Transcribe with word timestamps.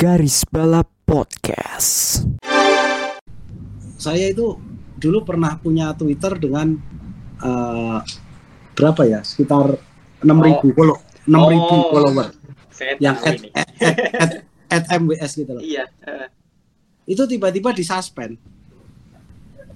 Garis 0.00 0.48
Balap 0.48 0.88
Podcast. 1.04 2.24
Saya 4.00 4.32
itu 4.32 4.56
dulu 4.96 5.28
pernah 5.28 5.60
punya 5.60 5.92
Twitter 5.92 6.40
dengan 6.40 6.72
eh, 7.36 7.98
berapa 8.72 9.02
ya? 9.04 9.20
Sekitar 9.20 9.76
6000 10.24 10.72
follow 10.72 10.96
6000 11.28 11.52
Oh. 11.52 11.84
follower 11.92 12.32
Saya 12.72 12.96
yang 12.96 13.20
at, 13.20 13.44
at, 13.52 13.68
at, 14.16 14.32
at 14.72 14.84
MWS 14.88 15.36
gitu 15.36 15.52
loh. 15.52 15.60
Iya. 15.60 15.84
Itu 17.04 17.28
tiba-tiba 17.28 17.76
disuspend. 17.76 18.40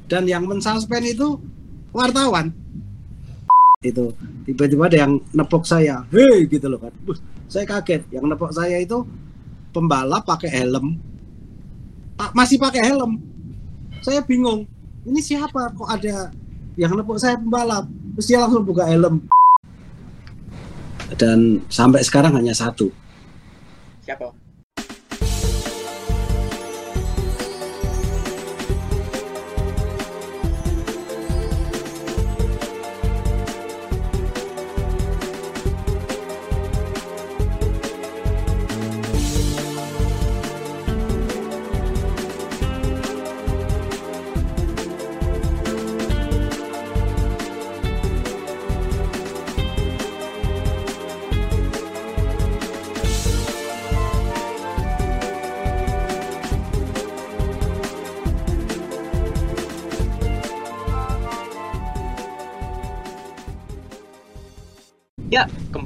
Dan 0.09 0.25
yang 0.25 0.49
mensuspend 0.49 1.05
itu 1.05 1.37
wartawan. 1.93 2.49
Itu 3.85 4.17
tiba-tiba 4.49 4.89
ada 4.89 5.05
yang 5.05 5.21
nepok 5.37 5.69
saya. 5.69 6.09
Hei 6.09 6.49
gitu 6.49 6.65
loh 6.73 6.81
kan. 6.81 6.97
Saya 7.45 7.69
kaget. 7.69 8.09
Yang 8.09 8.25
nepok 8.33 8.57
saya 8.57 8.81
itu 8.81 9.05
pembalap 9.75 10.23
pakai 10.23 10.55
helm. 10.55 10.95
Pa- 12.15 12.31
masih 12.31 12.63
pakai 12.63 12.87
helm. 12.87 13.19
Saya 14.07 14.23
bingung. 14.23 14.71
Ini 15.03 15.19
siapa 15.19 15.75
kok 15.75 15.91
ada 15.91 16.31
yang 16.79 16.95
nepok 16.95 17.19
saya 17.19 17.35
pembalap? 17.35 17.91
Terus 18.15 18.27
dia 18.31 18.39
langsung 18.39 18.63
buka 18.63 18.87
helm. 18.87 19.27
Dan 21.19 21.59
sampai 21.67 22.07
sekarang 22.07 22.39
hanya 22.39 22.55
satu. 22.55 22.89
Siapa? 24.07 24.44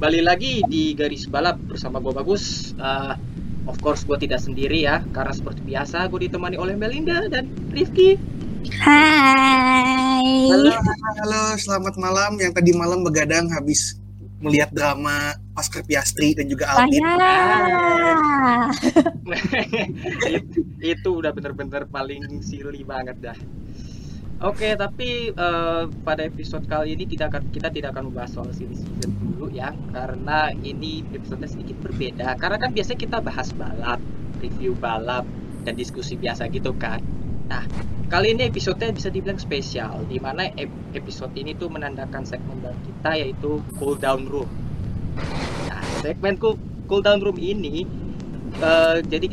Kembali 0.09 0.25
lagi 0.25 0.65
di 0.65 0.97
garis 0.97 1.29
balap 1.29 1.61
bersama 1.69 2.01
gue 2.01 2.09
Bagus. 2.09 2.73
Eh, 2.73 3.13
of 3.69 3.77
course 3.77 4.09
gue 4.09 4.17
tidak 4.17 4.41
sendiri 4.41 4.81
ya, 4.81 5.05
karena 5.13 5.29
seperti 5.29 5.61
biasa 5.61 6.09
gue 6.09 6.25
ditemani 6.25 6.57
oleh 6.57 6.73
Melinda 6.73 7.29
dan 7.29 7.45
Rifki. 7.69 8.17
Hai. 8.81 10.49
Halo, 10.49 10.73
halo, 11.13 11.43
selamat 11.61 12.01
malam. 12.01 12.41
Yang 12.41 12.57
tadi 12.57 12.73
malam 12.73 13.05
begadang 13.05 13.53
habis 13.53 14.01
melihat 14.41 14.73
drama 14.73 15.37
Oscar 15.53 15.85
Piastri 15.85 16.33
dan 16.33 16.49
juga 16.49 16.73
Albin. 16.73 17.05
Saya. 17.05 18.65
itu, 20.25 20.59
itu 20.97 21.09
udah 21.21 21.29
bener-bener 21.37 21.85
paling 21.85 22.41
silly 22.41 22.81
banget 22.81 23.13
dah. 23.21 23.37
Oke, 24.39 24.71
tapi 24.79 25.35
eh, 25.35 25.83
pada 26.07 26.23
episode 26.23 26.63
kali 26.63 26.95
ini 26.95 27.03
kita 27.03 27.27
akan 27.27 27.51
kita 27.51 27.67
tidak 27.75 27.91
akan 27.91 28.07
membahas 28.07 28.39
soal 28.39 28.47
silly 28.55 28.71
season 28.71 29.11
dulu 29.19 29.51
ya, 29.51 29.75
karena 29.91 30.55
ini 30.63 31.03
episode 31.11 31.43
sedikit 31.43 31.75
berbeda. 31.83 32.39
Karena 32.39 32.55
kan 32.55 32.71
biasanya 32.71 32.99
kita 33.03 33.17
bahas 33.19 33.51
balap, 33.51 33.99
review 34.39 34.79
balap 34.79 35.27
dan 35.67 35.75
diskusi 35.75 36.15
biasa 36.15 36.47
gitu 36.55 36.71
kan. 36.79 37.03
Nah, 37.51 37.67
kali 38.07 38.31
ini 38.31 38.47
episodenya 38.47 38.95
bisa 38.95 39.11
dibilang 39.11 39.35
spesial, 39.43 40.07
di 40.07 40.23
mana 40.23 40.47
ep- 40.55 40.95
episode 40.95 41.35
ini 41.35 41.51
tuh 41.59 41.67
menandakan 41.67 42.23
segmen 42.23 42.63
baru 42.63 42.79
kita 42.87 43.19
yaitu 43.19 43.59
cool 43.75 43.99
down 43.99 44.23
room. 44.23 44.47
Nah, 45.67 45.83
segmen 45.99 46.39
cool, 46.39 46.55
down 47.03 47.19
room 47.19 47.35
ini 47.35 47.83
eh, 48.55 48.97
jadi 49.03 49.27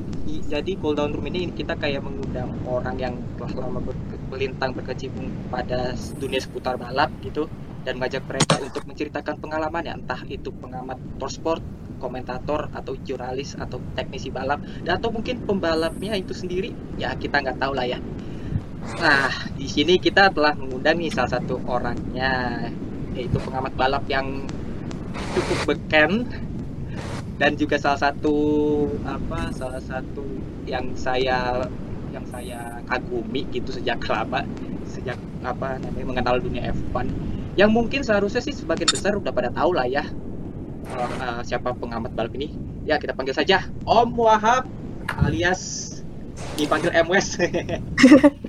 jadi 0.50 0.72
cool 0.82 0.98
down 0.98 1.14
room 1.14 1.30
ini 1.30 1.46
kita 1.54 1.78
kayak 1.78 2.02
mengundang 2.02 2.50
orang 2.66 2.98
yang 2.98 3.14
telah 3.38 3.70
lama 3.70 3.78
ber- 3.86 4.15
melintang 4.30 4.74
berkecimpung 4.74 5.30
pada 5.48 5.94
dunia 6.18 6.42
seputar 6.42 6.74
balap 6.76 7.10
gitu 7.22 7.46
dan 7.86 8.02
mengajak 8.02 8.26
mereka 8.26 8.58
untuk 8.58 8.82
menceritakan 8.82 9.38
pengalamannya 9.38 9.94
entah 9.94 10.18
itu 10.26 10.50
pengamat 10.50 10.98
motorsport, 10.98 11.62
komentator 12.02 12.66
atau 12.74 12.98
jurnalis 13.06 13.54
atau 13.54 13.78
teknisi 13.94 14.34
balap 14.34 14.58
dan 14.82 14.98
atau 14.98 15.14
mungkin 15.14 15.46
pembalapnya 15.46 16.18
itu 16.18 16.34
sendiri 16.34 16.74
ya 16.98 17.14
kita 17.14 17.38
nggak 17.46 17.62
tahu 17.62 17.72
lah 17.78 17.86
ya. 17.86 18.02
Nah 18.98 19.30
di 19.54 19.70
sini 19.70 20.02
kita 20.02 20.34
telah 20.34 20.58
mengundang 20.58 20.98
nih 20.98 21.14
salah 21.14 21.38
satu 21.38 21.62
orangnya 21.62 22.66
yaitu 23.14 23.38
pengamat 23.38 23.72
balap 23.78 24.04
yang 24.10 24.44
cukup 25.32 25.58
beken 25.74 26.26
dan 27.36 27.52
juga 27.54 27.76
salah 27.76 28.10
satu 28.10 28.36
apa 29.04 29.52
salah 29.52 29.80
satu 29.80 30.24
yang 30.66 30.90
saya 30.98 31.68
yang 32.16 32.26
saya 32.32 32.60
kagumi 32.88 33.44
gitu 33.52 33.68
sejak 33.70 34.00
lama 34.08 34.40
sejak 34.88 35.20
apa 35.44 35.76
namanya 35.76 36.06
mengenal 36.08 36.36
dunia 36.40 36.72
F1 36.72 37.06
yang 37.60 37.68
mungkin 37.68 38.00
seharusnya 38.00 38.40
sih 38.40 38.56
sebagian 38.56 38.88
besar 38.88 39.12
udah 39.20 39.32
pada 39.32 39.52
tahu 39.52 39.76
lah 39.76 39.84
ya 39.84 40.04
kalau, 40.86 41.06
eh, 41.12 41.40
siapa 41.44 41.76
pengamat 41.76 42.16
balap 42.16 42.32
ini 42.38 42.56
ya 42.88 42.96
kita 42.96 43.12
panggil 43.12 43.36
saja 43.36 43.68
Om 43.84 44.16
Wahab 44.16 44.64
alias 45.20 45.92
dipanggil 46.56 46.92
MWS 46.96 47.28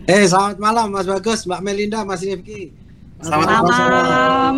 Eh, 0.08 0.24
selamat 0.24 0.56
malam 0.56 0.88
Mas 0.88 1.04
Bagus, 1.04 1.44
Mbak 1.44 1.62
Melinda, 1.68 2.00
Mas 2.08 2.24
Rifki. 2.24 2.72
Selamat 3.20 3.60
Apa 3.60 3.60
kabar? 3.60 3.76
Malam. 3.92 4.58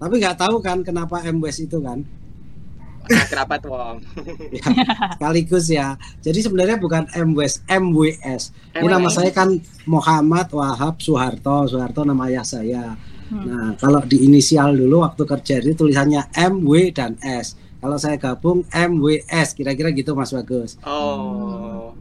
Tapi 0.00 0.14
nggak 0.24 0.38
tahu 0.40 0.56
kan 0.64 0.80
kenapa 0.80 1.20
MWS 1.20 1.68
itu 1.68 1.84
kan? 1.84 2.00
Tuh 3.06 3.72
Om 3.72 3.98
Ya, 4.52 4.66
sekaligus 5.16 5.66
ya. 5.70 5.94
Jadi 6.20 6.38
sebenarnya 6.42 6.76
bukan 6.76 7.06
MWS, 7.10 7.64
MWS. 7.66 8.42
Ini 8.76 8.86
nama 8.86 9.08
saya 9.08 9.30
kan 9.30 9.56
Muhammad 9.86 10.50
Wahab 10.52 10.98
Soeharto. 10.98 11.70
Soeharto 11.70 12.02
nama 12.02 12.26
ayah 12.28 12.44
saya. 12.44 12.94
Hmm. 13.26 13.42
Nah, 13.42 13.68
kalau 13.78 14.02
di 14.06 14.22
inisial 14.22 14.74
dulu 14.74 15.02
waktu 15.02 15.22
kerja 15.26 15.54
itu 15.58 15.74
tulisannya 15.74 16.30
MW 16.34 16.94
dan 16.94 17.18
S. 17.22 17.58
Kalau 17.82 17.98
saya 17.98 18.18
gabung 18.18 18.66
MWS, 18.70 19.54
kira-kira 19.54 19.90
gitu 19.94 20.14
Mas 20.16 20.32
Bagus. 20.34 20.80
oh 20.82 21.94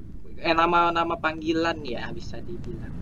eh 0.46 0.54
nama 0.54 0.94
nama 0.94 1.18
panggilan 1.18 1.82
ya 1.82 2.14
bisa 2.14 2.38
dibilang 2.38 2.94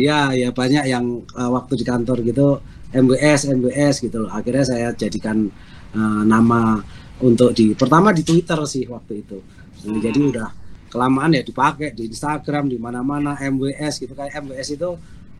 Ya, 0.00 0.32
ya 0.32 0.48
banyak 0.48 0.88
yang 0.88 1.28
uh, 1.36 1.52
waktu 1.52 1.76
di 1.76 1.84
kantor 1.84 2.24
gitu 2.24 2.56
MWS, 2.96 3.52
MWS 3.52 4.00
gitu 4.08 4.24
loh. 4.24 4.32
Akhirnya 4.32 4.64
saya 4.64 4.88
jadikan 4.96 5.52
uh, 5.92 6.22
nama 6.24 6.80
untuk 7.20 7.52
di 7.52 7.72
pertama 7.72 8.10
di 8.10 8.22
Twitter 8.22 8.58
sih 8.64 8.84
waktu 8.86 9.20
itu. 9.20 9.38
Jadi, 9.80 9.88
Hmm. 9.90 10.02
jadi 10.02 10.18
udah 10.30 10.48
kelamaan 10.90 11.30
ya 11.32 11.40
dipakai 11.40 11.94
di 11.94 12.10
Instagram 12.10 12.66
di 12.66 12.76
mana-mana 12.76 13.38
MWS 13.38 14.02
gitu 14.02 14.12
kayak 14.12 14.42
MWS 14.42 14.74
itu 14.74 14.90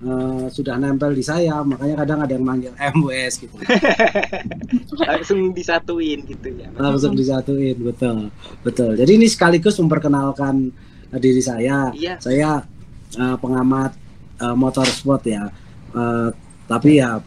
uh, 0.00 0.46
sudah 0.48 0.78
nempel 0.78 1.10
di 1.10 1.20
saya, 1.20 1.60
makanya 1.60 2.00
kadang 2.00 2.18
ada 2.22 2.32
yang 2.32 2.46
manggil 2.46 2.72
MWS 2.94 3.34
gitu. 3.42 3.56
langsung 5.04 5.52
disatuin 5.52 6.22
gitu 6.24 6.48
ya 6.54 6.68
Langsung 6.76 7.12
disatuin, 7.14 7.76
betul. 7.76 8.30
Betul. 8.62 8.94
Jadi 8.96 9.10
ini 9.16 9.26
sekaligus 9.26 9.76
memperkenalkan 9.76 10.70
uh, 11.10 11.18
diri 11.20 11.42
saya. 11.42 11.90
iya 11.92 12.14
saya 12.16 12.62
uh, 13.16 13.36
pengamat 13.36 13.92
uh, 14.38 14.56
motorsport 14.56 15.24
ya 15.26 15.50
Uh, 15.90 16.30
tapi 16.70 17.02
ya 17.02 17.18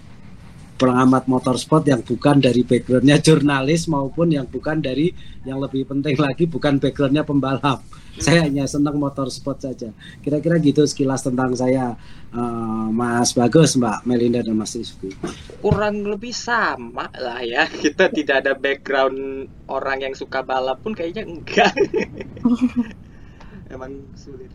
pengamat 0.84 1.24
motorsport 1.32 1.88
yang 1.88 2.04
bukan 2.04 2.44
dari 2.44 2.68
backgroundnya 2.68 3.24
jurnalis 3.24 3.88
maupun 3.88 4.36
yang 4.36 4.44
bukan 4.44 4.84
dari 4.84 5.16
yang 5.48 5.64
lebih 5.64 5.88
penting 5.88 6.20
lagi 6.20 6.44
bukan 6.44 6.76
backgroundnya 6.76 7.24
pembalap. 7.24 7.80
Saya 8.14 8.46
hanya 8.46 8.68
senang 8.70 9.00
motorsport 9.02 9.64
saja. 9.64 9.90
Kira-kira 10.22 10.62
gitu 10.62 10.86
sekilas 10.86 11.26
tentang 11.26 11.56
saya 11.58 11.98
uh, 12.36 12.88
Mas 12.92 13.34
Bagus 13.34 13.74
Mbak 13.74 14.06
Melinda 14.06 14.46
dan 14.46 14.54
Mas 14.54 14.76
Rizky. 14.78 15.10
Kurang 15.64 16.06
lebih 16.06 16.36
sama 16.36 17.10
lah 17.16 17.42
ya. 17.42 17.66
Kita 17.84 18.12
tidak 18.12 18.46
ada 18.46 18.54
background 18.54 19.50
orang 19.72 20.06
yang 20.06 20.14
suka 20.14 20.46
balap 20.46 20.84
pun 20.86 20.94
kayaknya 20.94 21.26
enggak. 21.26 21.74
Emang 23.74 23.98
sulit. 24.14 24.52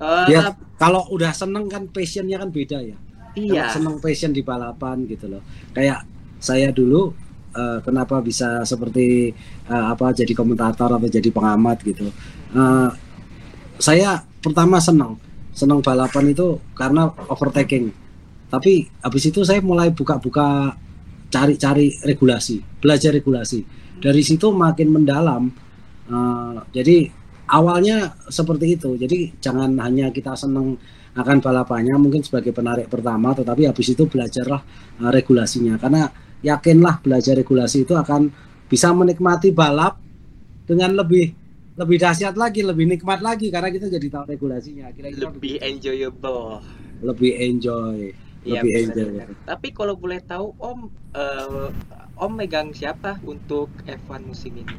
Eh, 0.00 0.26
ya 0.32 0.54
kalau 0.80 1.04
udah 1.12 1.34
seneng 1.34 1.68
kan 1.68 1.84
passionnya 1.90 2.40
kan 2.40 2.48
beda 2.48 2.80
ya 2.80 2.96
iya. 3.38 3.70
seneng 3.70 3.98
passion 4.02 4.34
di 4.34 4.42
balapan 4.42 5.04
gitu 5.06 5.26
loh. 5.30 5.42
Kayak 5.74 6.06
saya 6.40 6.72
dulu 6.72 7.12
eh, 7.54 7.78
kenapa 7.84 8.18
bisa 8.24 8.62
seperti 8.64 9.30
eh, 9.68 9.84
apa 9.92 10.12
jadi 10.14 10.32
komentator 10.32 10.96
atau 10.96 11.08
jadi 11.08 11.28
pengamat 11.30 11.76
gitu. 11.84 12.08
Eh, 12.54 12.90
saya 13.80 14.20
pertama 14.40 14.80
senang 14.80 15.16
senang 15.50 15.82
balapan 15.82 16.32
itu 16.32 16.58
karena 16.74 17.10
overtaking. 17.28 17.92
Tapi 18.50 18.90
habis 19.02 19.24
itu 19.30 19.46
saya 19.46 19.62
mulai 19.62 19.94
buka-buka 19.94 20.74
cari-cari 21.30 21.94
regulasi 22.02 22.82
belajar 22.82 23.14
regulasi. 23.14 23.62
Dari 24.00 24.24
situ 24.24 24.50
makin 24.50 24.88
mendalam 24.90 25.52
Eh, 26.10 26.56
jadi 26.74 26.96
awalnya 27.46 28.10
seperti 28.26 28.74
itu. 28.74 28.90
Jadi 28.98 29.38
jangan 29.38 29.78
hanya 29.78 30.10
kita 30.10 30.34
seneng 30.34 30.74
akan 31.16 31.42
balapannya 31.42 31.94
mungkin 31.98 32.22
sebagai 32.22 32.54
penarik 32.54 32.86
pertama, 32.86 33.34
tetapi 33.34 33.66
habis 33.66 33.90
itu 33.90 34.06
belajarlah 34.06 34.62
uh, 35.02 35.10
regulasinya. 35.10 35.78
Karena 35.80 36.06
yakinlah 36.40 37.02
belajar 37.02 37.34
regulasi 37.34 37.84
itu 37.84 37.94
akan 37.98 38.30
bisa 38.70 38.94
menikmati 38.94 39.50
balap 39.50 39.98
dengan 40.64 40.94
lebih 40.94 41.34
lebih 41.74 41.96
dahsyat 41.96 42.36
lagi, 42.36 42.60
lebih 42.62 42.86
nikmat 42.86 43.24
lagi 43.24 43.50
karena 43.50 43.72
kita 43.72 43.90
jadi 43.90 44.06
tahu 44.06 44.24
regulasinya. 44.36 44.92
Kira-kira 44.94 45.32
lebih 45.32 45.58
enjoyable 45.58 46.62
lebih 47.00 47.32
enjoy, 47.40 48.12
Iya, 48.44 48.64
lebih 48.64 48.72
enjoy. 48.88 49.12
Tapi 49.44 49.68
kalau 49.72 49.96
boleh 49.96 50.20
tahu 50.24 50.52
Om 50.56 50.78
eh, 51.16 51.68
Om 52.20 52.32
megang 52.36 52.72
siapa 52.76 53.16
untuk 53.24 53.72
F1 53.88 54.20
musim 54.24 54.52
ini? 54.60 54.76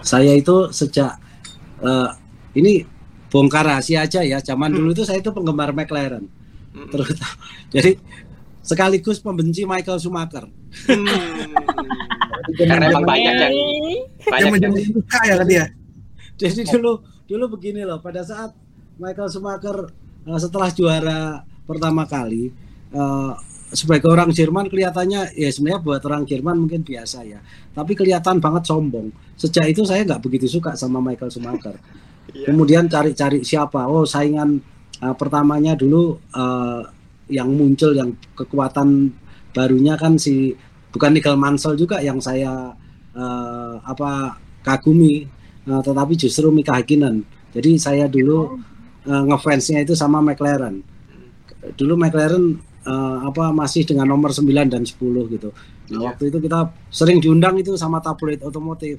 Saya 0.00 0.32
itu 0.32 0.72
sejak 0.72 1.20
eh, 1.84 2.10
ini 2.56 2.84
bongkar 3.30 3.64
rahasia 3.64 4.04
aja 4.04 4.20
ya. 4.20 4.42
Zaman 4.42 4.74
dulu 4.74 4.92
itu 4.92 5.06
saya 5.06 5.22
itu 5.22 5.30
penggemar 5.30 5.70
McLaren 5.72 6.26
Mm-mm. 6.74 6.90
terutama. 6.90 7.34
Jadi 7.74 7.96
sekaligus 8.60 9.18
pembenci 9.22 9.64
Michael 9.64 9.98
Schumacher. 9.98 10.46
Hmm. 10.86 11.06
Karena 12.58 12.90
emang 12.90 13.06
banyak 13.06 13.34
yang 13.36 13.54
banyak 14.26 14.42
Yang 14.42 14.52
menjadi 14.52 14.80
suka 14.90 15.18
ya 15.24 15.34
tadi 15.38 15.54
ya. 15.54 15.66
Jadi 16.40 16.60
dulu 16.68 16.92
dulu 17.30 17.44
begini 17.58 17.86
loh, 17.86 18.02
pada 18.02 18.26
saat 18.26 18.52
Michael 18.98 19.30
Schumacher 19.30 19.76
eh, 20.26 20.38
setelah 20.40 20.68
juara 20.74 21.20
pertama 21.64 22.04
kali 22.04 22.50
eh, 22.90 23.32
sebagai 23.70 24.10
orang 24.10 24.34
Jerman 24.34 24.66
kelihatannya 24.66 25.38
ya 25.38 25.48
sebenarnya 25.54 25.80
buat 25.82 26.02
orang 26.02 26.26
Jerman 26.26 26.66
mungkin 26.66 26.82
biasa 26.82 27.22
ya, 27.22 27.38
tapi 27.70 27.94
kelihatan 27.94 28.42
banget 28.42 28.66
sombong. 28.66 29.14
Sejak 29.38 29.70
itu 29.70 29.86
saya 29.86 30.02
nggak 30.02 30.20
begitu 30.26 30.50
suka 30.50 30.74
sama 30.74 30.98
Michael 30.98 31.30
Schumacher. 31.30 31.78
Iya. 32.30 32.46
Kemudian 32.50 32.86
cari-cari 32.86 33.42
siapa? 33.42 33.86
Oh 33.90 34.06
saingan 34.06 34.60
eh, 35.02 35.14
pertamanya 35.18 35.74
dulu 35.74 36.18
eh, 36.34 36.82
yang 37.30 37.50
muncul 37.54 37.94
yang 37.94 38.10
kekuatan 38.34 39.10
barunya 39.54 39.94
kan 39.98 40.18
si 40.18 40.54
bukan 40.90 41.14
Nigel 41.14 41.38
Mansell 41.38 41.78
juga 41.78 42.02
yang 42.02 42.18
saya 42.18 42.74
eh, 43.14 43.74
apa 43.82 44.38
kagumi 44.62 45.40
Eh, 45.68 45.82
tetapi 45.84 46.16
justru 46.16 46.48
Mika 46.48 46.72
Hakkinen. 46.74 47.22
Jadi 47.52 47.76
saya 47.76 48.08
dulu 48.08 48.56
eh, 49.04 49.22
ngefansnya 49.28 49.84
itu 49.84 49.92
sama 49.92 50.24
McLaren. 50.24 50.80
Dulu 51.76 51.94
McLaren 52.00 52.56
eh, 52.88 53.18
apa 53.28 53.52
masih 53.52 53.84
dengan 53.84 54.08
nomor 54.08 54.32
9 54.32 54.72
dan 54.72 54.82
10 54.82 54.96
gitu. 55.30 55.52
Nah, 55.90 56.00
Iya. 56.00 56.06
waktu 56.14 56.22
itu 56.32 56.38
kita 56.40 56.70
sering 56.88 57.18
diundang 57.20 57.58
itu 57.60 57.76
sama 57.76 58.00
tabloid 58.00 58.40
otomotif. 58.40 58.98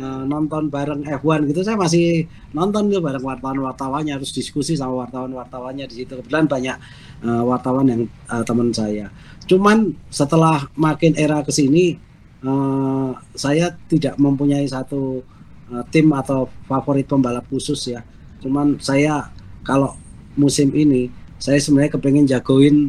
Eh, 0.00 0.24
nonton 0.24 0.72
bareng 0.72 1.04
F1 1.04 1.44
gitu. 1.52 1.60
Saya 1.60 1.76
masih 1.76 2.24
nonton 2.56 2.88
tuh 2.88 3.04
bareng 3.04 3.20
wartawan-wartawannya 3.20 4.16
harus 4.16 4.32
diskusi 4.32 4.72
sama 4.72 5.04
wartawan-wartawannya 5.04 5.84
di 5.92 5.94
situ. 6.04 6.16
Kebetulan 6.16 6.48
banyak 6.48 6.76
eh, 7.20 7.42
wartawan 7.44 7.84
yang 7.84 8.02
eh, 8.08 8.44
teman 8.48 8.72
saya. 8.72 9.12
Cuman 9.44 9.92
setelah 10.08 10.64
makin 10.72 11.12
era 11.20 11.44
ke 11.44 11.52
sini 11.52 12.00
eh, 12.40 13.10
saya 13.36 13.76
tidak 13.92 14.16
mempunyai 14.16 14.64
satu 14.64 15.20
eh, 15.68 15.84
tim 15.92 16.08
atau 16.16 16.48
favorit 16.64 17.04
pembalap 17.04 17.44
khusus 17.52 17.92
ya. 17.92 18.00
Cuman 18.40 18.80
saya 18.80 19.28
kalau 19.60 20.00
musim 20.32 20.72
ini 20.72 21.12
saya 21.36 21.60
sebenarnya 21.60 22.00
kepengen 22.00 22.24
jagoin 22.24 22.88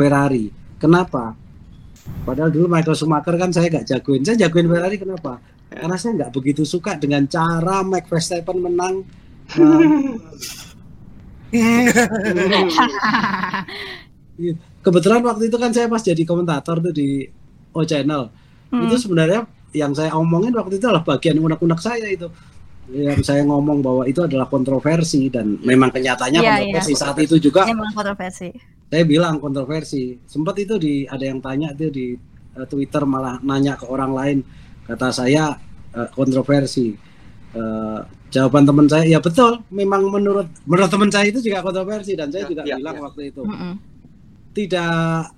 Ferrari. 0.00 0.48
Kenapa? 0.80 1.36
Padahal 2.24 2.48
dulu 2.48 2.72
Michael 2.72 2.96
Schumacher 2.96 3.36
kan 3.36 3.52
saya 3.52 3.68
nggak 3.68 3.84
jagoin. 3.84 4.24
Saya 4.24 4.48
jagoin 4.48 4.64
Ferrari 4.64 4.96
kenapa 4.96 5.57
karena 5.80 5.96
saya 6.00 6.12
nggak 6.16 6.32
begitu 6.32 6.62
suka 6.64 6.96
dengan 6.96 7.28
cara 7.28 7.84
Max 7.84 8.08
Verstappen 8.08 8.58
menang. 8.60 9.04
Eh, 11.48 11.88
kebetulan 14.84 15.24
waktu 15.24 15.48
itu 15.48 15.56
kan 15.56 15.72
saya 15.72 15.88
pas 15.88 16.04
jadi 16.04 16.20
komentator 16.28 16.76
tuh 16.84 16.92
di 16.92 17.24
O 17.72 17.82
Channel. 17.88 18.28
Hmm. 18.68 18.84
itu 18.84 19.00
sebenarnya 19.00 19.48
yang 19.72 19.96
saya 19.96 20.12
omongin 20.12 20.52
waktu 20.52 20.76
itu 20.76 20.84
adalah 20.84 21.00
bagian 21.00 21.40
unek-unek 21.40 21.80
saya 21.80 22.04
itu. 22.04 22.28
Yang 22.92 23.24
saya 23.24 23.48
ngomong 23.48 23.80
bahwa 23.80 24.04
itu 24.04 24.20
adalah 24.20 24.44
kontroversi 24.44 25.32
dan 25.32 25.56
memang 25.64 25.88
kenyataannya 25.88 26.40
Iya, 26.40 26.52
kontroversi 26.68 26.92
saat 26.96 27.16
itu 27.16 27.36
juga. 27.40 27.64
Emang 27.64 27.88
kontroversi. 27.96 28.52
saya 28.92 29.04
bilang 29.08 29.40
kontroversi. 29.40 30.20
Sempat 30.28 30.56
itu 30.60 30.76
di 30.76 31.08
ada 31.08 31.24
yang 31.24 31.40
tanya 31.40 31.72
itu 31.72 31.88
di 31.88 32.06
eh, 32.60 32.66
Twitter 32.68 33.08
malah 33.08 33.40
nanya 33.40 33.80
ke 33.80 33.88
orang 33.88 34.12
lain 34.12 34.38
kata 34.88 35.08
saya 35.12 35.44
eh, 35.94 36.08
kontroversi 36.16 36.96
Eh, 37.48 38.00
jawaban 38.28 38.68
teman 38.68 38.84
saya 38.92 39.08
ya 39.08 39.18
betul 39.24 39.64
memang 39.72 40.04
menurut 40.12 40.52
menurut 40.68 40.92
teman 40.92 41.08
saya 41.08 41.32
itu 41.32 41.40
juga 41.40 41.64
kontroversi 41.64 42.12
dan 42.12 42.28
saya 42.28 42.44
Ya, 42.44 42.50
juga 42.52 42.62
ya, 42.68 42.76
bilang 42.76 43.00
ya. 43.00 43.02
waktu 43.08 43.22
itu 43.32 43.40
Mm-mm. 43.40 43.72
tidak 44.52 45.32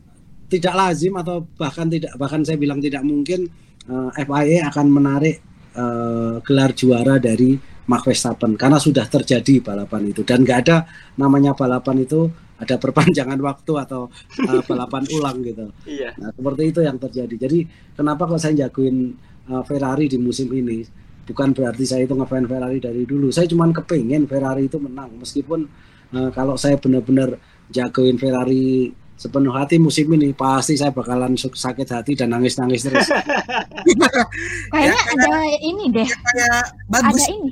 tidak 0.51 0.75
lazim 0.75 1.15
atau 1.15 1.47
bahkan 1.55 1.87
tidak 1.87 2.13
bahkan 2.19 2.43
saya 2.43 2.59
bilang 2.59 2.83
tidak 2.83 3.07
mungkin 3.07 3.47
eh, 3.87 4.11
FIA 4.27 4.67
akan 4.75 4.87
menarik 4.91 5.39
eh, 5.75 6.35
gelar 6.43 6.71
juara 6.75 7.23
dari 7.23 7.55
Max 7.87 8.03
Verstappen 8.07 8.59
karena 8.59 8.79
sudah 8.83 9.07
terjadi 9.07 9.63
balapan 9.63 10.11
itu 10.11 10.27
dan 10.27 10.43
nggak 10.43 10.59
ada 10.67 10.77
namanya 11.15 11.55
balapan 11.55 12.03
itu 12.03 12.27
ada 12.61 12.77
perpanjangan 12.77 13.39
waktu 13.41 13.73
atau 13.87 14.11
eh, 14.51 14.63
balapan 14.67 15.03
ulang 15.15 15.39
gitu. 15.47 15.71
Iya. 15.87 16.13
Nah, 16.21 16.31
seperti 16.35 16.63
itu 16.75 16.81
yang 16.85 16.99
terjadi. 17.01 17.35
Jadi 17.49 17.59
kenapa 17.97 18.29
kok 18.29 18.37
saya 18.43 18.67
jagoin 18.67 19.17
uh, 19.51 19.63
Ferrari 19.67 20.07
di 20.07 20.17
musim 20.17 20.47
ini? 20.55 20.87
Bukan 21.27 21.53
berarti 21.55 21.85
saya 21.87 22.07
itu 22.07 22.15
ngefans 22.15 22.47
Ferrari 22.47 22.79
dari 22.79 23.03
dulu. 23.03 23.35
Saya 23.35 23.47
cuma 23.51 23.67
kepengen 23.71 24.31
Ferrari 24.31 24.71
itu 24.71 24.79
menang. 24.79 25.19
Meskipun 25.19 25.67
uh, 26.15 26.31
kalau 26.31 26.55
saya 26.55 26.79
benar-benar 26.79 27.37
jagoin 27.71 28.19
Ferrari 28.19 28.91
sepenuh 29.21 29.53
hati 29.53 29.77
musim 29.77 30.09
ini, 30.17 30.33
pasti 30.33 30.81
saya 30.81 30.97
bakalan 30.97 31.37
sakit 31.37 31.89
hati 31.93 32.17
dan 32.17 32.33
nangis-nangis 32.33 32.89
terus. 32.89 33.05
Kayaknya 34.73 35.01
ada 35.13 35.33
ini 35.61 35.85
deh. 35.93 36.09
Kayak 36.09 36.63
bagus. 36.89 37.21
Ada 37.21 37.35
ini. 37.37 37.51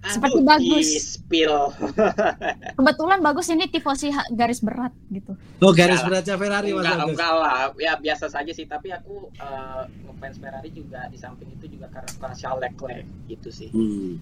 Aduh, 0.00 0.40
bagus. 0.40 1.20
spill. 1.20 1.76
Kebetulan 2.78 3.20
bagus 3.20 3.52
ini 3.52 3.68
tifosi 3.68 4.08
garis 4.32 4.64
berat 4.64 4.96
gitu. 5.12 5.36
Oh, 5.60 5.76
garis 5.76 6.00
beratnya 6.00 6.40
Ferrari 6.40 6.72
Mas 6.72 6.88
enggak, 6.88 7.04
enggak 7.04 7.32
lah. 7.36 7.58
Ya 7.76 8.00
biasa 8.00 8.32
saja 8.32 8.48
sih, 8.48 8.64
tapi 8.64 8.88
aku 8.90 9.28
eh, 9.36 9.82
ngefans 10.08 10.40
Ferrari 10.40 10.72
juga 10.72 11.04
di 11.12 11.20
samping 11.20 11.52
itu 11.52 11.76
juga 11.76 11.92
karena 11.92 12.08
suka 12.08 12.28
Charles 12.32 12.62
Leclerc 12.64 13.04
gitu 13.28 13.48
sih. 13.52 13.68
Hmm. 13.70 14.16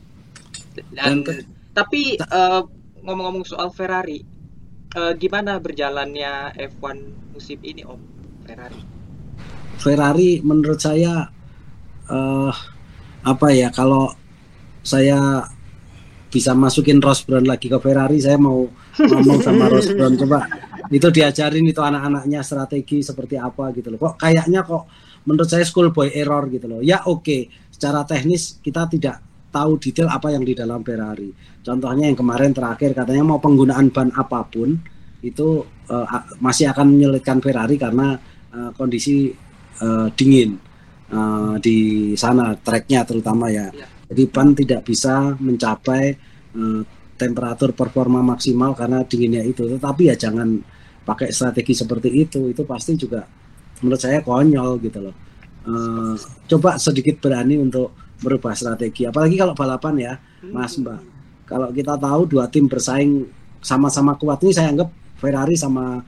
Dan, 0.74 0.84
Dan 0.90 1.16
ke- 1.22 1.46
tapi 1.70 2.18
eh, 2.18 2.62
ngomong-ngomong 3.06 3.46
soal 3.46 3.70
Ferrari, 3.70 4.18
eh, 4.92 5.12
gimana 5.14 5.62
berjalannya 5.62 6.58
F1 6.58 6.98
musim 7.30 7.62
ini 7.62 7.86
Om 7.86 8.02
Ferrari? 8.42 8.82
Ferrari 9.78 10.42
menurut 10.42 10.82
saya 10.82 11.30
eh 12.08 12.54
apa 13.22 13.46
ya 13.52 13.70
kalau 13.70 14.10
saya 14.82 15.44
bisa 16.28 16.52
masukin 16.52 17.00
Ross 17.00 17.24
Brown 17.24 17.48
lagi 17.48 17.66
ke 17.72 17.78
Ferrari 17.80 18.20
saya 18.20 18.36
mau 18.36 18.68
ngomong 19.00 19.40
sama 19.40 19.66
Ross 19.72 19.88
Brown 19.92 20.14
coba 20.16 20.44
itu 20.88 21.08
diajarin 21.12 21.64
itu 21.68 21.80
anak-anaknya 21.80 22.40
strategi 22.44 23.00
seperti 23.04 23.36
apa 23.36 23.72
gitu 23.76 23.92
loh 23.92 23.98
kok 24.00 24.14
kayaknya 24.20 24.64
kok 24.64 24.88
menurut 25.24 25.48
saya 25.48 25.64
schoolboy 25.64 26.12
error 26.12 26.48
gitu 26.48 26.68
loh 26.68 26.80
ya 26.80 27.04
oke 27.08 27.48
secara 27.72 28.04
teknis 28.04 28.60
kita 28.60 28.88
tidak 28.88 29.16
tahu 29.48 29.80
detail 29.80 30.08
apa 30.12 30.32
yang 30.32 30.44
di 30.44 30.52
dalam 30.52 30.80
Ferrari 30.84 31.32
contohnya 31.64 32.08
yang 32.08 32.16
kemarin 32.16 32.52
terakhir 32.52 32.92
katanya 32.92 33.24
mau 33.24 33.40
penggunaan 33.40 33.88
ban 33.92 34.08
apa 34.12 34.44
pun 34.48 34.76
itu 35.24 35.64
a- 35.90 36.24
masih 36.38 36.70
akan 36.70 36.94
menyulitkan 36.94 37.40
Ferrari 37.42 37.76
karena 37.80 38.14
eh, 38.52 38.70
kondisi 38.76 39.32
eh, 39.80 40.06
dingin 40.14 40.56
eh, 41.10 41.54
di 41.58 41.78
sana 42.14 42.54
treknya 42.56 43.02
terutama 43.04 43.48
ya. 43.50 43.68
Ya. 43.72 43.97
Jadi 44.08 44.22
ban 44.28 44.56
tidak 44.56 44.80
bisa 44.88 45.36
mencapai 45.36 46.04
eh, 46.56 46.82
temperatur 47.18 47.74
performa 47.74 48.24
maksimal 48.24 48.72
karena 48.72 49.04
dinginnya 49.04 49.44
itu. 49.44 49.68
Tetapi 49.68 50.02
ya 50.08 50.16
jangan 50.16 50.58
pakai 51.04 51.32
strategi 51.32 51.76
seperti 51.76 52.08
itu. 52.12 52.48
Itu 52.48 52.64
pasti 52.64 52.96
juga 52.96 53.24
menurut 53.84 54.00
saya 54.00 54.24
konyol 54.24 54.80
gitu 54.80 54.98
loh. 55.04 55.14
Eh, 55.68 56.14
coba 56.48 56.80
sedikit 56.80 57.20
berani 57.20 57.60
untuk 57.60 57.92
merubah 58.24 58.54
strategi. 58.56 59.04
Apalagi 59.06 59.36
kalau 59.36 59.54
balapan 59.54 59.94
ya, 59.98 60.12
Mas 60.48 60.74
Mbak. 60.78 61.00
Kalau 61.48 61.68
kita 61.72 61.96
tahu 61.96 62.20
dua 62.28 62.44
tim 62.48 62.68
bersaing 62.68 63.24
sama-sama 63.64 64.14
kuat 64.14 64.38
ini 64.44 64.52
saya 64.54 64.70
anggap 64.70 64.90
Ferrari 65.18 65.56
sama 65.58 66.00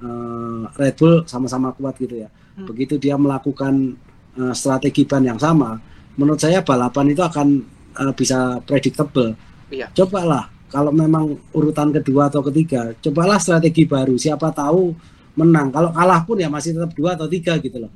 eh, 0.00 0.62
Red 0.76 0.94
Bull 0.98 1.14
sama-sama 1.26 1.72
kuat 1.74 1.96
gitu 1.98 2.20
ya. 2.20 2.28
Hmm. 2.30 2.66
Begitu 2.68 3.00
dia 3.00 3.16
melakukan 3.16 3.96
eh, 4.36 4.54
strategi 4.54 5.06
ban 5.08 5.24
yang 5.24 5.40
sama, 5.40 5.78
menurut 6.20 6.36
saya 6.36 6.60
balapan 6.60 7.16
itu 7.16 7.24
akan 7.24 7.48
eh, 7.96 8.12
bisa 8.12 8.60
predictable. 8.68 9.32
Iya. 9.72 9.88
Cobalah 9.96 10.52
kalau 10.68 10.92
memang 10.92 11.40
urutan 11.56 11.90
kedua 11.90 12.28
atau 12.28 12.44
ketiga, 12.44 12.92
cobalah 13.00 13.40
strategi 13.40 13.88
baru. 13.88 14.20
Siapa 14.20 14.52
tahu 14.52 14.92
menang. 15.40 15.72
Kalau 15.72 15.90
kalah 15.96 16.20
pun 16.28 16.36
ya 16.36 16.52
masih 16.52 16.76
tetap 16.76 16.92
dua 16.92 17.16
atau 17.16 17.24
tiga 17.26 17.56
gitu 17.56 17.80
loh. 17.80 17.90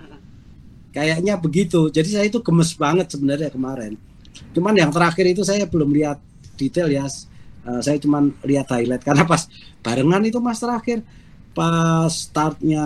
Kayaknya 0.91 1.37
begitu. 1.37 1.93
Jadi 1.93 2.09
saya 2.09 2.27
itu 2.27 2.41
gemes 2.41 2.73
banget 2.75 3.13
sebenarnya 3.13 3.53
kemarin. 3.53 4.01
Cuman 4.57 4.75
yang 4.75 4.91
terakhir 4.91 5.27
itu 5.29 5.45
saya 5.45 5.69
belum 5.69 5.93
lihat 5.93 6.19
detail 6.57 6.89
ya. 6.89 7.07
Eh, 7.65 7.81
saya 7.81 7.97
cuman 7.97 8.29
lihat 8.45 8.69
highlight 8.69 9.01
karena 9.09 9.25
pas 9.25 9.49
barengan 9.81 10.21
itu 10.21 10.37
Mas 10.37 10.61
terakhir 10.61 11.01
pas 11.57 12.13
startnya 12.13 12.85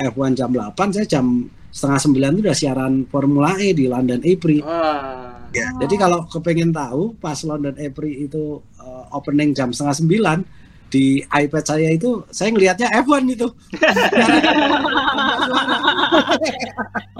F1 0.00 0.32
jam 0.32 0.48
8 0.48 0.96
saya 0.96 1.04
jam 1.04 1.44
setengah 1.72 2.00
sembilan 2.04 2.30
itu 2.36 2.42
udah 2.44 2.58
siaran 2.58 2.92
Formula 3.08 3.56
E 3.56 3.72
di 3.72 3.88
London 3.88 4.20
April. 4.20 4.60
Wah. 4.60 5.48
Jadi 5.52 5.94
kalau 6.00 6.24
kepengen 6.28 6.72
tahu 6.72 7.16
pas 7.16 7.36
London 7.44 7.76
April 7.76 8.12
itu 8.12 8.60
uh, 8.80 9.04
opening 9.12 9.52
jam 9.52 9.72
setengah 9.72 9.96
sembilan 9.96 10.38
di 10.92 11.24
iPad 11.24 11.64
saya 11.64 11.88
itu 11.92 12.20
saya 12.28 12.52
ngelihatnya 12.52 12.88
F1 13.00 13.24
itu. 13.32 13.48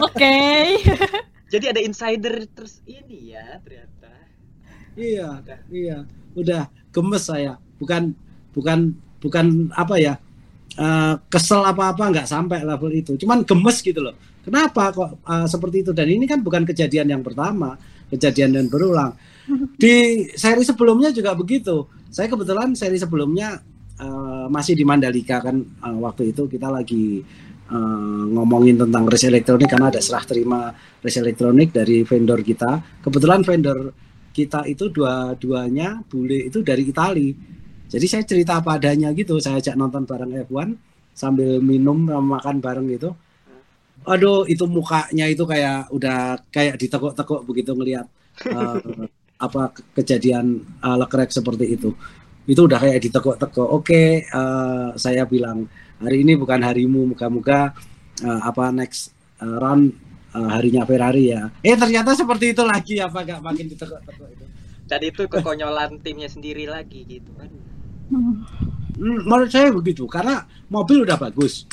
Oke. 0.07 0.37
Jadi 1.49 1.65
ada 1.69 1.81
insider 1.81 2.45
terus 2.53 2.81
ini 2.89 3.33
ya 3.37 3.61
ternyata. 3.61 4.13
iya, 4.97 5.29
Udah. 5.41 5.59
iya, 5.73 5.99
udah 6.37 6.63
gemes 6.93 7.25
saya. 7.25 7.57
Bukan 7.81 8.13
bukan 8.53 8.93
bukan 9.21 9.73
apa 9.73 9.97
ya? 9.97 10.15
eh, 10.73 11.15
kesel 11.29 11.61
apa-apa 11.65 12.13
nggak 12.13 12.29
sampai 12.29 12.65
level 12.65 12.93
itu. 12.93 13.17
Cuman 13.21 13.45
gemes 13.45 13.85
gitu 13.85 14.01
loh. 14.01 14.17
Kenapa 14.43 14.91
kok 14.91 15.23
eh, 15.23 15.47
seperti 15.47 15.87
itu? 15.87 15.91
Dan 15.95 16.11
ini 16.11 16.27
kan 16.27 16.43
bukan 16.43 16.67
kejadian 16.67 17.07
yang 17.15 17.23
pertama, 17.23 17.79
kejadian 18.11 18.53
dan 18.59 18.67
berulang. 18.69 19.15
Di 19.81 20.29
seri 20.37 20.63
sebelumnya 20.63 21.11
juga 21.11 21.35
begitu. 21.35 21.89
Saya 22.13 22.29
kebetulan 22.29 22.77
seri 22.77 23.01
sebelumnya 23.01 23.59
eh, 23.99 24.47
masih 24.53 24.77
di 24.77 24.85
Mandalika 24.85 25.41
kan 25.41 25.57
eh, 25.59 25.99
waktu 25.99 26.35
itu 26.35 26.47
kita 26.47 26.69
lagi 26.69 27.25
eh, 27.71 28.25
ngomongin 28.31 28.83
tentang 28.83 29.09
race 29.09 29.27
elektronik 29.27 29.71
karena 29.71 29.89
ada 29.89 30.01
serah 30.03 30.25
terima 30.29 30.71
race 31.01 31.19
elektronik 31.19 31.73
dari 31.73 32.05
vendor 32.05 32.45
kita. 32.45 33.01
Kebetulan 33.01 33.41
vendor 33.43 33.79
kita 34.33 34.65
itu 34.69 34.89
dua-duanya 34.89 36.05
bule 36.09 36.49
itu 36.49 36.61
dari 36.61 36.89
Itali. 36.89 37.29
Jadi 37.93 38.07
saya 38.09 38.25
cerita 38.25 38.61
apa 38.61 38.81
adanya 38.81 39.13
gitu. 39.13 39.37
Saya 39.37 39.61
ajak 39.61 39.77
nonton 39.77 40.09
bareng 40.09 40.33
F1 40.49 40.69
sambil 41.13 41.61
minum 41.61 42.09
makan 42.09 42.57
bareng 42.65 42.89
gitu. 42.89 43.13
Aduh, 44.03 44.45
itu 44.51 44.65
mukanya 44.67 45.27
itu 45.31 45.45
kayak 45.47 45.91
udah 45.95 46.43
kayak 46.51 46.75
ditekuk-tekuk 46.81 47.41
begitu 47.47 47.71
ngelihat 47.75 48.07
eh, 48.57 49.07
apa 49.39 49.63
ke- 49.75 49.87
kejadian 50.03 50.63
uh, 50.83 50.97
Leclerc 50.99 51.31
seperti 51.31 51.79
itu. 51.79 51.91
Itu 52.47 52.67
udah 52.67 52.79
kayak 52.83 52.99
ditekuk-tekuk. 53.03 53.69
Oke, 53.71 54.27
eh, 54.27 54.89
saya 54.99 55.23
bilang 55.27 55.67
hari 56.03 56.27
ini 56.27 56.35
bukan 56.35 56.59
harimu, 56.63 57.15
moga-moga 57.15 57.71
eh, 58.23 58.41
apa 58.43 58.75
next 58.75 59.15
eh, 59.39 59.57
round 59.63 59.95
eh, 60.35 60.49
harinya 60.51 60.83
Ferrari 60.83 61.31
ya. 61.31 61.51
Eh 61.63 61.79
ternyata 61.79 62.15
seperti 62.19 62.55
itu 62.55 62.63
lagi 62.67 62.99
apa 62.99 63.23
gak 63.23 63.41
makin 63.43 63.67
ditekuk-tekuk 63.71 64.29
itu. 64.35 64.47
Dan 64.91 65.01
itu 65.07 65.23
kekonyolan 65.31 66.03
timnya 66.03 66.27
sendiri 66.27 66.67
lagi 66.67 67.07
gitu 67.07 67.31
kan. 67.39 67.49
Hmm, 68.13 68.45
menurut 69.25 69.49
saya 69.49 69.73
begitu 69.73 70.05
karena 70.05 70.45
mobil 70.69 71.07
udah 71.07 71.17
bagus. 71.17 71.65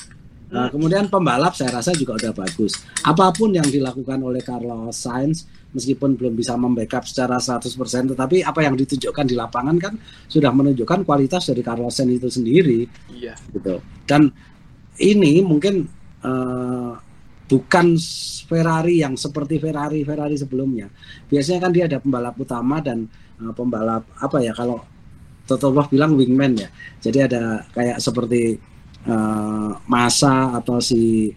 Nah, 0.49 0.65
kemudian 0.73 1.05
pembalap 1.05 1.53
saya 1.53 1.77
rasa 1.77 1.93
juga 1.93 2.17
udah 2.17 2.33
bagus. 2.33 2.73
Apa 3.05 3.29
pun 3.29 3.53
yang 3.53 3.69
dilakukan 3.69 4.17
oleh 4.17 4.41
Carlos 4.41 4.97
Sainz 4.97 5.45
meskipun 5.69 6.17
belum 6.17 6.33
bisa 6.33 6.57
membackup 6.57 7.05
secara 7.05 7.37
100% 7.37 7.69
tetapi 8.17 8.41
apa 8.41 8.65
yang 8.65 8.73
ditunjukkan 8.73 9.29
di 9.29 9.37
lapangan 9.37 9.77
kan 9.77 9.93
sudah 10.25 10.49
menunjukkan 10.49 11.05
kualitas 11.05 11.53
dari 11.53 11.61
Carlos 11.61 11.93
Sainz 11.93 12.17
itu 12.17 12.29
sendiri 12.33 12.89
Iya. 13.13 13.37
gitu. 13.53 13.77
Dan 14.09 14.33
ini 14.97 15.45
mungkin 15.45 15.85
eh, 16.25 16.91
bukan 17.45 17.85
Ferrari 18.49 19.05
yang 19.05 19.13
seperti 19.13 19.61
Ferrari 19.61 20.01
Ferrari 20.01 20.33
sebelumnya. 20.33 20.89
Biasanya 21.29 21.59
kan 21.61 21.71
dia 21.73 21.85
ada 21.85 22.01
pembalap 22.01 22.33
utama 22.41 22.81
dan 22.81 23.05
eh, 23.37 23.53
pembalap 23.53 24.09
apa 24.17 24.37
ya 24.41 24.57
kalau 24.57 24.81
Toto 25.45 25.69
Wolff 25.73 25.93
bilang 25.93 26.17
wingman 26.17 26.57
ya. 26.57 26.69
Jadi 27.01 27.25
ada 27.25 27.65
kayak 27.73 27.97
seperti 28.01 28.57
eh, 29.09 29.71
Massa 29.89 30.53
atau 30.53 30.77
si 30.77 31.33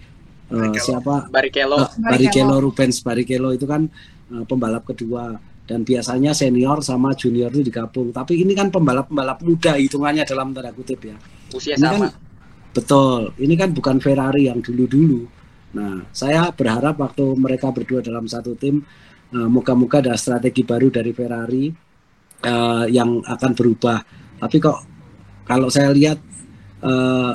Barrichello. 0.53 0.85
siapa 0.85 1.15
Barrichello. 1.33 1.77
Eh, 1.81 1.89
Barrichello 2.05 2.57
Rubens 2.61 3.01
Barrichello 3.01 3.51
itu 3.57 3.65
kan 3.65 3.89
eh, 4.33 4.45
pembalap 4.45 4.85
kedua 4.85 5.33
dan 5.63 5.87
biasanya 5.87 6.35
senior 6.35 6.83
sama 6.85 7.15
junior 7.15 7.49
itu 7.49 7.65
digabung. 7.65 8.11
Tapi 8.11 8.43
ini 8.43 8.53
kan 8.53 8.69
pembalap-pembalap 8.69 9.41
muda 9.41 9.79
hitungannya 9.79 10.27
dalam 10.27 10.51
tanda 10.53 10.75
kutip 10.75 11.01
ya. 11.07 11.17
Usia 11.55 11.79
Ini 11.79 11.87
sama. 11.87 11.97
kan 11.97 12.03
betul. 12.75 13.21
Ini 13.39 13.55
kan 13.55 13.71
bukan 13.73 13.97
Ferrari 14.03 14.51
yang 14.51 14.59
dulu-dulu. 14.61 15.25
Nah, 15.73 16.05
saya 16.13 16.53
berharap 16.53 17.01
waktu 17.01 17.25
mereka 17.39 17.73
berdua 17.73 18.05
dalam 18.05 18.29
satu 18.29 18.53
tim, 18.59 18.85
eh, 19.33 19.49
moga-moga 19.49 20.05
ada 20.05 20.19
strategi 20.19 20.67
baru 20.67 20.93
dari 20.93 21.13
Ferrari 21.17 21.73
eh, 22.43 22.85
yang 22.93 23.23
akan 23.25 23.51
berubah. 23.57 23.99
Tapi 24.43 24.57
kok 24.59 24.79
kalau 25.47 25.71
saya 25.71 25.95
lihat 25.95 26.19
eh, 26.83 27.33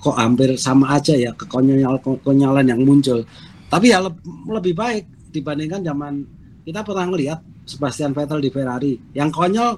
kok 0.00 0.16
hampir 0.16 0.56
sama 0.56 0.96
aja 0.96 1.12
ya 1.12 1.30
kekonyolan 1.36 2.66
yang 2.66 2.80
muncul. 2.80 3.20
Tapi 3.68 3.92
ya 3.92 4.00
leb- 4.00 4.24
lebih 4.48 4.74
baik 4.74 5.04
dibandingkan 5.30 5.84
zaman 5.84 6.24
kita 6.64 6.80
pernah 6.82 7.06
melihat 7.12 7.38
Sebastian 7.68 8.16
Vettel 8.16 8.40
di 8.40 8.50
Ferrari. 8.50 8.96
Yang 9.12 9.30
konyol 9.36 9.70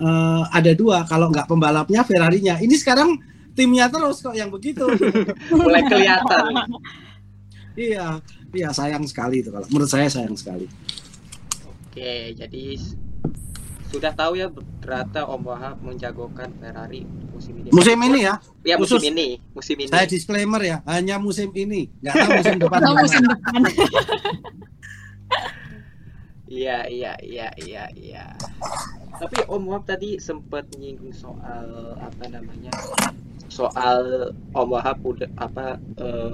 eh, 0.00 0.42
ada 0.48 0.72
dua, 0.72 1.04
kalau 1.04 1.28
nggak 1.28 1.50
pembalapnya 1.50 2.06
Ferrarinya. 2.06 2.56
Ini 2.62 2.74
sekarang 2.78 3.18
timnya 3.52 3.90
terus 3.90 4.22
kok 4.22 4.32
yang 4.32 4.48
begitu. 4.48 4.86
Mulai 5.52 5.82
kelihatan. 5.84 6.52
iya, 7.76 8.22
iya 8.54 8.68
sayang 8.72 9.04
sekali 9.04 9.44
itu 9.44 9.50
kalau 9.52 9.66
menurut 9.68 9.90
saya 9.90 10.06
sayang 10.06 10.38
sekali. 10.38 10.70
Oke, 11.90 12.36
jadi 12.36 12.76
sudah 13.96 14.12
tahu 14.12 14.32
ya 14.34 14.46
ternyata 14.78 15.24
Om 15.24 15.42
Wahab 15.42 15.76
menjagokan 15.80 16.52
Ferrari 16.54 17.02
musim 17.30 17.54
ini. 17.56 17.68
Musim 17.68 17.96
ini 17.98 18.18
ya, 18.22 18.34
Ya 18.62 18.76
musim 18.76 18.96
khusus- 18.96 19.04
ini, 19.06 19.28
musim 19.52 19.76
ini. 19.76 19.88
saya 19.88 20.04
disclaimer 20.04 20.60
ya, 20.60 20.76
hanya 20.86 21.16
musim 21.16 21.48
ini, 21.52 21.88
nggak 21.98 22.14
tahu 22.14 22.30
musim 22.34 22.56
depan. 22.58 22.78
Gimana. 22.80 23.00
musim 23.00 23.22
depan. 23.24 23.60
Iya, 26.46 26.86
iya, 26.86 27.18
iya, 27.20 27.50
iya, 27.58 27.84
iya. 27.92 28.24
Tapi 29.12 29.42
Om 29.44 29.66
Wahab 29.66 29.82
tadi 29.84 30.14
sempat 30.16 30.70
nyinggung 30.72 31.10
soal 31.10 31.66
apa 31.98 32.24
namanya? 32.30 32.70
Soal 33.50 34.30
Om 34.54 34.68
Wahab 34.70 35.02
udah 35.02 35.26
apa 35.36 35.74
eh, 35.98 36.32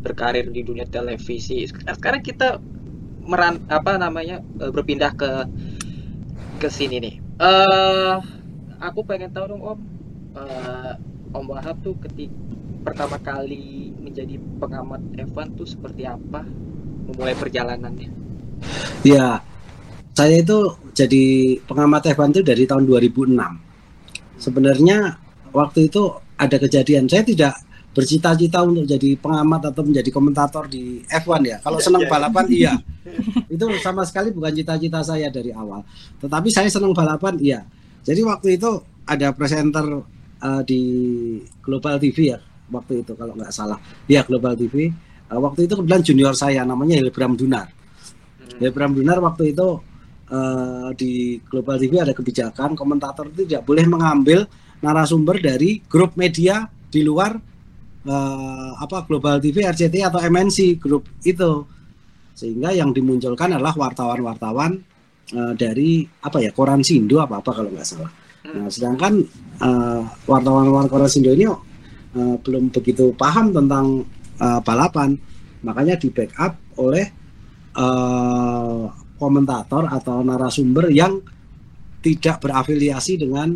berkarir 0.00 0.48
di 0.48 0.64
dunia 0.64 0.88
televisi. 0.88 1.68
Sekarang 1.68 2.24
kita 2.24 2.56
meran 3.22 3.60
apa 3.68 4.00
namanya? 4.00 4.40
eh, 4.56 4.72
berpindah 4.72 5.12
ke 5.12 5.28
ke 6.60 6.68
sini 6.68 7.00
nih. 7.00 7.14
Eh 7.40 8.14
aku 8.84 9.00
pengen 9.08 9.32
tahu 9.32 9.56
dong 9.56 9.64
Om. 9.64 9.80
Eh, 10.36 10.92
Om 11.32 11.46
Wahab 11.48 11.80
tuh 11.80 11.96
ketika 12.04 12.36
pertama 12.84 13.16
kali 13.16 13.92
menjadi 13.96 14.36
pengamat 14.60 15.00
F1 15.16 15.56
tuh 15.56 15.64
seperti 15.68 16.04
apa? 16.04 16.44
Memulai 17.08 17.32
perjalanannya. 17.32 18.12
Ya, 19.02 19.40
saya 20.12 20.36
itu 20.44 20.76
jadi 20.92 21.56
pengamat 21.64 22.12
F1 22.12 22.36
itu 22.36 22.42
dari 22.44 22.68
tahun 22.68 22.84
2006. 22.84 23.40
Sebenarnya 24.36 25.16
waktu 25.52 25.88
itu 25.88 26.12
ada 26.36 26.56
kejadian, 26.56 27.08
saya 27.08 27.24
tidak 27.24 27.56
bercita-cita 27.90 28.62
untuk 28.62 28.86
jadi 28.86 29.18
pengamat 29.18 29.74
atau 29.74 29.82
menjadi 29.82 30.08
komentator 30.14 30.70
di 30.70 31.02
F1 31.10 31.40
ya. 31.42 31.56
Kalau 31.60 31.78
Iya, 31.80 31.84
senang 31.84 32.04
iya. 32.06 32.10
balapan 32.10 32.44
iya. 32.48 32.72
itu 33.54 33.64
sama 33.82 34.02
sekali 34.06 34.30
bukan 34.30 34.52
cita-cita 34.54 35.00
saya 35.02 35.28
dari 35.28 35.50
awal. 35.54 35.82
Tetapi 36.22 36.48
saya 36.50 36.68
senang 36.70 36.94
balapan 36.94 37.36
iya. 37.40 37.60
Jadi 38.00 38.20
waktu 38.24 38.56
itu 38.56 38.80
ada 39.04 39.32
presenter 39.36 39.84
eh, 40.40 40.62
di 40.64 40.82
Global 41.60 42.00
TV 42.00 42.34
ya 42.36 42.38
waktu 42.70 43.02
itu 43.02 43.12
kalau 43.18 43.34
nggak 43.34 43.52
salah. 43.52 43.76
Iya 44.06 44.22
Global 44.24 44.54
TV. 44.54 44.90
Eh, 45.30 45.38
waktu 45.38 45.70
itu 45.70 45.74
kebetulan 45.78 46.02
junior 46.02 46.34
saya 46.34 46.66
namanya 46.66 46.98
Hilbram 46.98 47.38
Dunar. 47.38 47.70
Hmm. 47.70 48.58
Ya 48.58 48.70
Bram 48.74 48.94
Dunar 48.94 49.18
waktu 49.22 49.54
itu 49.54 49.68
eh, 50.30 50.88
di 50.98 51.12
Global 51.46 51.76
TV 51.78 52.02
ada 52.02 52.14
kebijakan 52.14 52.74
komentator 52.74 53.30
itu 53.30 53.46
tidak 53.46 53.62
boleh 53.66 53.86
mengambil 53.86 54.46
narasumber 54.80 55.38
dari 55.38 55.78
grup 55.86 56.16
media 56.16 56.66
di 56.90 57.06
luar 57.06 57.38
eh, 58.06 58.70
apa 58.74 59.06
Global 59.06 59.38
TV, 59.38 59.62
RCTI 59.66 60.02
atau 60.06 60.18
MNC 60.18 60.82
grup 60.82 61.06
itu. 61.22 61.78
Sehingga 62.40 62.72
yang 62.72 62.96
dimunculkan 62.96 63.52
adalah 63.52 63.76
wartawan-wartawan 63.76 64.80
eh, 65.36 65.52
dari 65.60 66.08
apa 66.24 66.40
ya 66.40 66.56
Koran 66.56 66.80
Sindo 66.80 67.20
apa 67.20 67.44
apa 67.44 67.50
kalau 67.52 67.68
nggak 67.68 67.84
salah. 67.84 68.08
Nah, 68.48 68.72
sedangkan 68.72 69.20
eh, 69.60 70.02
wartawan-wartawan 70.24 70.88
Koran 70.88 71.12
Sindo 71.12 71.36
ini 71.36 71.44
eh, 71.44 72.36
belum 72.40 72.72
begitu 72.72 73.12
paham 73.12 73.52
tentang 73.52 74.08
eh, 74.40 74.60
balapan, 74.64 75.20
makanya 75.60 76.00
di 76.00 76.08
backup 76.08 76.56
oleh 76.80 77.04
eh, 77.76 78.84
komentator 79.20 79.84
atau 79.92 80.24
narasumber 80.24 80.88
yang 80.88 81.20
tidak 82.00 82.40
berafiliasi 82.40 83.20
dengan 83.20 83.52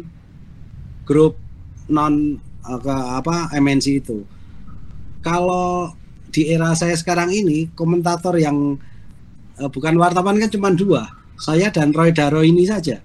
grup 1.08 1.40
non 1.88 2.36
eh, 2.68 2.78
ke 2.84 2.92
apa 2.92 3.48
MNC 3.56 3.86
itu. 4.04 4.20
Kalau 5.24 5.88
di 6.34 6.50
era 6.50 6.74
saya 6.74 6.98
sekarang 6.98 7.30
ini 7.30 7.70
komentator 7.78 8.34
yang 8.34 8.74
eh, 9.54 9.70
bukan 9.70 9.94
wartawan 9.94 10.34
kan 10.42 10.50
cuma 10.50 10.74
dua, 10.74 11.06
saya 11.38 11.70
dan 11.70 11.94
Roy 11.94 12.10
Daro 12.10 12.42
ini 12.42 12.66
saja. 12.66 12.98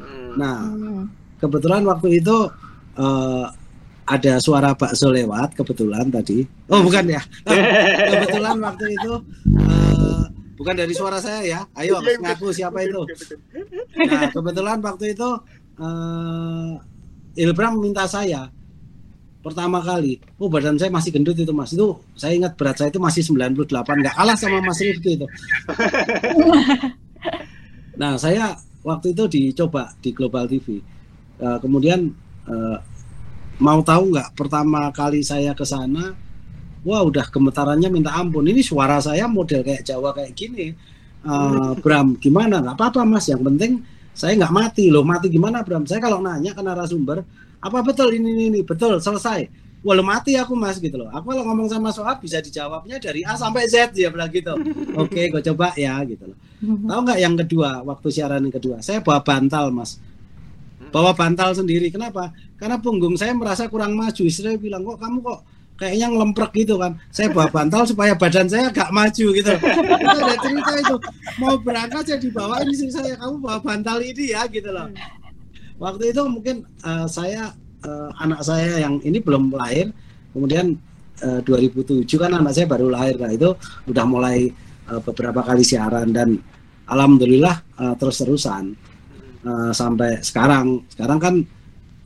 Hmm. 0.00 0.40
Nah, 0.40 0.56
Hmm. 0.72 1.04
kebetulan 1.36 1.84
waktu 1.84 2.24
itu 2.24 2.48
eh, 2.96 3.44
ada 4.02 4.34
suara 4.40 4.72
bakso 4.72 5.12
lewat 5.12 5.52
kebetulan 5.52 6.08
tadi. 6.08 6.48
Oh 6.72 6.80
bukan 6.80 7.12
ya? 7.12 7.20
kebetulan 8.10 8.56
waktu 8.58 8.96
itu 8.96 9.12
eh, 9.52 10.22
bukan 10.56 10.74
dari 10.74 10.94
suara 10.96 11.20
saya 11.20 11.40
ya. 11.44 11.60
Ayo 11.76 12.00
Iya, 12.00 12.18
ngaku 12.24 12.50
siapa 12.50 12.80
itu. 12.82 13.04
Nah 14.08 14.32
kebetulan 14.32 14.80
waktu 14.80 15.12
itu 15.12 15.28
eh, 15.76 16.72
Ilbram 17.36 17.80
minta 17.80 18.04
saya 18.08 18.48
pertama 19.42 19.82
kali. 19.82 20.22
Oh 20.38 20.46
badan 20.46 20.78
saya 20.78 20.88
masih 20.88 21.10
gendut 21.10 21.36
itu 21.36 21.50
mas. 21.50 21.74
Itu 21.74 22.00
saya 22.14 22.38
ingat 22.38 22.54
berat 22.54 22.78
saya 22.78 22.88
itu 22.94 23.02
masih 23.02 23.26
98 23.26 23.66
nggak 23.82 24.14
kalah 24.14 24.36
sama 24.38 24.62
Mas 24.62 24.78
Rifki 24.80 25.18
itu. 25.18 25.26
Nah, 27.92 28.16
saya 28.16 28.56
waktu 28.82 29.12
itu 29.12 29.24
dicoba 29.28 29.92
di 30.00 30.10
Global 30.16 30.48
TV. 30.48 30.80
Eh, 31.38 31.58
kemudian 31.60 32.08
eh, 32.48 32.78
mau 33.60 33.80
tahu 33.84 34.16
nggak 34.16 34.32
pertama 34.34 34.88
kali 34.90 35.20
saya 35.20 35.52
ke 35.52 35.62
sana, 35.62 36.16
wah 36.82 37.02
udah 37.04 37.28
gemetarannya 37.28 37.88
minta 37.92 38.16
ampun. 38.16 38.48
Ini 38.48 38.64
suara 38.64 38.98
saya 38.98 39.28
model 39.28 39.60
kayak 39.62 39.84
Jawa 39.84 40.16
kayak 40.16 40.32
gini. 40.32 40.72
Eh, 41.22 41.72
Bram, 41.78 42.16
gimana? 42.18 42.64
Nggak 42.64 42.76
apa-apa 42.80 43.04
mas. 43.04 43.28
Yang 43.28 43.42
penting 43.52 43.72
saya 44.16 44.34
nggak 44.40 44.54
mati 44.54 44.88
loh. 44.88 45.04
Mati 45.04 45.28
gimana 45.28 45.60
Bram? 45.62 45.84
Saya 45.84 46.00
kalau 46.00 46.24
nanya 46.24 46.56
ke 46.56 46.62
narasumber, 46.64 47.22
apa 47.62 47.78
betul 47.86 48.10
ini 48.10 48.28
ini, 48.34 48.44
ini? 48.50 48.60
betul 48.66 48.98
selesai. 48.98 49.46
Lo 49.82 50.02
mati 50.02 50.38
aku 50.38 50.54
mas 50.54 50.78
gitu 50.78 50.94
loh. 50.94 51.10
Aku 51.10 51.34
kalau 51.34 51.42
ngomong 51.42 51.66
sama 51.66 51.90
Sohab 51.90 52.22
bisa 52.22 52.38
dijawabnya 52.38 53.02
dari 53.02 53.26
A 53.26 53.34
sampai 53.34 53.66
Z 53.66 53.90
dia 53.94 54.10
bilang 54.14 54.30
gitu. 54.30 54.54
Oke, 55.02 55.26
gue 55.26 55.42
coba 55.42 55.74
ya 55.74 55.98
gitu 56.06 56.30
loh. 56.30 56.38
Tahu 56.62 57.00
nggak 57.02 57.18
yang 57.18 57.34
kedua 57.34 57.82
waktu 57.82 58.08
siaran 58.14 58.46
yang 58.46 58.54
kedua? 58.54 58.78
Saya 58.78 59.02
bawa 59.02 59.18
bantal 59.26 59.74
mas, 59.74 59.98
bawa 60.94 61.10
bantal 61.14 61.50
sendiri. 61.58 61.90
Kenapa? 61.90 62.30
Karena 62.54 62.78
punggung 62.78 63.18
saya 63.18 63.34
merasa 63.34 63.66
kurang 63.66 63.98
maju. 63.98 64.22
Istri 64.22 64.54
saya 64.54 64.58
bilang 64.58 64.86
kok 64.86 65.02
kamu 65.02 65.18
kok 65.18 65.40
kayaknya 65.82 66.06
ngelemprek 66.14 66.52
gitu 66.62 66.78
kan. 66.78 66.94
Saya 67.10 67.34
bawa 67.34 67.50
bantal 67.50 67.82
supaya 67.82 68.14
badan 68.14 68.46
saya 68.46 68.70
agak 68.70 68.94
maju 68.94 69.26
gitu. 69.34 69.50
Itu 69.50 70.18
ada 70.22 70.36
cerita 70.38 70.72
itu. 70.78 70.96
Mau 71.42 71.58
berangkat 71.58 72.06
saya 72.06 72.18
dibawain 72.22 72.70
istri 72.70 72.94
saya 72.94 73.18
kamu 73.18 73.42
bawa 73.42 73.58
bantal 73.58 73.98
ini 73.98 74.30
ya 74.30 74.46
gitu 74.46 74.70
loh. 74.70 74.86
Waktu 75.82 76.14
itu 76.14 76.22
mungkin 76.30 76.62
eh, 76.62 77.06
saya 77.10 77.50
eh, 77.82 78.10
anak 78.22 78.46
saya 78.46 78.86
yang 78.86 79.02
ini 79.02 79.18
belum 79.18 79.50
lahir. 79.50 79.90
Kemudian 80.30 80.78
eh, 81.18 81.40
2007 81.42 82.06
kan 82.22 82.30
anak 82.30 82.54
saya 82.54 82.70
baru 82.70 82.86
lahir. 82.86 83.18
Nah 83.18 83.34
itu 83.34 83.50
udah 83.90 84.04
mulai 84.06 84.46
eh, 84.86 85.00
beberapa 85.02 85.42
kali 85.42 85.66
siaran 85.66 86.14
dan 86.14 86.38
alhamdulillah 86.86 87.82
eh, 87.82 87.94
terus-terusan 87.98 88.70
eh, 89.42 89.72
sampai 89.74 90.22
sekarang. 90.22 90.86
Sekarang 90.86 91.18
kan 91.18 91.34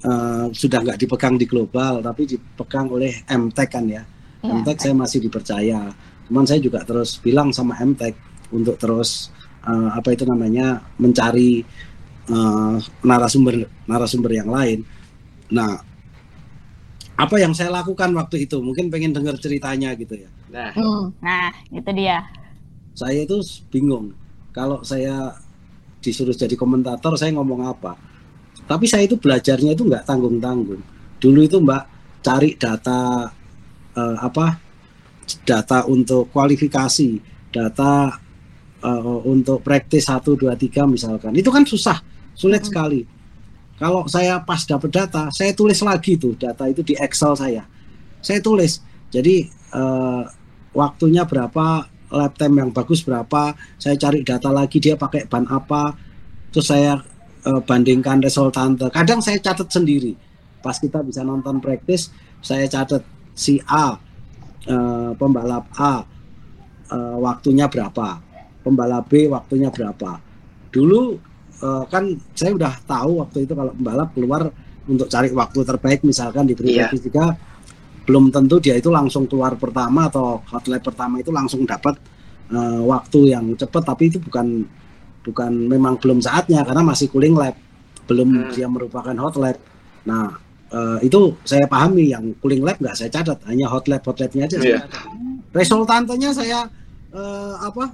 eh, 0.08 0.46
sudah 0.56 0.78
nggak 0.80 0.98
dipegang 1.04 1.36
di 1.36 1.44
global, 1.44 2.00
tapi 2.00 2.24
dipegang 2.24 2.88
oleh 2.88 3.12
MTech 3.28 3.68
kan 3.68 3.84
ya. 3.84 4.00
Iya. 4.40 4.52
MTech 4.56 4.78
saya 4.80 4.94
masih 4.96 5.20
dipercaya. 5.20 5.92
Cuman 6.26 6.48
saya 6.48 6.64
juga 6.64 6.80
terus 6.82 7.20
bilang 7.20 7.52
sama 7.52 7.76
MTech 7.76 8.16
untuk 8.56 8.80
terus 8.80 9.28
eh, 9.68 9.88
apa 9.92 10.16
itu 10.16 10.24
namanya 10.24 10.80
mencari 10.96 11.60
eh, 12.28 12.76
narasumber 13.02 13.54
narasumber 13.84 14.32
yang 14.34 14.50
lain. 14.50 14.82
Nah, 15.48 15.78
apa 17.16 17.36
yang 17.40 17.56
saya 17.56 17.72
lakukan 17.72 18.12
waktu 18.12 18.44
itu? 18.44 18.60
Mungkin 18.60 18.92
pengen 18.92 19.16
dengar 19.16 19.36
ceritanya 19.40 19.96
gitu 19.96 20.14
ya. 20.16 20.28
Nah, 20.52 20.70
Hmm. 20.72 21.12
Nah, 21.18 21.48
itu 21.72 21.90
dia. 21.92 22.22
saya 22.94 23.28
itu 23.28 23.36
bingung 23.68 24.16
kalau 24.50 24.80
saya 24.80 25.36
disuruh 26.00 26.32
jadi 26.32 26.56
komentator 26.56 27.12
saya 27.20 27.36
ngomong 27.36 27.68
apa 27.68 27.92
tapi 28.64 28.88
saya 28.88 29.04
itu 29.04 29.20
belajarnya 29.20 29.76
itu 29.76 29.84
nggak 29.84 30.08
tanggung 30.08 30.40
tanggung 30.40 30.80
dulu 31.20 31.44
itu 31.44 31.60
mbak 31.60 31.84
cari 32.24 32.56
data 32.56 33.28
eh, 33.92 34.16
apa 34.18 34.56
data 35.44 35.84
untuk 35.88 36.32
kualifikasi 36.32 37.20
data 37.52 38.16
eh, 38.80 39.02
untuk 39.28 39.60
praktis 39.60 40.08
1 40.08 40.24
2 40.24 40.48
3 40.56 40.88
misalkan 40.88 41.32
itu 41.36 41.50
kan 41.52 41.68
susah 41.68 42.00
sulit 42.36 42.62
Mhm. 42.62 42.68
sekali. 42.68 43.00
Kalau 43.76 44.08
saya 44.08 44.40
pas 44.40 44.64
dapat 44.64 44.88
data 44.92 45.28
saya 45.32 45.52
tulis 45.52 45.76
lagi 45.84 46.16
tuh 46.16 46.36
data 46.36 46.64
itu 46.68 46.80
di 46.84 46.94
Excel 46.96 47.32
saya. 47.36 47.64
Saya 48.20 48.40
tulis 48.44 48.80
jadi 49.12 49.48
eh, 49.50 50.22
waktunya 50.72 51.24
berapa 51.24 51.88
lab 52.12 52.32
time 52.38 52.62
yang 52.62 52.70
bagus 52.70 53.02
berapa 53.02 53.52
saya 53.76 53.98
cari 53.98 54.22
data 54.22 54.48
lagi 54.54 54.78
dia 54.78 54.94
pakai 54.94 55.26
ban 55.26 55.44
apa 55.50 55.92
terus 56.52 56.68
saya 56.68 57.00
eh, 57.44 57.60
bandingkan 57.64 58.20
resultante. 58.24 58.88
Kadang 58.92 59.20
saya 59.20 59.40
catat 59.40 59.68
sendiri. 59.68 60.16
Pas 60.64 60.76
kita 60.80 61.04
bisa 61.04 61.20
nonton 61.24 61.60
praktis 61.60 62.08
saya 62.40 62.64
catat 62.68 63.04
si 63.36 63.60
A 63.68 63.96
eh, 64.64 65.10
pembalap 65.20 65.68
A 65.76 66.00
eh, 66.92 67.16
waktunya 67.20 67.68
berapa 67.68 68.24
pembalap 68.64 69.06
B 69.06 69.28
waktunya 69.30 69.70
berapa. 69.70 70.18
Dulu 70.74 71.35
eh, 71.58 71.84
kan 71.86 72.04
saya 72.32 72.52
udah 72.52 72.72
tahu 72.82 73.10
waktu 73.18 73.38
itu 73.42 73.52
kalau 73.52 73.72
pembalap 73.72 74.08
keluar 74.12 74.42
untuk 74.86 75.06
cari 75.06 75.28
waktu 75.30 75.60
terbaik 75.62 76.00
misalkan 76.02 76.44
diberi 76.44 76.72
Iya. 76.72 76.86
praktis 76.86 77.02
juga 77.04 77.34
belum 78.06 78.30
tentu 78.30 78.56
dia 78.56 78.74
itu 78.74 78.86
langsung 78.88 79.26
keluar 79.26 79.54
pertama 79.54 80.06
atau 80.06 80.38
hot 80.44 80.64
lap 80.66 80.80
pertama 80.80 81.18
itu 81.18 81.30
langsung 81.30 81.64
dapat 81.64 81.98
eh, 82.48 82.80
waktu 82.80 83.34
yang 83.34 83.52
cepat 83.52 83.82
tapi 83.84 84.06
itu 84.06 84.18
bukan 84.18 84.62
bukan 85.22 85.52
memang 85.66 85.98
belum 85.98 86.20
saatnya 86.20 86.62
karena 86.62 86.82
masih 86.82 87.10
cooling 87.10 87.34
lap 87.34 87.58
belum 88.06 88.28
Hmm. 88.30 88.50
dia 88.54 88.66
merupakan 88.66 89.10
hot 89.16 89.34
lap 89.36 89.58
nah 90.04 90.30
eh, 90.68 90.98
itu 91.02 91.34
saya 91.42 91.66
pahami 91.66 92.10
yang 92.10 92.30
cooling 92.38 92.62
lap 92.62 92.78
nggak 92.78 92.94
saya 92.94 93.10
catat 93.10 93.42
hanya 93.44 93.66
hot 93.66 93.86
lap 93.86 94.02
hot 94.02 94.14
lapnya 94.16 94.46
aja 94.46 94.56
saya 94.56 94.66
Iya. 94.68 94.78
catat. 94.86 95.02
resultantenya 95.50 96.30
saya 96.30 96.58
eh, 97.10 97.54
apa 97.58 97.90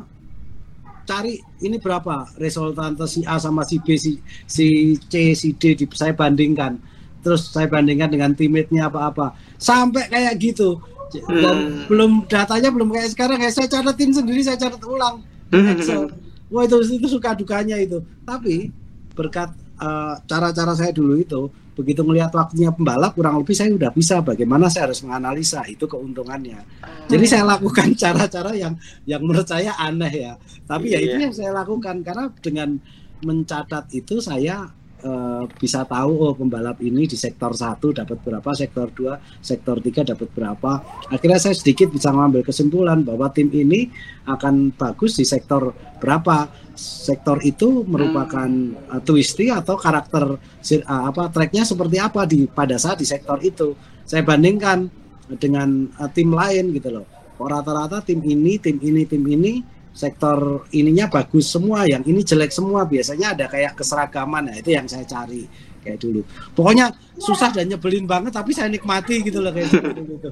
cari 1.06 1.38
ini 1.62 1.76
berapa 1.78 2.28
resultante 2.38 3.06
si 3.06 3.22
A 3.26 3.38
sama 3.38 3.62
si 3.62 3.78
B 3.82 3.94
si, 3.98 4.18
si 4.46 4.96
C 5.08 5.34
si 5.36 5.54
D 5.54 5.74
di, 5.74 5.84
saya 5.92 6.14
bandingkan. 6.16 6.78
Terus 7.22 7.54
saya 7.54 7.70
bandingkan 7.70 8.10
dengan 8.10 8.34
teammate-nya 8.34 8.90
apa-apa 8.90 9.34
sampai 9.58 10.10
kayak 10.10 10.34
gitu. 10.42 10.82
Hmm. 11.12 11.84
belum 11.92 12.24
datanya 12.24 12.72
belum 12.72 12.88
kayak 12.88 13.12
sekarang 13.12 13.38
ya. 13.44 13.52
Saya 13.52 13.68
catatin 13.68 14.16
sendiri 14.16 14.40
saya 14.40 14.56
catat 14.56 14.80
ulang. 14.80 15.20
Di 15.52 15.60
Excel. 15.60 16.08
Wah 16.48 16.64
itu 16.64 16.76
itu 16.96 17.08
suka 17.08 17.36
dukanya 17.36 17.76
itu. 17.76 18.00
Tapi 18.24 18.72
berkat 19.12 19.52
eh, 19.82 20.14
cara-cara 20.30 20.72
saya 20.78 20.94
dulu 20.94 21.18
itu 21.18 21.42
begitu 21.72 22.04
melihat 22.04 22.28
waktunya 22.36 22.68
pembalap 22.68 23.16
kurang 23.16 23.40
lebih 23.40 23.56
saya 23.56 23.72
udah 23.72 23.90
bisa 23.96 24.20
bagaimana 24.20 24.68
saya 24.68 24.92
harus 24.92 25.00
menganalisa 25.08 25.64
itu 25.64 25.88
keuntungannya. 25.88 26.60
Jadi 27.08 27.24
saya 27.24 27.48
lakukan 27.48 27.96
cara-cara 28.02 28.52
yang 28.52 28.76
yang 29.08 29.24
menurut 29.24 29.48
saya 29.48 29.72
aneh 29.80 30.12
ya. 30.12 30.32
Tapi 30.68 30.92
ya 30.92 31.00
itu 31.00 31.16
Iya. 31.16 31.24
yang 31.28 31.34
saya 31.34 31.50
lakukan 31.56 32.04
karena 32.04 32.28
dengan 32.44 32.76
mencatat 33.24 33.88
itu 33.96 34.20
saya 34.20 34.68
eh, 35.00 35.44
bisa 35.56 35.88
tahu 35.88 36.12
oh 36.28 36.34
pembalap 36.36 36.76
ini 36.84 37.08
di 37.08 37.16
sektor 37.16 37.56
satu 37.56 37.96
dapat 37.96 38.20
berapa 38.20 38.50
sektor 38.52 38.92
2 38.92 39.40
sektor 39.40 39.80
3 39.80 40.12
dapat 40.12 40.28
berapa. 40.28 40.72
Akhirnya 41.08 41.40
saya 41.40 41.56
sedikit 41.56 41.88
bisa 41.88 42.12
mengambil 42.12 42.44
kesimpulan 42.44 43.00
bahwa 43.00 43.32
tim 43.32 43.48
ini 43.48 43.88
akan 44.28 44.76
bagus 44.76 45.16
di 45.16 45.24
sektor 45.24 45.72
berapa 45.98 46.52
sektor 46.76 47.38
itu 47.44 47.84
merupakan 47.84 48.48
uh, 48.92 49.00
twisty 49.04 49.52
atau 49.52 49.76
karakter 49.76 50.36
uh, 50.36 51.02
apa 51.08 51.28
tracknya 51.28 51.64
seperti 51.68 51.96
apa 52.00 52.24
di 52.24 52.48
pada 52.48 52.76
saat 52.80 53.00
di 53.00 53.06
sektor 53.06 53.38
itu. 53.44 53.76
Saya 54.02 54.26
bandingkan 54.26 54.90
dengan 55.38 55.88
uh, 56.00 56.10
tim 56.10 56.32
lain 56.32 56.72
gitu 56.74 56.88
loh. 57.00 57.06
Kok 57.36 57.48
rata-rata 57.48 58.04
tim 58.04 58.20
ini 58.24 58.58
tim 58.60 58.78
ini 58.80 59.02
tim 59.08 59.22
ini 59.24 59.62
sektor 59.92 60.64
ininya 60.72 61.06
bagus 61.12 61.52
semua 61.52 61.84
yang 61.84 62.02
ini 62.04 62.24
jelek 62.24 62.52
semua. 62.52 62.88
Biasanya 62.88 63.36
ada 63.36 63.44
kayak 63.48 63.76
keseragaman. 63.76 64.52
Ya 64.52 64.54
itu 64.60 64.70
yang 64.72 64.86
saya 64.88 65.04
cari 65.04 65.44
kayak 65.82 65.98
dulu. 66.00 66.20
Pokoknya 66.54 66.94
susah 67.18 67.50
dan 67.52 67.68
nyebelin 67.68 68.06
banget 68.06 68.32
tapi 68.32 68.54
saya 68.54 68.70
nikmati 68.70 69.20
gitu 69.20 69.42
loh 69.42 69.52
kayak 69.52 69.68
gitu, 69.68 70.02
gitu. 70.06 70.28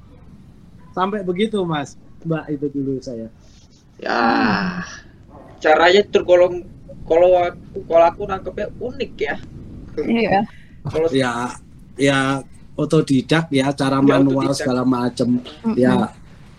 sampai 0.96 1.22
begitu 1.22 1.62
mas. 1.62 1.94
Mbak 2.20 2.44
itu 2.52 2.66
dulu 2.72 2.92
saya. 3.00 3.28
Ya 4.00 4.20
caranya 5.60 6.02
tergolong 6.08 6.64
kalau 7.06 7.30
aku 7.38 7.78
kalau 7.86 8.04
aku 8.08 8.22
nangkepnya 8.26 8.66
unik 8.80 9.12
ya. 9.20 9.36
Iya. 10.00 10.38
Kalau 10.88 11.06
ya 11.12 11.32
ya 12.00 12.40
otodidak 12.74 13.52
ya 13.52 13.68
cara 13.76 14.00
Ya, 14.00 14.16
manual 14.16 14.48
otodidak. 14.48 14.56
segala 14.56 14.82
macam 14.88 15.28
ya 15.76 16.08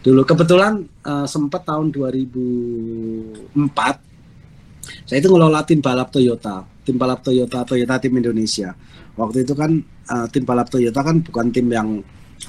dulu 0.01 0.21
kebetulan 0.21 0.85
eh, 1.01 1.25
sempat 1.25 1.65
tahun 1.65 1.89
2004 1.89 3.57
saya 5.09 5.17
itu 5.21 5.29
ngelola 5.29 5.61
tim 5.65 5.81
balap 5.81 6.09
Toyota 6.13 6.61
tim 6.85 6.97
balap 6.97 7.21
Toyota 7.25 7.65
Toyota 7.65 7.97
tim 8.01 8.13
Indonesia 8.13 8.73
waktu 9.17 9.45
itu 9.45 9.53
kan 9.57 9.71
eh, 9.81 10.27
tim 10.29 10.43
balap 10.45 10.69
Toyota 10.69 11.01
kan 11.01 11.21
bukan 11.21 11.49
tim 11.49 11.67
yang 11.69 11.89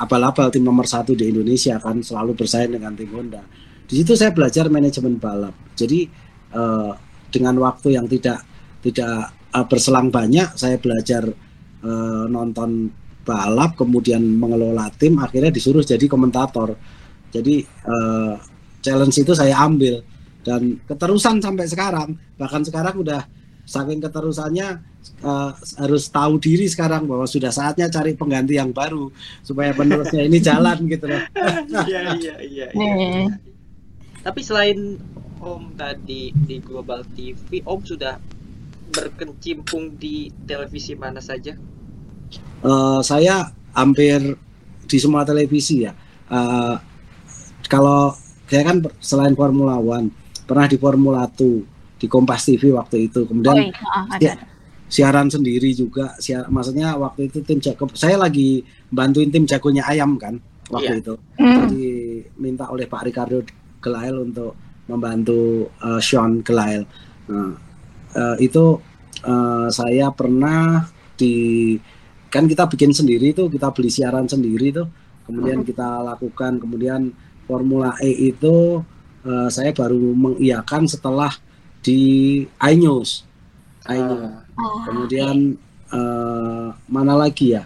abal-abal 0.01 0.49
tim 0.49 0.65
nomor 0.65 0.89
satu 0.89 1.13
di 1.13 1.29
Indonesia 1.29 1.77
kan 1.81 2.01
selalu 2.01 2.33
bersaing 2.37 2.73
dengan 2.73 2.93
tim 2.97 3.09
Honda 3.13 3.41
di 3.85 4.01
situ 4.01 4.17
saya 4.17 4.33
belajar 4.33 4.69
manajemen 4.73 5.17
balap 5.21 5.53
jadi 5.77 6.09
eh, 6.53 6.93
dengan 7.33 7.55
waktu 7.65 7.97
yang 7.97 8.07
tidak 8.07 8.45
tidak 8.85 9.33
uh, 9.55 9.65
berselang 9.65 10.13
banyak 10.13 10.53
saya 10.59 10.77
belajar 10.77 11.25
uh, 11.81 12.25
nonton 12.29 12.93
balap 13.23 13.79
kemudian 13.79 14.21
mengelola 14.21 14.91
tim 14.99 15.17
akhirnya 15.23 15.55
disuruh 15.55 15.81
jadi 15.81 16.03
komentator 16.11 16.75
jadi 17.31 17.63
uh, 17.87 18.37
challenge 18.83 19.23
itu 19.23 19.33
saya 19.33 19.57
ambil 19.63 20.03
dan 20.43 20.83
keterusan 20.85 21.39
sampai 21.39 21.71
sekarang 21.71 22.19
bahkan 22.35 22.67
sekarang 22.67 22.99
udah 22.99 23.23
saking 23.63 24.03
keterusannya 24.03 24.83
uh, 25.23 25.55
harus 25.79 26.11
tahu 26.11 26.43
diri 26.43 26.67
sekarang 26.67 27.07
bahwa 27.07 27.25
sudah 27.31 27.55
saatnya 27.55 27.87
cari 27.87 28.19
pengganti 28.19 28.59
yang 28.59 28.75
baru 28.75 29.15
supaya 29.47 29.71
penerusnya 29.71 30.27
ini 30.27 30.43
jalan 30.43 30.83
gitu 30.91 31.07
loh 31.07 31.23
Iya 31.89 32.19
iya 32.19 32.35
iya. 32.43 32.67
iya. 32.75 33.31
Tapi 34.23 34.41
selain 34.43 34.99
Om 35.43 35.75
tadi 35.75 36.31
di 36.31 36.63
Global 36.63 37.03
TV, 37.19 37.59
Om 37.67 37.81
sudah 37.83 38.15
berkecimpung 38.95 39.99
di 39.99 40.31
televisi 40.47 40.95
mana 40.95 41.19
saja? 41.19 41.59
Eh, 42.63 43.01
saya 43.03 43.51
hampir 43.75 44.39
di 44.87 44.99
semua 45.03 45.27
televisi 45.27 45.83
ya. 45.83 45.91
Eh, 46.31 46.75
kalau 47.67 48.15
saya 48.47 48.63
kan 48.63 48.87
selain 49.03 49.35
Formula 49.35 49.83
One 49.83 50.15
pernah 50.47 50.71
di 50.71 50.79
Formula 50.79 51.27
2 51.27 51.99
di 51.99 52.07
Kompas 52.07 52.47
TV 52.47 52.71
waktu 52.71 53.11
itu. 53.11 53.27
Oh, 53.27 53.27
Kemudian 53.27 53.67
iya, 53.67 53.75
ah, 53.91 54.05
ada. 54.15 54.23
Ya. 54.23 54.35
siaran 54.87 55.27
sendiri 55.27 55.73
juga. 55.75 56.15
Siar, 56.23 56.47
maksudnya 56.53 56.95
waktu 56.95 57.27
itu 57.33 57.43
tim 57.43 57.59
jago. 57.59 57.91
Saya 57.99 58.15
lagi 58.15 58.63
bantuin 58.93 59.33
tim 59.33 59.43
jagonya 59.43 59.89
ayam 59.91 60.15
kan 60.21 60.39
waktu 60.71 61.01
Iya. 61.01 61.03
itu. 61.03 61.15
Hmm. 61.41 61.67
Diminta 61.67 62.69
oleh 62.71 62.87
Pak 62.87 63.03
Ricardo 63.11 63.43
Gelael 63.83 64.21
untuk 64.23 64.55
membantu 64.87 65.71
eh, 65.83 66.01
Sean 66.03 66.43
Gelael. 66.43 66.85
Nah, 67.31 67.55
eh, 68.17 68.37
itu 68.45 68.79
eh, 69.25 69.69
saya 69.71 70.11
pernah 70.13 70.87
di 71.17 71.77
kan 72.33 72.49
kita 72.49 72.65
bikin 72.65 72.97
sendiri 72.97 73.37
tuh 73.37 73.53
kita 73.53 73.69
beli 73.77 73.93
siaran 73.93 74.25
sendiri 74.25 74.73
tuh 74.73 74.89
kemudian 75.29 75.61
kita 75.63 76.01
lakukan 76.01 76.57
kemudian 76.57 77.13
Formula 77.45 77.93
E 78.01 78.33
itu 78.33 78.81
eh, 79.23 79.49
saya 79.53 79.71
baru 79.77 80.01
mengiyakan 80.17 80.89
setelah 80.89 81.31
di 81.85 82.43
iNews 82.59 83.29
iNews 83.85 84.43
Ah, 84.53 84.85
kemudian 84.87 85.57
eh, 85.93 86.69
mana 86.89 87.15
lagi 87.17 87.57
ya? 87.57 87.65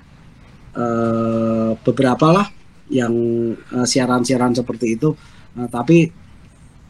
Eh, 0.77 1.71
beberapa 1.83 2.27
lah 2.31 2.47
yang 2.87 3.13
siaran-siaran 3.83 4.55
seperti 4.55 4.95
itu. 4.95 5.11
Eh, 5.59 5.69
tapi 5.73 6.07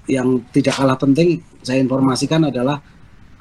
yang 0.07 0.43
tidak 0.55 0.79
kalah 0.79 0.99
penting 0.99 1.43
saya 1.67 1.83
informasikan 1.83 2.47
adalah 2.47 2.79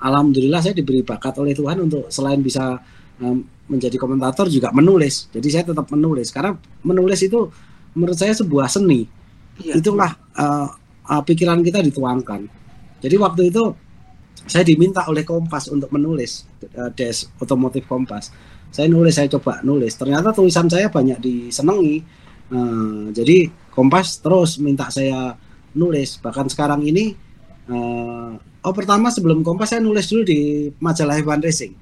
alhamdulillah 0.02 0.62
saya 0.62 0.74
diberi 0.74 1.06
bakat 1.06 1.38
oleh 1.38 1.54
Tuhan 1.54 1.78
untuk 1.86 2.10
selain 2.10 2.42
bisa 2.42 2.78
em, 3.22 3.46
menjadi 3.66 3.98
komentator 3.98 4.46
juga 4.50 4.70
menulis. 4.70 5.30
Jadi 5.34 5.48
saya 5.50 5.64
tetap 5.66 5.90
menulis. 5.90 6.30
Karena 6.30 6.54
menulis 6.86 7.20
itu 7.26 7.50
menurut 7.98 8.18
saya 8.18 8.34
sebuah 8.34 8.70
seni. 8.70 9.08
Iya. 9.56 9.80
itulah 9.80 10.12
eh, 10.36 10.68
eh, 11.16 11.22
pikiran 11.24 11.64
kita 11.64 11.80
dituangkan. 11.80 12.44
Jadi 13.00 13.16
waktu 13.16 13.42
itu 13.48 13.64
saya 14.46 14.68
diminta 14.68 15.08
oleh 15.08 15.24
Kompas 15.24 15.72
untuk 15.72 15.88
menulis 15.96 16.44
eh, 16.62 16.92
des 16.92 17.32
otomotif 17.40 17.88
Kompas. 17.88 18.36
Saya 18.70 18.92
nulis 18.92 19.16
saya 19.16 19.32
coba 19.32 19.64
nulis. 19.64 19.96
Ternyata 19.96 20.36
tulisan 20.36 20.68
saya 20.68 20.92
banyak 20.92 21.24
disenangi. 21.24 22.04
Eh, 22.52 23.04
jadi 23.16 23.48
Kompas 23.72 24.20
terus 24.20 24.60
minta 24.60 24.92
saya 24.92 25.40
nulis. 25.76 26.18
Bahkan 26.18 26.48
sekarang 26.50 26.82
ini 26.82 27.14
eh, 27.68 28.32
oh 28.40 28.74
pertama 28.74 29.12
sebelum 29.12 29.44
Kompas 29.44 29.76
saya 29.76 29.84
nulis 29.84 30.08
dulu 30.08 30.24
di 30.24 30.40
majalah 30.80 31.20
F1 31.20 31.40
Racing. 31.40 31.74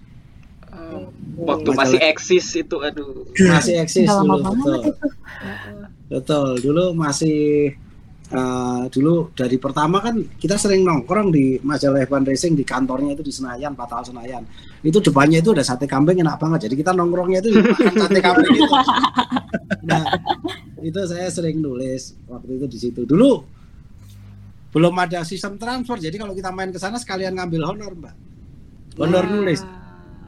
Oh, 0.73 1.09
waktu 1.45 1.69
Majalah- 1.69 1.79
masih 1.85 1.99
eksis 2.01 2.47
itu, 2.57 2.75
aduh. 2.81 3.23
masih 3.37 3.77
eksis 3.79 4.09
dulu 4.09 4.41
betul. 4.41 4.81
itu. 4.81 4.91
betul. 6.09 6.49
Dulu 6.59 6.83
masih 6.93 7.39
eh, 8.33 8.83
dulu 8.89 9.29
dari 9.33 9.57
pertama 9.61 10.01
kan 10.01 10.17
kita 10.37 10.57
sering 10.57 10.81
nongkrong 10.81 11.29
di 11.29 11.61
majalah 11.61 12.01
F1 12.03 12.25
Racing 12.25 12.53
di 12.57 12.65
kantornya 12.65 13.13
itu 13.13 13.21
di 13.21 13.33
Senayan 13.33 13.77
Patal 13.77 14.01
Senayan. 14.01 14.41
Itu 14.83 14.99
depannya 14.99 15.39
itu 15.39 15.53
ada 15.53 15.63
sate 15.63 15.85
kambing 15.85 16.19
enak 16.19 16.41
banget. 16.41 16.67
Jadi 16.67 16.75
kita 16.81 16.91
nongkrongnya 16.91 17.39
itu 17.39 17.49
di 17.53 17.61
makan 17.61 17.93
sate 18.01 18.19
kambing 18.19 18.53
itu. 18.57 18.65
Nah 19.83 20.07
itu 20.79 20.95
saya 21.05 21.27
sering 21.27 21.59
nulis 21.59 22.15
waktu 22.25 22.55
itu 22.55 22.65
di 22.71 22.77
situ. 22.79 23.01
Dulu 23.03 23.43
belum 24.73 24.93
ada 24.97 25.21
sistem 25.21 25.55
transfer 25.61 26.01
jadi 26.01 26.17
kalau 26.17 26.33
kita 26.33 26.49
main 26.49 26.73
ke 26.73 26.81
sana 26.81 26.97
sekalian 26.97 27.37
ngambil 27.37 27.61
honor 27.69 27.93
mbak. 27.93 28.15
Honor 28.97 29.25
nulis. 29.29 29.61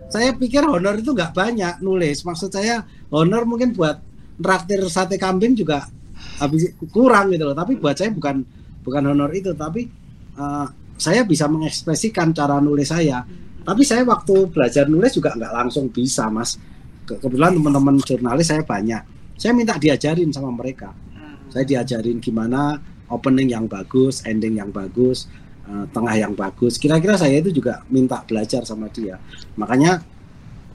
Saya 0.06 0.38
pikir 0.38 0.62
honor 0.62 1.02
itu 1.02 1.18
nggak 1.18 1.34
banyak 1.34 1.74
nulis. 1.82 2.22
Maksud 2.22 2.54
saya 2.54 2.86
honor 3.10 3.50
mungkin 3.50 3.74
buat 3.74 3.98
traktir 4.38 4.86
sate 4.86 5.18
kambing 5.18 5.58
juga 5.58 5.90
habis 6.38 6.78
kurang 6.94 7.34
gitu 7.34 7.50
loh. 7.50 7.58
Tapi 7.58 7.82
buat 7.82 7.98
saya 7.98 8.14
bukan 8.14 8.46
bukan 8.86 9.04
honor 9.10 9.34
itu. 9.34 9.58
Tapi 9.58 9.90
eh, 10.38 10.68
saya 10.96 11.26
bisa 11.26 11.50
mengekspresikan 11.50 12.30
cara 12.30 12.62
nulis 12.62 12.94
saya. 12.94 13.26
Tapi 13.66 13.82
saya 13.82 14.06
waktu 14.06 14.46
belajar 14.54 14.86
nulis 14.86 15.10
juga 15.10 15.34
nggak 15.34 15.54
langsung 15.58 15.90
bisa 15.90 16.30
mas. 16.30 16.62
Ke- 17.06 17.18
kebetulan 17.18 17.58
teman-teman 17.58 17.98
jurnalis 18.06 18.46
saya 18.54 18.62
banyak. 18.62 19.02
Saya 19.42 19.58
minta 19.58 19.74
diajarin 19.74 20.30
sama 20.30 20.54
mereka. 20.54 20.94
Saya 21.50 21.66
diajarin 21.66 22.22
gimana 22.22 22.78
opening 23.08 23.54
yang 23.54 23.66
bagus, 23.70 24.26
ending 24.26 24.58
yang 24.58 24.70
bagus, 24.70 25.30
eh, 25.66 25.86
tengah 25.94 26.16
yang 26.18 26.34
bagus. 26.34 26.78
Kira-kira 26.78 27.16
saya 27.16 27.38
itu 27.38 27.50
juga 27.52 27.86
minta 27.90 28.22
belajar 28.26 28.66
sama 28.66 28.90
dia. 28.90 29.18
Makanya 29.56 30.02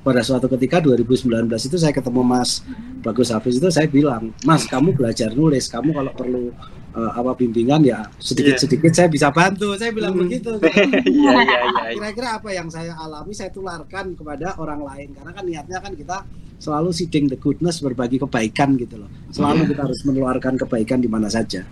pada 0.00 0.24
suatu 0.24 0.48
ketika 0.48 0.80
2019 0.80 1.28
itu 1.68 1.76
saya 1.76 1.92
ketemu 1.92 2.24
Mas 2.24 2.64
Bagus 3.04 3.28
Hafiz 3.28 3.60
itu 3.60 3.68
saya 3.68 3.84
bilang, 3.84 4.32
Mas 4.48 4.64
kamu 4.64 4.96
belajar 4.96 5.28
nulis, 5.36 5.68
kamu 5.68 5.92
kalau 5.92 6.12
perlu 6.16 6.44
eh, 6.90 7.12
apa 7.14 7.36
bimbingan 7.38 7.84
ya 7.86 8.02
sedikit-sedikit 8.18 8.90
saya 8.90 9.06
bisa 9.06 9.28
bantu. 9.30 9.76
Saya 9.76 9.92
bilang 9.92 10.16
Hmm. 10.16 10.26
begitu. 10.26 10.50
Iya, 11.06 11.32
iya, 11.44 11.58
iya. 11.68 11.82
Kira-kira 11.94 12.28
apa 12.40 12.48
yang 12.50 12.66
saya 12.72 12.96
alami 12.96 13.30
saya 13.36 13.52
tularkan 13.52 14.16
kepada 14.18 14.56
orang 14.58 14.82
lain 14.82 15.08
karena 15.14 15.30
kan 15.30 15.44
niatnya 15.46 15.78
kan 15.78 15.92
kita 15.94 16.24
selalu 16.60 16.90
seeding 16.92 17.24
the 17.28 17.38
goodness 17.40 17.80
berbagi 17.80 18.20
kebaikan 18.20 18.76
gitu 18.76 19.00
loh. 19.00 19.08
Selalu 19.32 19.70
kita 19.72 19.84
harus 19.86 20.00
menularkan 20.04 20.56
kebaikan 20.60 20.98
di 21.00 21.08
mana 21.08 21.28
saja. 21.28 21.64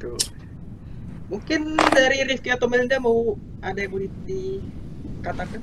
Gitu. 0.00 0.16
Mungkin 1.28 1.76
dari 1.92 2.24
Rifki 2.24 2.48
atau 2.48 2.66
Melinda 2.72 2.96
mau 2.96 3.36
ada 3.60 3.76
yang 3.76 3.92
mau 3.92 4.00
dikatakan? 4.00 5.60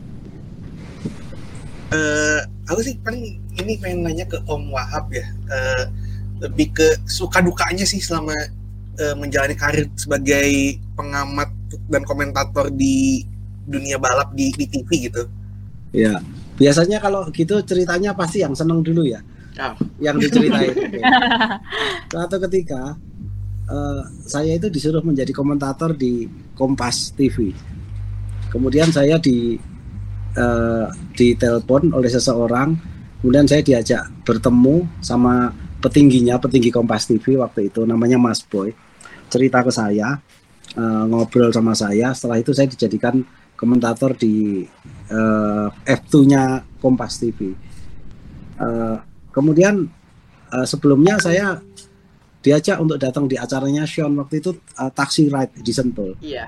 Eh, 1.88 2.40
aku 2.70 2.80
sih 2.86 3.02
paling 3.02 3.42
ini 3.58 3.82
pengen 3.82 4.06
nanya 4.06 4.30
ke 4.30 4.38
Om 4.46 4.70
Wahab 4.70 5.10
ya. 5.10 5.26
Eh, 5.26 5.84
lebih 6.46 6.70
ke 6.78 6.88
suka 7.10 7.42
dukanya 7.42 7.82
sih 7.82 7.98
selama 7.98 8.38
eh, 9.02 9.16
menjalani 9.18 9.58
karir 9.58 9.90
sebagai 9.98 10.78
pengamat 10.94 11.50
dan 11.90 12.06
komentator 12.06 12.70
di 12.70 13.26
dunia 13.66 13.98
balap 13.98 14.38
di, 14.38 14.54
di 14.54 14.70
TV 14.70 15.10
gitu. 15.10 15.26
Ya, 15.92 16.22
biasanya 16.62 17.02
kalau 17.02 17.26
gitu 17.34 17.58
ceritanya 17.66 18.14
pasti 18.14 18.46
yang 18.46 18.54
seneng 18.54 18.86
dulu 18.86 19.02
ya, 19.04 19.20
Ah. 19.58 19.74
yang 19.98 20.22
diceritain. 20.22 20.72
Suatu 22.12 22.38
ketika 22.48 22.96
eh, 23.68 24.02
saya 24.24 24.56
itu 24.56 24.72
disuruh 24.72 25.04
menjadi 25.04 25.32
komentator 25.36 25.94
di 25.94 26.28
Kompas 26.56 27.14
TV. 27.14 27.52
Kemudian 28.48 28.90
saya 28.90 29.20
di 29.20 29.60
eh, 30.36 30.88
ditelepon 31.14 31.92
oleh 31.92 32.10
seseorang, 32.10 32.74
kemudian 33.20 33.46
saya 33.46 33.62
diajak 33.62 34.08
bertemu 34.24 34.88
sama 35.04 35.52
petingginya, 35.84 36.40
petinggi 36.40 36.72
Kompas 36.72 37.12
TV 37.12 37.38
waktu 37.38 37.70
itu 37.70 37.84
namanya 37.84 38.16
Mas 38.18 38.42
Boy. 38.42 38.72
Cerita 39.28 39.60
ke 39.60 39.72
saya, 39.72 40.18
eh, 40.74 41.04
ngobrol 41.06 41.52
sama 41.52 41.76
saya. 41.76 42.16
Setelah 42.16 42.40
itu 42.40 42.56
saya 42.56 42.72
dijadikan 42.72 43.20
komentator 43.58 44.14
di 44.14 44.64
eh, 45.12 45.68
F2-nya 45.84 46.64
Kompas 46.80 47.20
TV. 47.20 47.52
Eh, 48.58 48.98
kemudian 49.34 49.86
eh, 50.54 50.66
sebelumnya 50.70 51.18
saya 51.20 51.58
diajak 52.48 52.80
untuk 52.80 52.96
datang 52.96 53.28
di 53.28 53.36
acaranya 53.36 53.84
Sean 53.84 54.16
waktu 54.16 54.40
itu 54.40 54.56
eh, 54.56 54.92
taxi 54.96 55.28
ride 55.28 55.52
di 55.60 55.74
Sentul. 55.76 56.16
Iya. 56.24 56.48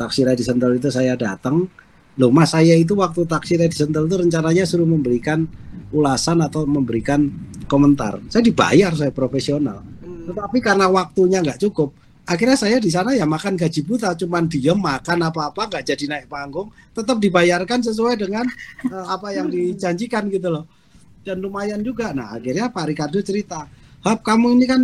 Taxi 0.00 0.24
ride 0.24 0.40
di 0.40 0.46
Sentul 0.48 0.80
itu 0.80 0.88
saya 0.88 1.12
datang. 1.12 1.68
Loh 2.14 2.30
mas 2.30 2.54
saya 2.54 2.78
itu 2.78 2.96
waktu 2.96 3.28
taxi 3.28 3.60
ride 3.60 3.68
di 3.68 3.78
Sentul 3.78 4.08
itu 4.08 4.16
rencananya 4.16 4.64
suruh 4.64 4.88
memberikan 4.88 5.44
ulasan 5.92 6.40
atau 6.40 6.64
memberikan 6.64 7.28
komentar. 7.68 8.18
Saya 8.32 8.40
dibayar 8.40 8.96
saya 8.96 9.12
profesional. 9.12 9.84
Hmm. 10.00 10.32
Tetapi 10.32 10.58
karena 10.64 10.88
waktunya 10.88 11.44
nggak 11.44 11.60
cukup, 11.68 11.92
akhirnya 12.24 12.56
saya 12.56 12.80
di 12.80 12.88
sana 12.88 13.12
ya 13.12 13.28
makan 13.28 13.54
gaji 13.54 13.84
buta, 13.84 14.16
cuman 14.16 14.48
diem 14.48 14.78
makan 14.78 15.20
apa-apa 15.20 15.68
nggak 15.68 15.84
jadi 15.84 16.04
naik 16.08 16.26
panggung, 16.32 16.72
tetap 16.96 17.20
dibayarkan 17.20 17.84
sesuai 17.84 18.14
dengan 18.16 18.46
eh, 18.88 19.06
apa 19.10 19.34
yang 19.36 19.52
dijanjikan 19.52 20.32
gitu 20.32 20.48
loh. 20.48 20.64
Dan 21.24 21.40
lumayan 21.40 21.80
juga. 21.80 22.12
Nah 22.12 22.36
akhirnya 22.36 22.68
Pak 22.68 22.84
Ricardo 22.84 23.18
cerita, 23.24 23.64
Hap 24.04 24.20
kamu 24.20 24.60
ini 24.60 24.66
kan 24.68 24.82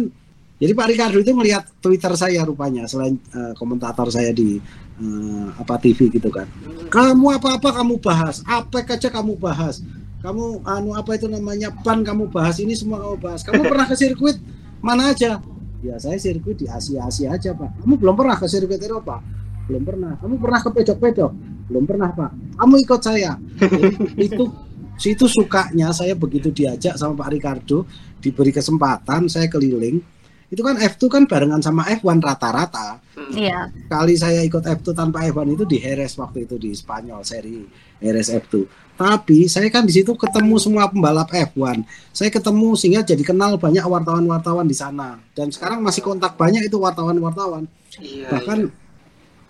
Jadi 0.61 0.77
Pak 0.77 0.93
Ricardo 0.93 1.19
itu 1.25 1.33
melihat 1.33 1.65
Twitter 1.81 2.13
saya 2.21 2.45
rupanya 2.45 2.85
selain 2.85 3.17
eh, 3.33 3.57
komentator 3.57 4.13
saya 4.13 4.29
di 4.29 4.61
eh, 5.01 5.49
apa 5.57 5.81
TV 5.81 6.13
gitu 6.13 6.29
kan. 6.29 6.45
Kamu 6.93 7.33
apa-apa 7.41 7.81
kamu 7.81 7.97
bahas, 7.97 8.45
apa 8.45 8.85
aja 8.85 9.09
kamu 9.09 9.41
bahas. 9.41 9.81
Kamu 10.21 10.61
anu 10.69 10.93
apa 10.93 11.17
itu 11.17 11.33
namanya 11.33 11.73
pan 11.73 12.05
kamu 12.05 12.29
bahas 12.29 12.61
ini 12.61 12.77
semua 12.77 13.01
kamu 13.01 13.17
bahas. 13.25 13.41
Kamu 13.41 13.65
pernah 13.65 13.89
ke 13.89 13.97
sirkuit 13.97 14.37
mana 14.85 15.17
aja? 15.17 15.41
Ya 15.81 15.97
saya 15.97 16.21
sirkuit 16.21 16.61
di 16.61 16.69
Asia 16.69 17.09
Asia 17.09 17.33
aja 17.33 17.57
Pak. 17.57 17.81
Kamu 17.81 17.97
belum 17.97 18.13
pernah 18.13 18.37
ke 18.37 18.45
sirkuit 18.45 18.85
Eropa? 18.85 19.25
Belum 19.65 19.81
pernah. 19.81 20.13
Kamu 20.21 20.37
pernah 20.37 20.61
ke 20.61 20.69
pedok-pedok? 20.77 21.33
Belum 21.73 21.89
pernah 21.89 22.13
Pak. 22.13 22.31
Kamu 22.61 22.75
ikut 22.85 23.01
saya. 23.01 23.33
Jadi, 23.57 24.29
itu 24.29 24.45
situ 25.01 25.25
sukanya 25.25 25.89
saya 25.97 26.13
begitu 26.13 26.53
diajak 26.53 27.01
sama 27.01 27.17
Pak 27.25 27.33
Ricardo 27.33 27.89
diberi 28.21 28.53
kesempatan 28.53 29.27
saya 29.27 29.49
keliling. 29.49 29.99
Itu 30.51 30.67
kan 30.67 30.77
F2 30.77 31.03
kan 31.07 31.23
barengan 31.31 31.63
sama 31.63 31.87
F1 31.89 32.21
rata-rata. 32.21 33.01
Iya. 33.31 33.71
kali 33.87 34.19
saya 34.19 34.43
ikut 34.43 34.65
F2 34.67 34.91
tanpa 34.97 35.23
F1 35.29 35.55
itu 35.55 35.65
di 35.69 35.79
Jerez 35.79 36.19
waktu 36.19 36.49
itu 36.49 36.59
di 36.59 36.75
Spanyol 36.75 37.23
seri 37.23 37.63
Jerez 38.03 38.33
F2 38.33 38.67
tapi 39.01 39.49
saya 39.49 39.73
kan 39.73 39.89
di 39.89 39.97
situ 39.97 40.13
ketemu 40.13 40.61
semua 40.61 40.91
pembalap 40.91 41.33
F1 41.33 41.85
saya 42.13 42.29
ketemu 42.29 42.77
sehingga 42.77 43.01
jadi 43.01 43.23
kenal 43.25 43.57
banyak 43.57 43.81
wartawan-wartawan 43.81 44.69
di 44.69 44.77
sana. 44.77 45.17
Dan 45.33 45.49
sekarang 45.49 45.81
masih 45.81 46.05
kontak 46.05 46.37
banyak 46.37 46.69
itu 46.69 46.77
wartawan-wartawan. 46.77 47.65
Iya. 48.01 48.31
bahkan 48.31 48.71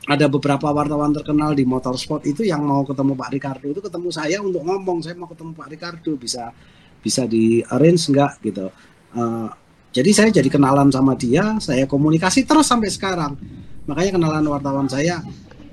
ada 0.09 0.26
beberapa 0.33 0.72
wartawan 0.72 1.12
terkenal 1.12 1.52
di 1.52 1.68
motorsport 1.68 2.24
itu 2.24 2.40
yang 2.40 2.64
mau 2.64 2.83
ketemu 2.88 3.12
Pak 3.12 3.30
Ricardo. 3.37 3.66
Itu 3.68 3.85
ketemu 3.85 4.09
saya 4.09 4.40
untuk 4.40 4.64
ngomong 4.64 5.04
saya 5.04 5.12
mau 5.18 5.28
ketemu 5.28 5.52
Pak 5.52 5.68
Ricardo 5.68 6.12
bisa 6.16 6.54
bisa 7.00 7.24
di 7.26 7.64
arrange 7.66 8.12
enggak 8.12 8.32
gitu. 8.44 8.68
Eh, 9.16 9.48
jadi 9.90 10.10
saya 10.14 10.30
jadi 10.30 10.46
kenalan 10.46 10.86
sama 10.94 11.18
dia 11.18 11.58
saya 11.58 11.84
komunikasi 11.88 12.46
terus 12.46 12.70
sampai 12.70 12.92
sekarang. 12.92 13.34
Makanya 13.90 14.20
kenalan 14.20 14.44
wartawan 14.46 14.86
saya 14.86 15.18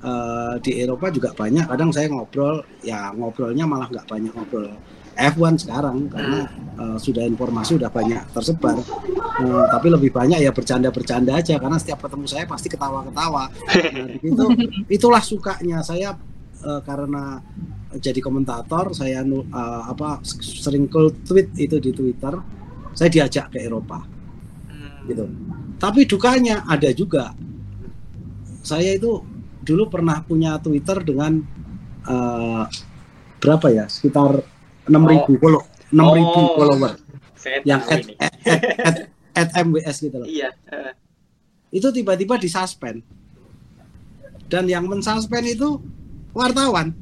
eh, 0.02 0.54
di 0.64 0.82
Eropa 0.82 1.12
juga 1.14 1.30
banyak. 1.36 1.70
Kadang 1.70 1.94
saya 1.94 2.10
ngobrol 2.10 2.64
ya 2.82 3.14
ngobrolnya 3.14 3.64
malah 3.68 3.86
nggak 3.86 4.06
banyak 4.10 4.32
ngobrol. 4.34 4.74
F1 5.18 5.66
sekarang 5.66 6.06
karena 6.06 6.46
eh, 6.78 6.98
sudah 6.98 7.26
informasi 7.26 7.74
udah 7.78 7.90
banyak 7.90 8.22
tersebar. 8.30 8.78
Eh, 9.38 9.64
tapi 9.70 9.86
lebih 9.90 10.10
banyak 10.10 10.38
ya 10.42 10.50
bercanda-bercanda 10.50 11.38
aja 11.38 11.58
karena 11.58 11.78
setiap 11.78 12.06
ketemu 12.06 12.26
saya 12.26 12.44
pasti 12.46 12.70
ketawa-ketawa. 12.70 13.50
Nah, 13.50 14.18
itu 14.30 14.44
itulah 14.86 15.22
sukanya. 15.22 15.82
Saya 15.82 16.14
eh, 16.60 16.80
karena 16.82 17.38
jadi 17.96 18.20
komentator 18.20 18.92
saya 18.92 19.22
eh, 19.22 19.42
apa 19.84 20.20
sering 20.24 20.86
cold 20.86 21.24
tweet 21.24 21.54
itu 21.56 21.78
di 21.78 21.90
Twitter 21.90 22.34
saya 22.92 23.08
diajak 23.08 23.54
ke 23.54 23.62
Eropa 23.62 24.02
Hmm. 24.68 25.06
gitu. 25.06 25.24
Tapi 25.78 26.04
dukanya 26.04 26.66
ada 26.66 26.90
juga. 26.92 27.32
Saya 28.60 28.92
itu 28.92 29.22
dulu 29.62 29.88
pernah 29.88 30.20
punya 30.20 30.58
Twitter 30.58 31.00
dengan 31.00 31.40
eh, 32.04 32.64
berapa 33.38 33.66
ya? 33.68 33.84
Sekitar 33.86 34.42
6000 34.84 35.38
follow 35.38 35.62
6000 35.88 35.98
Oh. 36.20 36.48
follower 36.56 36.92
Saya 37.32 37.62
yang 37.64 37.80
at, 37.86 38.02
at, 38.18 38.34
at, 38.84 38.96
at- 39.32 39.54
MWS 39.56 39.96
gitu 40.02 40.16
loh. 40.18 40.26
Iya. 40.26 40.50
Itu 41.70 41.88
tiba-tiba 41.88 42.36
disuspend. 42.36 43.00
Dan 44.48 44.64
yang 44.66 44.84
mensuspend 44.84 45.44
itu 45.46 45.78
wartawan. 46.38 46.94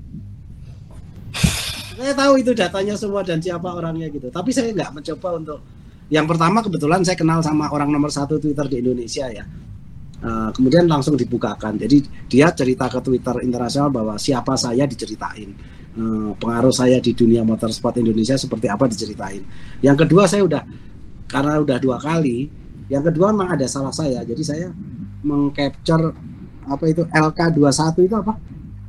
Saya 1.96 2.12
tahu 2.12 2.40
itu 2.40 2.52
datanya 2.56 2.96
semua 2.96 3.20
dan 3.24 3.40
siapa 3.40 3.68
orangnya 3.68 4.08
gitu. 4.08 4.32
Tapi 4.32 4.52
saya 4.52 4.72
nggak 4.72 4.96
mencoba 4.96 5.28
untuk 5.36 5.60
yang 6.06 6.24
pertama 6.24 6.62
kebetulan 6.62 7.02
saya 7.02 7.18
kenal 7.18 7.42
sama 7.42 7.66
orang 7.72 7.90
nomor 7.90 8.14
satu 8.14 8.38
Twitter 8.38 8.64
di 8.70 8.76
Indonesia 8.78 9.26
ya. 9.26 9.44
Eh, 10.16 10.50
kemudian 10.54 10.88
langsung 10.88 11.18
dibukakan. 11.18 11.76
Jadi 11.76 12.06
dia 12.30 12.48
cerita 12.54 12.88
ke 12.88 12.98
Twitter 13.04 13.42
internasional 13.44 13.92
bahwa 13.92 14.14
siapa 14.16 14.54
saya 14.56 14.88
diceritain. 14.88 15.50
Eh, 15.96 16.30
pengaruh 16.38 16.72
saya 16.72 17.02
di 17.02 17.12
dunia 17.12 17.42
motorsport 17.42 18.00
Indonesia 18.00 18.38
seperti 18.38 18.70
apa 18.70 18.86
diceritain. 18.86 19.42
Yang 19.82 20.06
kedua 20.06 20.24
saya 20.30 20.46
udah 20.46 20.62
karena 21.26 21.58
udah 21.58 21.78
dua 21.82 21.98
kali. 21.98 22.48
Yang 22.86 23.12
kedua 23.12 23.34
memang 23.34 23.58
ada 23.58 23.66
salah 23.66 23.90
saya. 23.90 24.22
Jadi 24.22 24.42
saya 24.46 24.70
mengcapture 25.26 26.14
apa 26.66 26.84
itu 26.86 27.02
LK21 27.10 27.98
itu 28.06 28.14
apa? 28.14 28.34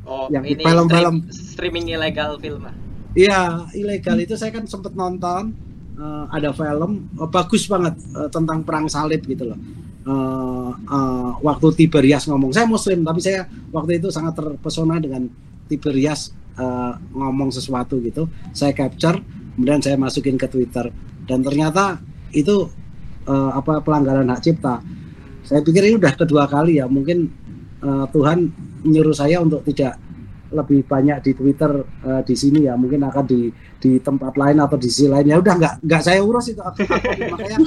Oh, 0.08 0.32
Yang 0.32 0.56
ini 0.56 0.64
film-film. 0.64 1.16
stream- 1.28 1.52
streaming 1.52 1.86
ilegal 1.92 2.40
film. 2.40 2.64
ah. 2.64 2.72
Iya, 3.12 3.42
ilegal 3.74 4.18
itu 4.18 4.34
saya 4.34 4.56
kan 4.56 4.64
sempat 4.64 4.94
nonton 4.94 5.52
eh, 5.98 6.26
ada 6.32 6.54
film 6.54 7.12
eh, 7.12 7.28
bagus 7.28 7.68
banget 7.68 7.98
eh, 8.16 8.30
tentang 8.30 8.64
perang 8.64 8.88
salib 8.88 9.20
gitu 9.22 9.52
loh. 9.52 9.60
Eh, 10.08 10.72
eh, 10.72 11.30
waktu 11.42 11.68
Tiberias 11.76 12.24
ngomong, 12.26 12.56
saya 12.56 12.64
Muslim 12.64 13.04
tapi 13.04 13.20
saya 13.20 13.44
waktu 13.70 14.00
itu 14.00 14.08
sangat 14.08 14.38
terpesona 14.38 14.96
dengan 14.98 15.28
Tiberias 15.66 16.32
eh, 16.56 16.94
ngomong 17.12 17.52
sesuatu 17.52 18.00
gitu. 18.00 18.30
Saya 18.54 18.72
capture, 18.72 19.20
kemudian 19.54 19.84
saya 19.84 19.98
masukin 19.98 20.38
ke 20.38 20.48
Twitter 20.48 20.88
dan 21.26 21.44
ternyata 21.44 22.00
itu 22.32 22.70
eh, 23.26 23.52
apa 23.52 23.84
pelanggaran 23.84 24.30
hak 24.30 24.40
cipta. 24.40 24.80
Saya 25.44 25.60
pikir 25.60 25.84
ini 25.84 25.96
udah 25.96 26.14
kedua 26.14 26.46
kali 26.46 26.78
ya, 26.78 26.86
mungkin 26.86 27.28
eh, 27.84 28.06
Tuhan 28.12 28.38
nyuruh 28.88 29.16
saya 29.16 29.42
untuk 29.42 29.66
tidak 29.68 29.98
lebih 30.48 30.88
banyak 30.88 31.20
di 31.28 31.32
Twitter 31.36 31.72
eh, 31.84 32.22
di 32.24 32.36
sini 32.36 32.64
ya. 32.68 32.80
Mungkin 32.80 33.04
akan 33.04 33.26
di 33.28 33.52
di 33.78 34.02
tempat 34.02 34.34
lain 34.34 34.58
atau 34.58 34.80
di 34.80 34.90
sisi 34.90 35.06
lain 35.06 35.30
ya 35.30 35.38
udah 35.38 35.54
nggak 35.60 35.74
nggak 35.84 36.02
saya 36.02 36.20
urus 36.24 36.52
itu. 36.52 36.62
Akun 36.64 36.88
akun. 36.88 37.18
makanya 37.34 37.58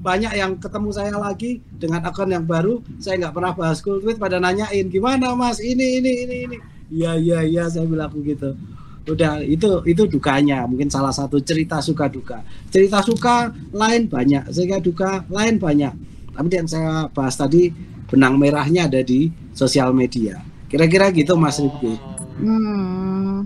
banyak 0.00 0.32
yang 0.38 0.52
ketemu 0.58 0.88
saya 0.94 1.14
lagi 1.18 1.60
dengan 1.76 2.00
akun 2.06 2.30
yang 2.30 2.46
baru. 2.46 2.78
Saya 3.02 3.18
nggak 3.26 3.34
pernah 3.34 3.52
bahas 3.52 3.78
cool 3.82 3.98
tweet 4.00 4.18
pada 4.18 4.38
nanyain 4.38 4.86
gimana 4.88 5.34
mas? 5.34 5.58
Ini 5.58 5.86
ini 6.02 6.12
ini 6.26 6.36
ini. 6.48 6.56
Iya 6.92 7.12
iya 7.18 7.38
iya 7.42 7.64
saya 7.66 7.88
bilang 7.88 8.12
begitu. 8.12 8.54
Udah 9.02 9.42
itu 9.42 9.82
itu 9.82 10.02
dukanya. 10.06 10.62
Mungkin 10.70 10.86
salah 10.86 11.10
satu 11.10 11.42
cerita 11.42 11.82
suka 11.82 12.06
duka. 12.06 12.46
Cerita 12.70 13.02
suka 13.02 13.50
lain 13.74 14.06
banyak. 14.06 14.46
Cerita 14.54 14.78
duka 14.78 15.26
lain 15.26 15.58
banyak. 15.58 15.94
Tapi 16.32 16.48
yang 16.48 16.68
saya 16.70 17.10
bahas 17.10 17.36
tadi 17.36 17.68
benang 18.08 18.36
merahnya 18.36 18.88
ada 18.88 19.00
di 19.00 19.41
sosial 19.52 19.92
media 19.92 20.40
kira-kira 20.66 21.08
gitu 21.10 21.36
mas 21.36 21.56
Rifki 21.56 21.96
Hmm. 22.32 23.44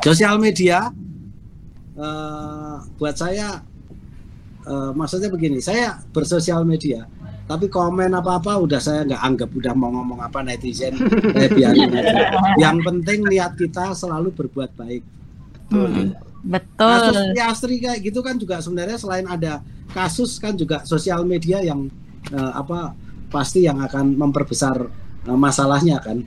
sosial 0.00 0.38
media 0.38 0.88
eh, 1.94 2.74
buat 2.96 3.14
saya 3.14 3.60
eh, 4.62 4.90
maksudnya 4.94 5.28
begini 5.28 5.58
saya 5.58 5.98
bersosial 6.10 6.62
media 6.62 7.04
tapi 7.44 7.66
komen 7.66 8.14
apa 8.14 8.38
apa 8.38 8.52
udah 8.56 8.78
saya 8.78 9.02
nggak 9.02 9.20
anggap 9.20 9.50
udah 9.50 9.74
mau 9.74 9.90
ngomong 9.90 10.22
apa 10.22 10.38
netizen 10.40 10.94
saya 11.34 11.50
biarin 11.50 11.90
aja 11.90 12.30
yang 12.56 12.78
penting 12.78 13.26
niat 13.26 13.58
kita 13.58 13.92
selalu 13.92 14.30
berbuat 14.32 14.72
baik 14.74 15.02
Hmm. 15.70 16.10
kasus 16.74 17.14
Betul. 17.14 17.30
Piastri 17.30 17.74
kayak 17.78 18.02
gitu 18.02 18.26
kan 18.26 18.34
juga 18.34 18.58
sebenarnya 18.58 18.98
selain 18.98 19.22
ada 19.22 19.62
kasus 19.90 20.34
kan 20.42 20.58
juga 20.58 20.82
sosial 20.82 21.22
media 21.22 21.62
yang 21.62 21.86
eh, 22.26 22.52
apa 22.54 22.90
pasti 23.30 23.62
yang 23.66 23.78
akan 23.78 24.18
memperbesar 24.18 24.82
eh, 24.82 24.99
masalahnya 25.26 26.00
kan 26.00 26.22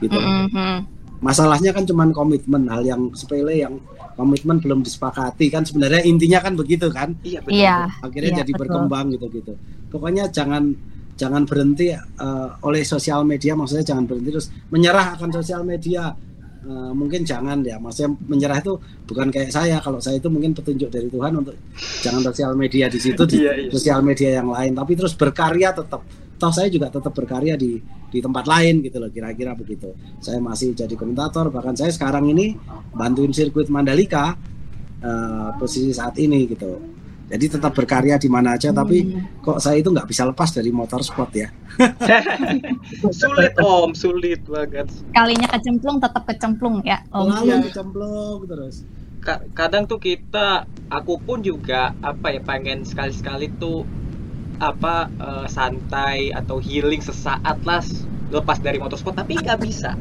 gitu. 0.00 0.16
Mhm. 0.16 0.92
masalahnya 1.20 1.72
kan 1.72 1.88
cuman 1.88 2.12
komitmen 2.12 2.68
hal 2.68 2.84
yang 2.84 3.08
sepele 3.16 3.56
yang 3.64 3.80
komitmen 4.14 4.60
belum 4.60 4.84
disepakati 4.84 5.48
kan. 5.48 5.64
Sebenarnya 5.64 6.04
intinya 6.04 6.38
kan 6.44 6.52
begitu 6.52 6.92
kan. 6.92 7.16
Iya 7.24 7.40
betul. 7.40 7.56
Iya. 7.58 7.76
akhirnya 8.04 8.30
Iya, 8.30 8.38
jadi 8.44 8.52
betul. 8.52 8.60
berkembang 8.60 9.06
gitu 9.16 9.26
gitu. 9.32 9.52
Pokoknya 9.88 10.28
jangan 10.28 10.76
jangan 11.16 11.42
berhenti 11.48 11.96
eh, 11.96 12.48
oleh 12.60 12.82
sosial 12.84 13.24
media. 13.24 13.56
Maksudnya 13.56 13.84
jangan 13.86 14.04
berhenti 14.04 14.30
terus 14.36 14.48
menyerah 14.68 15.16
akan 15.16 15.30
sosial 15.32 15.64
media. 15.64 16.12
Eh, 16.64 16.92
mungkin 16.92 17.24
jangan 17.24 17.64
ya. 17.64 17.80
Maksudnya 17.80 18.10
menyerah 18.28 18.58
itu 18.60 18.72
bukan 19.08 19.28
kayak 19.32 19.48
saya. 19.48 19.80
Kalau 19.80 19.98
saya 20.04 20.20
itu 20.20 20.28
mungkin 20.28 20.52
petunjuk 20.52 20.92
dari 20.92 21.08
Tuhan 21.08 21.32
untuk 21.40 21.56
jangan 22.04 22.20
sosial 22.20 22.52
media 22.52 22.86
di 22.92 23.00
situ 23.00 23.22
di 23.24 23.40
Iya, 23.48 23.52
iya. 23.64 23.70
sosial 23.72 24.04
media 24.04 24.44
yang 24.44 24.52
lain. 24.52 24.76
Tapi 24.76 24.92
terus 24.92 25.16
berkarya 25.16 25.72
tetap. 25.72 26.04
Toh 26.36 26.52
saya 26.52 26.68
juga 26.68 26.92
tetap 26.92 27.16
berkarya 27.16 27.56
di 27.56 27.80
di 28.14 28.22
tempat 28.22 28.46
lain 28.46 28.78
gitu 28.86 29.02
loh 29.02 29.10
kira-kira 29.10 29.58
begitu 29.58 29.90
saya 30.22 30.38
masih 30.38 30.70
jadi 30.78 30.94
komentator 30.94 31.50
bahkan 31.50 31.74
saya 31.74 31.90
sekarang 31.90 32.30
ini 32.30 32.54
bantuin 32.94 33.34
sirkuit 33.34 33.66
Mandalika 33.66 34.38
eh, 35.02 35.50
posisi 35.58 35.90
saat 35.90 36.14
ini 36.22 36.46
gitu 36.46 36.78
jadi 37.24 37.58
tetap 37.58 37.74
berkarya 37.74 38.20
di 38.20 38.30
mana 38.30 38.54
aja 38.54 38.70
tapi 38.70 39.18
kok 39.42 39.58
saya 39.58 39.82
itu 39.82 39.90
nggak 39.90 40.06
bisa 40.06 40.22
lepas 40.30 40.54
dari 40.54 40.70
motorsport 40.70 41.32
ya 41.34 41.48
sulit 43.10 43.54
om, 43.58 43.90
sulit 43.90 44.40
banget. 44.46 44.86
Kalinya 45.10 45.48
kecemplung 45.58 45.98
tetap 45.98 46.22
kecemplung 46.22 46.78
ya. 46.86 47.02
Om. 47.10 47.26
selalu 47.30 47.50
iya. 47.50 47.56
dicemplung 47.66 48.38
terus 48.46 48.76
Ka- 49.24 49.40
kadang 49.56 49.88
tuh 49.88 49.96
kita, 49.96 50.68
aku 50.92 51.16
pun 51.16 51.40
juga 51.40 51.96
apa 52.04 52.28
ya 52.28 52.44
pengen 52.44 52.84
sekali-sekali 52.84 53.56
tuh 53.56 53.80
apa 54.58 55.08
eh, 55.10 55.46
santai 55.50 56.30
atau 56.30 56.58
healing 56.58 57.02
sesaat 57.02 57.58
lah 57.66 57.82
lepas 58.30 58.58
dari 58.58 58.78
motorsport. 58.78 59.14
Tapi 59.18 59.38
nggak 59.38 59.60
bisa. 59.62 59.94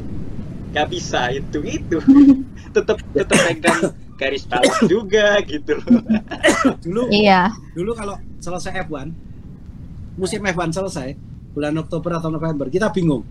Nggak 0.74 0.88
bisa 0.90 1.30
itu 1.32 1.60
itu. 1.64 1.98
Tetap 2.76 2.98
tetap 3.14 3.38
pegang 3.46 3.82
garis 4.18 4.50
balap 4.50 4.74
juga 4.90 5.38
gitu 5.46 5.78
loh. 5.78 6.02
Dulu 6.82 7.02
Iya. 7.14 7.54
dulu 7.78 7.94
kalau 7.94 8.18
selesai 8.42 8.82
F1 8.90 9.14
musim 10.18 10.42
F1 10.42 10.70
selesai 10.74 11.14
bulan 11.54 11.78
Oktober 11.78 12.18
atau 12.18 12.34
November 12.34 12.66
kita 12.74 12.90
bingung. 12.90 13.22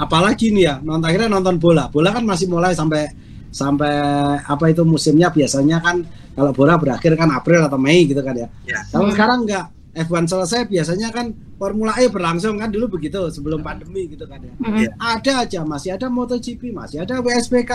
Apalagi 0.00 0.48
nih 0.48 0.64
ya 0.64 0.74
nonton 0.80 1.12
akhirnya 1.12 1.28
nonton 1.28 1.60
bola. 1.60 1.92
Bola 1.92 2.08
kan 2.16 2.24
masih 2.24 2.48
mulai 2.48 2.72
sampai 2.72 3.12
sampai 3.52 3.92
apa 4.40 4.64
itu 4.70 4.80
musimnya 4.86 5.28
biasanya 5.28 5.82
kan 5.82 6.00
kalau 6.32 6.54
bola 6.56 6.78
berakhir 6.80 7.18
kan 7.20 7.28
April 7.34 7.66
atau 7.66 7.76
Mei 7.76 8.06
gitu 8.08 8.22
kan 8.24 8.32
ya. 8.32 8.48
Ya. 8.64 8.80
kalau 8.88 9.10
sekarang 9.12 9.44
enggak 9.44 9.66
F1 9.90 10.30
selesai 10.30 10.70
biasanya 10.70 11.10
kan 11.10 11.34
Formula 11.58 11.98
E 11.98 12.06
berlangsung 12.06 12.56
kan 12.62 12.70
dulu 12.70 12.96
begitu 12.98 13.26
sebelum 13.28 13.60
pandemi 13.60 14.06
gitu 14.06 14.22
kan 14.24 14.38
ya. 14.38 14.52
Mm-mm. 14.54 14.86
Iya. 14.86 14.90
ada 14.96 15.32
aja 15.42 15.60
masih 15.66 15.90
ada 15.98 16.06
MotoGP 16.06 16.70
masih 16.70 17.02
ada 17.02 17.18
WSBK 17.18 17.72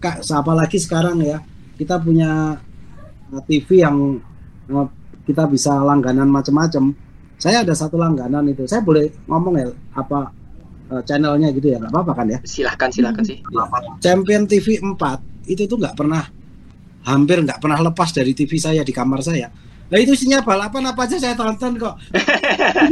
kak 0.00 0.16
apalagi 0.32 0.80
sekarang 0.80 1.20
ya? 1.20 1.44
Kita 1.76 2.00
punya 2.00 2.56
uh, 3.30 3.42
TV 3.44 3.84
yang 3.84 4.16
uh, 4.72 4.88
kita 5.28 5.44
bisa 5.46 5.76
langganan 5.76 6.26
macam-macam 6.32 6.96
saya 7.36 7.62
ada 7.62 7.74
satu 7.76 8.00
langganan 8.00 8.48
itu. 8.48 8.64
Saya 8.64 8.80
boleh 8.80 9.12
ngomong 9.28 9.54
ya 9.60 9.68
apa 9.92 10.32
uh, 10.88 11.02
channelnya 11.04 11.52
gitu 11.52 11.68
ya? 11.68 11.78
Nggak 11.78 11.92
apa-apa 11.92 12.12
kan 12.24 12.26
ya? 12.32 12.38
Silahkan 12.48 12.88
silahkan 12.88 13.22
sih. 13.28 13.44
Champion 14.00 14.48
TV 14.48 14.80
4 14.80 15.52
itu 15.52 15.68
tuh 15.68 15.76
nggak 15.76 15.94
pernah 16.00 16.22
hampir 17.02 17.42
nggak 17.42 17.58
pernah 17.58 17.78
lepas 17.82 18.14
dari 18.14 18.32
TV 18.32 18.56
saya 18.62 18.86
di 18.86 18.94
kamar 18.94 19.20
saya 19.26 19.50
Nah 19.92 20.00
itu 20.00 20.16
isinya 20.16 20.40
balapan 20.40 20.88
apa 20.88 21.04
aja 21.04 21.20
saya 21.20 21.36
tonton 21.36 21.76
kok. 21.76 22.00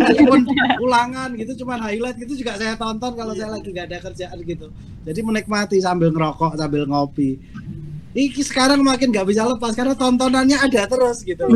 Meskipun 0.04 0.44
ulangan 0.84 1.32
gitu, 1.32 1.64
cuma 1.64 1.80
highlight 1.80 2.20
gitu 2.20 2.44
juga 2.44 2.60
saya 2.60 2.76
tonton 2.76 3.16
kalau 3.16 3.32
saya 3.32 3.56
lagi 3.56 3.72
nggak 3.72 3.88
ada 3.88 3.98
kerjaan 4.04 4.36
gitu. 4.44 4.68
Jadi 5.08 5.20
menikmati 5.24 5.80
sambil 5.80 6.12
ngerokok, 6.12 6.60
sambil 6.60 6.84
ngopi. 6.84 7.40
Iki 8.10 8.42
sekarang 8.44 8.84
makin 8.84 9.16
nggak 9.16 9.32
bisa 9.32 9.48
lepas 9.48 9.72
karena 9.72 9.96
tontonannya 9.96 10.60
ada 10.60 10.84
terus 10.84 11.24
gitu. 11.24 11.48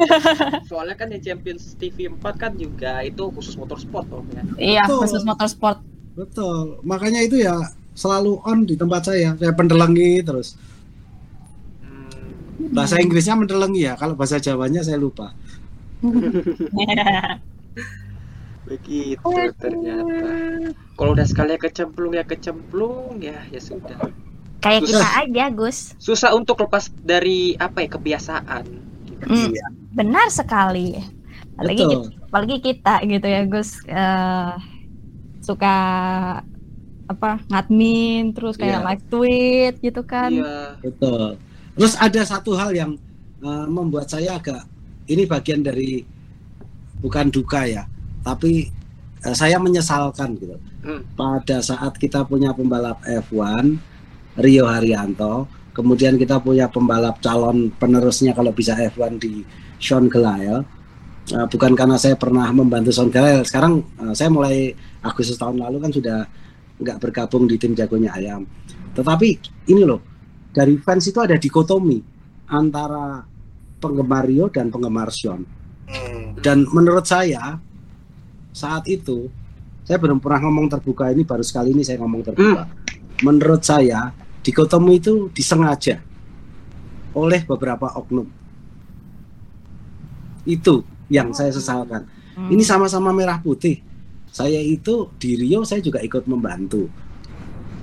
Soalnya 0.70 0.94
kan 0.94 1.10
di 1.10 1.18
Champions 1.18 1.74
TV 1.74 2.06
4 2.12 2.22
kan 2.38 2.52
juga 2.54 3.02
itu 3.02 3.34
khusus 3.34 3.58
motorsport 3.58 4.06
toh 4.06 4.22
ya. 4.30 4.42
Iya, 4.60 4.82
Betul. 4.86 5.00
khusus 5.10 5.22
motorsport. 5.26 5.82
Betul. 6.14 6.78
Makanya 6.86 7.18
itu 7.18 7.42
ya 7.42 7.56
selalu 7.98 8.38
on 8.46 8.62
di 8.62 8.78
tempat 8.78 9.10
saya. 9.10 9.34
Saya 9.34 9.56
pendelengi 9.56 10.22
terus. 10.22 10.54
Bahasa 12.72 12.96
Inggrisnya 12.96 13.34
mendelengi 13.34 13.84
ya. 13.84 13.98
Kalau 13.98 14.14
bahasa 14.14 14.38
Jawanya 14.38 14.80
saya 14.80 14.96
lupa. 14.96 15.34
Begitu 18.64 19.28
ternyata. 19.60 20.28
Kalau 20.96 21.10
udah 21.12 21.26
sekali 21.28 21.58
kecemplung 21.60 22.16
ya 22.16 22.24
kecemplung 22.24 23.20
ya 23.20 23.36
ya 23.52 23.60
sudah. 23.60 23.98
Kayak 24.64 24.88
kita 24.88 24.96
Susah. 24.96 25.12
aja, 25.20 25.44
Gus. 25.52 25.78
Susah 26.00 26.30
untuk 26.32 26.56
lepas 26.64 26.88
dari 27.04 27.52
apa 27.60 27.84
ya 27.84 27.88
kebiasaan. 27.92 28.64
Iya. 29.24 29.64
benar 29.94 30.28
sekali. 30.28 31.00
Apalagi 31.54 31.80
Betul. 31.80 31.92
kita, 31.92 32.08
apalagi 32.28 32.56
kita 32.60 32.94
gitu 33.06 33.26
ya, 33.28 33.42
Gus. 33.46 33.70
eh, 33.86 34.52
suka 35.44 35.76
apa 37.04 37.30
ngadmin 37.52 38.32
terus 38.32 38.56
kayak 38.56 38.80
Iya. 38.80 38.86
live 38.88 39.04
tweet 39.12 39.74
gitu 39.84 40.02
kan. 40.02 40.32
Iya. 40.32 40.80
Betul. 40.80 41.36
Terus 41.74 41.94
ada 41.98 42.22
satu 42.22 42.54
hal 42.54 42.70
yang 42.70 42.94
uh, 43.42 43.66
membuat 43.66 44.06
saya 44.06 44.38
agak 44.38 44.62
ini 45.10 45.26
bagian 45.26 45.60
dari 45.60 46.06
bukan 47.02 47.28
duka 47.34 47.66
ya, 47.66 47.82
tapi 48.22 48.70
uh, 49.26 49.34
saya 49.34 49.58
menyesalkan 49.58 50.38
gitu. 50.38 50.56
Hmm. 50.86 51.02
Pada 51.18 51.58
saat 51.64 51.98
kita 51.98 52.22
punya 52.28 52.54
pembalap 52.54 53.02
F1 53.02 53.74
Rio 54.38 54.70
Haryanto, 54.70 55.50
kemudian 55.74 56.14
kita 56.14 56.38
punya 56.38 56.70
pembalap 56.70 57.18
calon 57.18 57.74
penerusnya 57.74 58.32
kalau 58.38 58.54
bisa 58.54 58.78
F1 58.78 59.18
di 59.18 59.42
Sean 59.82 60.06
Gelael. 60.06 60.62
Uh, 61.32 61.48
bukan 61.48 61.72
karena 61.72 61.96
saya 61.96 62.14
pernah 62.14 62.46
membantu 62.54 62.94
Sean 62.94 63.10
Gelael, 63.10 63.42
sekarang 63.42 63.82
uh, 63.98 64.14
saya 64.14 64.30
mulai 64.30 64.76
Agustus 65.02 65.40
tahun 65.40 65.58
lalu 65.58 65.82
kan 65.82 65.90
sudah 65.90 66.18
nggak 66.78 66.98
bergabung 67.02 67.50
di 67.50 67.58
tim 67.58 67.74
jagonya 67.74 68.14
ayam. 68.14 68.46
Tetapi 68.94 69.28
ini 69.74 69.82
loh, 69.82 70.13
dari 70.54 70.78
fans 70.78 71.10
itu 71.10 71.18
ada 71.18 71.34
dikotomi 71.34 71.98
antara 72.46 73.26
penggemar 73.82 74.22
Rio 74.22 74.46
dan 74.46 74.70
penggemar 74.70 75.10
Sean. 75.10 75.42
Hmm. 75.90 76.38
Dan 76.38 76.70
menurut 76.70 77.02
saya 77.04 77.58
saat 78.54 78.86
itu 78.86 79.26
saya 79.82 79.98
belum 79.98 80.22
pernah 80.22 80.46
ngomong 80.48 80.70
terbuka 80.70 81.10
ini 81.10 81.26
baru 81.26 81.42
sekali 81.42 81.74
ini 81.74 81.82
saya 81.82 81.98
ngomong 82.00 82.22
terbuka. 82.22 82.70
Menurut 83.26 83.66
saya 83.66 84.14
dikotomi 84.46 85.02
itu 85.02 85.28
disengaja 85.34 85.98
oleh 87.18 87.42
beberapa 87.42 87.90
oknum. 87.98 88.30
Itu 90.46 90.86
yang 91.10 91.34
saya 91.34 91.50
sesalkan. 91.50 92.06
Hmm. 92.38 92.48
Ini 92.54 92.62
sama-sama 92.62 93.10
merah 93.10 93.42
putih. 93.42 93.82
Saya 94.30 94.58
itu 94.58 95.10
di 95.18 95.34
Rio 95.34 95.66
saya 95.66 95.82
juga 95.82 95.98
ikut 95.98 96.26
membantu. 96.30 96.86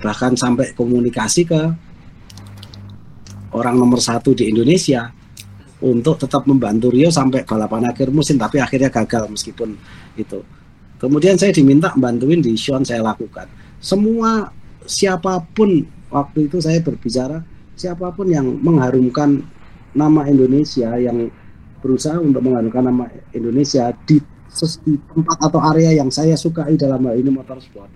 Bahkan 0.02 0.34
sampai 0.34 0.74
komunikasi 0.74 1.46
ke 1.46 1.62
orang 3.52 3.76
nomor 3.76 4.00
satu 4.00 4.32
di 4.32 4.48
Indonesia 4.48 5.08
untuk 5.82 6.20
tetap 6.20 6.46
membantu 6.46 6.94
Rio 6.94 7.10
sampai 7.10 7.42
balapan 7.42 7.90
akhir 7.90 8.14
musim 8.14 8.38
tapi 8.38 8.62
akhirnya 8.62 8.88
gagal 8.88 9.28
meskipun 9.28 9.74
itu. 10.14 10.40
Kemudian 11.00 11.34
saya 11.34 11.50
diminta 11.50 11.90
bantuin 11.98 12.38
di 12.38 12.54
Sean 12.54 12.86
saya 12.86 13.02
lakukan. 13.02 13.50
Semua 13.82 14.46
siapa 14.86 15.42
pun 15.50 15.82
waktu 16.14 16.46
itu 16.46 16.62
saya 16.62 16.78
berbicara 16.78 17.42
siapa 17.74 18.14
pun 18.14 18.30
yang 18.30 18.46
mengharumkan 18.62 19.42
nama 19.92 20.28
Indonesia 20.28 20.94
yang 21.00 21.28
berusaha 21.82 22.16
untuk 22.20 22.46
mengharumkan 22.46 22.84
nama 22.86 23.04
Indonesia 23.34 23.90
di, 24.06 24.22
tempat 25.10 25.38
atau 25.40 25.60
area 25.72 25.96
yang 25.96 26.12
saya 26.12 26.36
sukai 26.36 26.76
dalam 26.76 27.02
hal 27.08 27.16
ini 27.18 27.32
motorsport 27.32 27.88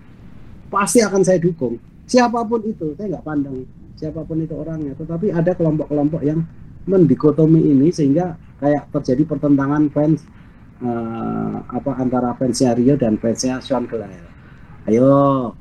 pasti 0.67 0.99
akan 0.99 1.21
saya 1.23 1.39
dukung 1.39 1.79
siapa 2.03 2.43
pun 2.43 2.59
itu 2.65 2.97
saya 2.97 3.15
nggak 3.15 3.25
pandang 3.25 3.63
siapa 3.97 4.23
pun 4.23 4.39
itu 4.39 4.53
orangnya. 4.53 4.93
Tetapi 4.95 5.33
ada 5.33 5.51
kelompok-kelompok 5.57 6.21
yang 6.23 6.45
mendikotomi 6.87 7.59
ini 7.67 7.91
sehingga 7.91 8.39
kayak 8.63 8.93
terjadi 8.95 9.27
pertentangan 9.27 9.91
fans 9.91 10.23
eh, 10.79 11.55
apa 11.67 11.91
antara 11.99 12.31
fansnya 12.39 12.73
Rio 12.77 12.95
dan 12.95 13.19
fansnya 13.19 13.59
Sean 13.59 13.85
Gelael 13.85 14.23
ayo 14.87 15.51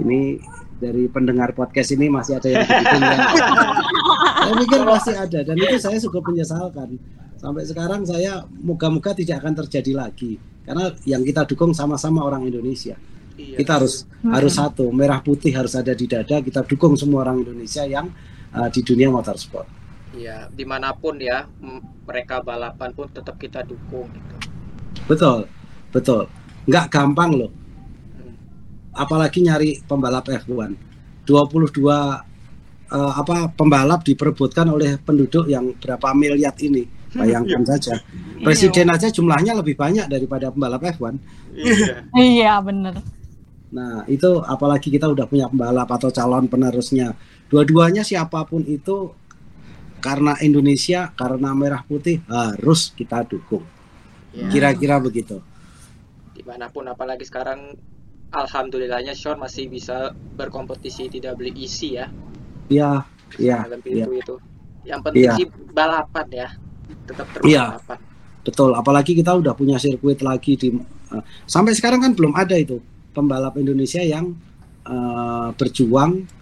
ini 0.00 0.40
dari 0.80 1.06
pendengar 1.06 1.54
podcast 1.54 1.94
ini 1.94 2.10
masih 2.10 2.42
ada 2.42 2.48
yang 2.50 2.66
begitu 2.66 2.96
ya. 2.98 3.16
saya 4.42 4.54
pikir 4.58 4.80
pasti 4.82 5.12
ada 5.14 5.38
dan 5.46 5.54
itu 5.54 5.78
saya 5.78 5.98
cukup 6.02 6.22
menyesalkan. 6.34 6.98
Sampai 7.38 7.62
sekarang 7.66 8.02
saya 8.02 8.42
moga-moga 8.50 9.14
tidak 9.14 9.42
akan 9.42 9.54
terjadi 9.62 9.92
lagi. 9.94 10.42
Karena 10.66 10.90
yang 11.06 11.22
kita 11.22 11.46
dukung 11.46 11.70
sama-sama 11.70 12.26
orang 12.26 12.46
Indonesia 12.46 12.98
Iya. 13.32 13.56
kita 13.64 13.80
harus 13.80 14.04
harus 14.22 14.54
satu 14.54 14.92
merah 14.92 15.20
putih 15.24 15.52
harus 15.56 15.72
ada 15.72 15.92
di 15.96 16.04
dada. 16.04 16.40
Kita 16.40 16.64
dukung 16.64 16.94
semua 16.96 17.24
orang 17.24 17.44
Indonesia 17.44 17.84
yang 17.88 18.12
uh, 18.52 18.68
di 18.68 18.80
dunia 18.84 19.08
motorsport. 19.08 19.66
Iya, 20.12 20.52
di 20.52 20.64
mana 20.68 20.92
pun 20.92 21.16
ya 21.16 21.48
mereka 22.04 22.44
balapan 22.44 22.92
pun 22.92 23.08
tetap 23.08 23.40
kita 23.40 23.64
dukung 23.64 24.12
gitu. 24.12 24.34
betul 25.08 25.38
betul. 25.90 26.28
Nggak 26.68 26.86
gampang 26.92 27.30
loh. 27.32 27.50
Hmm. 28.16 28.36
apalagi 28.92 29.40
nyari 29.40 29.80
pembalap 29.88 30.28
F1 30.28 30.76
22 31.24 31.80
uh, 31.88 32.20
apa 32.92 33.48
pembalap 33.56 34.04
diperebutkan 34.04 34.68
oleh 34.68 35.00
penduduk 35.00 35.48
yang 35.48 35.72
berapa 35.80 36.12
miliar 36.12 36.52
ini. 36.60 36.84
Bayangkan 37.12 37.60
saja. 37.68 38.00
Presiden 38.40 38.88
aja 38.88 39.12
jumlahnya 39.12 39.52
lebih 39.52 39.76
banyak 39.76 40.08
daripada 40.08 40.48
pembalap 40.48 40.80
F1 40.96 41.16
Iya. 41.52 42.08
Iya, 42.16 42.52
bener. 42.64 42.94
Nah, 43.72 44.04
itu 44.04 44.28
apalagi 44.44 44.92
kita 44.92 45.08
udah 45.08 45.24
punya 45.24 45.48
pembalap 45.48 45.88
atau 45.88 46.12
calon 46.12 46.44
penerusnya. 46.44 47.16
Dua-duanya 47.48 48.04
siapa 48.04 48.44
pun 48.44 48.60
itu 48.68 49.16
karena 50.04 50.36
Indonesia, 50.44 51.08
karena 51.16 51.56
merah 51.56 51.80
putih 51.80 52.20
harus 52.28 52.92
kita 52.92 53.24
dukung. 53.24 53.64
Iya. 54.36 54.48
Kira-kira 54.52 55.00
begitu. 55.00 55.40
Di 56.36 56.44
mana 56.44 56.68
pun 56.68 56.84
apalagi 56.84 57.24
sekarang 57.24 57.72
alhamdulillahnya 58.32 59.16
Sean 59.16 59.40
masih 59.40 59.72
bisa 59.72 60.12
berkompetisi 60.36 61.08
di 61.08 61.20
WEC 61.20 61.78
ya. 61.96 62.06
Iya, 62.68 63.04
iya, 63.40 63.64
dalam 63.64 63.80
pintu 63.80 64.10
itu. 64.12 64.34
Yang 64.84 65.00
penting 65.08 65.22
Iya. 65.24 65.32
sih 65.36 65.46
balapan 65.72 66.26
ya. 66.28 66.48
Tetap 67.08 67.26
terus 67.32 67.44
Iya. 67.48 67.64
balapan. 67.76 67.98
betul. 68.42 68.70
Apalagi 68.74 69.12
kita 69.14 69.32
udah 69.38 69.54
punya 69.54 69.78
sirkuit 69.78 70.18
lagi 70.18 70.58
di 70.58 70.68
eh, 71.14 71.22
sampai 71.46 71.72
sekarang 71.78 72.02
kan 72.02 72.12
belum 72.12 72.34
ada 72.34 72.58
itu 72.58 72.82
pembalap 73.12 73.54
Indonesia 73.60 74.00
yang 74.02 74.32
eh, 74.88 75.48
berjuang. 75.54 76.40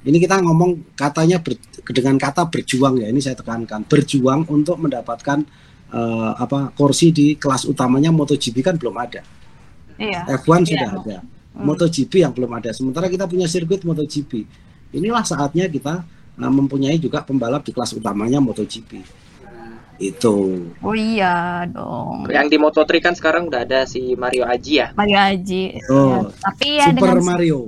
Ini 0.00 0.16
kita 0.16 0.40
ngomong 0.40 0.96
katanya 0.96 1.44
ber- 1.44 1.60
dengan 1.92 2.16
kata 2.16 2.48
berjuang 2.48 3.00
ya. 3.00 3.06
Ini 3.08 3.20
saya 3.20 3.36
tekankan 3.36 3.84
berjuang 3.88 4.48
untuk 4.50 4.76
mendapatkan 4.80 5.38
eh, 5.90 6.32
apa 6.36 6.74
kursi 6.74 7.10
di 7.14 7.38
kelas 7.38 7.64
utamanya 7.64 8.10
MotoGP 8.10 8.60
kan 8.60 8.74
belum 8.76 8.96
ada. 8.98 9.22
Iya. 10.00 10.24
F1 10.40 10.64
Iya. 10.64 10.68
sudah 10.72 10.90
ada. 10.96 11.16
Hmm. 11.50 11.66
MotoGP 11.66 12.12
yang 12.24 12.32
belum 12.32 12.50
ada. 12.56 12.70
Sementara 12.72 13.10
kita 13.10 13.28
punya 13.28 13.44
sirkuit 13.44 13.84
MotoGP. 13.84 14.46
Inilah 14.96 15.22
saatnya 15.22 15.68
kita 15.68 16.02
uh, 16.40 16.52
mempunyai 16.52 16.96
juga 16.96 17.20
pembalap 17.20 17.62
di 17.62 17.70
kelas 17.74 17.92
utamanya 17.92 18.40
MotoGP. 18.40 19.02
Itu. 20.00 20.64
Oh 20.80 20.96
iya 20.96 21.62
dong. 21.66 22.24
Yang 22.26 22.46
di 22.48 22.56
Moto3 22.56 22.90
kan 22.98 23.12
sekarang 23.12 23.46
udah 23.46 23.62
ada 23.62 23.84
si 23.84 24.16
Mario 24.16 24.42
Aji 24.42 24.72
ya. 24.74 24.88
Mario 24.94 25.18
Aji. 25.20 25.62
Oh, 25.86 26.24
Ya, 26.24 26.40
tapi 26.40 26.66
ya 26.74 26.86
Super 26.88 26.96
dengan 26.98 27.20
Mario. 27.22 27.58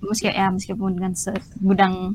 meski 0.00 0.30
ya 0.30 0.46
meskipun 0.48 0.90
dengan 0.94 1.12
segudang 1.12 2.14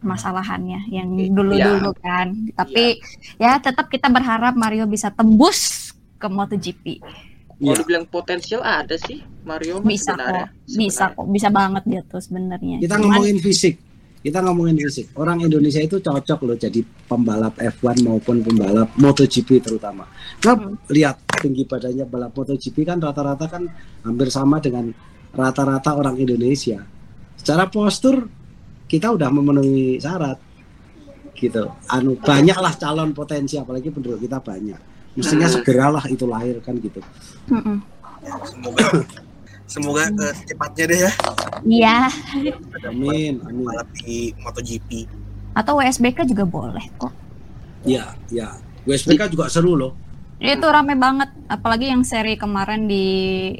masalahannya 0.00 0.86
yang 0.88 1.08
I- 1.12 1.30
dulu-dulu 1.30 1.94
kan. 1.96 2.34
Tapi 2.52 2.98
ya 3.36 3.58
tetap 3.58 3.86
kita 3.86 4.06
berharap 4.08 4.54
Mario 4.54 4.84
bisa 4.84 5.08
tembus 5.08 5.90
ke 6.16 6.26
MotoGP. 6.26 6.98
Kalau 6.98 7.62
Iya. 7.64 7.74
dibilang 7.76 8.06
potensial 8.06 8.60
ada 8.60 8.94
sih 8.96 9.18
Mario 9.42 9.78
mah 9.78 9.86
Bisa 9.88 10.14
sebenarnya. 10.14 10.46
kok. 10.46 10.76
Bisa 10.76 11.04
kok. 11.10 11.26
Bisa 11.28 11.48
banget 11.48 11.82
dia 11.84 12.02
tuh 12.04 12.20
sebenarnya. 12.20 12.76
Kita 12.78 12.94
Cuman- 12.94 13.18
ngomongin 13.18 13.38
fisik. 13.38 13.74
Kita 14.18 14.42
ngomongin 14.42 14.74
fisik. 14.82 15.14
Orang 15.14 15.38
Indonesia 15.46 15.78
itu 15.78 16.02
cocok 16.02 16.38
loh 16.42 16.56
jadi 16.58 16.82
pembalap 17.06 17.54
F1 17.54 18.02
maupun 18.02 18.42
pembalap 18.42 18.90
MotoGP 18.98 19.62
terutama. 19.62 20.10
Nah, 20.42 20.54
Hmm. 20.58 20.74
lihat 20.90 21.22
tinggi 21.38 21.62
badannya 21.62 22.02
balap 22.02 22.34
MotoGP 22.34 22.82
kan 22.82 22.98
rata-rata 22.98 23.46
kan 23.46 23.62
hampir 24.02 24.26
sama 24.26 24.58
dengan 24.58 24.90
rata-rata 25.30 25.94
orang 25.94 26.18
Indonesia. 26.18 26.82
Secara 27.38 27.70
postur 27.70 28.26
kita 28.90 29.14
udah 29.14 29.30
memenuhi 29.30 30.02
syarat. 30.02 30.38
Gitu. 31.38 31.62
Anu 31.86 32.18
banyaklah 32.18 32.74
calon 32.74 33.14
potensi 33.14 33.54
apalagi 33.54 33.94
penduduk 33.94 34.26
kita 34.26 34.42
banyak. 34.42 34.80
Mestinya 35.14 35.46
Hmm. 35.46 35.54
segeralah 35.62 36.04
itu 36.10 36.26
lahir 36.26 36.58
kan 36.58 36.74
gitu. 36.82 36.98
Mm-mm. 37.54 37.78
Semoga 39.68 40.08
secepatnya 40.34 40.84
deh 40.88 40.98
ya 40.98 41.10
Iya. 41.60 41.96
Amin, 42.88 43.36
amin. 43.38 43.62
balap 43.62 43.86
di 43.94 44.32
MotoGP. 44.40 45.04
Atau 45.52 45.76
WSBK 45.76 46.24
juga 46.24 46.42
boleh 46.42 46.82
kok. 46.96 47.12
Ya, 47.82 48.14
ya. 48.28 48.58
WSBK 48.82 49.28
juga 49.28 49.46
seru 49.46 49.74
loh. 49.74 49.92
Itu 50.38 50.64
rame 50.64 50.94
banget, 50.94 51.28
apalagi 51.46 51.90
yang 51.90 52.00
seri 52.00 52.34
kemarin 52.34 52.86
di 52.86 53.04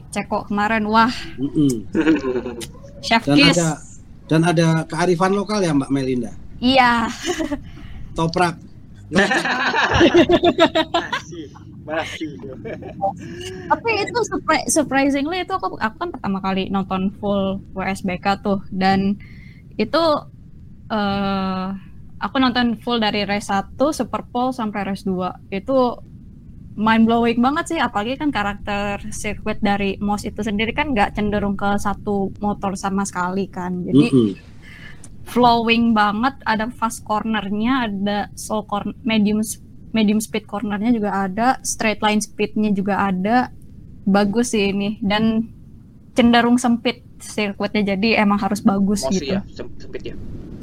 Ceko 0.09 0.47
kemarin. 0.47 0.87
Wah, 0.87 1.11
Mm-mm. 1.37 1.85
Chef 2.99 3.23
Dan 3.23 3.35
Kiss. 3.37 3.53
ada 3.53 3.69
dan 4.25 4.41
ada 4.43 4.67
kearifan 4.87 5.35
lokal 5.35 5.59
ya 5.59 5.75
Mbak 5.75 5.91
Melinda. 5.91 6.31
Iya, 6.59 7.07
Toprak. 8.15 8.55
masih. 11.89 12.37
Tapi 13.71 13.91
itu 14.05 14.19
surpri- 14.29 14.69
surprisingly 14.69 15.45
itu 15.45 15.53
aku, 15.57 15.81
aku 15.81 15.97
kan 15.97 16.11
pertama 16.15 16.39
kali 16.45 16.69
nonton 16.69 17.11
full 17.19 17.61
WSBK 17.73 18.27
tuh. 18.45 18.61
Dan 18.69 19.17
itu 19.81 20.03
eh 20.93 21.67
aku 22.19 22.37
nonton 22.43 22.77
full 22.83 22.99
dari 22.99 23.23
race 23.23 23.49
1 23.51 23.95
Super 23.95 24.23
Bowl 24.27 24.51
sampai 24.51 24.81
race 24.89 25.07
2 25.07 25.55
itu 25.55 25.77
mind 26.79 27.05
blowing 27.09 27.39
banget 27.43 27.65
sih. 27.75 27.79
Apalagi 27.81 28.15
kan 28.21 28.31
karakter 28.31 29.03
sirkuit 29.11 29.59
dari 29.65 29.99
Moss 29.99 30.23
itu 30.29 30.41
sendiri 30.45 30.73
kan 30.77 30.95
nggak 30.95 31.17
cenderung 31.17 31.57
ke 31.59 31.71
satu 31.79 32.31
motor 32.45 32.73
sama 32.79 33.03
sekali 33.09 33.51
kan. 33.51 33.83
Jadi 33.87 34.07
Mm-mm. 34.15 34.31
flowing 35.27 35.93
banget. 35.93 36.35
Ada 36.47 36.71
fast 36.73 37.03
cornernya 37.05 37.91
ada 37.91 38.19
slow 38.39 38.63
corner 38.71 38.95
medium 39.05 39.41
medium 39.93 40.21
speed 40.21 40.45
cornernya 40.45 40.93
juga 40.93 41.11
ada 41.25 41.61
straight 41.65 42.01
line 42.05 42.21
speednya 42.21 42.71
juga 42.73 43.09
ada. 43.09 43.53
Bagus 44.09 44.57
sih 44.57 44.73
ini. 44.73 44.97
Dan 45.05 45.53
cenderung 46.17 46.57
sempit 46.59 47.05
sirkuitnya 47.19 47.95
jadi 47.95 48.23
emang 48.23 48.39
harus 48.39 48.63
bagus 48.63 49.03
Mosi 49.07 49.15
gitu. 49.23 49.39
ya, 49.39 49.43
sem- 49.51 49.75
sempit 49.79 50.03
ya. 50.03 50.15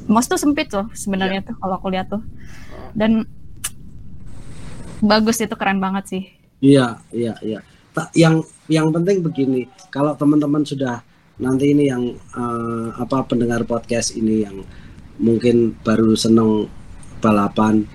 Most 0.08 0.28
tuh 0.32 0.40
sempit 0.40 0.72
loh 0.72 0.88
sebenarnya 0.96 1.44
tuh 1.44 1.56
kalau 1.60 1.76
aku 1.80 1.88
lihat 1.92 2.12
tuh. 2.12 2.24
Dan 2.96 3.28
bagus 5.04 5.40
itu 5.44 5.56
keren 5.56 5.84
banget 5.84 6.04
sih. 6.08 6.24
Iya, 6.64 7.00
iya, 7.12 7.34
iya. 7.44 7.60
Yang 8.16 8.48
yang 8.68 8.92
penting 8.92 9.24
begini, 9.24 9.68
kalau 9.92 10.16
teman-teman 10.16 10.64
sudah 10.68 11.00
nanti 11.40 11.76
ini 11.76 11.92
yang 11.92 12.16
eh, 12.16 12.88
apa 12.96 13.28
pendengar 13.28 13.64
podcast 13.68 14.16
ini 14.16 14.48
yang 14.48 14.64
mungkin 15.20 15.76
baru 15.84 16.16
seneng 16.16 16.68
balapan 17.24 17.88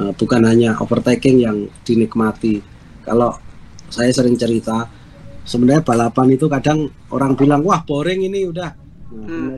eh, 0.00 0.12
bukan 0.14 0.42
hanya 0.46 0.76
overtaking 0.78 1.42
yang 1.42 1.68
dinikmati. 1.82 2.60
Kalau 3.04 3.36
saya 3.92 4.10
sering 4.10 4.34
cerita 4.34 4.88
sebenarnya 5.44 5.84
balapan 5.84 6.34
itu 6.34 6.48
kadang 6.48 6.88
orang 7.12 7.36
bilang 7.36 7.60
wah 7.62 7.84
boring 7.84 8.24
ini 8.26 8.48
udah. 8.48 8.70
Nah, 9.14 9.28
Hmm. 9.28 9.56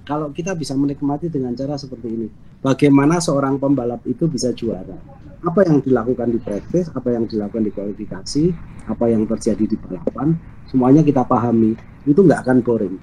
Kalau 0.00 0.34
kita 0.34 0.58
bisa 0.58 0.74
menikmati 0.74 1.30
dengan 1.30 1.54
cara 1.54 1.78
seperti 1.78 2.10
ini, 2.10 2.26
bagaimana 2.58 3.22
seorang 3.22 3.62
pembalap 3.62 4.02
itu 4.10 4.26
bisa 4.26 4.50
juara? 4.50 4.98
Apa 5.46 5.62
yang 5.62 5.78
dilakukan 5.78 6.34
di 6.34 6.42
praktis, 6.42 6.90
apa 6.90 7.14
yang 7.14 7.30
dilakukan 7.30 7.62
di 7.62 7.70
kualifikasi, 7.70 8.44
apa 8.90 9.04
yang 9.06 9.22
terjadi 9.30 9.70
di 9.70 9.76
balapan, 9.78 10.34
semuanya 10.66 11.06
kita 11.06 11.22
pahami. 11.22 11.78
Itu 12.10 12.26
nggak 12.26 12.42
akan 12.42 12.58
boring. 12.58 12.96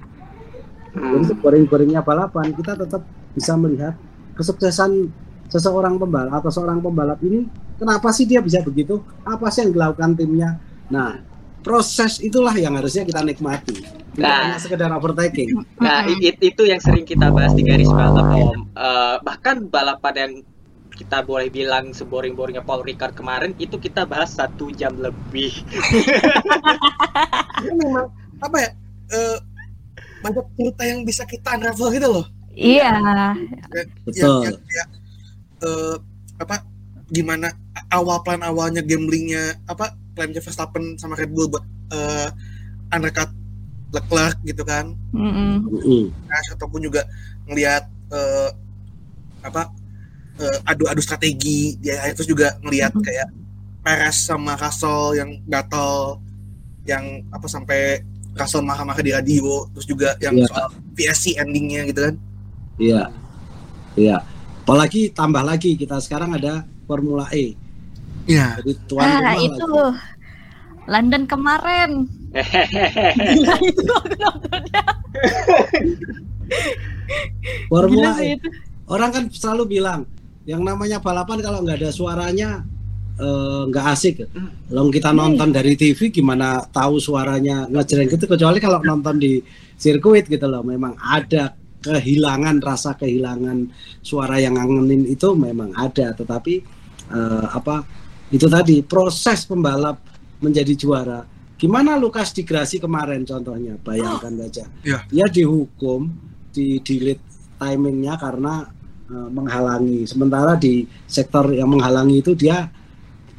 Jadi 0.92 1.16
Hmm. 1.16 1.28
seboring-boringnya 1.32 2.04
balapan, 2.04 2.52
kita 2.52 2.76
tetap 2.76 3.08
bisa 3.32 3.56
melihat 3.56 3.94
kesuksesan 4.36 5.08
seseorang 5.48 5.96
pembalap 5.96 6.40
atau 6.40 6.50
seorang 6.52 6.78
pembalap 6.78 7.18
ini. 7.20 7.48
Kenapa 7.78 8.10
sih 8.10 8.24
dia 8.24 8.42
bisa 8.42 8.58
begitu? 8.60 8.98
Apa 9.22 9.48
sih 9.48 9.62
yang 9.62 9.72
dilakukan 9.72 10.12
timnya? 10.14 10.58
Nah, 10.88 11.22
proses 11.60 12.18
itulah 12.18 12.52
yang 12.52 12.74
harusnya 12.74 13.02
kita 13.02 13.22
nikmati. 13.22 13.76
Tidak 14.14 14.18
Nah. 14.18 14.50
hanya 14.50 14.58
sekedar 14.58 14.90
overtaking. 14.90 15.62
Nah, 15.78 16.02
Mm-mm. 16.02 16.18
i- 16.18 16.40
itu 16.42 16.62
yang 16.66 16.82
sering 16.82 17.06
kita 17.06 17.30
bahas 17.30 17.54
di 17.54 17.62
garis 17.62 17.86
balap, 17.86 18.26
Om. 18.26 18.66
Eh, 18.74 19.16
bahkan 19.22 19.62
balapan 19.64 20.14
yang 20.18 20.32
kita 20.90 21.22
boleh 21.22 21.46
bilang 21.46 21.94
seboring-boringnya 21.94 22.66
Paul 22.66 22.82
Ricard 22.82 23.14
kemarin 23.14 23.54
itu 23.56 23.78
kita 23.78 24.02
bahas 24.02 24.34
satu 24.34 24.74
jam 24.74 24.98
lebih. 24.98 25.54
Ini 27.62 27.72
memang 27.74 28.06
apa 28.38 28.56
ya? 28.58 28.70
eh, 29.08 29.38
banyak 30.18 30.46
cerita 30.52 30.82
yang 30.82 31.00
bisa 31.06 31.22
kita 31.24 31.54
unravel 31.54 31.88
gitu 31.94 32.08
loh. 32.10 32.26
iya 32.50 32.90
Betul. 34.02 34.18
Yang, 34.18 34.42
yang 34.42 34.58
kayak 34.66 34.88
eh, 35.60 35.96
apa? 36.36 36.62
Gimana 37.08 37.48
awal 37.88 38.20
plan 38.20 38.42
awalnya 38.42 38.80
gamblingnya 38.80 39.56
apa? 39.64 39.96
Plannya 40.12 40.38
Verstappen 40.38 40.96
sama 40.96 41.14
Red 41.14 41.30
Bull 41.30 41.48
buat 41.48 41.64
eh, 41.90 42.28
undercut 42.90 43.30
Leclerc 43.88 44.36
gitu 44.44 44.62
kan. 44.62 44.92
Mm-mm. 45.10 45.64
Mm-mm. 45.64 46.02
Crash 46.28 46.52
ataupun 46.52 46.84
juga 46.84 47.08
ngelihat 47.46 47.84
eh, 48.12 48.50
apa 49.40 49.72
eh, 50.36 50.58
adu-adu 50.64 51.00
strategi 51.00 51.78
dia 51.78 52.04
terus 52.12 52.28
juga 52.28 52.58
ngelihat 52.60 52.92
Mhm. 52.92 53.02
kayak 53.02 53.28
Perez 53.80 54.16
sama 54.20 54.52
Russell 54.54 55.16
yang 55.16 55.30
gatal 55.46 56.20
yang 56.84 57.04
apa 57.30 57.46
sampai 57.46 58.02
Russell 58.36 58.60
marah-marah 58.60 59.00
di 59.00 59.10
radio 59.10 59.64
terus 59.72 59.86
juga 59.86 60.12
yang 60.20 60.36
Iya. 60.36 60.46
soal 60.46 60.66
VSC 60.92 61.24
endingnya 61.34 61.88
gitu 61.88 62.00
kan 62.04 62.14
Iya. 62.76 63.02
Iya. 63.96 64.16
Apalagi 64.68 65.08
tambah 65.16 65.40
lagi 65.40 65.80
kita 65.80 65.96
sekarang 65.96 66.36
ada 66.36 66.60
Formula 66.84 67.24
E. 67.32 67.56
Iya 68.28 68.60
Jadi 68.60 68.76
tuan 68.84 69.08
ah 69.08 69.32
itu 69.40 69.64
lagi. 69.64 69.96
London 70.84 71.24
kemarin 71.24 72.04
Gila 73.32 73.54
itu 73.64 73.82
aku 73.88 74.12
nontonnya. 74.20 74.82
Gila 76.52 77.64
Formula 77.72 78.12
E. 78.20 78.36
itu. 78.36 78.48
Orang 78.92 79.08
kan 79.08 79.24
selalu 79.32 79.80
bilang 79.80 80.04
yang 80.44 80.60
namanya 80.60 81.00
balapan 81.00 81.40
kalau 81.40 81.64
nggak 81.64 81.80
ada 81.80 81.88
suaranya 81.88 82.60
eh, 83.16 83.62
nggak 83.72 83.86
asik. 83.88 84.28
Long 84.68 84.92
kita 84.92 85.16
nonton 85.16 85.48
dari 85.48 85.80
TV 85.80 86.12
gimana 86.12 86.60
tahu 86.68 87.00
suaranya 87.00 87.64
ngejreng 87.72 88.12
gitu 88.12 88.28
kecuali 88.28 88.60
kalau 88.60 88.84
nonton 88.84 89.16
di 89.16 89.40
sirkuit 89.80 90.28
gitu 90.28 90.44
loh. 90.44 90.60
Memang 90.60 90.92
ada 91.00 91.56
kehilangan 91.78 92.58
rasa 92.58 92.98
kehilangan 92.98 93.70
suara 94.02 94.42
yang 94.42 94.58
ngangenin 94.58 95.06
itu 95.06 95.34
memang 95.34 95.74
ada. 95.74 96.14
Tetapi 96.14 96.54
eh, 97.14 97.46
apa 97.48 97.86
itu 98.34 98.46
tadi 98.50 98.82
proses 98.84 99.46
pembalap 99.48 99.98
menjadi 100.42 100.74
juara. 100.74 101.20
Gimana 101.58 101.98
Lukas 101.98 102.30
di 102.30 102.46
Grasi 102.46 102.78
kemarin 102.78 103.26
contohnya? 103.26 103.74
Bayangkan 103.82 104.30
saja. 104.46 104.64
Iya. 104.86 104.98
dia 105.10 105.26
dihukum 105.26 106.06
di 106.54 106.78
delete 106.82 107.24
timingnya 107.58 108.14
karena 108.18 108.66
eh, 109.10 109.28
menghalangi. 109.30 110.06
Sementara 110.06 110.54
di 110.58 110.86
sektor 111.06 111.50
yang 111.50 111.70
menghalangi 111.70 112.22
itu 112.22 112.32
dia 112.38 112.70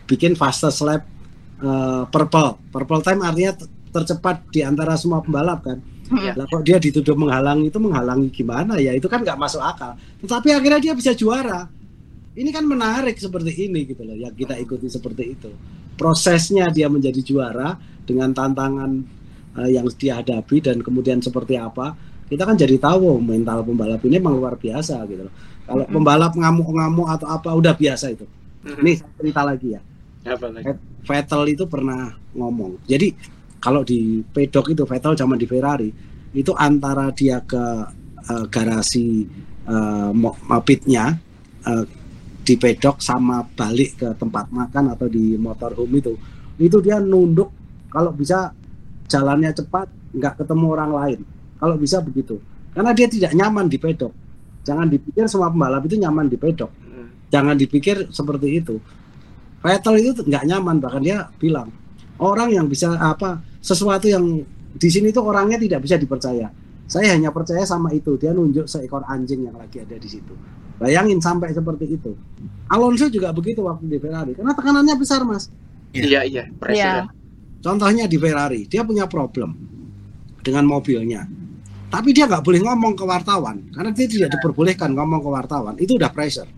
bikin 0.07 0.35
fastest 0.35 0.83
lap 0.83 1.03
eh, 1.63 2.03
purple. 2.07 2.59
Purple 2.71 3.03
time 3.03 3.21
artinya 3.23 3.53
ter- 3.55 3.77
tercepat 3.89 4.45
di 4.53 4.61
antara 4.61 4.93
semua 4.93 5.17
pembalap 5.25 5.65
kan 5.65 5.81
Iya. 6.09 6.33
lah 6.33 6.45
kok 6.49 6.65
dia 6.65 6.81
dituduh 6.81 7.13
menghalangi 7.13 7.69
itu 7.69 7.77
menghalangi 7.77 8.29
gimana 8.33 8.81
ya 8.81 8.97
itu 8.97 9.05
kan 9.05 9.21
nggak 9.21 9.37
masuk 9.37 9.61
akal 9.61 9.93
tetapi 10.25 10.57
akhirnya 10.57 10.81
dia 10.81 10.93
bisa 10.97 11.13
juara 11.13 11.69
ini 12.33 12.49
kan 12.49 12.65
menarik 12.65 13.13
seperti 13.21 13.69
ini 13.69 13.85
gitu 13.85 14.01
loh 14.01 14.17
yang 14.17 14.33
kita 14.33 14.57
ikuti 14.57 14.89
seperti 14.89 15.37
itu 15.37 15.51
prosesnya 15.93 16.73
dia 16.73 16.89
menjadi 16.89 17.21
juara 17.21 17.77
dengan 18.09 18.33
tantangan 18.33 18.91
eh, 19.61 19.69
yang 19.77 19.85
dia 19.93 20.17
hadapi 20.17 20.65
dan 20.65 20.81
kemudian 20.81 21.21
seperti 21.21 21.61
apa 21.61 21.93
kita 22.29 22.45
kan 22.45 22.57
jadi 22.57 22.77
tahu 22.81 23.17
oh, 23.17 23.21
mental 23.21 23.61
pembalap 23.61 24.01
ini 24.05 24.17
memang 24.17 24.37
luar 24.37 24.57
biasa 24.57 25.05
gitu 25.05 25.29
loh 25.29 25.33
kalau 25.69 25.85
Mm-mm. 25.85 25.93
pembalap 25.93 26.33
ngamuk-ngamuk 26.33 27.05
atau 27.05 27.27
apa 27.29 27.49
udah 27.53 27.73
biasa 27.77 28.13
itu 28.17 28.25
Mhm. 28.59 28.79
Ini 28.83 28.91
saya 28.99 29.11
cerita 29.15 29.41
lagi 29.47 29.67
ya. 29.71 29.81
Apa 30.27 30.47
lagi? 30.51 30.75
Vettel 31.07 31.43
itu 31.55 31.63
pernah 31.63 32.11
ngomong. 32.35 32.83
Jadi 32.83 33.15
kalau 33.59 33.83
di 33.83 34.23
pedok 34.23 34.71
itu 34.71 34.83
Vettel 34.87 35.13
zaman 35.15 35.37
di 35.37 35.47
Ferrari 35.47 35.89
itu 36.33 36.51
antara 36.55 37.11
dia 37.11 37.43
ke 37.43 37.63
eh, 38.23 38.45
garasi 38.47 39.27
eh, 39.67 40.11
mo- 40.15 40.39
mo- 40.39 40.63
pitnya 40.63 41.15
eh, 41.67 41.83
di 42.43 42.55
pedok 42.57 42.97
sama 43.03 43.45
balik 43.45 44.01
ke 44.01 44.09
tempat 44.17 44.49
makan 44.49 44.95
atau 44.97 45.05
di 45.05 45.37
motorhome 45.37 45.93
itu 46.01 46.13
itu 46.59 46.77
dia 46.83 46.99
nunduk. 46.99 47.51
Kalau 47.89 48.13
bisa 48.13 48.51
jalannya 49.09 49.49
cepat 49.53 49.87
nggak 50.13 50.43
ketemu 50.43 50.65
orang 50.73 50.91
lain. 50.93 51.19
Kalau 51.57 51.75
bisa 51.77 52.01
begitu. 52.01 52.37
Karena 52.73 52.93
dia 52.93 53.07
tidak 53.09 53.33
nyaman 53.33 53.65
di 53.65 53.77
pedok. 53.81 54.13
Jangan 54.63 54.85
dipikir 54.85 55.25
semua 55.25 55.49
pembalap 55.49 55.83
itu 55.89 55.97
nyaman 55.97 56.29
di 56.29 56.37
pedok. 56.37 56.69
Jangan 57.29 57.55
dipikir 57.57 58.09
seperti 58.09 58.61
itu. 58.61 58.75
Vettel 59.61 59.95
itu 59.99 60.21
nggak 60.23 60.43
nyaman 60.45 60.77
bahkan 60.79 61.01
dia 61.03 61.27
bilang 61.35 61.67
orang 62.19 62.49
yang 62.51 62.65
bisa 62.67 62.95
apa 62.95 63.39
sesuatu 63.59 64.07
yang 64.07 64.23
di 64.69 64.89
sini 64.89 65.11
tuh 65.11 65.27
orangnya 65.27 65.59
tidak 65.59 65.83
bisa 65.83 65.95
dipercaya 65.99 66.47
saya 66.89 67.13
hanya 67.13 67.29
percaya 67.29 67.61
sama 67.67 67.93
itu 67.93 68.17
dia 68.17 68.33
nunjuk 68.33 68.65
seekor 68.65 69.05
anjing 69.05 69.45
yang 69.45 69.55
lagi 69.55 69.83
ada 69.83 69.95
di 69.99 70.09
situ 70.09 70.33
bayangin 70.79 71.19
sampai 71.19 71.53
seperti 71.53 71.85
itu 71.99 72.15
Alonso 72.71 73.11
juga 73.11 73.35
begitu 73.35 73.61
waktu 73.65 73.85
di 73.85 73.97
Ferrari 73.99 74.33
karena 74.33 74.53
tekanannya 74.55 74.95
besar 74.95 75.21
mas 75.25 75.51
Iya 75.89 76.21
iya, 76.21 76.45
pressure. 76.53 76.85
Iya. 76.85 76.93
ya. 77.01 77.05
contohnya 77.65 78.05
di 78.05 78.17
Ferrari 78.21 78.69
dia 78.69 78.85
punya 78.85 79.09
problem 79.09 79.57
dengan 80.45 80.63
mobilnya 80.69 81.25
tapi 81.89 82.13
dia 82.13 82.29
nggak 82.29 82.45
boleh 82.45 82.61
ngomong 82.61 82.93
ke 82.93 83.03
wartawan 83.03 83.57
karena 83.73 83.89
dia 83.89 84.05
tidak 84.05 84.29
diperbolehkan 84.37 84.93
ngomong 84.93 85.19
ke 85.25 85.29
wartawan 85.29 85.75
itu 85.81 85.97
udah 85.97 86.13
pressure 86.13 86.49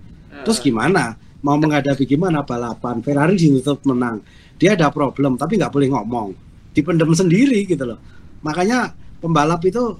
Terus 0.41 0.59
gimana? 0.63 1.15
Mau 1.41 1.57
menghadapi 1.57 2.05
gimana 2.05 2.45
balapan? 2.45 3.01
Ferrari 3.01 3.37
ditutup 3.37 3.81
menang. 3.85 4.21
Dia 4.61 4.77
ada 4.77 4.93
problem, 4.93 5.37
tapi 5.37 5.57
nggak 5.57 5.73
boleh 5.73 5.89
ngomong. 5.89 6.29
Dipendem 6.71 7.11
sendiri 7.11 7.67
gitu 7.67 7.83
loh. 7.83 7.99
Makanya 8.41 8.95
pembalap 9.19 9.61
itu 9.67 9.99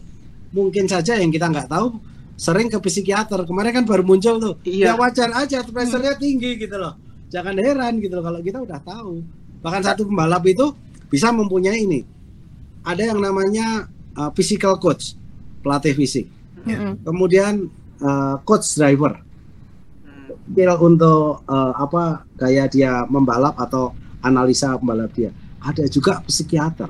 mungkin 0.51 0.87
saja 0.87 1.15
yang 1.19 1.31
kita 1.31 1.47
nggak 1.51 1.67
tahu 1.67 1.99
sering 2.39 2.71
ke 2.71 2.79
psikiater. 2.79 3.43
Kemarin 3.45 3.81
kan 3.81 3.85
baru 3.85 4.03
muncul 4.03 4.39
tuh. 4.41 4.55
Iya. 4.65 4.91
Ya 4.91 4.93
wajar 4.97 5.29
aja, 5.35 5.61
pressure-nya 5.67 6.15
tinggi 6.17 6.57
gitu 6.57 6.75
loh. 6.79 6.97
Jangan 7.31 7.55
heran 7.59 7.99
gitu 8.01 8.17
loh 8.19 8.23
kalau 8.25 8.39
kita 8.43 8.59
udah 8.63 8.79
tahu. 8.83 9.23
Bahkan 9.61 9.81
satu 9.85 10.09
pembalap 10.09 10.43
itu 10.49 10.73
bisa 11.11 11.29
mempunyai 11.29 11.85
ini. 11.85 12.01
Ada 12.81 13.13
yang 13.13 13.21
namanya 13.21 13.85
uh, 14.17 14.31
physical 14.33 14.79
coach, 14.81 15.13
pelatih 15.61 15.93
fisik. 15.93 16.25
Mm-mm. 16.65 16.97
Kemudian 17.05 17.69
uh, 18.01 18.35
coach 18.41 18.73
driver 18.75 19.21
Hmm. 20.51 20.83
untuk 20.83 21.47
eh, 21.47 21.73
apa 21.79 22.27
gaya 22.35 22.67
dia 22.67 23.07
membalap 23.07 23.55
atau 23.55 23.95
analisa 24.19 24.75
pembalap 24.75 25.11
dia. 25.15 25.31
Ada 25.61 25.85
juga 25.87 26.21
psikiater. 26.25 26.89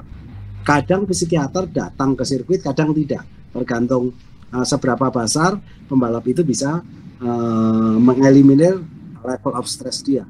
Kadang 0.61 1.09
psikiater 1.09 1.67
datang 1.67 2.15
ke 2.15 2.23
sirkuit, 2.23 2.63
kadang 2.63 2.95
tidak. 2.95 3.25
Tergantung 3.51 4.15
eh, 4.53 4.65
seberapa 4.65 5.11
besar 5.11 5.59
pembalap 5.87 6.23
itu 6.27 6.41
bisa 6.47 6.79
eh, 7.19 7.95
mengeliminir 7.99 8.79
level 9.21 9.53
of 9.53 9.67
stress 9.67 10.01
dia. 10.01 10.23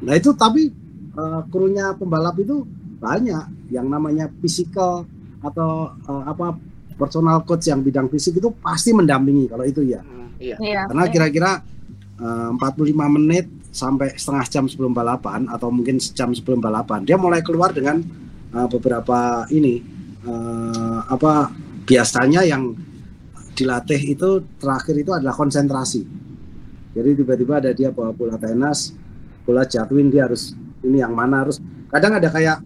Nah 0.00 0.14
itu 0.16 0.34
tapi 0.34 0.70
eh, 1.14 1.40
krunya 1.48 1.94
pembalap 1.94 2.36
itu 2.40 2.64
banyak 3.00 3.72
yang 3.72 3.86
namanya 3.86 4.28
physical 4.42 5.06
atau 5.40 5.94
eh, 5.96 6.24
apa 6.26 6.58
personal 7.00 7.40
coach 7.48 7.72
yang 7.72 7.80
bidang 7.80 8.12
fisik 8.12 8.36
itu 8.36 8.52
pasti 8.60 8.92
mendampingi 8.92 9.48
kalau 9.48 9.64
itu 9.64 9.80
ya. 9.86 10.02
Hmm, 10.04 10.20
Iya. 10.40 10.56
Iya. 10.56 10.80
Karena 10.88 11.04
kira-kira 11.12 11.50
eh, 12.20 12.50
45 12.54 13.16
menit 13.16 13.48
sampai 13.70 14.12
setengah 14.14 14.46
jam 14.50 14.64
sebelum 14.68 14.92
balapan 14.92 15.48
atau 15.48 15.70
mungkin 15.72 15.96
sejam 16.02 16.34
sebelum 16.34 16.58
balapan 16.58 17.06
dia 17.06 17.16
mulai 17.16 17.40
keluar 17.40 17.72
dengan 17.72 18.04
eh, 18.52 18.68
beberapa 18.68 19.48
ini 19.50 19.80
eh, 20.28 21.00
apa 21.08 21.48
biasanya 21.88 22.44
yang 22.44 22.76
dilatih 23.56 24.00
itu 24.14 24.44
terakhir 24.56 24.94
itu 24.96 25.10
adalah 25.12 25.34
konsentrasi. 25.36 26.06
Jadi 26.90 27.10
tiba-tiba 27.22 27.60
ada 27.60 27.70
dia 27.70 27.92
bawa 27.92 28.10
bola 28.10 28.40
tenis, 28.40 28.94
bola 29.44 29.62
jatuhin 29.68 30.08
dia 30.10 30.26
harus 30.26 30.56
ini 30.80 31.02
yang 31.02 31.12
mana 31.12 31.44
harus 31.44 31.60
kadang 31.92 32.16
ada 32.16 32.30
kayak 32.32 32.64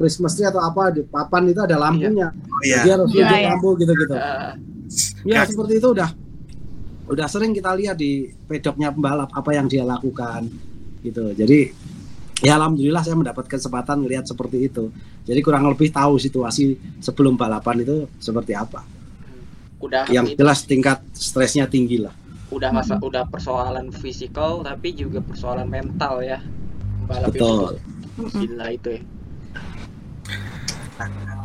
Christmas 0.00 0.34
tree 0.34 0.48
atau 0.48 0.58
apa 0.58 0.90
di 0.90 1.04
papan 1.04 1.52
itu 1.52 1.60
ada 1.62 1.76
lampunya. 1.78 2.32
Oh, 2.32 2.62
iya. 2.64 2.80
Dia 2.82 2.92
harus 2.98 3.12
tunjuk 3.12 3.28
iya. 3.28 3.48
lampu 3.52 3.68
gitu-gitu. 3.78 4.14
Ya 4.16 4.56
Ya. 5.22 5.40
seperti 5.46 5.78
itu 5.78 5.88
udah 5.94 6.10
udah 7.12 7.28
sering 7.28 7.52
kita 7.52 7.76
lihat 7.76 8.00
di 8.00 8.32
pedoknya 8.48 8.88
pembalap 8.88 9.28
apa 9.36 9.52
yang 9.52 9.68
dia 9.68 9.84
lakukan 9.84 10.48
gitu. 11.04 11.36
Jadi 11.36 11.68
ya 12.40 12.56
alhamdulillah 12.56 13.04
saya 13.04 13.20
mendapat 13.20 13.44
kesempatan 13.52 14.00
melihat 14.00 14.24
seperti 14.24 14.64
itu. 14.72 14.88
Jadi 15.28 15.40
kurang 15.44 15.68
lebih 15.68 15.92
tahu 15.92 16.16
situasi 16.16 16.80
sebelum 17.04 17.36
balapan 17.36 17.84
itu 17.84 18.08
seperti 18.16 18.56
apa. 18.56 18.80
udah 19.84 20.08
Yang 20.08 20.40
jelas 20.40 20.64
tingkat 20.64 21.04
stresnya 21.12 21.68
tinggi 21.68 22.00
lah. 22.00 22.16
udah 22.52 22.68
masa 22.68 23.00
udah 23.00 23.24
persoalan 23.32 23.88
fisikal 23.96 24.60
tapi 24.60 24.92
juga 24.92 25.20
persoalan 25.20 25.68
mental 25.68 26.20
ya. 26.24 26.40
Balap 27.08 27.32
Betul. 27.32 27.80
itu 28.16 28.24
gila 28.44 28.66
itu 28.72 28.88
ya. 28.96 29.02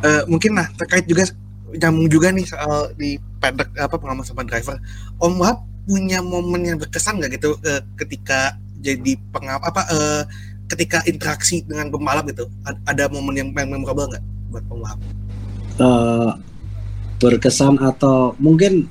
Eh, 0.04 0.22
mungkin 0.28 0.52
nah 0.54 0.68
terkait 0.76 1.08
juga 1.08 1.24
nyambung 1.72 2.08
juga 2.12 2.28
nih 2.32 2.46
soal 2.46 2.92
di 2.96 3.16
pedek 3.38 3.70
apa 3.74 3.94
pengalaman 3.96 4.26
sama 4.26 4.42
driver. 4.42 4.76
Om 5.18 5.38
Wahab 5.38 5.58
punya 5.88 6.20
momen 6.20 6.62
yang 6.62 6.76
berkesan 6.76 7.16
nggak 7.16 7.40
gitu 7.40 7.56
eh, 7.64 7.80
ketika 7.96 8.54
jadi 8.78 9.16
pengap 9.32 9.64
apa 9.64 9.82
eh, 9.88 10.22
ketika 10.68 11.00
interaksi 11.08 11.64
dengan 11.64 11.88
pembalap 11.88 12.28
gitu 12.28 12.44
A- 12.68 12.76
ada 12.84 13.08
momen 13.08 13.34
yang 13.34 13.48
paling 13.56 13.72
memorable 13.72 14.04
nggak 14.06 14.24
buat 14.52 14.64
Om 14.68 14.78
Wahab? 14.84 14.98
Eh, 15.78 16.30
berkesan 17.18 17.78
atau 17.80 18.34
mungkin 18.38 18.86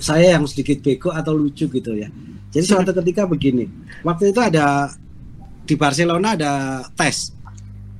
saya 0.00 0.38
yang 0.38 0.44
sedikit 0.48 0.80
bego 0.80 1.12
atau 1.12 1.36
lucu 1.36 1.68
gitu 1.68 1.92
ya. 1.92 2.08
Jadi 2.50 2.64
suatu 2.66 2.90
ketika 2.90 3.28
begini, 3.28 3.68
waktu 4.02 4.34
itu 4.34 4.40
ada 4.42 4.90
di 5.62 5.74
Barcelona 5.78 6.34
ada 6.34 6.52
tes. 6.96 7.30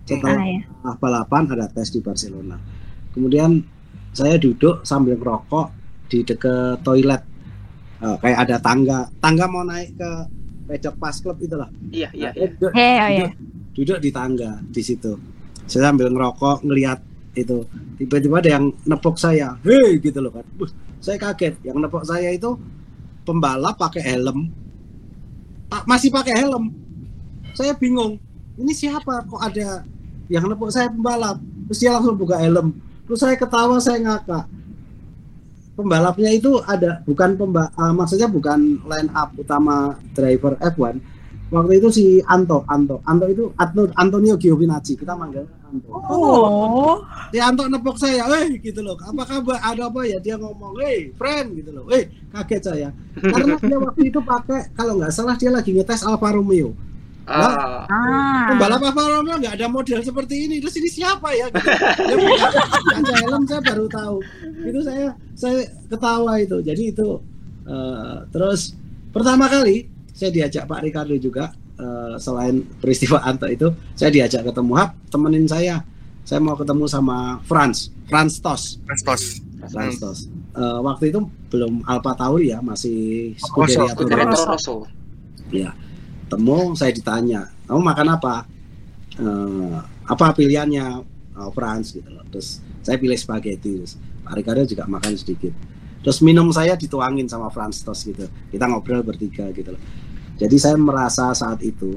Setelah 0.09 0.35
Ah, 0.35 0.43
ya. 0.43 0.93
balapan 0.99 1.43
ada 1.55 1.71
tes 1.71 1.93
di 1.95 2.03
Barcelona. 2.03 2.59
Kemudian 3.15 3.63
saya 4.11 4.37
duduk 4.37 4.83
sambil 4.83 5.15
ngerokok 5.17 5.67
di 6.11 6.23
dekat 6.23 6.83
toilet. 6.83 7.23
Eh, 8.01 8.17
kayak 8.19 8.39
ada 8.49 8.57
tangga, 8.59 8.99
tangga 9.21 9.45
mau 9.45 9.61
naik 9.61 9.93
ke 9.95 10.11
pedok 10.67 10.95
pas 10.97 11.15
klub 11.15 11.37
itulah. 11.39 11.69
Iya 11.91 12.09
iya 12.11 12.31
Nah, 12.31 12.33
iya. 12.33 12.47
duduk- 12.49 12.73
Iya, 12.73 12.89
iya, 12.89 13.07
iya. 13.13 13.29
duduk 13.71 13.99
di 14.01 14.11
tangga 14.11 14.51
di 14.65 14.83
situ. 14.83 15.13
Saya 15.65 15.93
sambil 15.93 16.09
ngerokok 16.09 16.65
ngelihat 16.65 16.99
itu 17.31 17.63
tiba-tiba 17.95 18.41
ada 18.41 18.51
yang 18.59 18.65
nepok 18.83 19.15
saya, 19.15 19.55
hei 19.63 20.01
gitu 20.01 20.19
loh 20.19 20.33
kan. 20.33 20.43
Wah, 20.59 20.71
saya 20.99 21.15
kaget. 21.17 21.55
Yang 21.63 21.77
nepok 21.79 22.03
saya 22.03 22.29
itu 22.33 22.51
pembalap 23.23 23.77
pakai 23.77 24.03
helm, 24.03 24.51
Pak 25.69 25.87
masih 25.87 26.11
pakai 26.11 26.35
helm. 26.35 26.75
Saya 27.55 27.77
bingung. 27.77 28.19
Ini 28.57 28.73
siapa? 28.75 29.23
Kok 29.25 29.39
ada 29.39 29.87
yang 30.27 30.45
nepok 30.45 30.73
saya 30.73 30.91
pembalap? 30.91 31.39
Terus 31.69 31.79
dia 31.79 31.91
langsung 31.95 32.19
buka 32.19 32.41
helm. 32.41 32.75
Terus 33.11 33.27
saya 33.27 33.35
ketawa, 33.35 33.83
saya 33.83 33.99
ngakak. 34.07 34.47
Pembalapnya 35.75 36.31
itu 36.31 36.63
ada 36.63 37.03
bukan 37.03 37.35
pemba, 37.35 37.67
ah, 37.75 37.91
maksudnya 37.91 38.31
bukan 38.31 38.79
line 38.87 39.11
up 39.11 39.35
utama 39.35 39.99
driver 40.15 40.55
F1, 40.63 41.03
waktu 41.51 41.83
itu 41.83 41.89
si 41.91 42.05
Anto 42.23 42.63
Anto. 42.71 43.03
Anto 43.03 43.27
itu 43.27 43.51
Anto, 43.59 43.91
Antonio 43.99 44.39
Giovinazzi. 44.39 44.95
Kita 44.95 45.19
manggil 45.19 45.43
Anto. 45.43 45.91
Oh. 45.91 47.03
si 47.35 47.43
Anto 47.43 47.67
nepok 47.67 47.99
saya 47.99 48.31
eh 48.47 48.63
gitu 48.63 48.79
loh. 48.79 48.95
Apa 48.95 49.27
kabar? 49.27 49.59
Ada 49.59 49.91
apa 49.91 50.07
ya? 50.07 50.23
Dia 50.23 50.39
ngomong 50.39 50.79
eh 50.79 51.11
friend 51.19 51.59
gitu 51.59 51.75
loh. 51.75 51.91
Eh 51.91 52.31
kaget 52.31 52.63
saya. 52.63 52.89
Karena 53.19 53.59
dia 53.59 53.79
waktu 53.83 54.07
itu 54.07 54.23
pakai 54.23 54.71
kalau 54.79 55.03
nggak 55.03 55.11
salah 55.11 55.35
dia 55.35 55.51
lagi 55.51 55.75
ngetes 55.75 56.07
Alfa 56.07 56.31
Romeo 56.31 56.90
Ah, 57.29 57.87
Ah. 57.87 58.51
pembalap 58.51 58.81
Alfa 58.83 59.03
Romeo 59.07 59.37
nggak 59.39 59.55
ada 59.55 59.67
model 59.69 60.01
seperti 60.01 60.49
ini. 60.49 60.57
Terus 60.59 60.75
ini 60.79 60.89
siapa 60.89 61.31
ya? 61.31 61.47
Gitu. 61.49 61.67
dia 63.07 63.17
helm 63.23 63.45
saya 63.47 63.61
baru 63.63 63.87
tahu. 63.87 64.17
Itu 64.67 64.81
saya 64.83 65.15
saya 65.35 65.63
ketawa 65.87 66.39
itu. 66.39 66.59
Jadi 66.61 66.83
itu 66.91 67.09
eh, 67.65 68.17
terus 68.31 68.75
pertama 69.11 69.47
kali 69.47 69.87
saya 70.11 70.31
diajak 70.31 70.67
Pak 70.67 70.81
Ricardo 70.83 71.15
juga 71.17 71.55
eh, 71.79 72.15
selain 72.19 72.67
peristiwa 72.79 73.23
Anto 73.23 73.47
itu 73.47 73.69
saya 73.95 74.11
diajak 74.11 74.47
ketemu 74.47 74.73
Hap 74.75 74.91
temenin 75.09 75.47
saya. 75.47 75.83
Saya 76.21 76.39
mau 76.39 76.55
ketemu 76.55 76.85
sama 76.87 77.39
Franz 77.47 77.91
Franz 78.07 78.39
Tos. 78.39 78.79
Restos. 78.87 79.39
Franz 79.71 79.97
Tos. 79.99 80.19
Eh, 80.51 80.79
waktu 80.83 81.15
itu 81.15 81.21
belum 81.47 81.87
Alfa 81.87 82.19
Tauri 82.19 82.51
ya 82.51 82.59
masih 82.59 83.35
Scuderia 83.39 83.95
Toro. 83.95 84.51
Rosso. 84.51 84.77
Rosso. 86.31 86.31
Ya, 86.31 86.33
temu 86.39 86.59
saya 86.79 86.93
ditanya, 86.95 87.51
kamu 87.67 87.83
makan 87.83 88.09
apa? 88.15 88.35
Eh, 89.19 89.79
apa 90.07 90.27
pilihannya 90.33 91.11
Oh, 91.41 91.49
Franz 91.49 91.97
gitu 91.97 92.05
loh. 92.13 92.21
Terus 92.29 92.61
saya 92.85 93.01
pilih 93.01 93.17
spaghetti. 93.17 93.81
Terus 93.81 93.97
Pak 94.21 94.37
Ricardo 94.37 94.69
juga 94.69 94.85
makan 94.85 95.17
sedikit. 95.17 95.57
Terus 96.05 96.21
minum 96.21 96.53
saya 96.53 96.77
dituangin 96.77 97.29
sama 97.29 97.49
Franz 97.49 97.81
Tos 97.81 98.05
gitu. 98.05 98.29
Kita 98.53 98.69
ngobrol 98.69 99.01
bertiga 99.01 99.49
gitu 99.57 99.73
loh. 99.73 99.83
Jadi 100.37 100.57
saya 100.61 100.77
merasa 100.77 101.33
saat 101.33 101.65
itu 101.65 101.97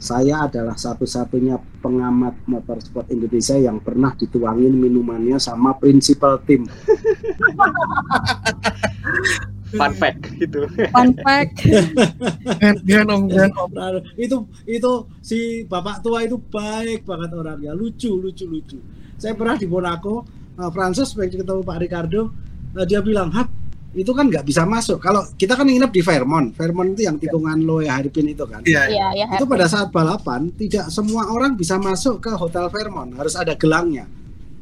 saya 0.00 0.48
adalah 0.48 0.80
satu-satunya 0.80 1.60
pengamat 1.84 2.32
motorsport 2.48 3.04
Indonesia 3.12 3.60
yang 3.60 3.84
pernah 3.84 4.16
dituangin 4.16 4.72
minumannya 4.72 5.36
sama 5.36 5.76
principal 5.76 6.40
tim. 6.46 6.64
Fun 9.70 9.92
fact 9.94 10.22
gitu. 10.38 10.66
Fun 10.90 11.10
fact. 11.22 11.62
Jangan 12.88 13.06
om, 13.10 13.22
itu 14.18 14.36
itu 14.66 14.92
si 15.22 15.38
bapak 15.66 16.02
tua 16.02 16.26
itu 16.26 16.36
baik 16.38 17.06
banget 17.06 17.30
orangnya, 17.34 17.72
lucu 17.74 18.18
lucu 18.18 18.44
lucu. 18.50 18.78
Saya 19.20 19.36
pernah 19.36 19.54
di 19.54 19.68
Monaco, 19.70 20.26
uh, 20.58 20.70
Francis 20.72 21.12
pengen 21.14 21.44
ketemu 21.44 21.62
Pak 21.62 21.78
Ricardo, 21.78 22.20
uh, 22.74 22.86
dia 22.88 23.04
bilang, 23.04 23.30
"Hap, 23.30 23.46
itu 23.94 24.10
kan 24.10 24.26
nggak 24.30 24.46
bisa 24.46 24.62
masuk. 24.66 25.02
Kalau 25.02 25.22
kita 25.34 25.54
kan 25.58 25.66
nginep 25.66 25.90
di 25.90 26.02
Fairmont, 26.02 26.54
Fairmont 26.54 26.94
itu 26.94 27.06
yang 27.06 27.18
tikungan 27.18 27.62
Loe 27.62 27.90
Haripin 27.90 28.30
itu 28.30 28.46
kan. 28.46 28.62
Iya, 28.62 28.86
Iya, 28.86 29.06
ya. 29.18 29.26
Itu 29.34 29.44
pada 29.50 29.66
saat 29.66 29.90
balapan 29.90 30.50
tidak 30.54 30.90
semua 30.94 31.30
orang 31.30 31.58
bisa 31.58 31.78
masuk 31.78 32.22
ke 32.22 32.30
Hotel 32.34 32.70
Fairmont, 32.70 33.12
harus 33.18 33.34
ada 33.34 33.54
gelangnya. 33.58 34.06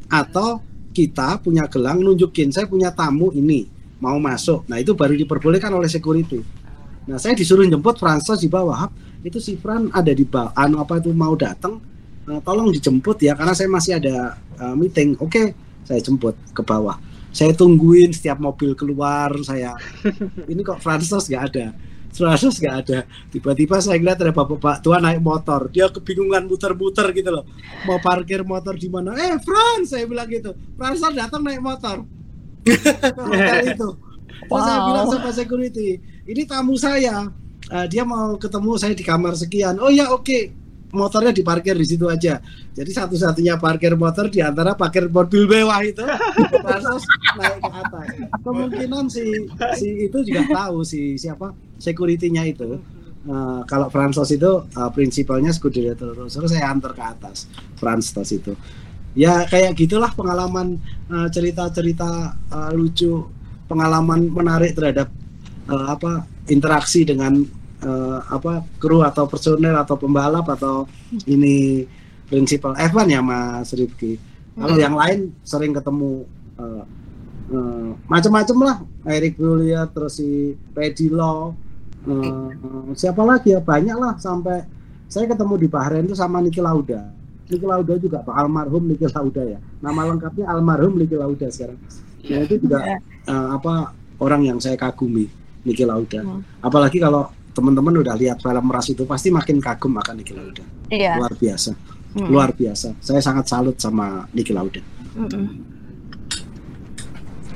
Atau 0.08 0.64
kita 0.96 1.38
punya 1.38 1.68
gelang 1.70 2.02
nunjukin 2.02 2.50
saya 2.50 2.66
punya 2.66 2.90
tamu 2.90 3.30
ini 3.30 3.77
mau 3.98 4.16
masuk. 4.18 4.66
Nah, 4.70 4.78
itu 4.78 4.94
baru 4.94 5.14
diperbolehkan 5.14 5.70
oleh 5.74 5.90
security. 5.90 6.42
Nah, 7.08 7.16
saya 7.16 7.34
disuruh 7.34 7.64
jemput 7.66 7.98
Francis 7.98 8.38
di 8.42 8.48
bawah. 8.50 8.86
"Hap, 8.86 8.92
Itu 9.18 9.42
si 9.42 9.58
Fran 9.58 9.90
ada 9.90 10.14
di 10.14 10.22
bawah, 10.22 10.54
anu 10.54 10.78
apa 10.78 11.02
itu 11.02 11.10
mau 11.10 11.34
datang. 11.34 11.82
Eh, 12.28 12.38
tolong 12.46 12.70
dijemput 12.70 13.18
ya 13.18 13.34
karena 13.34 13.50
saya 13.50 13.66
masih 13.66 13.98
ada 13.98 14.38
eh, 14.38 14.74
meeting. 14.78 15.18
Oke, 15.18 15.58
saya 15.82 15.98
jemput 15.98 16.38
ke 16.54 16.62
bawah. 16.62 16.94
Saya 17.34 17.50
tungguin 17.50 18.14
setiap 18.14 18.38
mobil 18.38 18.78
keluar, 18.78 19.34
saya 19.42 19.74
ini 20.52 20.62
kok 20.62 20.78
Francis 20.78 21.26
nggak 21.26 21.44
ada. 21.50 21.66
Francis 22.14 22.62
nggak 22.62 22.76
ada. 22.84 22.98
Tiba-tiba 23.28 23.82
saya 23.82 23.98
lihat 23.98 24.22
ada 24.22 24.30
bapak-bapak 24.30 24.86
tua 24.86 25.02
naik 25.02 25.18
motor. 25.18 25.66
Dia 25.72 25.90
kebingungan 25.90 26.46
muter-muter 26.46 27.10
gitu 27.10 27.30
loh. 27.34 27.44
Mau 27.90 27.98
parkir 27.98 28.46
motor 28.46 28.78
di 28.78 28.86
mana? 28.86 29.18
Eh, 29.18 29.36
Frans, 29.42 29.90
saya 29.92 30.06
bilang 30.06 30.30
gitu. 30.30 30.54
Francis 30.78 31.10
datang 31.10 31.42
naik 31.42 31.58
motor. 31.58 32.17
Hotel 32.64 33.74
itu. 33.74 33.88
Terus 34.38 34.62
saya 34.64 34.78
Wow. 34.78 34.86
bilang 34.88 35.06
sama 35.12 35.30
security, 35.34 35.88
ini 36.24 36.42
tamu 36.46 36.74
saya. 36.78 37.28
Eh, 37.68 37.86
dia 37.90 38.00
mau 38.00 38.38
ketemu 38.40 38.70
saya 38.80 38.94
di 38.96 39.04
kamar 39.04 39.36
sekian. 39.36 39.76
Oh 39.76 39.92
ya, 39.92 40.08
oke. 40.08 40.54
Motornya 40.88 41.36
diparkir 41.36 41.76
di 41.76 41.84
situ 41.84 42.08
aja. 42.08 42.40
Jadi 42.72 42.90
satu-satunya 42.96 43.60
parkir 43.60 43.92
motor 43.92 44.32
di 44.32 44.40
antara 44.40 44.72
parkir 44.72 45.04
mobil 45.04 45.44
mewah 45.44 45.84
itu 45.84 46.00
Francis 46.64 47.04
naik 47.36 47.60
ke 47.60 47.72
atas. 47.76 48.06
Kemungkinan 48.40 49.04
si 49.12 49.24
si 49.76 50.08
itu 50.08 50.24
juga 50.24 50.48
tahu 50.48 50.80
si 50.88 51.20
siapa 51.20 51.52
security-nya 51.76 52.48
itu. 52.48 52.80
Eh, 53.28 53.60
kalau 53.68 53.92
Francis 53.92 54.32
itu 54.32 54.64
eh, 54.64 54.90
prinsipalnya 54.96 55.52
Scuderia 55.52 55.92
Toro 55.92 56.24
Rosso 56.24 56.40
saya 56.48 56.72
antar 56.72 56.96
ke 56.96 57.04
atas 57.04 57.44
Francis 57.76 58.32
itu. 58.32 58.56
Ya 59.16 59.44
kayak 59.48 59.74
gitulah 59.74 60.12
pengalaman 60.14 60.78
eh, 61.10 61.28
cerita-cerita 61.32 62.08
eh, 62.52 62.70
lucu, 62.76 63.24
pengalaman 63.66 64.28
menarik 64.30 64.76
terhadap 64.76 65.08
eh, 65.68 65.86
apa 65.88 66.24
interaksi 66.48 67.04
dengan 67.04 67.40
eh, 67.82 68.18
apa 68.28 68.64
kru 68.78 69.02
atau 69.02 69.24
personel 69.26 69.74
atau 69.76 69.96
pembalap 69.96 70.46
atau 70.48 70.86
ini 71.26 71.84
prinsipal 72.28 72.76
F1 72.76 73.08
ya 73.08 73.20
Mas 73.24 73.72
Rifki. 73.72 74.20
Kalau 74.58 74.74
Hmm. 74.74 74.84
yang 74.84 74.94
lain 74.98 75.18
sering 75.42 75.72
ketemu 75.72 76.26
eh, 76.58 76.84
eh, 77.54 77.90
macam-macam 78.06 78.56
lah 78.66 78.76
Eric 79.06 79.38
Julia 79.38 79.86
terus 79.88 80.18
si 80.20 80.52
Paddy 80.74 81.08
Law 81.10 81.54
eh, 82.06 82.48
siapa 82.94 83.22
lagi 83.24 83.54
ya 83.54 83.60
banyak 83.62 83.96
lah 83.98 84.14
sampai 84.20 84.62
saya 85.08 85.24
ketemu 85.26 85.54
di 85.56 85.68
Bahrain 85.70 86.04
itu 86.04 86.12
sama 86.14 86.38
Niki 86.42 86.60
Lauda 86.60 87.08
Niki 87.48 87.66
Lauda 87.66 87.94
juga 87.96 88.18
Pak. 88.20 88.34
Almarhum 88.36 88.82
Niki 88.88 89.06
Lauda 89.08 89.42
ya. 89.44 89.58
Nama 89.80 90.00
lengkapnya 90.12 90.44
almarhum 90.52 90.94
Niki 91.00 91.16
Lauda 91.16 91.48
sekarang. 91.48 91.78
Nah, 92.28 92.40
itu 92.44 92.54
juga 92.60 92.78
eh, 92.84 93.00
apa 93.28 93.92
orang 94.20 94.40
yang 94.44 94.58
saya 94.60 94.76
kagumi 94.76 95.26
Niki 95.64 95.84
Lauda. 95.84 96.20
Hmm. 96.22 96.40
apalagi 96.62 97.02
kalau 97.02 97.28
teman-teman 97.52 97.98
udah 97.98 98.14
lihat 98.14 98.38
film 98.38 98.70
Ras 98.70 98.86
itu 98.94 99.02
pasti 99.02 99.34
makin 99.34 99.58
kagum 99.58 99.96
akan 99.98 100.14
Niki 100.22 100.32
Lauda. 100.36 100.64
Iya. 100.92 101.18
luar 101.18 101.34
biasa. 101.34 101.72
Mm. 102.08 102.28
luar 102.32 102.50
biasa. 102.56 102.88
Saya 103.04 103.20
sangat 103.20 103.44
salut 103.50 103.76
sama 103.76 104.24
Niki 104.32 104.52
Lauda. 104.54 104.80
Mm-mm. 105.18 105.46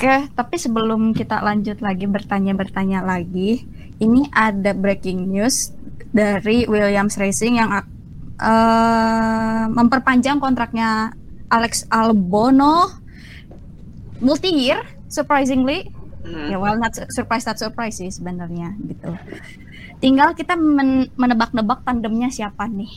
Oke, 0.02 0.16
tapi 0.34 0.56
sebelum 0.58 1.14
kita 1.14 1.38
lanjut 1.46 1.78
lagi 1.78 2.10
bertanya-bertanya 2.10 3.06
lagi, 3.06 3.62
ini 4.02 4.26
ada 4.34 4.74
breaking 4.74 5.30
news 5.30 5.70
dari 6.10 6.66
Williams 6.66 7.14
Racing 7.14 7.62
yang 7.62 7.70
eh, 8.42 9.62
memperpanjang 9.70 10.42
kontraknya 10.42 11.14
Alex 11.46 11.86
Albono 11.86 12.90
multi 14.18 14.50
year, 14.50 14.82
surprisingly. 15.06 15.86
Hmm. 16.22 16.50
Ya, 16.50 16.58
well, 16.58 16.78
not 16.78 16.94
su- 16.94 17.10
surprise, 17.10 17.46
not 17.46 17.58
surprise 17.58 17.98
sih 17.98 18.10
sebenarnya 18.10 18.74
gitu. 18.86 19.10
Tinggal 19.98 20.34
kita 20.34 20.58
men- 20.58 21.10
menebak-nebak 21.14 21.86
tandemnya 21.86 22.30
siapa 22.30 22.66
nih. 22.66 22.90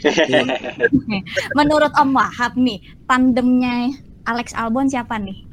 Menurut 1.58 1.92
Om 1.96 2.10
Wahab 2.16 2.56
nih, 2.56 2.80
tandemnya 3.08 3.92
Alex 4.24 4.52
Albon 4.52 4.88
siapa 4.88 5.16
nih? 5.16 5.44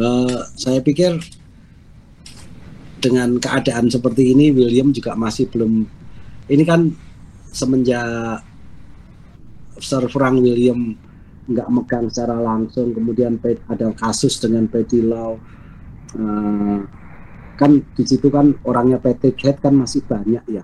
Eh, 0.00 0.40
saya 0.56 0.80
pikir 0.80 1.20
dengan 3.00 3.40
keadaan 3.40 3.88
seperti 3.88 4.32
ini 4.36 4.52
William 4.52 4.92
juga 4.92 5.16
masih 5.16 5.48
belum 5.48 5.88
ini 6.52 6.64
kan 6.68 6.92
semenjak 7.50 8.44
Sir 9.80 10.06
Frank 10.12 10.38
William 10.38 10.94
nggak 11.50 11.68
megang 11.68 12.06
secara 12.12 12.38
langsung. 12.38 12.94
Kemudian 12.94 13.40
ada 13.42 13.86
kasus 13.96 14.38
dengan 14.38 14.70
Petty 14.70 15.02
Law 15.02 15.34
eh, 16.14 16.80
kan 17.58 17.70
di 17.76 18.04
situ 18.08 18.32
kan 18.32 18.56
orangnya 18.64 18.96
Patrick 18.96 19.36
Head 19.42 19.60
kan 19.60 19.74
masih 19.74 20.06
banyak 20.06 20.44
ya. 20.48 20.62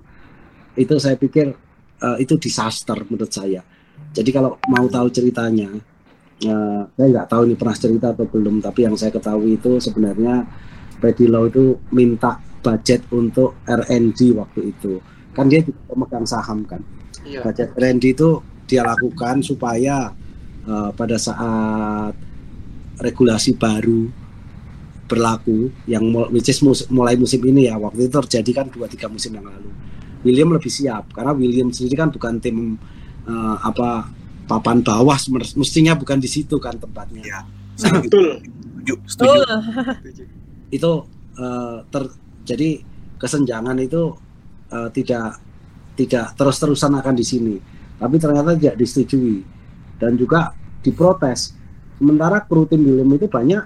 Itu 0.78 0.96
saya 1.02 1.18
pikir 1.18 1.52
eh, 2.00 2.16
itu 2.22 2.38
disaster 2.38 2.96
menurut 3.08 3.32
saya. 3.32 3.60
Jadi 4.12 4.30
kalau 4.32 4.60
mau 4.70 4.86
tahu 4.86 5.08
ceritanya 5.10 5.72
eh, 6.44 6.82
saya 6.86 7.08
nggak 7.10 7.28
tahu 7.28 7.42
ini 7.50 7.54
pernah 7.58 7.76
cerita 7.76 8.06
atau 8.14 8.26
belum 8.28 8.62
tapi 8.62 8.86
yang 8.86 8.94
saya 8.94 9.10
ketahui 9.10 9.58
itu 9.58 9.80
sebenarnya 9.82 10.46
Paddy 10.96 11.26
Law 11.28 11.44
itu 11.50 11.76
minta 11.92 12.40
budget 12.64 13.04
untuk 13.12 13.60
R&D 13.66 14.20
waktu 14.38 14.60
itu. 14.72 15.02
Kan 15.36 15.52
dia 15.52 15.60
juga 15.60 15.80
pemegang 15.92 16.24
saham 16.24 16.64
kan. 16.64 16.80
Iya. 17.26 17.42
budget 17.42 17.74
R&D 17.74 18.14
itu 18.14 18.38
dia 18.66 18.82
lakukan 18.82 19.40
supaya 19.40 20.10
eh, 20.62 20.90
pada 20.92 21.16
saat 21.16 22.14
regulasi 22.98 23.54
baru 23.54 24.08
berlaku 25.06 25.70
yang 25.86 26.02
which 26.34 26.50
is 26.50 26.58
mus- 26.58 26.90
mulai 26.90 27.14
musim 27.14 27.38
ini 27.40 27.70
ya 27.70 27.78
waktu 27.78 28.10
itu 28.10 28.18
terjadi 28.26 28.50
kan 28.52 28.66
dua 28.68 28.90
tiga 28.90 29.06
musim 29.06 29.30
yang 29.32 29.46
lalu 29.46 29.70
William 30.26 30.50
lebih 30.50 30.66
siap 30.66 31.14
karena 31.14 31.30
William 31.30 31.70
sendiri 31.70 31.94
kan 31.94 32.10
bukan 32.10 32.42
tim 32.42 32.74
eh, 33.22 33.56
apa 33.62 34.10
papan 34.46 34.82
bawah 34.82 35.14
mestinya 35.54 35.94
bukan 35.94 36.18
di 36.18 36.26
situ 36.26 36.58
kan 36.58 36.74
tempatnya 36.74 37.22
Iya. 37.22 37.40
Setuju, 37.76 38.08
Betul. 38.08 38.26
setuju, 38.80 38.94
setuju. 39.06 39.34
Setuju. 40.00 40.22
itu 40.72 40.92
eh, 41.38 41.76
ter- 41.86 42.16
jadi 42.42 42.68
kesenjangan 43.16 43.78
itu 43.78 44.02
eh, 44.70 44.88
tidak 44.90 45.38
tidak 45.94 46.34
terus-terusan 46.34 46.98
akan 46.98 47.14
di 47.14 47.22
sini 47.22 47.54
tapi 47.96 48.16
ternyata 48.20 48.52
tidak 48.56 48.76
disetujui. 48.76 49.40
Dan 49.96 50.20
juga 50.20 50.52
diprotes. 50.84 51.56
Sementara 51.96 52.44
kru 52.44 52.68
tim 52.68 52.84
William 52.84 53.08
itu 53.16 53.24
banyak 53.24 53.64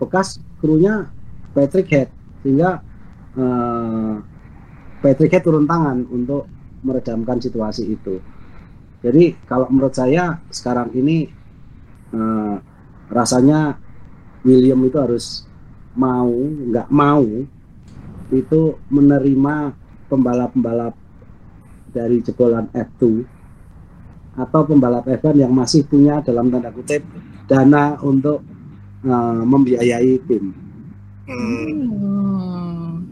bekas 0.00 0.40
krunya 0.58 1.12
Patrick 1.52 1.88
Head. 1.92 2.08
Sehingga 2.40 2.80
eh, 3.36 4.14
Patrick 5.04 5.32
Head 5.36 5.44
turun 5.44 5.68
tangan 5.68 6.08
untuk 6.08 6.48
meredamkan 6.80 7.36
situasi 7.36 7.84
itu. 7.92 8.16
Jadi 9.04 9.36
kalau 9.46 9.68
menurut 9.68 9.92
saya 9.92 10.40
sekarang 10.48 10.88
ini 10.96 11.28
eh, 12.16 12.56
rasanya 13.12 13.76
William 14.48 14.80
itu 14.88 14.96
harus 14.96 15.44
mau 15.92 16.30
nggak 16.32 16.88
mau 16.88 17.26
itu 18.28 18.60
menerima 18.92 19.72
pembalap-pembalap 20.08 20.94
dari 21.92 22.20
jebolan 22.20 22.68
F2 22.72 23.24
atau 24.38 24.62
pembalap 24.62 25.02
F1 25.04 25.34
yang 25.36 25.50
masih 25.50 25.82
punya 25.82 26.22
dalam 26.22 26.46
tanda 26.48 26.70
kutip 26.70 27.02
dana 27.44 27.98
untuk 28.00 28.38
uh, 29.02 29.42
membiayai 29.42 30.14
tim 30.24 30.54
Hmm, 31.28 31.84
Hmm. 31.92 33.04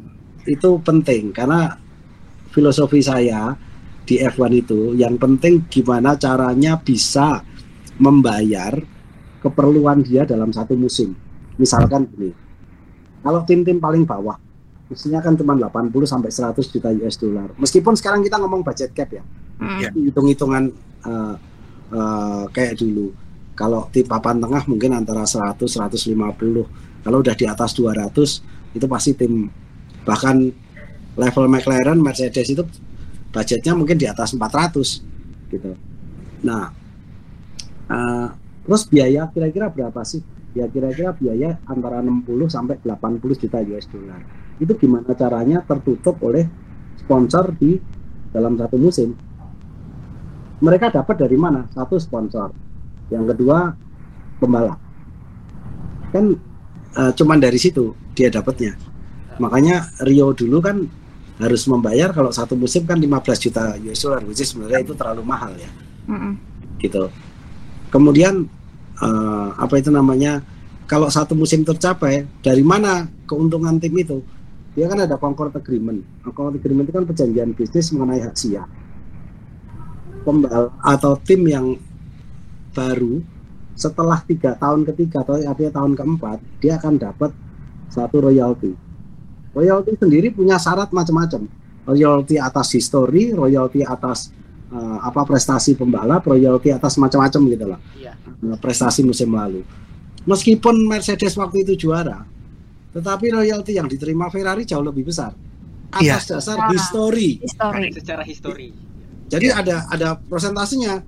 itu 0.49 0.71
penting 0.81 1.37
karena 1.37 1.77
filosofi 2.49 3.05
saya 3.05 3.53
di 4.09 4.17
F1 4.17 4.49
itu 4.57 4.97
yang 4.97 5.21
penting 5.21 5.69
gimana 5.69 6.17
caranya 6.17 6.81
bisa 6.81 7.45
membayar 7.99 8.73
keperluan 9.43 10.01
dia 10.01 10.25
dalam 10.25 10.49
satu 10.49 10.73
musim 10.73 11.13
misalkan 11.57 12.09
gini 12.09 12.33
kalau 13.21 13.45
tim-tim 13.45 13.77
paling 13.77 14.09
bawah 14.09 14.41
mestinya 14.87 15.21
kan 15.21 15.35
cuma 15.35 15.53
80 15.53 15.91
sampai 16.07 16.31
100 16.31 16.63
juta 16.63 16.89
US 16.95 17.19
dollar. 17.19 17.51
Meskipun 17.59 17.99
sekarang 17.99 18.23
kita 18.23 18.39
ngomong 18.39 18.63
budget 18.63 18.95
cap 18.95 19.11
ya, 19.11 19.23
Mm. 19.59 19.79
Iya. 19.83 19.91
hitung-hitungan 19.91 20.71
eh, 21.07 21.35
eh, 21.95 22.45
kayak 22.51 22.75
dulu. 22.83 23.15
Kalau 23.57 23.89
di 23.89 24.05
papan 24.05 24.37
tengah 24.37 24.63
mungkin 24.69 24.93
antara 24.93 25.25
100 25.25 25.65
150. 25.65 26.67
Kalau 27.07 27.19
udah 27.23 27.35
di 27.39 27.47
atas 27.47 27.73
200 27.79 28.77
itu 28.77 28.87
pasti 28.91 29.17
tim 29.17 29.49
bahkan 30.05 30.51
level 31.17 31.47
McLaren, 31.49 31.99
Mercedes 32.03 32.53
itu 32.53 32.63
budgetnya 33.33 33.73
mungkin 33.73 33.97
di 33.97 34.05
atas 34.05 34.37
400 34.37 35.01
gitu. 35.49 35.73
Nah, 36.45 36.69
eh, 37.89 38.29
terus 38.67 38.83
biaya 38.91 39.31
kira-kira 39.33 39.73
berapa 39.73 40.05
sih? 40.05 40.21
Ya 40.57 40.69
kira-kira 40.69 41.13
biaya 41.13 41.61
antara 41.69 42.01
60 42.01 42.49
sampai 42.49 42.81
80 42.81 43.37
juta 43.37 43.61
US 43.61 43.87
dollar. 43.89 44.21
Itu 44.57 44.73
gimana 44.77 45.13
caranya 45.13 45.61
tertutup 45.65 46.17
oleh 46.25 46.49
sponsor 46.97 47.53
di 47.57 47.77
dalam 48.33 48.57
satu 48.57 48.77
musim? 48.81 49.26
Mereka 50.61 50.89
dapat 50.89 51.17
dari 51.21 51.37
mana? 51.37 51.69
Satu 51.73 52.01
sponsor, 52.01 52.49
yang 53.13 53.29
kedua 53.29 53.77
pembalap. 54.41 54.81
Kan 56.13 56.37
eh, 56.97 57.13
cuman 57.13 57.39
dari 57.41 57.61
situ 57.61 57.93
dia 58.17 58.33
dapatnya. 58.33 58.73
Makanya 59.37 59.93
Rio 60.09 60.33
dulu 60.33 60.65
kan 60.65 60.81
harus 61.37 61.69
membayar 61.69 62.17
kalau 62.17 62.33
satu 62.33 62.57
musim 62.57 62.89
kan 62.89 62.97
15 62.97 63.45
juta 63.45 63.77
US 63.77 64.01
dollar, 64.01 64.25
which 64.25 64.41
is 64.41 64.49
sebenarnya 64.49 64.81
itu 64.89 64.97
terlalu 64.97 65.21
mahal 65.21 65.53
ya 65.53 65.69
Mm-mm. 66.09 66.33
gitu. 66.81 67.13
Kemudian 67.93 68.49
eh, 69.01 69.49
apa 69.53 69.77
itu 69.77 69.93
namanya? 69.93 70.41
Kalau 70.87 71.11
satu 71.11 71.35
musim 71.35 71.67
tercapai, 71.67 72.31
dari 72.47 72.63
mana 72.63 73.11
keuntungan 73.27 73.75
tim 73.83 73.91
itu? 73.99 74.23
Dia 74.79 74.87
kan 74.87 75.03
ada 75.03 75.19
concord 75.19 75.51
agreement. 75.59 75.99
Concord 76.23 76.63
agreement 76.63 76.87
itu 76.87 76.95
kan 76.95 77.03
perjanjian 77.03 77.51
bisnis 77.59 77.91
mengenai 77.91 78.23
hak 78.23 78.39
siar. 78.39 78.71
Pembal 80.27 80.75
atau 80.83 81.15
tim 81.23 81.47
yang 81.47 81.79
baru 82.75 83.23
setelah 83.77 84.19
tiga 84.25 84.59
tahun 84.59 84.83
ketiga 84.91 85.23
atau 85.23 85.39
artinya 85.39 85.73
tahun 85.73 85.93
keempat 85.95 86.39
dia 86.59 86.77
akan 86.77 86.99
dapat 86.99 87.31
satu 87.87 88.27
royalty. 88.27 88.75
Royalty 89.55 89.95
sendiri 89.95 90.35
punya 90.35 90.59
syarat 90.59 90.91
macam-macam. 90.91 91.47
Royalty 91.87 92.37
atas 92.37 92.75
history, 92.75 93.31
royalty 93.31 93.87
atas 93.87 94.35
eh, 94.67 94.99
apa 94.99 95.23
prestasi 95.23 95.79
pembalap, 95.79 96.27
royalty 96.27 96.75
atas 96.75 96.99
macam-macam 96.99 97.41
gitu 97.47 97.67
lah 97.71 97.81
Iya. 97.95 98.13
eh, 98.19 98.59
prestasi 98.59 99.07
musim 99.07 99.31
lalu. 99.31 99.63
Meskipun 100.27 100.91
Mercedes 100.91 101.39
waktu 101.39 101.63
itu 101.63 101.87
juara, 101.87 102.27
tetapi 102.91 103.31
royalti 103.31 103.79
yang 103.79 103.87
diterima 103.87 104.27
Ferrari 104.27 104.67
jauh 104.67 104.83
lebih 104.83 105.07
besar 105.07 105.31
atas 105.95 106.27
dasar 106.27 106.59
Ah. 106.59 106.75
history. 106.75 107.39
History. 107.39 107.89
Secara 107.95 108.23
histori. 108.27 108.69
Jadi 109.27 109.47
ada 109.51 109.87
ada 109.89 110.09
persentasenya. 110.17 111.03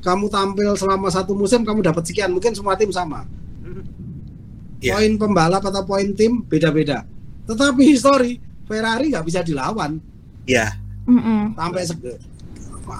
Kamu 0.00 0.28
tampil 0.28 0.76
selama 0.76 1.08
satu 1.08 1.32
musim 1.32 1.64
kamu 1.64 1.80
dapat 1.80 2.04
sekian, 2.04 2.28
mungkin 2.28 2.52
semua 2.52 2.76
tim 2.76 2.92
sama. 2.92 3.24
Iya. 4.84 5.00
Poin 5.00 5.12
pembalap 5.16 5.64
atau 5.64 5.80
poin 5.82 6.12
tim 6.12 6.44
beda-beda. 6.44 7.08
Tetapi 7.48 7.82
history 7.88 8.36
Ferrari 8.68 9.08
nggak 9.08 9.24
bisa 9.24 9.40
dilawan. 9.40 9.96
Iya. 10.44 10.76
Mm-mm. 11.08 11.56
Sampai 11.56 11.82
se- 11.84 12.20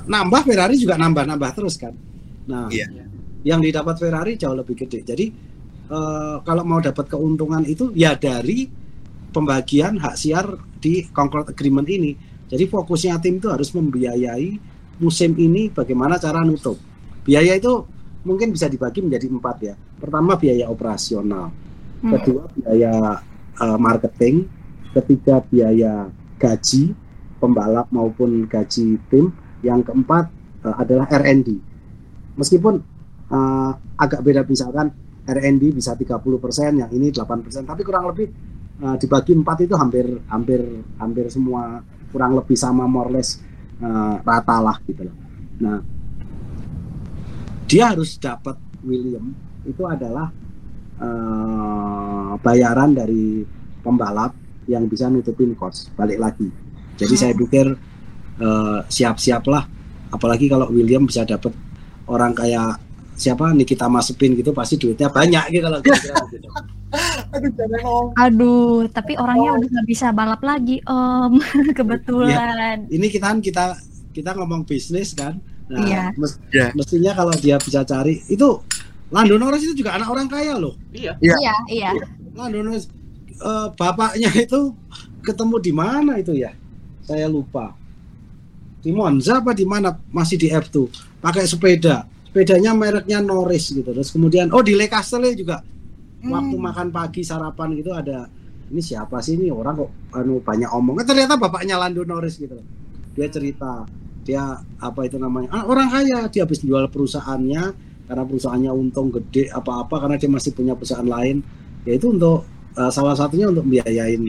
nambah 0.09 0.41
Ferrari 0.49 0.81
juga 0.81 0.97
nambah-nambah 0.97 1.51
terus 1.53 1.77
kan. 1.77 1.93
Nah, 2.49 2.69
Iya. 2.73 2.89
yang 3.45 3.61
didapat 3.61 4.01
Ferrari 4.01 4.41
jauh 4.41 4.57
lebih 4.57 4.77
gede. 4.85 5.05
Jadi 5.05 5.27
eh, 5.85 6.37
kalau 6.41 6.65
mau 6.65 6.81
dapat 6.81 7.05
keuntungan 7.05 7.61
itu 7.69 7.93
ya 7.93 8.17
dari 8.17 8.65
pembagian 9.29 10.01
hak 10.01 10.17
siar 10.17 10.47
di 10.81 11.05
Concord 11.13 11.53
Agreement 11.53 11.85
ini. 11.85 12.17
Jadi 12.55 12.71
fokusnya 12.71 13.19
tim 13.19 13.43
itu 13.43 13.51
harus 13.51 13.75
membiayai 13.75 14.63
musim 15.03 15.35
ini 15.35 15.75
bagaimana 15.75 16.23
cara 16.23 16.47
nutup. 16.47 16.79
Biaya 17.27 17.59
itu 17.59 17.83
mungkin 18.23 18.55
bisa 18.55 18.71
dibagi 18.71 19.03
menjadi 19.03 19.27
empat 19.27 19.57
ya. 19.59 19.75
Pertama 19.75 20.39
biaya 20.39 20.71
operasional, 20.71 21.51
Mm. 22.05 22.11
kedua 22.15 22.47
biaya 22.55 22.95
eh, 23.59 23.79
marketing, 23.81 24.47
ketiga 24.95 25.43
biaya 25.43 26.07
gaji 26.39 26.95
pembalap 27.43 27.91
maupun 27.91 28.47
gaji 28.47 29.03
tim, 29.11 29.35
yang 29.67 29.83
keempat 29.83 30.31
eh, 30.63 30.75
adalah 30.79 31.11
R&D. 31.11 31.59
Meskipun 32.39 32.75
eh, 33.35 33.73
agak 33.99 34.23
beda 34.23 34.47
misalkan 34.47 34.95
R&D 35.27 35.75
bisa 35.75 35.99
30%, 35.99 36.77
yang 36.79 36.91
ini 36.95 37.11
8%, 37.11 37.67
tapi 37.67 37.83
kurang 37.83 38.15
lebih 38.15 38.31
eh, 38.79 38.97
dibagi 39.01 39.33
empat 39.35 39.65
itu 39.67 39.75
hampir 39.75 40.07
hampir 40.31 40.61
hampir 41.03 41.27
semua 41.35 41.83
kurang 42.15 42.39
lebih 42.39 42.55
sama 42.55 42.87
more 42.87 43.11
or 43.11 43.19
less 43.19 43.43
eh, 43.83 44.15
rata 44.23 44.63
lah 44.63 44.79
gitu 44.87 45.11
loh. 45.11 45.17
Nah, 45.59 45.83
dia 47.67 47.91
harus 47.91 48.15
dapat 48.23 48.55
William 48.87 49.35
itu 49.67 49.83
adalah 49.83 50.31
eh, 51.03 52.33
bayaran 52.39 52.95
dari 52.95 53.43
pembalap 53.83 54.31
yang 54.71 54.87
bisa 54.87 55.11
nutupin 55.11 55.59
cost 55.59 55.91
balik 55.99 56.23
lagi. 56.23 56.47
Jadi 56.95 57.15
saya 57.19 57.35
pikir 57.35 57.67
eh, 58.39 58.79
siap-siaplah, 58.87 59.67
apalagi 60.15 60.47
kalau 60.47 60.71
William 60.71 61.03
bisa 61.03 61.27
dapat 61.27 61.51
orang 62.07 62.31
kayak 62.31 62.79
siapa 63.15 63.51
Nikita 63.51 63.87
Mazepin 63.87 64.35
gitu 64.35 64.51
pasti 64.51 64.75
duitnya 64.75 65.09
banyak 65.09 65.45
gitu 65.51 65.67
loh. 65.67 65.81
kira-kira 65.81 66.15
gitu. 66.35 66.49
Aduh, 67.35 67.51
jangan 67.59 67.81
om. 67.83 68.07
Aduh, 68.15 68.87
tapi 68.87 69.19
orangnya 69.19 69.59
udah 69.59 69.69
nggak 69.69 69.89
bisa 69.89 70.11
balap 70.11 70.39
lagi, 70.41 70.79
Om. 70.81 71.43
Kebetulan. 71.79 72.87
Ini 72.87 73.07
kita 73.09 73.35
kan 73.35 73.39
kita 73.39 73.65
kita 74.11 74.31
ngomong 74.35 74.63
bisnis 74.63 75.11
kan. 75.13 75.43
Nah, 75.67 75.81
Iya. 75.81 76.03
mes- 76.15 76.39
Iya. 76.53 76.71
mestinya 76.77 77.13
kalau 77.17 77.35
dia 77.35 77.57
bisa 77.57 77.83
cari 77.83 78.21
itu 78.29 78.61
Lando 79.11 79.35
Norris 79.35 79.63
itu 79.63 79.75
juga 79.75 79.95
anak 79.95 80.07
orang 80.07 80.27
kaya 80.29 80.55
loh. 80.55 80.75
Iya. 80.91 81.19
Iya. 81.19 81.35
Iya, 81.41 81.55
iya. 81.67 81.91
Lando 82.35 82.63
Norris 82.63 82.87
eh, 83.35 83.69
bapaknya 83.75 84.31
itu 84.31 84.71
ketemu 85.21 85.57
di 85.59 85.73
mana 85.73 86.13
itu 86.17 86.31
ya? 86.31 86.55
Saya 87.03 87.27
lupa. 87.27 87.75
Di 88.79 88.93
Monza 88.93 89.41
apa 89.41 89.51
di 89.51 89.65
mana? 89.65 89.97
Masih 90.09 90.37
di 90.37 90.47
F2. 90.47 90.87
Pakai 91.19 91.43
sepeda. 91.45 92.07
Sepedanya 92.35 92.75
mereknya 92.75 93.23
Norris 93.23 93.71
gitu. 93.71 93.95
Terus 93.95 94.11
kemudian 94.11 94.51
oh 94.51 94.59
di 94.59 94.75
Le 94.75 94.91
Castle 94.91 95.31
juga 95.39 95.63
waktu 96.19 96.57
Hmm. 96.59 96.67
makan 96.67 96.89
pagi 96.91 97.23
sarapan 97.23 97.79
gitu 97.79 97.95
ada 97.95 98.27
ini 98.75 98.83
siapa 98.83 99.23
sih 99.23 99.39
ini? 99.39 99.55
Orang 99.55 99.79
kok 99.79 99.91
anu 100.19 100.43
banyak 100.43 100.67
omong. 100.67 100.99
Eh, 100.99 101.07
ternyata 101.07 101.39
bapaknya 101.39 101.79
Lando 101.79 102.03
Norris 102.03 102.35
gitu 102.43 102.59
dia 103.15 103.31
cerita 103.31 103.87
dia 104.27 104.59
apa 104.83 105.01
itu 105.07 105.15
namanya 105.15 105.55
ah, 105.55 105.65
orang 105.71 105.95
kaya. 105.95 106.27
Dia 106.27 106.43
habis 106.43 106.59
jual 106.59 106.91
perusahaannya 106.91 107.63
karena 108.11 108.23
perusahaannya 108.27 108.73
untung 108.75 109.15
gede 109.15 109.55
apa-apa 109.55 110.03
karena 110.03 110.17
dia 110.19 110.27
masih 110.27 110.51
punya 110.59 110.75
perusahaan 110.75 111.07
lain. 111.07 111.39
Yaitu 111.87 112.11
untuk 112.11 112.51
eh, 112.75 112.91
salah 112.91 113.15
satunya 113.15 113.47
untuk 113.47 113.63
biayain 113.71 114.27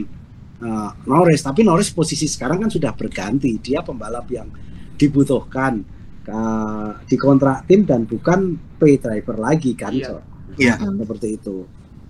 eh, 0.62 0.90
Norris. 1.10 1.42
Tapi 1.42 1.66
Norris 1.66 1.90
posisi 1.90 2.30
sekarang 2.30 2.62
kan 2.62 2.70
sudah 2.70 2.94
berganti. 2.94 3.58
Dia 3.58 3.82
pembalap 3.82 4.30
yang 4.30 4.46
dibutuhkan 4.94 5.95
eh, 6.26 6.90
di 7.06 7.16
kontrak 7.16 7.64
tim 7.66 7.86
dan 7.86 8.04
bukan 8.04 8.54
pay 8.76 8.98
driver 8.98 9.36
lagi 9.38 9.72
kan 9.72 9.92
Iya. 9.94 10.08
So, 10.10 10.16
Iya. 10.56 10.74
seperti 10.80 11.28
itu 11.36 11.56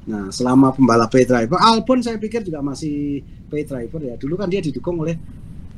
nah 0.07 0.31
selama 0.31 0.71
pembalap 0.71 1.11
pay 1.11 1.27
driver 1.27 1.59
Albon 1.59 1.99
saya 1.99 2.14
pikir 2.17 2.47
juga 2.47 2.62
masih 2.62 3.21
pay 3.51 3.67
driver 3.67 3.99
ya 3.99 4.14
dulu 4.14 4.39
kan 4.39 4.47
dia 4.47 4.62
didukung 4.62 5.03
oleh 5.03 5.19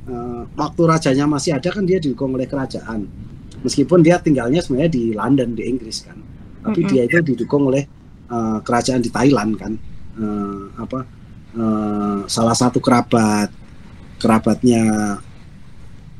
eh, 0.05 0.41
waktu 0.53 0.81
rajanya 0.85 1.25
masih 1.25 1.57
ada 1.57 1.69
kan 1.73 1.81
dia 1.83 1.97
didukung 1.97 2.37
oleh 2.37 2.45
kerajaan 2.45 3.09
meskipun 3.65 3.99
dia 4.05 4.21
tinggalnya 4.21 4.61
sebenarnya 4.61 4.91
di 4.93 5.03
London 5.11 5.57
di 5.57 5.65
Inggris 5.65 6.05
kan 6.05 6.17
tapi 6.61 6.85
Mm-mm. 6.85 6.91
dia 6.93 7.01
itu 7.09 7.17
didukung 7.25 7.67
oleh 7.73 7.83
eh, 8.29 8.57
kerajaan 8.63 9.01
di 9.01 9.09
Thailand 9.09 9.53
kan 9.57 9.73
Eh, 10.19 10.63
apa 10.75 10.99
eh, 11.55 12.19
salah 12.27 12.51
satu 12.51 12.83
kerabat 12.83 13.47
kerabatnya 14.19 14.83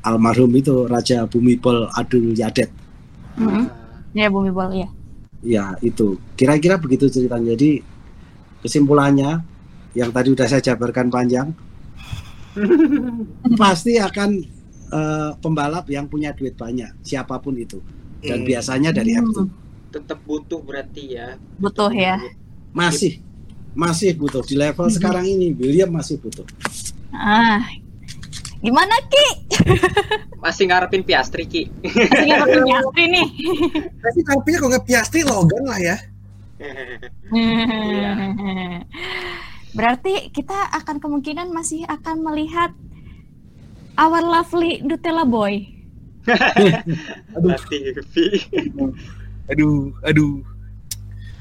almarhum 0.02 0.52
itu 0.56 0.86
Raja 0.86 1.26
Bumipol 1.26 1.88
Adul 1.94 2.34
Yadet 2.34 2.72
Mm-mm. 3.38 3.66
Ah, 3.68 4.04
Ya, 4.12 4.28
Bumi 4.28 4.50
Bol, 4.50 4.74
ya. 4.74 4.90
ya 5.40 5.66
itu 5.80 6.18
kira-kira 6.34 6.76
begitu 6.76 7.08
ceritanya 7.08 7.56
jadi 7.56 7.80
kesimpulannya 8.60 9.40
yang 9.96 10.12
tadi 10.12 10.36
udah 10.36 10.46
saya 10.46 10.60
jabarkan 10.62 11.08
panjang 11.08 11.54
pasti 13.62 13.96
akan 13.96 14.30
eh, 14.90 15.32
pembalap 15.40 15.86
yang 15.88 16.10
punya 16.10 16.34
duit 16.34 16.58
banyak 16.58 16.90
siapa 17.00 17.38
pun 17.40 17.56
itu 17.56 17.80
dan 18.20 18.44
Hmm. 18.44 18.48
biasanya 18.48 18.90
dari 18.92 19.16
Hmm. 19.16 19.32
F2 19.32 19.38
tetap 19.90 20.22
butuh 20.22 20.62
berarti 20.62 21.18
ya. 21.18 21.34
Butuh 21.58 21.90
ya. 21.90 22.22
masih 22.70 23.18
masih 23.74 24.14
butuh 24.14 24.44
di 24.44 24.54
level 24.54 24.86
Mhm. 24.86 24.94
sekarang 24.94 25.26
ini 25.26 25.50
William 25.56 25.90
masih 25.90 26.20
butuh 26.20 26.46
Ah. 27.10 27.64
Gimana, 28.60 28.96
Ki? 29.08 29.28
Masih 30.44 30.68
ngarepin 30.68 31.04
Piastri 31.08 31.48
Ki. 31.48 31.64
Masih 31.84 32.36
pakai 32.36 32.60
Piastri 32.68 33.04
nih. 33.08 33.28
Tapi 34.04 34.20
tapinya 34.28 34.58
kalau 34.60 34.72
nggak 34.76 34.86
Piastri 34.88 35.22
Logan 35.24 35.64
lah 35.64 35.80
ya. 35.80 35.98
Iya. 37.32 38.12
Berarti 39.72 40.28
kita 40.36 40.76
akan 40.76 41.00
kemungkinan 41.00 41.56
masih 41.56 41.88
akan 41.88 42.20
melihat 42.20 42.76
our 43.96 44.20
lovely 44.20 44.84
Nutella 44.84 45.24
boy. 45.24 45.64
Aduh. 47.40 47.56
Aduh, 49.50 49.90
aduh. 50.06 50.36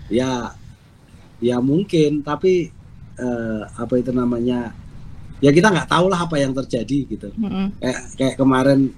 ya 0.08 0.56
ya 1.44 1.60
mungkin 1.60 2.24
tapi 2.24 2.72
eh, 3.20 3.62
apa 3.76 3.94
itu 4.00 4.08
namanya 4.08 4.72
ya 5.38 5.50
kita 5.50 5.70
nggak 5.70 5.88
tahu 5.88 6.06
lah 6.10 6.26
apa 6.26 6.36
yang 6.38 6.52
terjadi 6.52 6.98
gitu. 7.06 7.28
Mm-mm. 7.34 7.78
kayak 7.78 7.98
kayak 8.18 8.34
kemarin 8.36 8.90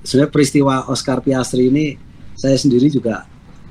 sebenarnya 0.00 0.32
peristiwa 0.32 0.74
Oscar 0.86 1.18
Piastri 1.20 1.68
ini 1.68 1.98
saya 2.34 2.56
sendiri 2.56 2.88
juga 2.88 3.26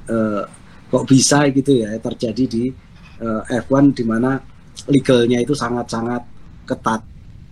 eh, 0.05 0.43
kok 0.89 1.05
bisa 1.05 1.45
gitu 1.49 1.79
ya 1.79 1.95
terjadi 1.97 2.43
di 2.45 2.63
eh, 3.19 3.41
F1 3.63 3.95
di 3.95 4.03
mana 4.03 4.37
legalnya 4.87 5.39
itu 5.39 5.53
sangat-sangat 5.53 6.23
ketat 6.65 7.01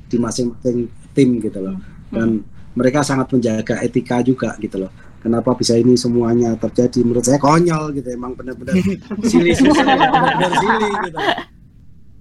di 0.07 0.17
masing-masing 0.17 0.87
tim 1.11 1.29
gitu 1.41 1.59
loh. 1.59 1.75
Dan 2.07 2.39
mereka 2.71 3.03
sangat 3.03 3.27
menjaga 3.33 3.81
etika 3.83 4.21
juga 4.21 4.55
gitu 4.57 4.79
loh. 4.79 4.91
Kenapa 5.19 5.51
bisa 5.57 5.75
ini 5.75 5.97
semuanya 5.97 6.55
terjadi? 6.55 7.03
Menurut 7.03 7.25
saya 7.25 7.35
konyol 7.35 7.91
gitu 7.91 8.13
emang 8.13 8.31
benar-benar 8.31 8.77
silly 9.29 9.51
benar-benar 9.51 10.51
silly 10.55 10.89
gitu. 11.09 11.17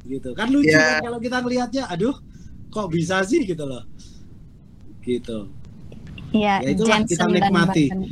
Gitu. 0.06 0.30
Kan 0.34 0.48
lucu 0.50 0.70
Ya. 0.70 0.98
kan 0.98 1.10
kalau 1.12 1.18
kita 1.20 1.36
ngelihatnya 1.38 1.84
aduh 1.86 2.14
kok 2.76 2.92
bisa 2.92 3.24
sih 3.24 3.40
gitu 3.42 3.64
loh 3.64 3.80
gitu 5.00 5.48
Iya, 6.34 6.60
Ya, 6.60 6.74
itulah 6.74 7.00
kita 7.00 7.22
Jensen 7.22 7.28
dan 7.32 7.48
nikmati. 7.48 7.84
Button. 7.88 8.02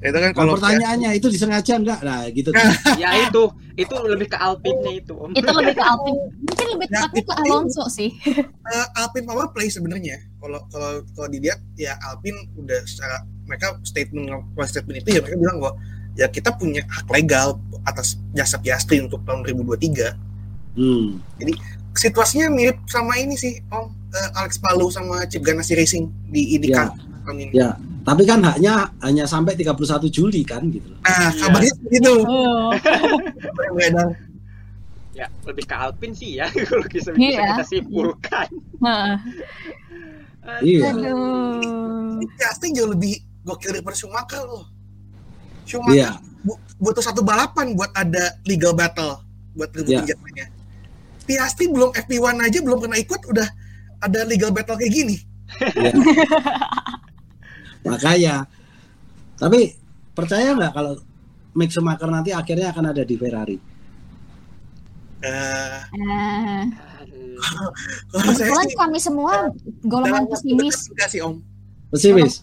Itu 0.00 0.16
kan 0.16 0.32
kalau 0.32 0.56
pertanyaannya 0.56 1.10
itu 1.12 1.28
disengaja 1.28 1.76
enggak 1.76 2.00
nah 2.00 2.24
gitu 2.24 2.48
ya 3.02 3.28
itu 3.28 3.42
itu 3.76 3.94
lebih 4.00 4.32
ke 4.32 4.38
Alpine 4.38 4.80
itu 4.96 5.12
om 5.12 5.28
Itu 5.36 5.50
lebih 5.50 5.76
ke 5.76 5.84
Alpine. 5.84 6.20
Mungkin 6.40 6.66
lebih 6.72 6.86
Ya, 6.88 7.04
tepatnya 7.04 7.20
ke 7.20 7.20
itu- 7.20 7.36
Alonso 7.44 7.84
sih. 7.92 8.10
eh, 8.72 8.86
Alpine 8.96 9.26
power 9.28 9.52
play 9.52 9.68
sebenarnya. 9.68 10.16
Kalau 10.40 10.64
kalau 10.72 11.04
kalau 11.12 11.28
dilihat 11.28 11.60
ya 11.76 12.00
Alpine 12.00 12.48
udah 12.56 12.80
secara 12.86 13.20
mereka 13.44 13.76
statement 13.84 14.30
statement 14.64 15.04
itu 15.04 15.08
ya 15.10 15.20
mereka 15.20 15.36
bilang 15.36 15.56
bahwa 15.60 15.74
ya 16.16 16.26
kita 16.26 16.56
punya 16.56 16.80
hak 16.88 17.04
legal 17.10 17.60
atas 17.84 18.16
jasa 18.32 18.56
Piastri 18.56 19.04
untuk 19.04 19.20
tahun 19.22 19.44
2023. 19.44 20.16
hmm. 20.78 21.06
Situasinya 22.00 22.48
mirip 22.48 22.80
sama 22.86 23.14
ini 23.14 23.36
sih 23.36 23.60
Om 23.66 24.00
Eh, 24.10 24.28
Alex 24.34 24.58
Palou 24.58 24.88
sama 24.88 25.22
Chip 25.24 25.38
Ganassi 25.40 25.70
Racing 25.72 26.10
di 26.26 26.56
IndyCar 26.56 26.90
tahun 27.22 27.36
ini. 27.38 27.52
ya 27.54 27.70
tapi 28.00 28.24
kan 28.24 28.42
haknya 28.42 28.90
hanya 28.98 29.22
sampai 29.22 29.54
31 29.54 29.78
Juli 30.08 30.42
kan 30.42 30.66
gitu 30.66 30.82
loh 30.88 30.98
Nah, 30.98 31.30
Iya. 31.30 31.38
kabarnya 31.38 31.72
begitu. 31.78 32.12
Oh. 32.24 32.74
Beredar. 33.70 34.08
ya 35.12 35.26
lebih 35.44 35.62
ke 35.62 35.74
Alpine 35.76 36.10
sih 36.12 36.30
ya 36.34 36.50
kalau 36.66 36.82
bisa 36.84 37.12
bisa 37.12 37.22
Iya. 37.22 37.54
kita 37.54 37.64
simpulkan 37.68 38.48
Heeh. 38.80 39.14
iya 40.60 40.90
Aduh. 40.90 42.16
Ini 42.16 42.26
Piastri 42.32 42.68
jauh 42.72 42.90
lebih 42.90 43.14
gokil 43.40 43.70
daripada 43.70 43.94
Schumacher 43.94 44.42
loh. 44.42 44.66
Schumacher 45.62 46.18
bu- 46.40 46.58
butuh 46.78 47.00
satu 47.00 47.20
balapan 47.20 47.72
buat 47.72 47.92
ada 47.92 48.34
legal 48.42 48.72
battle 48.72 49.22
buat 49.52 49.70
Ya. 49.70 50.02
rebutin 50.02 50.04
jatahnya. 50.08 50.46
Piastri 51.30 51.70
belum 51.70 51.94
FP1 51.94 52.42
aja 52.42 52.58
belum 52.58 52.78
pernah 52.82 52.98
ikut 52.98 53.22
udah 53.30 53.48
ada 54.02 54.26
legal 54.26 54.50
battle 54.50 54.74
kayak 54.74 54.90
gini. 54.90 55.16
iya. 55.78 55.92
makanya 57.90 58.34
tapi 59.38 59.78
percaya 60.12 60.52
nggak 60.58 60.72
kalau 60.74 60.98
Mick 61.54 61.70
Schumacher 61.70 62.10
nanti 62.10 62.34
akhirnya 62.34 62.74
akan 62.74 62.84
ada 62.90 63.02
di 63.06 63.14
Ferrari 63.14 63.58
kalau 68.10 68.32
saya 68.36 68.50
Kebetulan 68.52 68.68
kami 68.76 68.98
semua 69.00 69.32
golongan 69.84 70.24
pesimis, 70.28 70.92
enggak 70.92 71.08
sih 71.08 71.20
Om. 71.24 71.34
pesimis 71.92 72.34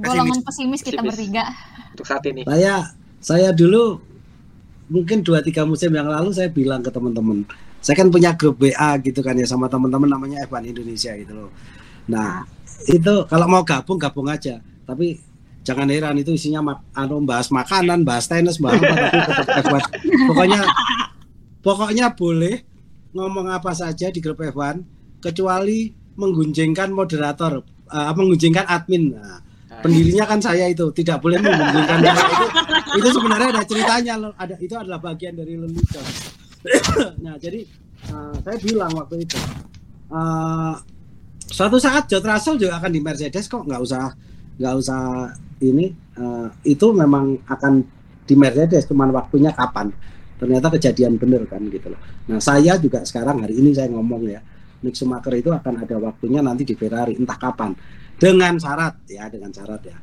golongan 0.00 0.40
pesimis 0.44 0.80
kita 0.84 1.00
Pesimis. 1.00 1.12
bertiga. 1.12 1.44
untuk 1.92 2.06
saat 2.08 2.24
ini 2.28 2.42
saya 2.44 2.74
saya 3.20 3.48
dulu 3.52 4.00
mungkin 4.86 5.24
dua 5.24 5.42
tiga 5.42 5.66
musim 5.66 5.90
yang 5.92 6.08
lalu 6.08 6.30
saya 6.32 6.48
bilang 6.52 6.80
ke 6.84 6.88
teman-teman 6.92 7.44
saya 7.86 8.02
kan 8.02 8.10
punya 8.10 8.34
grup 8.34 8.58
WA 8.58 8.98
gitu 8.98 9.22
kan 9.22 9.38
ya 9.38 9.46
sama 9.46 9.70
teman-teman 9.70 10.10
namanya 10.10 10.42
F1 10.50 10.74
Indonesia 10.74 11.14
gitu 11.14 11.30
loh. 11.38 11.54
Nah 12.10 12.42
itu 12.90 13.14
kalau 13.30 13.46
mau 13.46 13.62
gabung 13.62 13.94
gabung 13.94 14.26
aja. 14.26 14.58
Tapi 14.82 15.14
jangan 15.62 15.86
heran 15.86 16.18
itu 16.18 16.34
isinya 16.34 16.74
mak 16.74 16.82
anu 16.98 17.22
bahas 17.22 17.46
makanan 17.54 18.02
bahas 18.02 18.26
tenis 18.26 18.58
bahas 18.58 18.82
apa 18.82 19.06
tapi 19.06 19.18
tetap 19.22 19.46
F1 19.66 19.82
pokoknya 20.30 20.60
pokoknya 21.62 22.06
boleh 22.14 22.56
ngomong 23.14 23.46
apa 23.54 23.70
saja 23.70 24.10
di 24.10 24.18
grup 24.18 24.42
F1 24.42 24.82
kecuali 25.22 25.90
menggunjingkan 26.18 26.90
moderator 26.90 27.62
eh, 27.86 28.12
menggunjingkan 28.18 28.66
admin. 28.66 29.14
Nah, 29.14 29.38
pendirinya 29.82 30.26
kan 30.26 30.42
saya 30.42 30.66
itu 30.66 30.90
tidak 30.90 31.22
boleh 31.22 31.38
menggunjingkan 31.38 31.98
itu 32.02 32.22
itu 32.98 33.08
sebenarnya 33.14 33.48
ada 33.54 33.62
ceritanya 33.62 34.14
loh. 34.18 34.32
ada 34.34 34.54
itu 34.58 34.74
adalah 34.74 34.98
bagian 34.98 35.38
dari 35.38 35.54
lelucon 35.54 36.06
nah 37.24 37.34
jadi 37.38 37.64
eh, 38.10 38.34
saya 38.42 38.58
bilang 38.60 38.92
waktu 38.94 39.22
itu 39.22 39.38
eh, 40.12 40.74
suatu 41.46 41.78
saat 41.78 42.10
George 42.10 42.26
Russell 42.26 42.60
juga 42.60 42.82
akan 42.82 42.90
di 42.90 43.00
Mercedes 43.00 43.46
kok 43.46 43.64
nggak 43.64 43.80
usah 43.82 44.04
nggak 44.56 44.74
usah 44.76 45.30
ini 45.62 45.86
eh, 46.16 46.48
itu 46.68 46.86
memang 46.92 47.40
akan 47.48 47.96
di 48.26 48.34
Mercedes 48.34 48.90
cuman 48.90 49.14
waktunya 49.14 49.54
kapan? 49.54 49.94
Ternyata 50.36 50.68
kejadian 50.68 51.16
bener 51.16 51.48
kan 51.48 51.62
gitu 51.70 51.88
loh. 51.88 52.00
Nah 52.28 52.42
saya 52.42 52.76
juga 52.76 53.00
sekarang 53.06 53.40
hari 53.40 53.56
ini 53.56 53.72
saya 53.72 53.88
ngomong 53.88 54.28
ya 54.28 54.42
Mick 54.84 54.92
Schumacher 54.98 55.32
itu 55.32 55.48
akan 55.48 55.86
ada 55.86 55.96
waktunya 55.96 56.44
nanti 56.44 56.66
di 56.68 56.74
Ferrari 56.76 57.16
entah 57.16 57.38
kapan. 57.40 57.72
Dengan 58.16 58.58
syarat 58.60 59.06
ya 59.08 59.30
dengan 59.32 59.54
syarat 59.54 59.82
ya. 59.86 59.96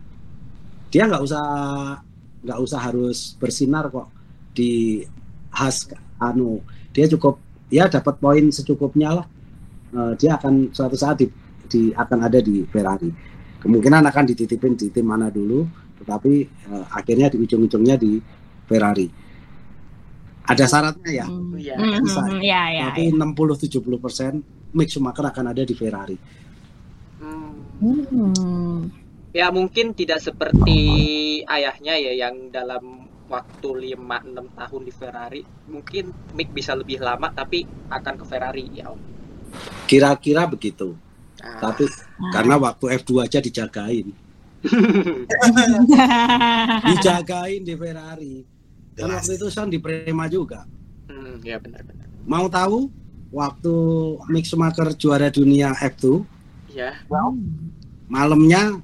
Dia 0.90 1.04
nggak 1.06 1.22
usah 1.22 1.46
nggak 2.44 2.60
usah 2.60 2.80
harus 2.82 3.38
bersinar 3.38 3.94
kok 3.94 4.10
di 4.58 5.04
khas 5.54 5.86
anu 6.26 6.64
dia 6.90 7.06
cukup 7.08 7.38
ya 7.68 7.88
dapat 7.88 8.16
poin 8.18 8.46
secukupnya 8.50 9.12
lah 9.14 9.28
Eh, 9.94 10.14
dia 10.18 10.34
akan 10.34 10.74
suatu 10.74 10.98
saat 10.98 11.22
di, 11.22 11.30
di- 11.64 11.94
akan 11.94 12.26
ada 12.26 12.42
di 12.42 12.66
Ferrari 12.66 13.14
kemungkinan 13.62 14.02
akan 14.04 14.24
dititipin 14.26 14.74
di 14.74 14.90
tim 14.90 15.06
mana 15.06 15.30
dulu 15.30 15.70
tetapi 16.02 16.34
eh, 16.42 16.86
akhirnya 16.90 17.30
di 17.30 17.38
ujung-ujungnya 17.38 17.94
di 17.94 18.18
Ferrari 18.66 19.06
ada 20.44 20.66
syaratnya 20.66 21.12
ya 21.14 21.26
Hmm. 21.30 21.54
Iya. 21.56 21.76
Hmm, 21.78 22.02
bisa. 22.02 22.22
hmm, 22.22 22.42
Ya, 22.42 22.62
ya. 22.70 22.84
tapi 22.90 23.14
60-70 23.14 24.02
persen 24.02 24.42
Mick 24.74 24.90
Schumacher 24.90 25.24
akan 25.24 25.46
ada 25.48 25.62
di 25.62 25.74
Ferrari 25.74 26.18
Hmm. 27.22 27.54
Hmm. 27.78 28.80
ya 29.30 29.48
mungkin 29.50 29.94
tidak 29.94 30.20
seperti 30.20 30.78
ayahnya 31.46 31.94
ya 31.96 32.12
yang 32.18 32.50
dalam 32.50 33.03
waktu 33.32 33.96
5-6 33.96 34.60
tahun 34.60 34.82
di 34.84 34.94
Ferrari 34.94 35.42
mungkin 35.68 36.12
Mick 36.36 36.52
bisa 36.52 36.76
lebih 36.76 37.02
lama 37.02 37.32
tapi 37.32 37.66
akan 37.90 38.14
ke 38.20 38.26
Ferrari 38.28 38.66
ya 38.74 38.92
om. 38.92 39.00
Kira-kira 39.88 40.50
begitu. 40.50 40.98
Ah. 41.44 41.60
tapi 41.60 41.84
karena 42.32 42.56
waktu 42.56 43.04
F2 43.04 43.28
aja 43.28 43.44
dijagain. 43.44 44.16
Dijagain 46.88 47.68
di 47.68 47.76
Ferrari. 47.76 48.48
Jelas. 48.96 49.28
waktu 49.28 49.36
itu 49.36 49.52
Sean 49.52 49.68
di 49.68 49.76
Prema 49.76 50.32
juga. 50.32 50.64
Hmm, 51.12 51.44
ya 51.44 51.60
benar-benar 51.60 52.04
mau 52.24 52.48
tahu 52.48 52.88
waktu 53.34 53.76
Mick 54.32 54.48
Schumacher 54.48 54.88
juara 54.96 55.28
dunia 55.28 55.76
F2 55.76 56.24
ya. 56.72 56.96
Malamnya 58.08 58.80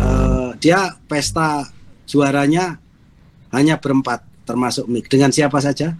eh, 0.00 0.50
dia 0.60 0.96
pesta 1.08 1.68
juaranya 2.04 2.76
hanya 3.54 3.78
berempat 3.78 4.22
termasuk 4.44 4.84
Mick 4.90 5.08
dengan 5.08 5.30
siapa 5.32 5.58
saja 5.62 5.96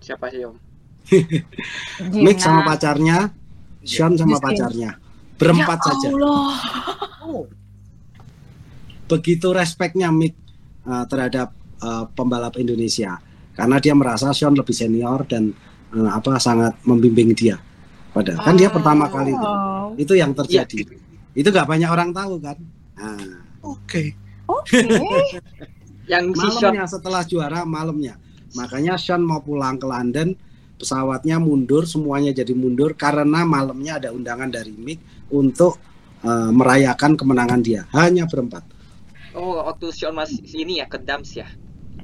siapa 0.00 0.30
sih 0.32 0.46
om 0.46 0.56
Mick 2.24 2.38
sama 2.40 2.64
pacarnya 2.64 3.28
Sean 3.84 4.16
sama 4.16 4.40
pacarnya 4.40 4.96
berempat 5.36 5.78
ya 5.82 5.86
saja. 5.92 6.08
Oh, 7.24 7.44
begitu 9.10 9.52
respeknya 9.52 10.08
Mick 10.08 10.32
uh, 10.88 11.04
terhadap 11.04 11.52
uh, 11.84 12.08
pembalap 12.16 12.56
Indonesia 12.56 13.20
karena 13.52 13.76
dia 13.78 13.92
merasa 13.92 14.32
Sean 14.32 14.56
lebih 14.56 14.72
senior 14.72 15.28
dan 15.28 15.52
uh, 15.92 16.10
apa 16.16 16.40
sangat 16.40 16.74
membimbing 16.88 17.36
dia. 17.36 17.60
Padahal 18.14 18.40
kan 18.46 18.54
dia 18.54 18.70
pertama 18.70 19.10
kali 19.10 19.34
itu. 19.34 19.48
Oh. 19.50 19.90
Itu 19.98 20.14
yang 20.14 20.30
terjadi. 20.38 20.86
Itu 21.34 21.50
gak 21.50 21.66
banyak 21.66 21.90
orang 21.90 22.14
tahu 22.14 22.38
kan. 22.38 22.58
Nah, 22.94 23.42
Oke. 23.66 24.14
Oke. 24.46 24.86
Yang 26.06 26.32
si 26.32 26.46
Sean 26.54 26.72
malamnya 26.74 26.84
setelah 26.86 27.22
juara 27.24 27.60
malamnya. 27.64 28.14
Makanya 28.54 28.94
Sean 28.94 29.24
mau 29.24 29.40
pulang 29.40 29.76
ke 29.76 29.86
London, 29.88 30.36
pesawatnya 30.78 31.42
mundur, 31.42 31.84
semuanya 31.84 32.30
jadi 32.30 32.54
mundur 32.54 32.94
karena 32.94 33.42
malamnya 33.42 33.98
ada 33.98 34.08
undangan 34.14 34.46
dari 34.46 34.70
Mick 34.74 35.00
untuk 35.30 35.80
uh, 36.22 36.50
merayakan 36.54 37.16
kemenangan 37.16 37.60
dia. 37.60 37.82
Hanya 37.92 38.26
berempat. 38.28 38.62
oh 39.34 39.58
waktu 39.66 39.90
Sean 39.90 40.14
masih 40.14 40.38
ini 40.54 40.78
ya 40.78 40.86
ke 40.86 40.94
Dams 41.02 41.34
ya 41.34 41.48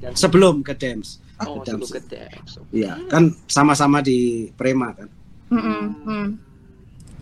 Dan- 0.03 0.19
sebelum 0.19 0.59
ke 0.67 0.75
Dems. 0.75 1.23
oh, 1.39 1.63
ke 1.63 1.71
sebelum 1.71 1.87
Dems. 1.87 1.91
ke 1.95 2.01
Dems. 2.11 2.51
Iya, 2.75 2.93
kan 3.07 3.31
sama-sama 3.47 4.03
di 4.03 4.51
Prema 4.59 4.91
kan. 4.91 5.07
Mm. 5.51 6.35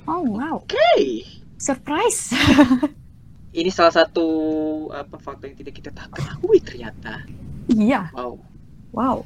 Oh 0.10 0.26
wow, 0.26 0.58
Oke. 0.66 1.22
surprise. 1.62 2.34
Ini 3.50 3.70
salah 3.74 3.94
satu 4.06 4.28
apa 4.94 5.18
fakta 5.18 5.50
yang 5.50 5.58
tidak 5.58 5.74
kita 5.82 5.90
tak 5.90 6.14
ketahui 6.14 6.62
ternyata. 6.62 7.26
Iya, 7.70 8.10
Wow. 8.14 8.38
wow. 8.94 9.18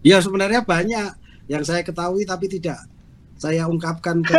Ya 0.00 0.20
sebenarnya 0.20 0.64
banyak 0.64 1.08
yang 1.48 1.62
saya 1.64 1.84
ketahui 1.84 2.24
tapi 2.24 2.48
tidak 2.48 2.80
saya 3.36 3.68
ungkapkan 3.68 4.24
ke 4.24 4.32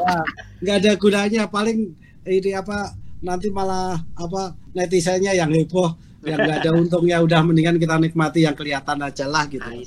ya, 0.00 0.16
nggak 0.64 0.76
ada 0.80 0.92
gunanya. 0.96 1.42
Paling 1.52 1.92
ini 2.24 2.50
apa 2.56 2.96
nanti 3.20 3.52
malah 3.52 4.00
apa 4.16 4.56
netizennya 4.72 5.36
yang 5.36 5.52
heboh 5.52 5.92
yang 6.24 6.40
nggak 6.40 6.64
ada 6.64 6.70
untungnya. 6.72 7.20
Udah 7.20 7.44
mendingan 7.44 7.76
kita 7.76 8.00
nikmati 8.00 8.48
yang 8.48 8.56
kelihatan 8.56 9.04
aja 9.04 9.28
lah 9.28 9.44
gitu. 9.52 9.68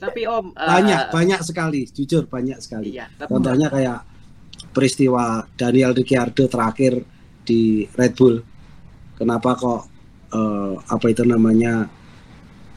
Tapi 0.00 0.20
Om 0.24 0.46
eh, 0.54 0.68
banyak 0.68 1.00
banyak 1.10 1.40
sekali. 1.42 1.90
Jujur 1.90 2.24
banyak 2.30 2.56
sekali. 2.62 2.96
Iya, 2.96 3.10
tapi 3.20 3.30
contohnya 3.36 3.68
kayak 3.68 3.98
peristiwa 4.70 5.46
Daniel 5.54 5.94
Ricciardo 5.94 6.46
terakhir 6.46 7.02
di 7.42 7.86
Red 7.94 8.12
Bull 8.14 8.36
kenapa 9.18 9.56
kok 9.58 9.80
eh, 10.32 10.74
apa 10.78 11.06
itu 11.10 11.22
namanya 11.26 11.86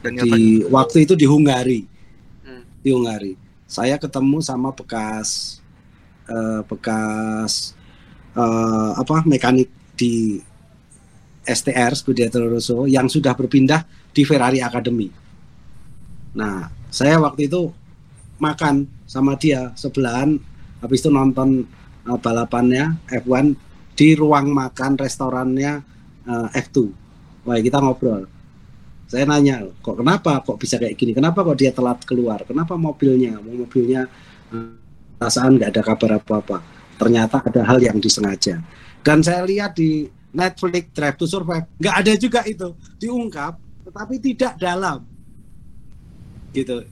Dan 0.03 0.19
di 0.19 0.63
waktu 0.67 1.07
itu 1.07 1.13
di 1.15 1.25
Hungari 1.27 1.81
Hmm. 2.43 2.59
di 2.83 2.91
Hungari 2.91 3.39
saya 3.63 3.95
ketemu 3.95 4.43
sama 4.43 4.75
bekas 4.75 5.59
eh, 6.27 6.61
bekas 6.67 7.71
eh, 8.35 8.91
apa 8.99 9.23
mekanik 9.23 9.71
di 9.95 10.43
STR 11.43 11.91
Scuderia 11.93 12.31
Rosso 12.47 12.87
yang 12.87 13.11
sudah 13.11 13.35
berpindah 13.35 13.83
di 14.15 14.23
Ferrari 14.23 14.63
Academy. 14.63 15.11
Nah, 16.33 16.71
saya 16.87 17.19
waktu 17.19 17.51
itu 17.51 17.69
makan 18.39 18.87
sama 19.05 19.35
dia 19.35 19.75
sebelahan 19.75 20.39
habis 20.79 21.03
itu 21.03 21.11
nonton 21.11 21.67
eh, 22.07 22.19
balapannya 22.19 23.07
F1 23.09 23.47
di 23.93 24.17
ruang 24.17 24.51
makan 24.51 24.97
restorannya 24.99 25.73
eh, 26.27 26.47
F2. 26.59 26.77
Wah, 27.43 27.59
kita 27.59 27.83
ngobrol. 27.83 28.27
Saya 29.07 29.29
nanya 29.29 29.61
kok 29.83 29.99
kenapa 29.99 30.41
kok 30.41 30.57
bisa 30.57 30.79
kayak 30.79 30.97
gini? 30.97 31.13
Kenapa 31.13 31.45
kok 31.45 31.59
dia 31.59 31.69
telat 31.69 32.01
keluar? 32.07 32.41
Kenapa 32.47 32.73
mobilnya? 32.79 33.37
Mobilnya 33.37 34.07
eh, 34.49 34.73
perasaan 35.19 35.59
nggak 35.59 35.69
ada 35.69 35.81
kabar 35.83 36.11
apa 36.17 36.33
apa 36.39 36.57
ternyata 36.97 37.43
ada 37.43 37.61
hal 37.67 37.79
yang 37.83 37.99
disengaja. 37.99 38.63
Dan 39.03 39.19
saya 39.19 39.43
lihat 39.43 39.75
di 39.75 40.07
Netflix 40.33 40.95
Drive 40.95 41.17
to 41.19 41.27
Survive 41.27 41.67
nggak 41.77 41.95
ada 41.99 42.13
juga 42.15 42.41
itu. 42.47 42.73
Diungkap 42.97 43.59
tetapi 43.83 44.15
tidak 44.23 44.55
dalam. 44.57 45.03
Gitu. 46.55 46.87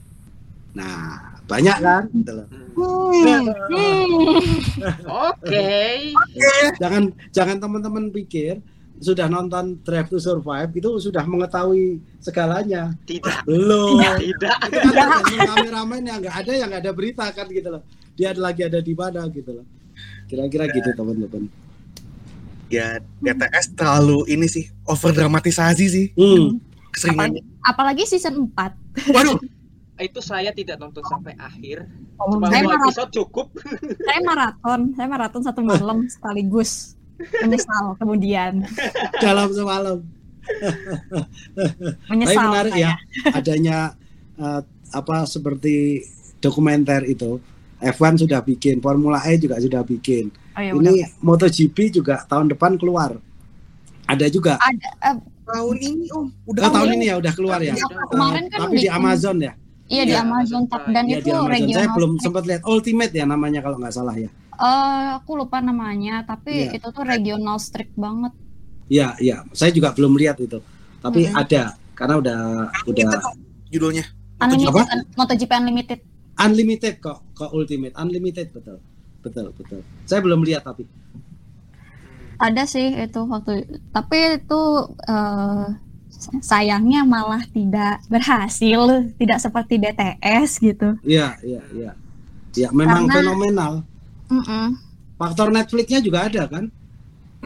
Nah 0.76 1.31
banyak 1.52 1.76
kan 1.84 2.04
Gitu 2.08 2.32
loh. 2.32 2.46
Hmm. 2.72 3.44
Oke. 5.28 5.68
jangan 6.80 7.12
jangan 7.28 7.56
teman-teman 7.60 8.08
pikir 8.08 8.64
sudah 9.02 9.26
nonton 9.26 9.82
Drive 9.82 10.08
to 10.08 10.22
Survive 10.22 10.70
itu 10.78 10.88
sudah 11.02 11.26
mengetahui 11.26 11.98
segalanya 12.22 12.94
Tidak. 13.02 13.44
belum 13.44 13.98
Tidak. 13.98 14.16
itu 14.30 14.46
kan 14.94 15.20
kameramen 15.26 16.02
yang 16.06 16.18
nggak 16.22 16.36
ada 16.46 16.52
yang 16.54 16.68
nggak 16.70 16.82
ada 16.86 16.92
berita 16.94 17.26
kan 17.34 17.50
gitu 17.50 17.66
loh 17.66 17.82
dia 18.14 18.30
lagi 18.38 18.62
ada 18.62 18.78
di 18.78 18.94
mana 18.94 19.26
gitu 19.26 19.58
loh 19.58 19.66
kira-kira 20.30 20.70
gitu 20.70 20.94
teman-teman 20.94 21.50
ya 22.70 23.02
DTS 23.20 23.74
terlalu 23.74 24.22
ini 24.30 24.46
sih 24.46 24.70
over 24.86 25.10
dramatisasi 25.10 25.84
sih 25.90 26.06
hmm. 26.16 26.56
keseringannya. 26.94 27.44
Apalagi 27.62 28.08
season 28.08 28.48
4. 28.56 29.12
Waduh, 29.12 29.36
Itu 29.96 30.20
saya 30.20 30.50
tidak 30.50 30.80
nonton 30.80 31.04
sampai 31.04 31.36
akhir. 31.36 31.84
Oh, 32.16 32.32
Cuma 32.32 32.48
saya, 32.48 32.64
maraton, 32.64 32.88
episode 32.88 33.10
cukup. 33.12 33.46
saya 34.08 34.20
maraton, 34.24 34.80
saya 34.96 35.06
maraton 35.06 35.42
satu 35.42 35.60
malam 35.60 36.04
sekaligus. 36.08 36.94
Menyesal 37.38 37.94
kemudian. 37.96 38.66
dalam 39.22 39.46
semalam 39.52 40.02
tapi 40.42 42.10
Menyesal 42.10 42.50
menarik 42.50 42.72
saya. 42.74 42.82
ya 42.82 42.92
adanya 43.30 43.78
eh, 44.34 44.60
apa 44.90 45.22
seperti 45.22 46.02
dokumenter 46.42 47.06
itu 47.06 47.38
F1 47.78 48.26
sudah 48.26 48.42
bikin 48.42 48.82
Formula 48.82 49.22
E 49.22 49.38
juga 49.38 49.58
sudah 49.58 49.82
bikin 49.82 50.34
Oh, 50.52 50.60
ya 50.60 50.76
udah. 50.76 50.90
ini 50.92 51.00
MotoGP 51.22 51.76
juga 51.94 52.26
tahun 52.26 52.52
depan 52.52 52.76
keluar 52.76 53.16
ada 54.04 54.26
juga 54.28 54.60
Ada, 54.60 54.88
eh, 55.00 55.16
tahun 55.46 55.76
ini 55.78 56.06
om 56.12 56.28
udah 56.44 56.60
Oh, 56.60 56.72
tahun 56.74 56.90
ini 56.98 57.04
ya 57.08 57.16
udah 57.16 57.32
keluar 57.32 57.56
ya 57.62 57.72
Iya, 57.72 57.86
kemarin 58.10 58.44
kan 58.50 58.58
tapi 58.68 58.82
di 58.82 58.88
Amazon 58.90 59.36
ya 59.40 59.56
iya 59.94 60.02
di 60.10 60.14
Iya, 60.14 60.22
Amazon 60.24 60.62
Top 60.70 60.82
dan 60.94 61.06
Iya, 61.06 61.16
itu 61.16 61.28
di 61.28 61.30
Amazon 61.32 61.68
saya 61.70 61.86
regional. 61.86 61.96
belum 61.96 62.12
strip. 62.12 62.24
sempat 62.24 62.44
lihat 62.48 62.62
Ultimate 62.66 63.12
ya 63.20 63.24
namanya 63.32 63.60
kalau 63.64 63.76
nggak 63.80 63.94
salah 63.98 64.16
ya 64.16 64.30
Eh, 64.62 65.06
aku 65.18 65.30
lupa 65.40 65.58
namanya, 65.68 66.12
tapi 66.30 66.52
Iya. 66.52 66.76
itu 66.76 66.86
tuh 66.96 67.04
regional 67.12 67.56
strip 67.66 67.90
banget. 68.04 68.32
Iya, 68.88 69.08
iya. 69.24 69.36
Saya 69.58 69.70
juga 69.76 69.88
belum 69.96 70.14
lihat 70.20 70.36
itu. 70.38 70.58
Tapi 71.02 71.20
Mm-mm. 71.26 71.40
ada 71.42 71.62
karena 71.98 72.14
udah 72.22 72.38
udah 72.90 73.10
judulnya 73.72 74.04
Unlimited, 74.42 74.86
un- 74.92 75.08
MotoGP 75.18 75.50
Unlimited. 75.60 76.00
unlimited 76.36 76.94
kok, 77.00 77.18
kok 77.32 77.50
Ultimate 77.56 77.94
Unlimited 77.96 78.46
betul. 78.52 78.78
Betul, 79.22 79.46
betul. 79.54 79.80
Saya 80.04 80.20
belum 80.20 80.42
lihat 80.42 80.66
tapi. 80.66 80.84
Ada 82.42 82.62
sih 82.66 82.86
itu 82.98 83.20
waktu, 83.32 83.52
tapi 83.94 84.16
itu 84.42 84.60
eh, 85.06 85.66
sayangnya 86.40 87.02
malah 87.02 87.42
tidak 87.48 88.00
berhasil, 88.06 88.80
tidak 89.16 89.38
seperti 89.38 89.74
DTS 89.76 90.50
gitu. 90.58 90.88
Iya, 91.02 91.36
iya, 91.42 91.62
iya. 91.72 91.92
Ya, 92.52 92.68
memang 92.70 93.08
Karena- 93.08 93.14
fenomenal. 93.16 93.72
Mm-mm. 94.28 94.66
Faktor 95.16 95.48
Netflixnya 95.50 96.00
juga 96.00 96.26
ada 96.26 96.44
kan? 96.46 96.64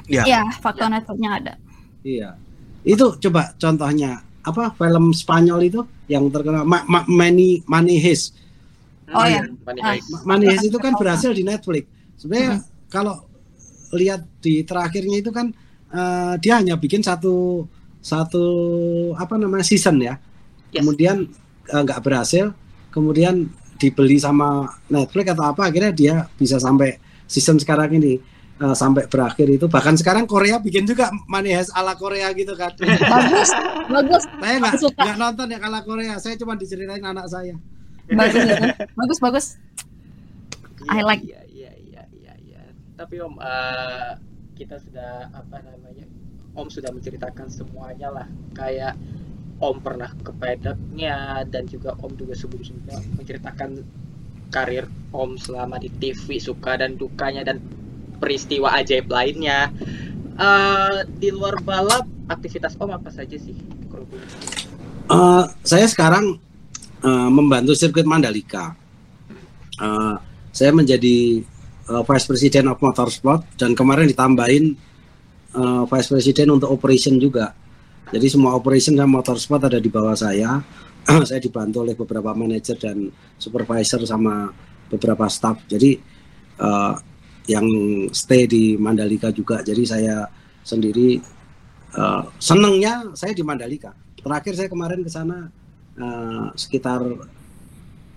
ya 0.04 0.22
Iya, 0.28 0.42
faktor 0.60 0.92
networknya 0.92 1.30
ada. 1.32 1.54
Iya. 2.04 2.36
Itu 2.84 3.16
coba 3.16 3.56
contohnya 3.56 4.20
apa 4.40 4.70
film 4.72 5.10
Spanyol 5.10 5.60
itu 5.64 5.80
yang 6.06 6.28
terkenal 6.28 6.62
Ma- 6.62 6.84
Ma- 6.84 7.08
Money 7.08 7.64
Money 7.64 7.96
Heist. 7.98 8.36
Oh, 9.08 9.24
Hmm, 9.24 9.30
iya. 9.30 9.42
Money 10.22 10.46
Ah. 10.52 10.60
Itu 10.60 10.76
kan 10.76 10.94
berhasil 10.94 11.32
di 11.32 11.42
Netflix. 11.42 11.88
Sebenarnya 12.16 12.60
Mm-hmm. 12.60 12.86
kalau 12.86 13.24
lihat 13.94 14.26
di 14.38 14.62
terakhirnya 14.62 15.16
itu 15.18 15.30
kan 15.30 15.50
eh, 15.86 16.34
dia 16.38 16.58
hanya 16.60 16.74
bikin 16.76 17.00
satu 17.00 17.64
satu 18.06 18.46
apa 19.18 19.34
namanya 19.34 19.66
season 19.66 19.98
ya. 19.98 20.14
Yes. 20.70 20.86
Kemudian 20.86 21.26
eh, 21.66 21.82
nggak 21.82 22.06
berhasil, 22.06 22.54
kemudian 22.94 23.50
dibeli 23.82 24.22
sama 24.22 24.70
Netflix 24.86 25.34
atau 25.34 25.50
apa 25.50 25.66
akhirnya 25.66 25.90
dia 25.90 26.14
bisa 26.38 26.62
sampai 26.62 27.02
season 27.26 27.58
sekarang 27.58 27.98
ini 27.98 28.22
eh, 28.62 28.76
sampai 28.78 29.10
berakhir 29.10 29.50
itu 29.50 29.66
bahkan 29.66 29.98
sekarang 29.98 30.30
Korea 30.30 30.62
bikin 30.62 30.86
juga 30.86 31.10
Money 31.26 31.50
Heist 31.50 31.74
ala 31.74 31.98
Korea 31.98 32.30
gitu 32.30 32.54
kan. 32.54 32.70
Bagus, 32.78 33.50
bagus, 33.90 34.22
saya 34.38 34.56
nggak 34.62 35.18
nonton 35.18 35.46
ya 35.50 35.58
ala 35.58 35.82
Korea, 35.82 36.14
saya 36.22 36.38
cuma 36.38 36.54
diceritain 36.54 37.02
anak 37.02 37.26
saya. 37.26 37.58
bagus, 38.06 38.38
itu. 38.38 38.54
bagus, 38.94 39.18
bagus. 39.18 39.46
I 40.86 41.02
like. 41.02 41.26
Iya, 41.26 41.42
iya, 41.50 41.72
iya, 41.82 42.02
iya, 42.14 42.34
iya. 42.38 42.62
Tapi 42.94 43.18
Om, 43.18 43.34
eh, 43.42 44.14
kita 44.54 44.78
sudah 44.78 45.26
apa 45.34 45.58
namanya? 45.58 46.06
Om 46.56 46.72
sudah 46.72 46.90
menceritakan 46.90 47.52
semuanya 47.52 48.08
lah. 48.08 48.26
Kayak 48.56 48.96
Om 49.60 49.76
pernah 49.80 50.08
ke 50.20 50.32
pedaknya 50.32 51.44
dan 51.48 51.68
juga 51.68 51.92
Om 52.00 52.16
juga 52.16 52.32
sebelum-sebelumnya 52.32 52.98
menceritakan 53.20 53.70
karir 54.48 54.88
Om 55.12 55.36
selama 55.36 55.76
di 55.76 55.92
TV 55.92 56.40
suka 56.40 56.80
dan 56.80 56.96
dukanya 56.96 57.44
dan 57.44 57.60
peristiwa 58.16 58.72
ajaib 58.80 59.08
lainnya. 59.12 59.68
Eh, 60.36 60.98
di 61.16 61.32
luar 61.32 61.60
balap 61.60 62.04
aktivitas 62.28 62.76
Om 62.76 62.96
apa 62.96 63.08
saja 63.12 63.36
sih? 63.36 63.56
Eh, 65.06 65.44
saya 65.64 65.86
sekarang 65.88 66.36
eh, 67.04 67.28
membantu 67.32 67.76
sirkuit 67.76 68.08
Mandalika. 68.08 68.76
Eh, 69.76 70.16
saya 70.56 70.72
menjadi 70.72 71.44
eh, 71.88 72.02
Vice 72.04 72.26
President 72.28 72.72
of 72.72 72.80
Motorsport 72.80 73.44
dan 73.60 73.76
kemarin 73.76 74.08
ditambahin 74.08 74.76
eh, 75.54 75.82
Vice 75.86 76.08
President 76.10 76.48
untuk 76.58 76.72
operation 76.72 77.20
juga. 77.20 77.54
Jadi 78.06 78.26
semua 78.30 78.54
operation 78.54 78.94
dan 78.94 79.10
motorsport 79.10 79.66
ada 79.66 79.78
di 79.82 79.90
bawah 79.90 80.14
saya. 80.14 80.62
saya 81.28 81.38
dibantu 81.38 81.86
oleh 81.86 81.94
beberapa 81.94 82.34
manajer 82.34 82.78
dan 82.78 83.10
supervisor 83.38 84.02
sama 84.02 84.50
beberapa 84.90 85.26
staff. 85.30 85.62
Jadi 85.66 85.98
eh, 86.58 86.94
yang 87.46 87.66
stay 88.10 88.46
di 88.50 88.74
Mandalika 88.78 89.30
juga. 89.30 89.62
Jadi 89.62 89.82
saya 89.86 90.26
sendiri 90.66 91.18
eh, 91.94 92.22
senengnya 92.38 93.14
saya 93.14 93.34
di 93.34 93.42
Mandalika. 93.46 93.94
Terakhir 94.18 94.54
saya 94.58 94.68
kemarin 94.70 95.00
ke 95.06 95.10
sana 95.10 95.46
eh, 95.98 96.46
sekitar 96.58 97.02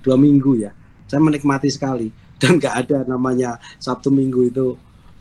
dua 0.01 0.17
minggu 0.17 0.57
ya. 0.57 0.71
Saya 1.09 1.21
menikmati 1.21 1.69
sekali 1.69 2.09
dan 2.41 2.57
nggak 2.57 2.75
ada 2.85 2.97
namanya 3.05 3.57
Sabtu 3.77 4.09
Minggu 4.09 4.49
itu 4.49 4.67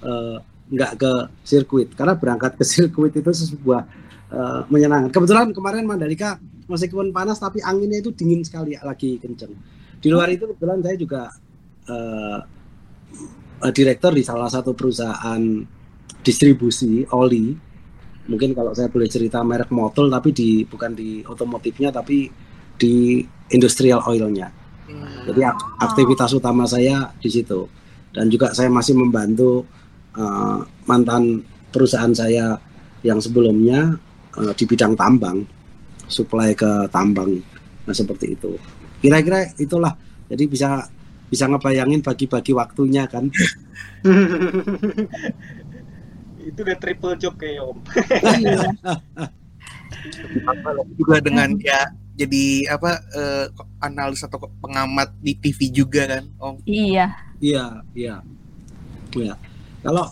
eh, 0.05 0.39
nggak 0.69 0.93
ke 1.01 1.13
sirkuit 1.45 1.89
karena 1.97 2.15
berangkat 2.17 2.57
ke 2.61 2.65
sirkuit 2.71 3.13
itu 3.17 3.31
sebuah 3.33 3.83
eh, 4.33 4.61
menyenangkan. 4.69 5.11
Kebetulan 5.13 5.51
kemarin 5.53 5.85
Mandalika 5.89 6.37
meskipun 6.69 7.11
panas 7.11 7.41
tapi 7.41 7.65
anginnya 7.65 8.05
itu 8.05 8.13
dingin 8.13 8.45
sekali 8.45 8.77
lagi 8.77 9.17
kenceng. 9.17 9.53
Di 9.99 10.09
luar 10.13 10.31
itu 10.31 10.47
kebetulan 10.47 10.79
saya 10.85 10.97
juga 11.01 11.23
eh, 11.89 12.39
eh, 13.65 13.73
direktur 13.73 14.13
di 14.15 14.23
salah 14.23 14.49
satu 14.53 14.77
perusahaan 14.77 15.43
distribusi 16.21 17.09
oli. 17.17 17.57
Mungkin 18.29 18.53
kalau 18.53 18.77
saya 18.77 18.93
boleh 18.93 19.09
cerita 19.09 19.41
merek 19.41 19.73
motor 19.73 20.13
tapi 20.13 20.37
di 20.37 20.61
bukan 20.69 20.93
di 20.93 21.25
otomotifnya 21.25 21.89
tapi 21.89 22.29
di 22.77 23.25
industrial 23.49 24.05
oilnya. 24.05 24.53
Jadi 25.29 25.41
ak- 25.45 25.81
aktivitas 25.81 26.37
utama 26.37 26.65
saya 26.69 27.13
di 27.17 27.29
situ. 27.29 27.69
Dan 28.13 28.33
juga 28.33 28.53
saya 28.57 28.73
masih 28.73 28.97
membantu 28.97 29.65
eh, 30.19 30.59
mantan 30.91 31.47
perusahaan 31.71 32.11
saya 32.11 32.59
yang 33.07 33.23
sebelumnya 33.23 33.95
eh, 34.35 34.53
di 34.59 34.65
bidang 34.67 34.99
tambang, 34.99 35.47
supply 36.11 36.53
ke 36.59 36.91
tambang. 36.91 37.39
Nah 37.87 37.95
seperti 37.95 38.35
itu. 38.35 38.59
Kira-kira 38.99 39.47
itulah. 39.63 39.95
Jadi 40.29 40.45
bisa 40.51 40.91
bisa 41.29 41.45
ngebayangin 41.47 42.03
bagi-bagi 42.03 42.53
waktunya 42.53 43.07
kan. 43.07 43.31
itu 46.49 46.65
udah 46.65 46.79
triple 46.81 47.13
job 47.21 47.37
kayak 47.37 47.61
om 47.61 47.77
Iya. 48.41 48.73
juga 50.99 51.17
dengan 51.21 51.53
ya 51.61 51.93
jadi 52.19 52.67
apa 52.75 52.99
eh, 53.15 53.47
analis 53.79 54.27
atau 54.27 54.43
pengamat 54.59 55.15
di 55.23 55.39
TV 55.39 55.71
juga 55.71 56.03
kan 56.19 56.25
Om 56.41 56.55
Iya. 56.67 57.15
Iya, 57.39 57.65
iya. 57.95 58.17
Iya. 59.15 59.35
Kalau 59.83 60.07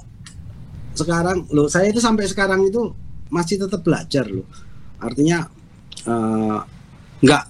sekarang 0.97 1.45
loh 1.53 1.69
saya 1.69 1.93
itu 1.93 2.01
sampai 2.01 2.25
sekarang 2.25 2.65
itu 2.65 2.81
masih 3.29 3.61
tetap 3.61 3.83
belajar 3.83 4.25
loh. 4.31 4.47
Artinya 5.03 5.45
eh, 6.07 6.59
nggak 7.21 7.45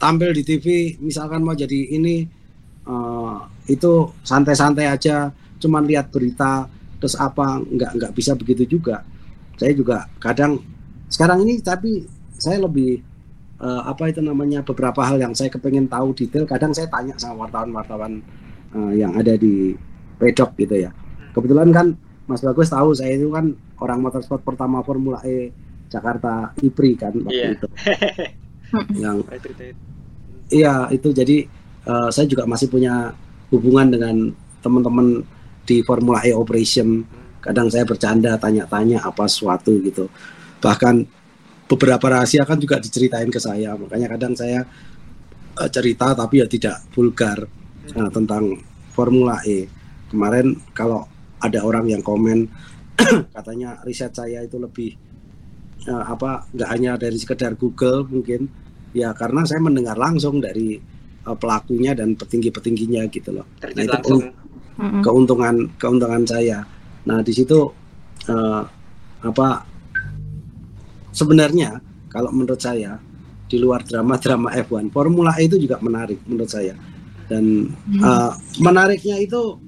tampil 0.00 0.30
di 0.34 0.42
TV 0.42 0.66
misalkan 1.00 1.44
mau 1.44 1.54
jadi 1.54 1.94
ini 1.94 2.24
eh, 2.84 3.36
itu 3.70 3.92
santai-santai 4.24 4.90
aja, 4.90 5.30
cuman 5.60 5.86
lihat 5.86 6.10
berita 6.10 6.66
terus 6.98 7.14
apa 7.20 7.60
nggak 7.60 7.90
nggak 8.00 8.12
bisa 8.16 8.32
begitu 8.34 8.76
juga. 8.78 9.04
Saya 9.60 9.72
juga 9.76 10.08
kadang 10.18 10.58
sekarang 11.06 11.46
ini 11.46 11.62
tapi 11.62 12.02
saya 12.34 12.64
lebih 12.64 12.98
eh, 13.60 13.82
apa 13.84 14.10
itu 14.10 14.18
namanya 14.24 14.66
beberapa 14.66 15.04
hal 15.04 15.20
yang 15.20 15.36
saya 15.36 15.52
kepengen 15.52 15.86
tahu 15.86 16.16
detail. 16.16 16.48
Kadang 16.48 16.74
saya 16.74 16.90
tanya 16.90 17.14
sama 17.20 17.46
wartawan-wartawan 17.46 18.18
eh, 18.74 18.92
yang 18.98 19.14
ada 19.14 19.36
di 19.38 19.76
pedok 20.18 20.56
gitu 20.58 20.88
ya. 20.88 21.03
Kebetulan 21.34 21.68
kan 21.74 21.86
Mas 22.24 22.40
Bagus 22.40 22.72
tahu 22.72 22.94
saya 22.96 23.18
itu 23.18 23.28
kan 23.28 23.52
orang 23.82 24.00
motorsport 24.00 24.40
pertama 24.40 24.80
Formula 24.80 25.20
E 25.26 25.50
Jakarta 25.92 26.54
IPRI 26.56 26.92
kan 26.96 27.12
waktu 27.20 27.36
Iya. 27.36 27.48
itu. 27.58 27.68
yang 29.04 29.22
iya 30.50 30.88
itu 30.90 31.12
jadi 31.12 31.46
eh, 31.84 32.08
saya 32.10 32.26
juga 32.26 32.48
masih 32.48 32.70
punya 32.72 33.12
hubungan 33.52 33.92
dengan 33.92 34.16
teman-teman 34.64 35.20
di 35.64 35.84
Formula 35.84 36.24
E 36.24 36.32
Operation. 36.32 37.04
Kadang 37.44 37.68
saya 37.68 37.84
bercanda 37.84 38.40
tanya-tanya 38.40 39.04
apa 39.04 39.28
suatu 39.28 39.76
gitu. 39.84 40.08
Bahkan 40.64 41.04
beberapa 41.68 42.06
rahasia 42.08 42.48
kan 42.48 42.56
juga 42.56 42.80
diceritain 42.80 43.28
ke 43.28 43.36
saya. 43.36 43.76
Makanya 43.76 44.16
kadang 44.16 44.32
saya 44.32 44.64
eh, 45.60 45.68
cerita 45.70 46.16
tapi 46.16 46.40
ya 46.40 46.46
tidak 46.48 46.78
vulgar 46.94 47.44
Nah, 47.84 48.08
tentang 48.08 48.56
Formula 48.96 49.44
E. 49.44 49.68
Kemarin 50.08 50.56
kalau 50.72 51.04
ada 51.44 51.60
orang 51.60 51.92
yang 51.92 52.00
komen 52.00 52.48
katanya 53.36 53.84
riset 53.84 54.16
saya 54.16 54.40
itu 54.40 54.56
lebih 54.56 54.96
eh, 55.84 56.04
apa 56.08 56.48
nggak 56.48 56.70
hanya 56.72 56.92
dari 56.96 57.16
sekedar 57.20 57.52
Google 57.60 58.08
mungkin 58.08 58.48
ya 58.96 59.12
karena 59.12 59.44
saya 59.44 59.60
mendengar 59.60 60.00
langsung 60.00 60.40
dari 60.40 60.80
eh, 61.20 61.36
pelakunya 61.36 61.92
dan 61.92 62.16
petinggi-petingginya 62.16 63.04
gitu 63.12 63.30
loh. 63.36 63.46
terjun 63.60 63.76
Nah, 63.76 63.84
itu 63.84 63.92
langsung 63.92 64.20
Mm-mm. 64.74 65.02
keuntungan 65.04 65.56
keuntungan 65.76 66.24
saya. 66.24 66.64
Nah 67.04 67.20
di 67.20 67.32
situ 67.36 67.58
eh, 68.30 68.62
apa 69.24 69.48
sebenarnya 71.12 71.78
kalau 72.08 72.30
menurut 72.32 72.58
saya 72.58 72.96
di 73.44 73.60
luar 73.60 73.84
drama-drama 73.84 74.50
F1 74.64 74.88
Formula 74.88 75.36
E 75.36 75.46
itu 75.46 75.60
juga 75.60 75.76
menarik 75.78 76.18
menurut 76.24 76.48
saya 76.48 76.74
dan 77.28 77.68
eh, 77.88 78.32
menariknya 78.60 79.16
itu 79.20 79.58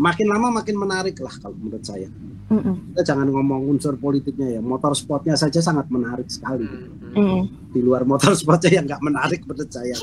makin 0.00 0.26
lama 0.32 0.48
makin 0.48 0.76
menarik 0.80 1.20
lah 1.20 1.34
kalau 1.36 1.56
menurut 1.60 1.84
saya. 1.84 2.08
Mm-mm. 2.50 2.96
Kita 2.96 3.12
jangan 3.12 3.28
ngomong 3.28 3.68
unsur 3.68 4.00
politiknya 4.00 4.58
ya, 4.58 4.60
motorsportnya 4.64 5.36
saja 5.36 5.60
sangat 5.60 5.86
menarik 5.92 6.26
sekali. 6.32 6.66
Mm. 7.14 7.70
Di 7.70 7.80
luar 7.84 8.08
motorsportnya 8.08 8.80
yang 8.80 8.88
nggak 8.88 9.04
menarik 9.04 9.44
menurut 9.44 9.70
saya. 9.70 9.94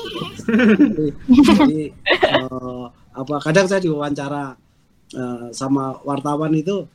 jadi, 0.94 1.06
jadi, 1.34 1.82
eh, 2.14 2.84
apa 3.18 3.34
kadang 3.42 3.66
saya 3.66 3.82
diwawancara 3.82 4.54
eh, 5.18 5.46
sama 5.50 5.98
wartawan 6.06 6.54
itu 6.54 6.86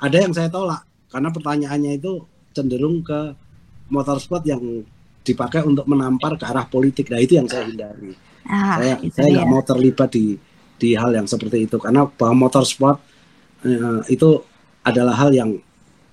ada 0.00 0.16
yang 0.16 0.32
saya 0.32 0.48
tolak 0.48 0.82
karena 1.12 1.28
pertanyaannya 1.28 1.92
itu 2.00 2.24
cenderung 2.56 3.04
ke 3.04 3.36
motorsport 3.92 4.42
yang 4.48 4.82
dipakai 5.22 5.62
untuk 5.62 5.84
menampar 5.86 6.40
ke 6.40 6.44
arah 6.48 6.64
politik. 6.66 7.12
Nah 7.12 7.20
itu 7.20 7.36
yang 7.36 7.46
saya 7.46 7.68
hindari. 7.68 8.16
Ah, 8.46 8.78
saya 8.80 8.98
nggak 9.02 9.46
dia. 9.46 9.52
mau 9.52 9.62
terlibat 9.62 10.10
di 10.14 10.38
di 10.76 10.96
hal 10.96 11.12
yang 11.12 11.28
seperti 11.28 11.68
itu. 11.68 11.76
Karena 11.80 12.06
bahwa 12.06 12.48
motorsport 12.48 13.00
eh, 13.64 14.00
itu 14.12 14.40
adalah 14.86 15.14
hal 15.18 15.30
yang 15.34 15.50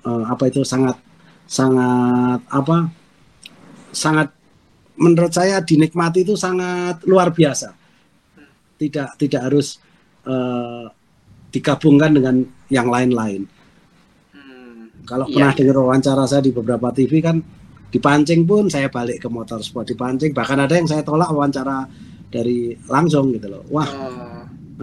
eh, 0.03 0.24
apa 0.26 0.49
itu 0.49 0.66
sangat 0.66 0.97
sangat 1.43 2.39
apa 2.49 2.89
sangat 3.93 4.34
menurut 4.97 5.34
saya 5.34 5.61
dinikmati 5.61 6.26
itu 6.26 6.34
sangat 6.34 7.03
luar 7.05 7.30
biasa. 7.36 7.76
Tidak 8.80 9.09
tidak 9.20 9.41
harus 9.51 9.78
eh, 10.26 10.86
digabungkan 11.53 12.18
dengan 12.18 12.36
yang 12.74 12.89
lain-lain. 12.89 13.45
Hmm. 14.34 14.89
kalau 15.05 15.30
Iya, 15.30 15.34
pernah 15.38 15.51
iya. 15.53 15.57
dengar 15.61 15.76
wawancara 15.86 16.24
saya 16.26 16.41
di 16.41 16.49
beberapa 16.49 16.89
TV 16.89 17.22
kan 17.22 17.38
dipancing 17.93 18.49
pun 18.49 18.74
saya 18.74 18.89
balik 18.89 19.22
ke 19.22 19.30
motorsport 19.30 19.86
dipancing 19.86 20.34
bahkan 20.34 20.57
ada 20.57 20.74
yang 20.74 20.89
saya 20.89 21.05
tolak 21.05 21.30
wawancara 21.30 21.86
dari 22.34 22.74
langsung 22.89 23.30
gitu 23.38 23.45
loh. 23.53 23.61
Wah 23.70 23.86
Oh, 23.86 24.33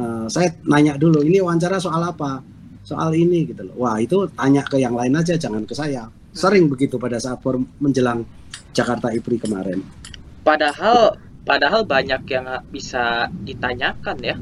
eh, 0.00 0.26
saya 0.32 0.48
nanya 0.64 0.96
dulu 0.96 1.20
ini 1.20 1.44
wawancara 1.44 1.76
soal 1.76 2.00
apa? 2.00 2.40
Soal 2.80 3.12
ini 3.12 3.44
gitu 3.44 3.68
loh. 3.68 3.76
Wah 3.84 4.00
itu 4.00 4.24
tanya 4.32 4.64
ke 4.64 4.80
yang 4.80 4.96
lain 4.96 5.12
aja 5.14 5.36
jangan 5.36 5.62
ke 5.68 5.76
saya. 5.76 6.08
Sering 6.32 6.66
begitu 6.72 6.96
pada 6.96 7.20
saat 7.20 7.38
form 7.44 7.68
menjelang 7.78 8.24
Jakarta 8.72 9.12
IPRI 9.12 9.38
kemarin. 9.44 9.78
Padahal 10.42 11.14
padahal 11.44 11.84
banyak 11.84 12.22
yang 12.30 12.46
bisa 12.72 13.28
ditanyakan 13.44 14.16
ya. 14.24 14.36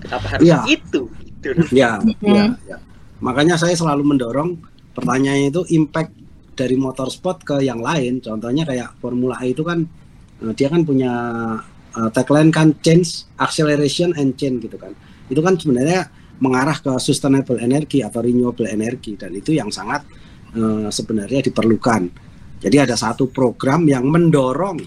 Kenapa 0.00 0.26
harus 0.36 0.46
Iya. 0.48 0.60
itu 0.68 1.02
gitu. 1.44 1.48
Loh. 1.60 1.68
ya 1.72 2.00
ya 2.24 2.44
ya 2.64 2.76
makanya 3.20 3.56
saya 3.60 3.76
selalu 3.76 4.16
mendorong 4.16 4.56
pertanyaannya 4.96 5.48
itu 5.52 5.62
impact 5.76 6.12
dari 6.54 6.76
motorsport 6.78 7.42
ke 7.44 7.56
yang 7.60 7.80
lain. 7.82 8.20
Contohnya 8.24 8.64
kayak 8.64 8.96
Formula 9.00 9.36
E 9.44 9.52
itu 9.52 9.60
kan 9.60 9.84
eh, 10.44 10.52
dia 10.56 10.68
kan 10.72 10.84
punya 10.84 11.12
eh, 11.94 12.10
tagline 12.12 12.48
kan 12.52 12.72
change 12.80 13.28
acceleration 13.36 14.12
and 14.16 14.36
change 14.40 14.64
gitu 14.64 14.76
kan 14.80 14.92
itu 15.30 15.40
kan 15.40 15.54
sebenarnya 15.56 16.08
mengarah 16.42 16.76
ke 16.76 16.92
sustainable 16.98 17.60
energy 17.62 18.02
atau 18.02 18.20
renewable 18.20 18.66
energy 18.66 19.14
dan 19.14 19.32
itu 19.32 19.54
yang 19.54 19.70
sangat 19.70 20.02
eh, 20.52 20.88
sebenarnya 20.90 21.50
diperlukan 21.50 22.10
jadi 22.60 22.88
ada 22.88 22.96
satu 22.96 23.28
program 23.28 23.84
yang 23.84 24.04
mendorong 24.08 24.78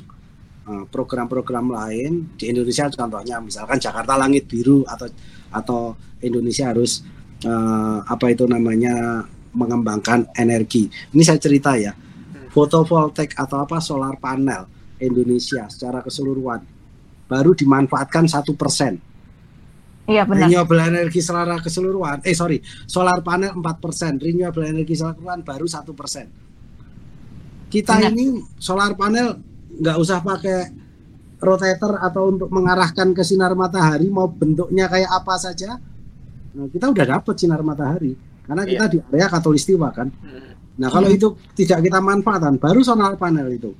eh, 0.67 0.83
program-program 0.89 1.71
lain 1.71 2.35
di 2.35 2.49
Indonesia 2.51 2.89
contohnya 2.89 3.37
misalkan 3.39 3.77
Jakarta 3.79 4.17
Langit 4.19 4.45
Biru 4.49 4.83
atau 4.85 5.07
atau 5.53 5.81
Indonesia 6.19 6.73
harus 6.73 7.05
eh, 7.45 7.99
apa 8.03 8.25
itu 8.33 8.49
namanya 8.49 9.25
mengembangkan 9.57 10.29
energi. 10.37 10.85
Ini 10.87 11.23
saya 11.25 11.41
cerita 11.41 11.73
ya. 11.73 11.97
Fotovoltaik 12.53 13.37
atau 13.37 13.61
apa 13.61 13.77
solar 13.81 14.17
panel 14.17 14.65
Indonesia 15.01 15.69
secara 15.69 16.01
keseluruhan 16.01 16.61
baru 17.27 17.53
dimanfaatkan 17.53 18.25
satu 18.25 18.57
persen. 18.57 18.97
Iya 20.07 20.23
benar. 20.23 20.47
Renewable 20.47 20.79
energi 20.79 21.19
secara 21.19 21.59
keseluruhan, 21.59 22.23
eh 22.23 22.31
sorry, 22.31 22.63
solar 22.87 23.19
panel 23.19 23.59
4 23.59 23.83
persen, 23.83 24.15
renewable 24.15 24.63
energi 24.63 24.95
secara 24.95 25.19
keseluruhan 25.19 25.43
baru 25.43 25.67
satu 25.67 25.91
persen. 25.91 26.31
Kita 27.67 27.99
Benar. 27.99 28.15
ini 28.15 28.39
solar 28.55 28.95
panel 28.95 29.35
nggak 29.67 29.97
usah 29.99 30.23
pakai 30.23 30.71
rotator 31.43 31.99
atau 31.99 32.31
untuk 32.31 32.49
mengarahkan 32.49 33.11
ke 33.11 33.21
sinar 33.21 33.51
matahari 33.53 34.07
mau 34.07 34.31
bentuknya 34.31 34.87
kayak 34.87 35.11
apa 35.11 35.35
saja, 35.35 35.75
nah, 36.55 36.67
kita 36.71 36.87
udah 36.87 37.05
dapat 37.19 37.35
sinar 37.35 37.59
matahari 37.59 38.15
karena 38.47 38.63
kita 38.63 38.85
di 38.87 38.97
area 39.11 39.27
katulistiwa 39.27 39.91
kan. 39.91 40.07
Hmm. 40.07 40.55
Nah 40.79 40.87
kalau 40.87 41.11
itu 41.11 41.35
tidak 41.51 41.83
kita 41.83 41.99
manfaatkan, 41.99 42.55
baru 42.55 42.79
solar 42.79 43.19
panel 43.19 43.51
itu, 43.51 43.75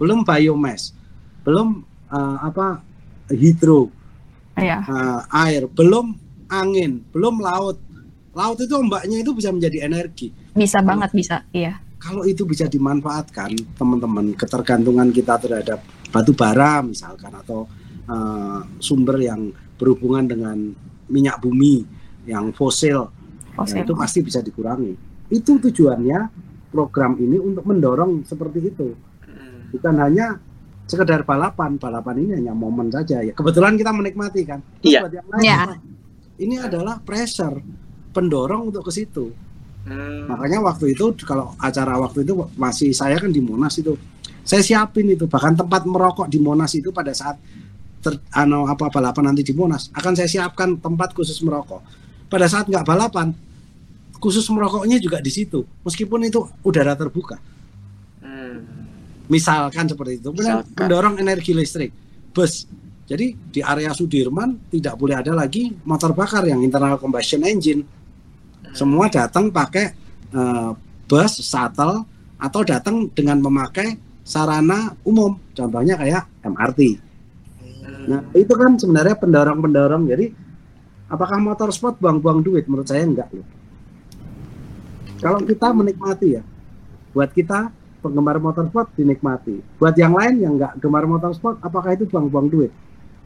belum 0.00 0.24
biomass, 0.24 0.96
belum 1.44 1.84
eh, 2.08 2.36
apa 2.40 2.80
hidro, 3.28 3.92
Iya. 4.52 4.78
uh, 4.84 5.20
air, 5.46 5.64
belum 5.66 6.12
angin, 6.48 7.00
belum 7.08 7.40
laut. 7.40 7.78
laut 8.32 8.56
itu 8.56 8.72
ombaknya 8.72 9.20
itu 9.20 9.36
bisa 9.36 9.52
menjadi 9.52 9.84
energi 9.84 10.32
Bisa 10.56 10.80
banget 10.80 11.12
bisa, 11.12 11.44
iya. 11.52 11.76
kalau 12.00 12.24
itu 12.24 12.48
bisa 12.48 12.64
dimanfaatkan 12.64 13.52
teman-teman 13.76 14.32
ketergantungan 14.32 15.12
kita 15.12 15.36
terhadap 15.36 15.84
batu 16.08 16.32
bara 16.32 16.80
misalkan 16.80 17.28
atau 17.36 17.68
eh, 18.08 18.60
sumber 18.80 19.20
yang 19.20 19.52
berhubungan 19.76 20.24
dengan 20.24 20.56
minyak 21.08 21.44
bumi 21.44 21.84
yang 22.24 22.56
fosil 22.56 23.12
Oh, 23.52 23.68
ya, 23.68 23.84
itu 23.84 23.92
pasti 23.92 24.24
bisa 24.24 24.40
dikurangi 24.40 24.96
itu 25.28 25.60
tujuannya 25.60 26.20
program 26.72 27.20
ini 27.20 27.36
untuk 27.36 27.68
mendorong 27.68 28.24
seperti 28.24 28.58
itu 28.64 28.96
Hmm. 29.28 29.68
bukan 29.76 29.94
hanya 30.00 30.40
sekedar 30.92 31.24
balapan 31.24 31.80
balapan 31.80 32.14
ini 32.20 32.32
hanya 32.44 32.52
momen 32.52 32.92
saja 32.92 33.24
ya 33.24 33.32
kebetulan 33.32 33.80
kita 33.80 33.90
menikmati 33.96 34.44
kan 34.44 34.60
Iya. 34.84 35.00
buat 35.08 35.12
yang 35.16 35.28
lain 35.32 35.40
Iya. 35.40 35.58
ini 36.44 36.54
adalah 36.60 37.00
pressure 37.00 37.56
pendorong 38.12 38.68
untuk 38.68 38.84
ke 38.84 38.92
situ 38.92 39.32
Hmm. 39.82 40.30
Makanya 40.30 40.62
waktu 40.62 40.94
itu 40.94 41.10
kalau 41.26 41.58
acara 41.58 41.98
waktu 41.98 42.22
itu 42.22 42.38
masih 42.54 42.94
saya 42.94 43.18
kan 43.18 43.34
di 43.34 43.42
Monas 43.42 43.74
itu. 43.82 43.98
Saya 44.46 44.62
siapin 44.62 45.10
itu 45.10 45.26
bahkan 45.26 45.58
tempat 45.58 45.82
merokok 45.86 46.30
di 46.30 46.38
Monas 46.38 46.70
itu 46.78 46.94
pada 46.94 47.10
saat 47.10 47.38
ter, 48.02 48.18
ano, 48.34 48.66
apa 48.70 48.90
balapan 48.90 49.30
nanti 49.34 49.42
di 49.42 49.54
Monas 49.54 49.90
akan 49.94 50.14
saya 50.14 50.30
siapkan 50.30 50.78
tempat 50.78 51.14
khusus 51.14 51.38
merokok. 51.42 51.82
Pada 52.30 52.46
saat 52.46 52.70
nggak 52.70 52.86
balapan 52.86 53.34
khusus 54.22 54.46
merokoknya 54.54 55.02
juga 55.02 55.18
di 55.18 55.34
situ 55.34 55.66
meskipun 55.82 56.30
itu 56.30 56.46
udara 56.62 56.94
terbuka. 56.94 57.42
Hmm. 58.22 58.81
Misalkan 59.30 59.86
seperti 59.86 60.22
itu. 60.22 60.30
Misalkan. 60.34 60.74
mendorong 60.74 61.14
energi 61.20 61.52
listrik 61.54 61.92
bus. 62.32 62.66
Jadi 63.06 63.36
di 63.52 63.60
area 63.60 63.92
Sudirman 63.92 64.72
tidak 64.72 64.96
boleh 64.96 65.20
ada 65.20 65.36
lagi 65.36 65.74
motor 65.84 66.16
bakar 66.16 66.48
yang 66.48 66.64
internal 66.64 66.96
combustion 66.96 67.44
engine 67.44 67.84
semua 68.72 69.12
datang 69.12 69.52
pakai 69.52 69.92
eh, 70.32 70.70
bus, 71.04 71.32
shuttle, 71.44 72.08
atau 72.40 72.60
datang 72.64 73.06
dengan 73.12 73.38
memakai 73.38 74.00
sarana 74.24 74.96
umum, 75.04 75.36
contohnya 75.52 75.94
kayak 76.00 76.24
MRT. 76.42 76.80
Hmm. 77.60 78.04
Nah 78.08 78.20
itu 78.32 78.50
kan 78.56 78.74
sebenarnya 78.80 79.14
pendorong-pendorong. 79.20 80.08
Jadi 80.08 80.26
apakah 81.12 81.38
motorsport 81.38 82.00
buang-buang 82.00 82.40
duit? 82.40 82.64
Menurut 82.66 82.88
saya 82.88 83.04
enggak 83.04 83.28
loh. 83.30 83.46
Kalau 85.22 85.38
kita 85.44 85.70
menikmati 85.70 86.40
ya, 86.40 86.42
buat 87.14 87.30
kita 87.30 87.70
penggemar 88.02 88.42
motorsport 88.42 88.90
dinikmati. 88.98 89.62
Buat 89.78 89.94
yang 89.94 90.18
lain 90.18 90.42
yang 90.42 90.52
enggak 90.58 90.74
gemar 90.82 91.06
motorsport, 91.06 91.62
apakah 91.62 91.94
itu 91.94 92.04
buang-buang 92.10 92.50
duit? 92.50 92.72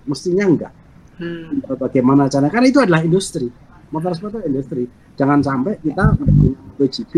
Mestinya 0.04 0.44
enggak 0.46 0.72
Hmm. 1.16 1.64
bagaimana 1.80 2.28
caranya? 2.28 2.52
Karena 2.52 2.68
itu 2.68 2.76
adalah 2.76 3.00
industri. 3.00 3.48
Motorsport 3.88 4.36
itu 4.36 4.40
industri. 4.52 4.84
Jangan 5.16 5.40
sampai 5.40 5.80
kita 5.80 6.12
punya 6.12 6.52
MotoGP 6.76 7.14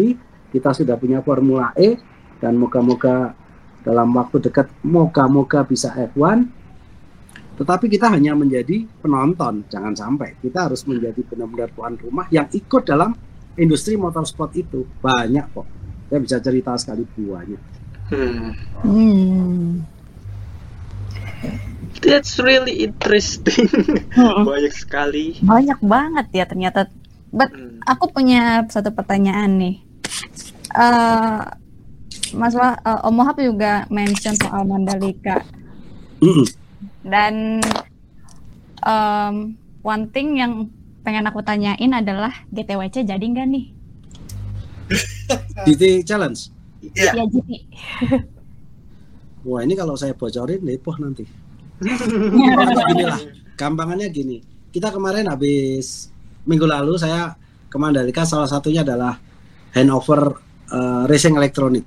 kita 0.55 0.71
sudah 0.71 0.95
punya 0.95 1.19
Formula 1.21 1.75
E 1.75 1.99
dan 2.39 2.55
moga-moga 2.57 3.35
dalam 3.83 4.15
waktu 4.15 4.39
dekat 4.49 4.71
moga-moga 4.87 5.67
bisa 5.67 5.91
F1 6.15 6.47
tetapi 7.59 7.91
kita 7.91 8.07
hanya 8.15 8.39
menjadi 8.39 8.87
penonton. 9.03 9.67
Jangan 9.67 9.91
sampai. 9.91 10.39
Kita 10.39 10.71
harus 10.71 10.87
menjadi 10.87 11.19
benar-benar 11.27 11.75
tuan 11.75 11.99
rumah 11.99 12.31
yang 12.31 12.47
ikut 12.55 12.87
dalam 12.87 13.11
industri 13.59 13.99
motorsport 13.99 14.55
itu. 14.55 14.87
Banyak 15.03 15.47
kok 15.51 15.67
saya 16.09 16.21
bisa 16.25 16.37
cerita 16.41 16.73
sekali 16.77 17.05
buahnya 17.15 17.59
Hmm. 18.09 18.57
Hmm. 18.89 19.85
That's 22.01 22.41
really 22.41 22.81
interesting. 22.81 23.69
Hmm. 24.17 24.49
Banyak 24.49 24.73
sekali. 24.73 25.37
Banyak 25.45 25.77
banget 25.85 26.27
ya 26.33 26.45
ternyata. 26.49 26.89
But 27.29 27.53
Hmm. 27.53 27.85
aku 27.85 28.09
punya 28.09 28.65
satu 28.73 28.97
pertanyaan 28.97 29.61
nih. 29.61 29.77
Eh 30.73 31.41
Mas 32.33 32.57
Wah, 32.57 32.81
eh, 32.81 33.01
Om 33.05 33.21
Wahab 33.21 33.41
juga 33.41 33.85
mention 33.89 34.33
soal 34.37 34.65
Mandalika 34.65 35.45
dan 37.05 37.61
em, 38.83 39.35
one 39.81 40.05
thing 40.13 40.37
yang 40.37 40.69
pengen 41.01 41.25
aku 41.25 41.41
tanyain 41.41 41.93
adalah 41.93 42.33
GTWC 42.53 43.05
jadi 43.05 43.21
nggak 43.21 43.49
nih? 43.49 43.65
GT 45.67 46.03
Challenge 46.07 46.59
Iya. 46.83 47.13
Ya 47.15 47.25
jadi. 47.27 47.57
wah 49.43 49.61
ini 49.63 49.75
kalau 49.75 49.95
saya 49.99 50.15
bocorin 50.15 50.63
lepoh 50.63 50.95
nanti 50.99 51.27
gini 52.91 53.05
lah, 53.07 53.23
gampangannya 53.55 54.11
gini. 54.11 54.43
Kita 54.75 54.91
kemarin 54.91 55.31
habis 55.31 56.11
minggu 56.43 56.67
lalu 56.67 56.99
saya 56.99 57.39
ke 57.71 57.77
Mandalika 57.79 58.27
salah 58.27 58.51
satunya 58.51 58.83
adalah 58.83 59.15
handover 59.79 60.35
eh, 60.67 61.05
racing 61.07 61.39
elektronik. 61.39 61.87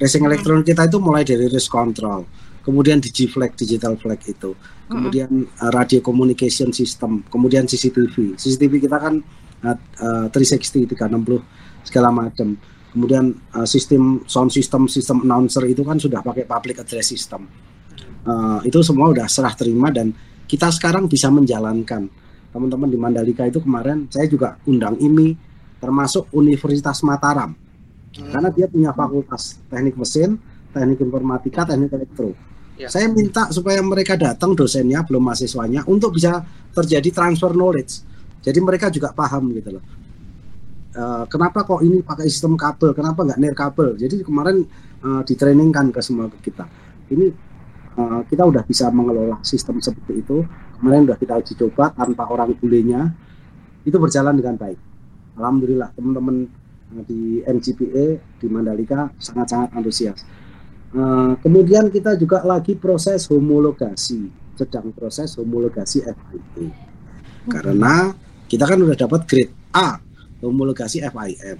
Racing 0.00 0.24
elektronik 0.24 0.72
kita 0.72 0.88
itu 0.88 0.96
mulai 0.96 1.28
dari 1.28 1.52
race 1.52 1.68
control, 1.68 2.24
kemudian 2.64 2.96
digi 3.04 3.28
flag, 3.28 3.52
digital 3.52 4.00
flag 4.00 4.16
itu, 4.24 4.56
kemudian 4.88 5.44
eh, 5.44 5.68
radio 5.68 6.00
communication 6.00 6.72
system, 6.72 7.20
kemudian 7.28 7.68
CCTV. 7.68 8.40
CCTV 8.40 8.88
kita 8.88 8.96
kan 8.96 9.20
eh, 9.68 10.26
360, 10.32 10.96
360 10.96 11.44
segala 11.90 12.14
macam. 12.14 12.54
Kemudian 12.94 13.34
eh, 13.34 13.66
sistem 13.66 14.22
sound 14.30 14.54
system, 14.54 14.86
sistem 14.86 15.26
announcer 15.26 15.66
itu 15.66 15.82
kan 15.82 15.98
sudah 15.98 16.22
pakai 16.22 16.46
public 16.46 16.86
address 16.86 17.10
system. 17.10 17.50
Eh, 18.22 18.60
itu 18.70 18.78
semua 18.86 19.10
udah 19.10 19.26
serah 19.26 19.52
terima 19.58 19.90
dan 19.90 20.14
kita 20.46 20.70
sekarang 20.70 21.10
bisa 21.10 21.26
menjalankan 21.34 22.06
teman-teman 22.50 22.90
di 22.90 22.98
Mandalika 22.98 23.46
itu 23.46 23.62
kemarin 23.62 24.10
saya 24.10 24.26
juga 24.26 24.58
undang 24.66 24.98
IMI 24.98 25.38
termasuk 25.78 26.26
Universitas 26.34 27.06
Mataram 27.06 27.54
karena 28.10 28.50
dia 28.50 28.66
punya 28.66 28.90
fakultas 28.90 29.62
teknik 29.70 29.94
mesin, 29.94 30.34
teknik 30.74 30.98
informatika, 30.98 31.62
teknik 31.62 31.94
elektro. 31.94 32.34
Ya. 32.74 32.90
Saya 32.90 33.06
minta 33.06 33.46
supaya 33.54 33.78
mereka 33.84 34.18
datang 34.18 34.58
dosennya 34.58 35.06
belum 35.06 35.30
mahasiswanya 35.30 35.86
untuk 35.86 36.18
bisa 36.18 36.42
terjadi 36.74 37.08
transfer 37.14 37.54
knowledge. 37.54 38.02
Jadi 38.42 38.58
mereka 38.58 38.90
juga 38.90 39.14
paham 39.14 39.52
gitu 39.54 39.78
loh. 39.78 39.84
Eh, 40.90 41.24
kenapa 41.30 41.62
kok 41.62 41.86
ini 41.86 42.02
pakai 42.02 42.26
sistem 42.26 42.58
kabel? 42.58 42.90
Kenapa 42.94 43.22
nggak 43.22 43.38
nir 43.38 43.54
kabel? 43.54 43.94
Jadi 43.94 44.26
kemarin 44.26 44.66
eh, 45.00 45.22
ditrainingkan 45.22 45.94
ke 45.94 46.00
semua 46.02 46.26
kita. 46.42 46.66
Ini 47.10 47.50
Uh, 47.98 48.22
kita 48.30 48.46
udah 48.46 48.62
bisa 48.62 48.86
mengelola 48.94 49.42
sistem 49.42 49.82
seperti 49.82 50.22
itu. 50.22 50.46
Kemarin 50.78 51.10
udah 51.10 51.18
kita 51.18 51.34
uji 51.42 51.58
coba 51.58 51.90
tanpa 51.90 52.30
orang 52.30 52.54
bulenya, 52.54 53.10
itu 53.82 53.98
berjalan 53.98 54.38
dengan 54.38 54.54
baik. 54.54 54.78
Alhamdulillah 55.34 55.90
teman-teman 55.98 56.46
uh, 56.94 57.02
di 57.02 57.42
MGPA 57.42 58.06
di 58.38 58.46
Mandalika 58.46 59.10
sangat-sangat 59.18 59.74
antusias. 59.74 60.22
Uh, 60.94 61.34
kemudian 61.42 61.90
kita 61.90 62.14
juga 62.14 62.46
lagi 62.46 62.78
proses 62.78 63.26
homologasi, 63.26 64.30
sedang 64.54 64.94
proses 64.94 65.34
homologasi 65.34 66.06
FIA. 66.06 66.70
Karena 67.50 68.14
kita 68.46 68.70
kan 68.70 68.78
udah 68.86 68.94
dapat 68.94 69.26
grade 69.26 69.54
A, 69.74 69.98
homologasi 70.42 71.04
FIM. 71.04 71.58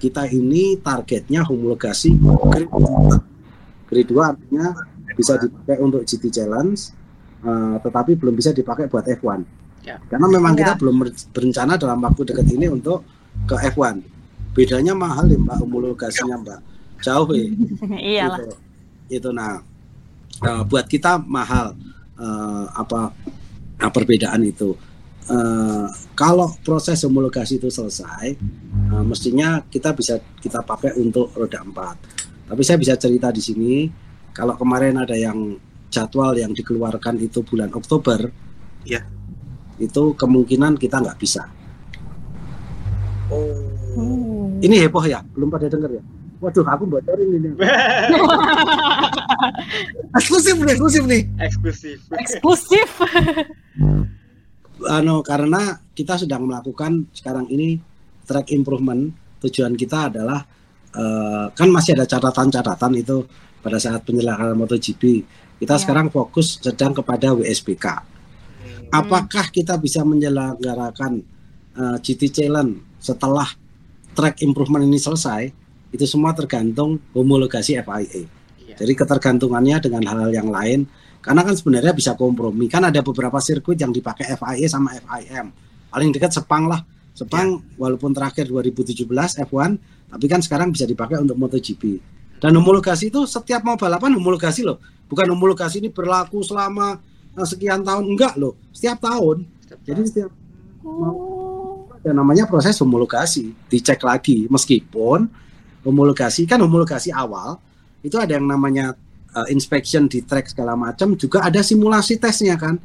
Kita 0.00 0.24
ini 0.28 0.80
targetnya 0.80 1.44
homologasi 1.44 2.16
grade 2.16 2.72
2. 2.72 3.88
Grade 3.90 4.08
2 4.08 4.30
artinya 4.32 4.66
bisa 5.12 5.36
dipakai 5.36 5.76
untuk 5.82 6.00
GT 6.06 6.32
Challenge, 6.32 6.78
uh, 7.44 7.76
tetapi 7.84 8.16
belum 8.16 8.32
bisa 8.32 8.54
dipakai 8.54 8.88
buat 8.88 9.04
F1. 9.04 9.44
Ya. 9.84 9.96
Karena 10.08 10.26
memang 10.28 10.52
Ya. 10.56 10.58
kita 10.64 10.72
belum 10.80 10.96
ber- 11.04 11.28
berencana 11.32 11.76
dalam 11.76 12.00
waktu 12.00 12.22
dekat 12.28 12.46
ini 12.52 12.68
untuk 12.68 13.04
ke 13.48 13.56
F1. 13.72 14.00
Bedanya 14.56 14.92
mahal 14.96 15.28
ya 15.28 15.38
Mbak 15.40 15.56
homologasinya 15.62 16.36
Mbak, 16.40 16.60
jauh 17.04 17.28
ya. 17.36 17.46
Iyalah. 18.24 18.38
Itu, 18.40 18.54
itu 19.10 19.28
nah 19.32 19.60
uh, 20.44 20.62
buat 20.64 20.86
kita 20.88 21.20
mahal 21.24 21.76
uh, 22.16 22.66
apa 22.72 23.12
nah, 23.76 23.90
perbedaan 23.92 24.44
itu. 24.44 24.76
Uh, 25.30 25.86
kalau 26.18 26.50
proses 26.66 26.98
homologasi 27.06 27.62
itu 27.62 27.70
selesai, 27.70 28.34
uh, 28.90 29.04
mestinya 29.06 29.62
kita 29.62 29.94
bisa 29.94 30.18
kita 30.42 30.58
pakai 30.66 30.98
untuk 30.98 31.30
roda 31.38 31.62
4. 31.62 32.50
Tapi 32.50 32.62
saya 32.66 32.82
bisa 32.82 32.98
cerita 32.98 33.30
di 33.30 33.38
sini, 33.38 33.86
kalau 34.34 34.58
kemarin 34.58 34.98
ada 34.98 35.14
yang 35.14 35.54
jadwal 35.86 36.34
yang 36.34 36.50
dikeluarkan 36.50 37.22
itu 37.22 37.46
bulan 37.46 37.70
Oktober, 37.70 38.26
Iya. 38.82 39.06
itu 39.78 40.18
kemungkinan 40.18 40.74
kita 40.82 40.98
nggak 40.98 41.18
bisa. 41.22 41.46
Oh. 43.30 43.70
Hmm. 43.94 44.58
Ini 44.62 44.86
heboh 44.86 45.02
ya, 45.06 45.22
belum 45.34 45.50
pada 45.50 45.66
denger 45.70 45.90
ya. 45.98 46.02
Waduh, 46.40 46.64
aku 46.64 46.88
bocorin 46.88 47.36
ini. 47.36 47.52
eksklusif 50.18 50.56
nih, 50.56 50.72
eksklusif 50.72 51.04
nih. 51.04 51.22
Eksklusif. 51.38 51.98
Eksklusif. 52.16 52.90
Ano, 54.88 55.20
karena 55.20 55.76
kita 55.92 56.16
sedang 56.16 56.48
melakukan 56.48 57.10
sekarang 57.12 57.50
ini 57.52 57.76
track 58.24 58.54
improvement. 58.54 59.12
Tujuan 59.40 59.76
kita 59.76 60.12
adalah 60.12 60.40
eh, 60.90 61.46
kan 61.52 61.68
masih 61.68 61.96
ada 61.96 62.06
catatan-catatan 62.08 62.92
itu 62.96 63.24
pada 63.60 63.76
saat 63.76 64.00
penyelenggaraan 64.04 64.56
MotoGP. 64.56 65.02
Kita 65.60 65.76
Ya. 65.76 65.80
sekarang 65.80 66.08
fokus 66.08 66.56
sedang 66.60 66.96
kepada 66.96 67.36
WSBK. 67.36 67.86
Hmm. 68.00 68.88
Apakah 68.88 69.52
kita 69.52 69.76
bisa 69.76 70.00
menyelenggarakan 70.04 71.20
eh, 71.76 71.96
GT 72.00 72.32
Challenge 72.32 73.00
setelah 73.00 73.48
track 74.16 74.42
improvement 74.44 74.84
ini 74.84 75.00
selesai 75.00 75.52
itu 75.90 76.04
semua 76.06 76.32
tergantung 76.36 76.98
homologasi 77.16 77.78
FIA. 77.82 78.22
Iya. 78.62 78.74
Jadi 78.78 78.92
ketergantungannya 78.94 79.76
dengan 79.82 80.02
hal-hal 80.06 80.30
yang 80.30 80.48
lain 80.50 80.86
karena 81.20 81.44
kan 81.44 81.54
sebenarnya 81.54 81.92
bisa 81.92 82.16
kompromi. 82.16 82.66
Kan 82.66 82.88
ada 82.88 83.04
beberapa 83.04 83.36
sirkuit 83.38 83.76
yang 83.76 83.92
dipakai 83.92 84.32
FIA 84.36 84.66
sama 84.68 84.96
FIM. 84.96 85.52
Paling 85.92 86.10
dekat 86.16 86.32
Sepang 86.32 86.64
lah. 86.64 86.80
Sepang 87.12 87.60
walaupun 87.76 88.16
terakhir 88.16 88.48
2017 88.48 89.04
F1, 89.44 89.70
tapi 90.08 90.26
kan 90.30 90.40
sekarang 90.40 90.72
bisa 90.72 90.88
dipakai 90.88 91.20
untuk 91.20 91.36
MotoGP. 91.36 92.00
Dan 92.40 92.56
homologasi 92.56 93.12
itu 93.12 93.28
setiap 93.28 93.60
mau 93.60 93.76
balapan 93.76 94.16
homologasi 94.16 94.64
loh. 94.64 94.80
Bukan 95.12 95.28
homologasi 95.28 95.84
ini 95.84 95.92
berlaku 95.92 96.40
selama 96.40 96.96
eh, 97.36 97.44
sekian 97.44 97.84
tahun 97.84 98.08
enggak 98.08 98.40
loh. 98.40 98.56
Setiap 98.72 99.04
tahun. 99.04 99.44
Jadi 99.84 100.02
setiap 100.08 100.30
Oh. 100.80 101.84
ada 102.00 102.16
namanya 102.16 102.48
proses 102.48 102.72
homologasi, 102.80 103.52
dicek 103.68 104.00
lagi 104.00 104.48
meskipun 104.48 105.28
homologasi 105.84 106.48
kan 106.48 106.56
homologasi 106.56 107.12
awal 107.12 107.60
itu 108.00 108.16
ada 108.16 108.40
yang 108.40 108.48
namanya 108.48 108.96
uh, 109.34 109.46
inspection 109.50 110.10
di 110.10 110.22
track 110.24 110.52
segala 110.54 110.74
macam 110.74 111.14
juga 111.14 111.44
ada 111.46 111.60
simulasi 111.62 112.18
tesnya 112.18 112.58
kan. 112.58 112.78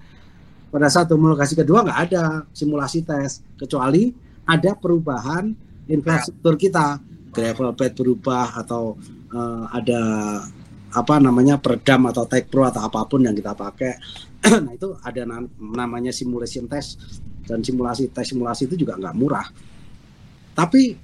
Pada 0.69 0.91
saat 0.91 1.07
homologasi 1.07 1.55
kedua 1.55 1.87
nggak 1.87 1.99
ada 2.11 2.43
simulasi 2.51 3.05
tes 3.07 3.39
kecuali 3.55 4.11
ada 4.43 4.75
perubahan 4.75 5.55
infrastruktur 5.87 6.59
kita, 6.59 6.99
gravel 7.31 7.71
bed 7.71 7.93
berubah 7.95 8.59
atau 8.59 8.99
uh, 9.31 9.65
ada 9.71 10.01
apa 10.95 11.15
namanya 11.19 11.59
peredam 11.59 12.07
atau 12.07 12.23
tag 12.23 12.47
pro 12.47 12.63
atau 12.63 12.83
apa 12.83 13.03
pun 13.07 13.23
yang 13.23 13.35
kita 13.35 13.51
pakai. 13.55 13.93
nah 14.65 14.71
itu 14.71 14.95
ada 15.01 15.21
na- 15.27 15.51
namanya 15.59 16.11
simulation 16.13 16.69
test 16.69 16.99
dan 17.43 17.61
simulasi 17.61 18.11
tes 18.11 18.31
simulasi 18.31 18.67
itu 18.69 18.75
juga 18.79 18.95
nggak 18.99 19.15
murah. 19.15 19.47
Tapi 20.55 20.95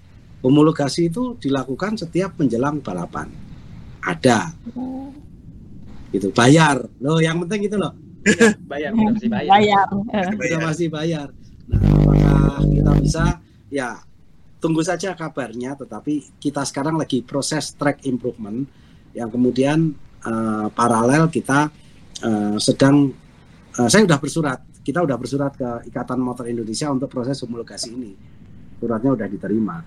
homologasi 0.42 1.12
itu 1.12 1.38
dilakukan 1.38 2.00
setiap 2.00 2.40
menjelang 2.40 2.82
balapan. 2.82 3.30
Ada 4.02 4.50
gitu. 6.12 6.28
Bayar. 6.36 6.86
Loh 7.00 7.18
yang 7.24 7.40
penting 7.48 7.72
itu 7.72 7.76
loh. 7.80 7.96
Bayar 8.70 8.94
udah 8.94 9.14
mesti 9.18 9.28
bayar. 9.32 9.50
Bayar. 9.50 9.88
Kita 9.90 10.38
Bayar. 10.38 10.60
masih 10.62 10.88
bayar. 10.92 11.28
Nah 11.72 11.82
apakah 11.82 12.62
kita 12.68 12.92
bisa? 13.02 13.26
Ya 13.72 13.90
tunggu 14.62 14.86
saja 14.86 15.18
kabarnya 15.18 15.74
tetapi 15.74 16.38
kita 16.38 16.62
sekarang 16.68 17.00
lagi 17.00 17.24
proses 17.26 17.74
track 17.74 18.06
improvement. 18.06 18.68
Yang 19.16 19.30
kemudian 19.36 19.96
eh, 20.22 20.68
paralel 20.72 21.32
kita 21.34 21.72
eh, 22.22 22.58
sedang 22.62 23.10
eh, 23.80 23.88
saya 23.90 24.06
sudah 24.06 24.20
bersurat. 24.22 24.60
Kita 24.82 25.06
sudah 25.06 25.18
bersurat 25.18 25.54
ke 25.54 25.94
Ikatan 25.94 26.18
Motor 26.18 26.50
Indonesia 26.50 26.90
untuk 26.90 27.10
proses 27.10 27.38
homologasi 27.46 27.94
ini. 27.94 28.14
Suratnya 28.82 29.14
sudah 29.14 29.30
diterima. 29.30 29.78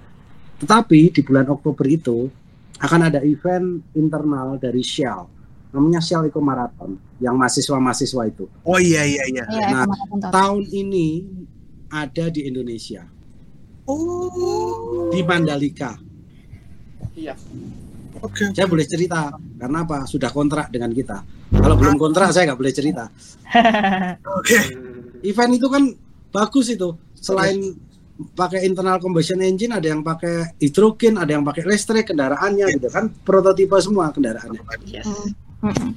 Tetapi 0.55 1.11
di 1.11 1.21
bulan 1.27 1.51
Oktober 1.51 1.83
itu 1.91 2.31
akan 2.79 3.11
ada 3.11 3.19
event 3.27 3.83
internal 3.99 4.55
dari 4.55 4.83
Shell 4.87 5.34
namanya 5.75 5.99
Shell 5.99 6.31
Eco 6.31 6.39
Marathon 6.39 6.95
yang 7.19 7.35
mahasiswa-mahasiswa 7.35 8.23
itu 8.31 8.47
Oh 8.63 8.79
iya 8.79 9.03
iya 9.03 9.23
iya. 9.27 9.45
Iya, 9.45 9.67
Nah, 9.75 9.85
tahun 10.31 10.71
ini 10.71 11.07
ada 11.91 12.31
di 12.31 12.47
Indonesia 12.47 13.03
Oh. 13.85 15.13
di 15.13 15.21
Mandalika. 15.21 15.93
Iya. 17.13 17.37
Oke. 18.25 18.49
Saya 18.57 18.65
boleh 18.65 18.89
cerita 18.89 19.29
karena 19.61 19.85
apa? 19.85 20.09
Sudah 20.09 20.33
kontrak 20.33 20.73
dengan 20.73 20.89
kita. 20.89 21.21
Kalau 21.53 21.77
belum 21.77 22.01
kontrak 22.01 22.33
saya 22.33 22.49
nggak 22.49 22.61
boleh 22.65 22.73
cerita. 22.73 23.05
Oke. 24.41 24.59
Event 25.21 25.53
itu 25.53 25.69
kan 25.69 25.85
bagus 26.33 26.73
itu. 26.73 26.97
Selain 27.13 27.61
pakai 28.33 28.65
internal 28.65 28.97
combustion 29.03 29.43
engine, 29.45 29.77
ada 29.77 29.85
yang 29.93 30.01
pakai 30.01 30.57
hidrogen, 30.57 31.21
ada 31.21 31.37
yang 31.37 31.45
pakai 31.45 31.69
listrik 31.69 32.09
kendaraannya 32.09 32.81
gitu 32.81 32.89
kan. 32.89 33.13
Prototipe 33.21 33.77
semua 33.85 34.09
kendaraannya 34.09 34.65
Yes. 34.89 35.05
Mm-mm. 35.65 35.91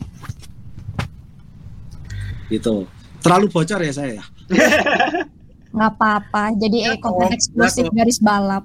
gitu. 2.48 2.88
Terlalu 3.20 3.46
bocor 3.50 3.80
ya 3.82 3.92
saya 3.92 4.12
ya. 4.16 4.26
nggak 5.68 5.92
apa-apa 5.94 6.56
jadi 6.58 6.78
Ya, 6.80 6.90
eh, 6.90 6.98
konten 6.98 7.28
kok. 7.28 7.36
eksklusif 7.36 7.86
garis 7.92 8.18
balap 8.18 8.64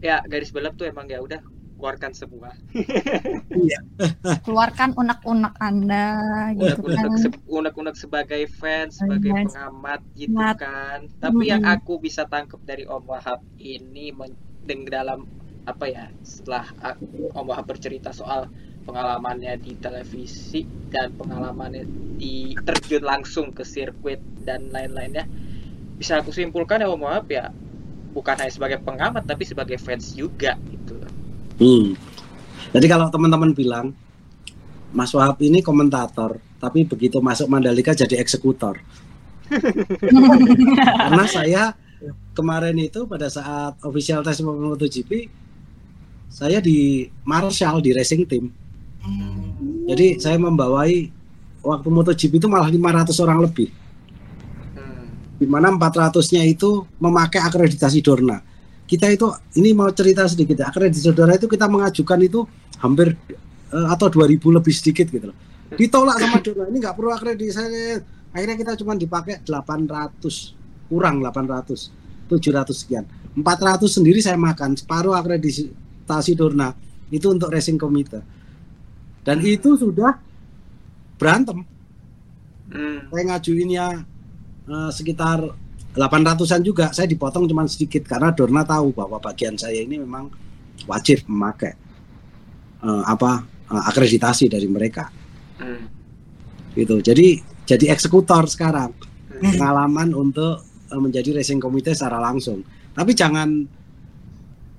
Ya 0.00 0.18
garis 0.24 0.48
balap 0.48 0.74
tuh 0.74 0.88
emang 0.88 1.04
ya 1.06 1.20
udah 1.20 1.38
keluarkan 1.76 2.10
semua. 2.10 2.50
keluarkan 4.42 4.90
unek-unek 4.92 5.54
anda 5.58 6.08
gitu 6.54 6.82
kan 6.88 7.06
Unek-unek 7.06 7.20
se- 7.20 7.42
unek-unek 7.46 7.94
sebagai 7.94 8.42
fans, 8.48 8.98
sebagai 8.98 9.30
Fans. 9.30 9.52
pengamat 9.52 10.00
gitu 10.14 10.32
Pengamat. 10.32 10.56
kan. 10.56 10.98
Tapi 11.20 11.42
yang 11.44 11.62
Mm-mm. 11.62 11.74
aku 11.76 11.92
bisa 11.98 12.24
tangkap 12.24 12.58
dari 12.64 12.82
Om 12.82 13.04
Wahab 13.04 13.38
ini 13.54 14.10
men- 14.10 14.34
deng- 14.64 14.88
dalam 14.88 15.28
apa 15.62 15.84
ya 15.84 16.08
setelah 16.24 16.64
Om 17.30 17.46
Wahab 17.46 17.66
bercerita 17.66 18.10
soal 18.10 18.48
pengalamannya 18.88 19.60
di 19.60 19.76
televisi 19.76 20.64
dan 20.88 21.12
pengalamannya 21.12 21.84
di 22.16 22.56
terjun 22.56 23.04
langsung 23.04 23.52
ke 23.52 23.60
sirkuit 23.60 24.18
dan 24.48 24.72
lain-lainnya 24.72 25.28
bisa 26.00 26.24
aku 26.24 26.32
simpulkan 26.32 26.80
ya 26.80 26.88
Om 26.88 27.04
Wahab 27.04 27.28
ya 27.28 27.52
bukan 28.16 28.34
hanya 28.40 28.48
sebagai 28.48 28.80
pengamat 28.80 29.28
tapi 29.28 29.44
sebagai 29.44 29.76
fans 29.76 30.16
juga 30.16 30.56
gitu. 30.72 30.96
Hmm. 31.60 31.92
Jadi 32.72 32.86
kalau 32.88 33.12
teman-teman 33.12 33.52
bilang 33.52 33.92
Mas 34.88 35.12
Wahab 35.12 35.36
ini 35.44 35.60
komentator, 35.60 36.40
tapi 36.56 36.88
begitu 36.88 37.20
masuk 37.20 37.44
Mandalika 37.44 37.92
jadi 37.92 38.16
eksekutor. 38.16 38.80
Karena 41.04 41.24
saya 41.28 41.76
kemarin 42.32 42.76
itu 42.80 43.04
pada 43.04 43.28
saat 43.28 43.76
official 43.84 44.24
test 44.24 44.40
MotoGP 44.40 45.28
saya 46.28 46.60
di 46.60 47.08
Marshall 47.24 47.84
di 47.84 47.90
racing 47.92 48.24
team. 48.24 48.67
Jadi 49.88 50.20
saya 50.20 50.36
membawai 50.36 50.92
waktu 51.64 51.88
MotoGP 51.88 52.32
itu 52.38 52.48
malah 52.48 52.68
500 52.68 53.24
orang 53.24 53.38
lebih. 53.48 53.68
Hmm. 54.76 55.08
Di 55.40 55.46
mana 55.48 55.72
400-nya 55.72 56.44
itu 56.44 56.84
memakai 57.00 57.40
akreditasi 57.40 58.04
Dorna. 58.04 58.38
Kita 58.88 59.08
itu 59.08 59.28
ini 59.60 59.72
mau 59.76 59.88
cerita 59.92 60.28
sedikit 60.28 60.60
ya. 60.60 60.66
Akreditasi 60.68 61.12
Dorna 61.12 61.36
itu 61.36 61.48
kita 61.48 61.66
mengajukan 61.68 62.18
itu 62.20 62.44
hampir 62.80 63.16
eh, 63.72 63.86
atau 63.88 64.12
2000 64.12 64.56
lebih 64.60 64.74
sedikit 64.76 65.08
gitu 65.08 65.32
loh. 65.32 65.36
Ditolak 65.72 66.20
sama 66.20 66.38
Dorna. 66.44 66.64
Ini 66.68 66.76
nggak 66.84 66.94
perlu 66.96 67.10
akreditasi. 67.12 68.00
Akhirnya 68.28 68.56
kita 68.60 68.72
cuma 68.76 68.92
dipakai 68.92 69.40
800 69.40 70.58
kurang 70.88 71.20
800 71.20 72.28
700 72.28 72.72
sekian 72.72 73.04
400 73.36 73.84
sendiri 73.86 74.18
saya 74.24 74.40
makan 74.40 74.74
separuh 74.74 75.14
akreditasi 75.14 76.32
Dorna 76.34 76.72
itu 77.12 77.28
untuk 77.28 77.52
racing 77.52 77.76
komite 77.76 78.20
dan 79.28 79.44
itu 79.44 79.76
sudah 79.76 80.16
berantem. 81.20 81.60
Hmm. 82.68 83.00
saya 83.08 83.24
ngajuinnya 83.32 83.86
eh, 84.68 84.90
sekitar 84.92 85.44
800-an 85.92 86.60
juga. 86.64 86.92
Saya 86.96 87.04
dipotong 87.04 87.44
cuma 87.44 87.68
sedikit 87.68 88.08
karena 88.08 88.32
Dorna 88.32 88.64
tahu 88.64 88.92
bahwa 88.96 89.20
bagian 89.20 89.56
saya 89.56 89.84
ini 89.84 90.00
memang 90.00 90.32
wajib 90.88 91.28
memakai 91.28 91.76
eh, 92.80 93.02
apa 93.04 93.44
eh, 93.68 93.82
akreditasi 93.92 94.48
dari 94.48 94.64
mereka. 94.64 95.12
Hmm. 95.60 95.84
gitu. 96.72 97.04
Jadi 97.04 97.44
jadi 97.68 97.92
eksekutor 97.92 98.48
sekarang. 98.48 98.96
Hmm. 99.28 99.54
pengalaman 99.54 100.16
untuk 100.16 100.64
eh, 100.88 101.00
menjadi 101.00 101.36
racing 101.36 101.60
komite 101.60 101.92
secara 101.92 102.16
langsung. 102.16 102.64
Tapi 102.96 103.12
jangan 103.12 103.48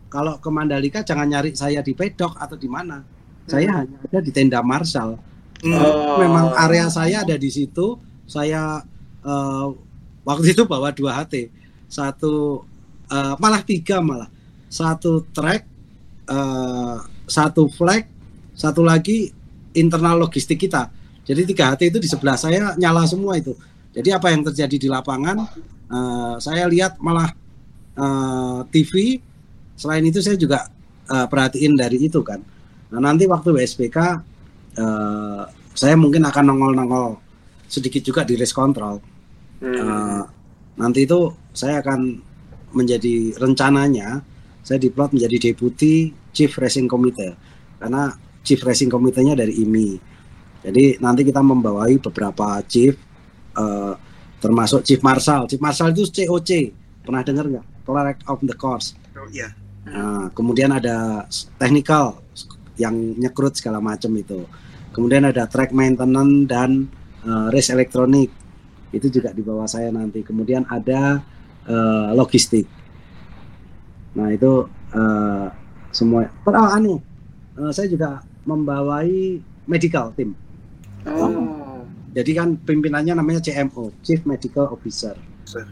kalau 0.10 0.42
ke 0.42 0.50
Mandalika 0.50 1.06
jangan 1.06 1.30
nyari 1.30 1.54
saya 1.54 1.86
di 1.86 1.94
pedok 1.94 2.34
atau 2.34 2.58
di 2.58 2.66
mana 2.66 3.19
saya 3.50 3.84
hanya 3.84 3.98
ada 4.06 4.20
di 4.22 4.32
tenda 4.32 4.62
Marshall 4.62 5.18
Hmm. 5.60 5.76
Oh. 5.76 6.16
memang 6.24 6.56
area 6.56 6.88
saya 6.88 7.28
ada 7.28 7.36
di 7.36 7.52
situ. 7.52 8.00
Saya 8.24 8.80
eh, 9.26 9.68
waktu 10.24 10.56
itu 10.56 10.64
bawa 10.64 10.96
dua 10.96 11.20
HT, 11.20 11.52
satu 11.92 12.64
eh, 13.12 13.36
malah 13.42 13.62
tiga 13.66 14.00
malah, 14.00 14.32
satu 14.72 15.28
track, 15.36 15.62
eh, 16.32 16.98
satu 17.28 17.68
flag, 17.68 18.08
satu 18.56 18.82
lagi 18.86 19.34
internal 19.76 20.24
logistik 20.24 20.64
kita. 20.64 20.88
Jadi 21.28 21.44
tiga 21.50 21.76
HT 21.76 21.92
itu 21.92 22.00
di 22.00 22.10
sebelah 22.10 22.40
saya 22.40 22.78
nyala 22.80 23.04
semua 23.04 23.36
itu. 23.36 23.52
Jadi 23.92 24.14
apa 24.14 24.32
yang 24.32 24.46
terjadi 24.48 24.78
di 24.80 24.88
lapangan, 24.88 25.44
eh, 25.92 26.36
saya 26.40 26.72
lihat 26.72 27.02
malah 27.04 27.28
eh, 28.00 28.60
TV. 28.72 29.20
Selain 29.76 30.04
itu 30.08 30.24
saya 30.24 30.40
juga 30.40 30.72
eh, 31.12 31.28
perhatiin 31.28 31.76
dari 31.76 32.00
itu 32.00 32.24
kan. 32.24 32.40
Nah 32.90 33.00
nanti 33.00 33.30
waktu 33.30 33.54
WSBK 33.54 33.98
eh, 34.78 35.44
saya 35.74 35.96
mungkin 35.96 36.26
akan 36.26 36.44
nongol-nongol 36.54 37.18
sedikit 37.70 38.02
juga 38.02 38.22
di 38.26 38.36
race 38.36 38.54
control. 38.54 39.02
Hmm. 39.62 39.76
Eh, 39.76 40.24
nanti 40.80 41.06
itu 41.06 41.34
saya 41.54 41.84
akan 41.84 42.22
menjadi 42.74 43.36
rencananya 43.38 44.22
saya 44.62 44.78
diplot 44.78 45.18
menjadi 45.18 45.50
deputi 45.50 46.14
chief 46.30 46.54
racing 46.62 46.86
committee 46.86 47.34
karena 47.82 48.14
chief 48.46 48.62
racing 48.62 48.92
committee-nya 48.92 49.34
dari 49.34 49.58
IMI. 49.66 49.98
Jadi 50.60 51.00
nanti 51.00 51.22
kita 51.26 51.42
membawai 51.42 51.98
beberapa 52.02 52.62
chief 52.70 52.98
eh, 53.58 53.94
termasuk 54.40 54.86
chief 54.86 55.02
marshal. 55.02 55.46
Chief 55.46 55.62
marshal 55.62 55.92
itu 55.92 56.08
COC. 56.08 56.52
Pernah 57.04 57.24
dengar 57.26 57.46
nggak? 57.50 57.80
clerk 57.90 58.18
of 58.30 58.40
the 58.46 58.54
course. 58.54 58.94
Oh, 59.18 59.26
iya. 59.34 59.50
Nah, 59.90 60.30
kemudian 60.38 60.70
ada 60.70 61.26
technical 61.58 62.22
yang 62.80 62.96
nyekrut 63.20 63.60
segala 63.60 63.84
macam 63.84 64.16
itu. 64.16 64.48
Kemudian 64.96 65.28
ada 65.28 65.46
track 65.46 65.76
maintenance 65.76 66.48
dan 66.50 66.88
eh, 67.28 67.48
race 67.52 67.70
elektronik. 67.70 68.32
Itu 68.90 69.12
juga 69.12 69.36
di 69.36 69.44
bawah 69.44 69.68
saya 69.70 69.92
nanti. 69.92 70.24
Kemudian 70.24 70.66
ada 70.66 71.22
eh, 71.68 72.10
logistik. 72.16 72.66
Nah, 74.18 74.32
itu 74.34 74.66
eh, 74.96 75.48
semua. 75.94 76.26
Oh, 76.48 76.56
anu, 76.56 76.98
eh, 77.60 77.72
saya 77.76 77.92
juga 77.92 78.24
membawai 78.48 79.38
medical 79.70 80.16
team. 80.18 80.34
Oh. 81.06 81.86
Jadi 82.10 82.32
kan 82.34 82.58
pimpinannya 82.58 83.14
namanya 83.14 83.46
CMO, 83.46 83.94
Chief 84.02 84.18
Medical 84.26 84.74
Officer. 84.74 85.14
Sir. 85.46 85.70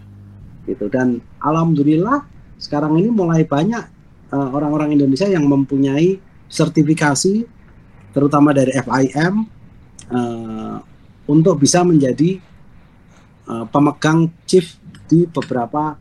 Gitu 0.69 0.85
dan 0.91 1.23
alhamdulillah 1.41 2.27
sekarang 2.61 2.99
ini 3.01 3.09
mulai 3.09 3.41
banyak 3.47 3.81
orang-orang 4.31 4.93
Indonesia 4.93 5.25
yang 5.25 5.47
mempunyai 5.47 6.19
sertifikasi 6.47 7.45
terutama 8.11 8.55
dari 8.55 8.71
FIM 8.73 9.35
eh, 10.11 10.77
untuk 11.27 11.55
bisa 11.59 11.83
menjadi 11.83 12.39
eh, 13.47 13.65
pemegang 13.71 14.31
chief 14.47 14.79
di 15.07 15.23
beberapa 15.27 15.95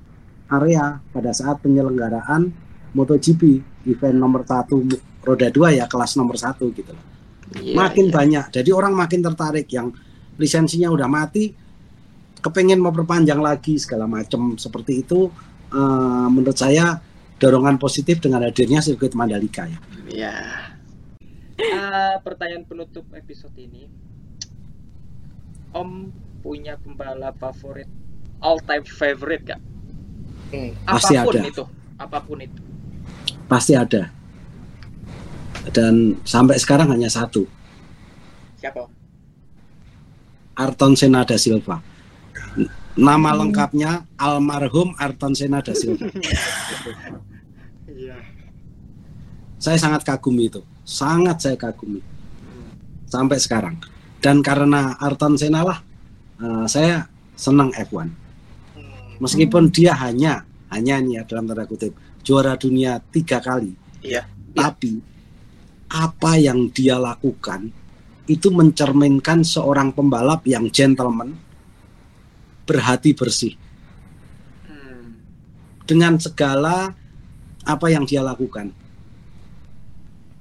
area 0.50 0.98
pada 1.10 1.30
saat 1.34 1.62
penyelenggaraan 1.62 2.50
MotoGP 2.94 3.42
event 3.86 4.16
nomor 4.16 4.42
satu 4.46 4.82
roda 5.26 5.50
dua 5.50 5.74
ya 5.74 5.90
kelas 5.90 6.14
nomor 6.18 6.38
satu 6.38 6.70
gitu 6.70 6.90
loh 6.94 7.16
Iya, 7.54 7.78
makin 7.78 8.10
iya. 8.10 8.14
banyak. 8.14 8.44
Jadi 8.50 8.70
orang 8.74 8.92
makin 8.98 9.20
tertarik 9.22 9.70
yang 9.70 9.94
lisensinya 10.34 10.90
udah 10.90 11.06
mati, 11.06 11.54
kepengen 12.42 12.82
mau 12.82 12.90
perpanjang 12.90 13.38
lagi 13.38 13.78
segala 13.78 14.10
macam 14.10 14.58
seperti 14.58 15.06
itu. 15.06 15.30
eh, 15.66 16.26
menurut 16.30 16.54
saya 16.54 16.94
dorongan 17.36 17.76
positif 17.76 18.18
dengan 18.20 18.44
hadirnya 18.44 18.80
sirkuit 18.80 19.12
Mandalika 19.12 19.66
ya. 19.68 19.78
Iya. 20.10 20.34
Ah, 21.56 22.20
pertanyaan 22.20 22.68
penutup 22.68 23.08
episode 23.16 23.56
ini. 23.56 23.88
Om 25.72 26.12
punya 26.44 26.76
pembalap 26.76 27.40
favorit, 27.40 27.88
all 28.44 28.60
time 28.60 28.84
favorite 28.84 29.40
gak? 29.48 29.60
Hmm. 30.52 30.76
Pasti 30.84 31.16
Apa 31.16 31.24
pun 31.24 31.32
ada. 31.32 31.48
itu, 31.48 31.64
apa 31.96 32.18
pun 32.20 32.38
itu. 32.44 32.60
Pasti 33.48 33.72
ada. 33.72 34.12
Dan 35.72 36.20
sampai 36.28 36.60
sekarang 36.60 36.92
hanya 36.92 37.08
satu, 37.08 37.48
Siapa? 38.60 38.84
Arton 40.60 40.92
Senna 40.92 41.24
da 41.24 41.40
Silva. 41.40 41.80
Nama 42.96 43.30
lengkapnya 43.36 44.04
almarhum 44.20 44.92
Arton 45.00 45.32
Senna 45.32 45.64
da 45.64 45.72
Silva. 45.72 46.04
Saya 49.66 49.82
sangat 49.82 50.06
kagumi 50.06 50.46
itu, 50.46 50.62
sangat 50.86 51.42
saya 51.42 51.58
kagumi 51.58 51.98
sampai 53.10 53.34
sekarang. 53.42 53.74
Dan 54.22 54.38
karena 54.38 54.94
Arton 55.02 55.34
Senna 55.34 55.66
lah, 55.66 55.82
eh, 56.38 56.66
saya 56.70 57.10
senang 57.34 57.74
F1. 57.74 58.06
Hmm. 58.06 58.14
Meskipun 59.18 59.74
dia 59.74 59.90
hanya 59.98 60.46
hanya 60.70 61.02
nih 61.02 61.18
ya 61.18 61.22
dalam 61.26 61.50
tanda 61.50 61.66
kutip 61.66 61.98
juara 62.22 62.54
dunia 62.54 63.02
tiga 63.10 63.42
kali, 63.42 63.74
Iya. 64.06 64.30
tapi 64.54 65.02
apa 65.90 66.38
yang 66.38 66.70
dia 66.70 66.94
lakukan 67.02 67.66
itu 68.30 68.54
mencerminkan 68.54 69.42
seorang 69.42 69.90
pembalap 69.90 70.46
yang 70.46 70.70
gentleman, 70.70 71.34
berhati 72.70 73.18
bersih 73.18 73.58
Hmm. 74.70 75.18
dengan 75.90 76.22
segala 76.22 76.94
apa 77.66 77.86
yang 77.90 78.06
dia 78.06 78.22
lakukan. 78.22 78.85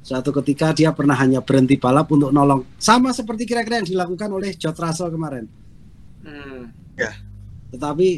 Suatu 0.06 0.30
ketika 0.30 0.70
dia 0.70 0.94
pernah 0.94 1.18
hanya 1.18 1.42
berhenti 1.42 1.82
balap 1.82 2.14
untuk 2.14 2.30
nolong, 2.30 2.62
sama 2.78 3.10
seperti 3.10 3.50
kira-kira 3.50 3.82
yang 3.82 3.90
dilakukan 3.90 4.30
oleh 4.30 4.54
George 4.54 4.78
Russell 4.78 5.10
kemarin. 5.10 5.50
Hmm. 6.22 6.70
Tetapi 7.74 8.10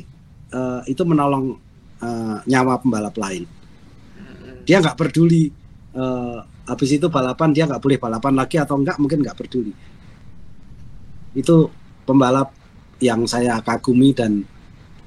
eh, 0.51 0.81
itu 0.91 1.03
menolong 1.07 1.55
eh, 2.03 2.38
nyawa 2.43 2.84
pembalap 2.84 3.15
lain. 3.15 3.47
Hmm. 4.19 4.65
dia 4.68 4.84
nggak 4.84 4.99
peduli 4.99 5.47
eh, 5.95 6.38
habis 6.68 6.89
itu 6.91 7.07
balapan 7.07 7.55
dia 7.55 7.64
nggak 7.64 7.80
boleh 7.80 7.95
balapan 7.95 8.34
lagi 8.35 8.59
atau 8.59 8.76
enggak 8.76 8.99
mungkin 8.99 9.23
nggak 9.23 9.38
peduli 9.39 9.72
itu 11.38 11.55
pembalap 12.03 12.51
yang 12.99 13.23
saya 13.30 13.61
kagumi 13.64 14.11
dan 14.11 14.43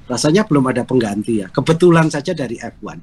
rasanya 0.09 0.47
belum 0.47 0.65
ada 0.71 0.81
pengganti 0.81 1.45
ya 1.45 1.47
kebetulan 1.53 2.09
saja 2.09 2.33
dari 2.33 2.57
F1 2.57 2.97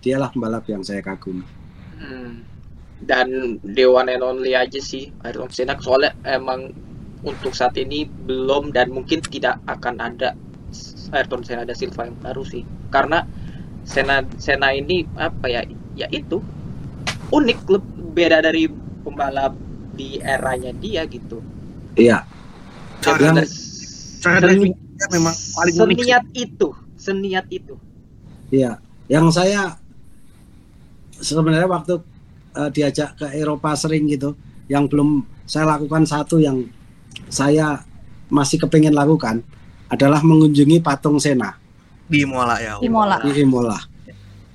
dialah 0.00 0.32
pembalap 0.32 0.64
yang 0.70 0.80
saya 0.80 1.04
kagumi 1.04 1.58
Hmm. 1.98 2.46
Dan 2.98 3.58
the 3.62 3.86
one 3.86 4.10
and 4.10 4.26
only 4.26 4.58
aja 4.58 4.82
sih 4.82 5.14
Ayrton 5.22 5.48
Senna 5.54 5.78
soalnya 5.78 6.12
emang 6.26 6.74
untuk 7.22 7.54
saat 7.54 7.74
ini 7.78 8.06
belum 8.06 8.70
dan 8.74 8.90
mungkin 8.90 9.22
tidak 9.22 9.58
akan 9.70 9.98
ada 10.02 10.34
Ayrton 11.14 11.42
Senna 11.46 11.62
da 11.66 11.74
Silva 11.74 12.06
yang 12.10 12.18
baru 12.22 12.42
sih 12.46 12.62
karena 12.90 13.22
Senna 13.86 14.22
Senna 14.38 14.74
ini 14.74 15.06
apa 15.16 15.46
ya 15.46 15.62
ya 15.94 16.06
itu 16.10 16.42
unik 17.30 17.58
beda 18.14 18.42
dari 18.44 18.68
pembalap 19.02 19.54
di 19.98 20.22
eranya 20.22 20.70
dia 20.78 21.02
gitu. 21.10 21.42
iya 21.98 22.22
Cara, 23.02 23.30
cara 24.22 24.50
memang 25.10 25.34
paling 25.54 25.74
unik. 25.74 25.98
sih. 25.98 26.06
seniat 26.06 26.24
itu, 26.34 26.68
seniat 26.98 27.46
itu. 27.50 27.74
iya 28.54 28.78
yang 29.10 29.26
saya 29.34 29.74
sebenarnya 31.18 31.66
waktu 31.66 31.98
eh, 32.58 32.70
diajak 32.74 33.14
ke 33.14 33.26
Eropa 33.38 33.78
sering 33.78 34.10
gitu 34.10 34.34
yang 34.66 34.90
belum 34.90 35.22
saya 35.46 35.78
lakukan 35.78 36.04
satu 36.04 36.42
yang 36.42 36.66
saya 37.30 37.80
masih 38.28 38.60
kepengen 38.60 38.92
lakukan 38.92 39.40
adalah 39.88 40.20
mengunjungi 40.20 40.84
patung 40.84 41.16
Sena 41.16 41.68
di 42.08 42.24
Mola 42.24 42.56
ya. 42.58 42.80
Di 42.80 42.88
Mola. 42.88 43.20
di 43.20 43.30
Imola. 43.36 43.78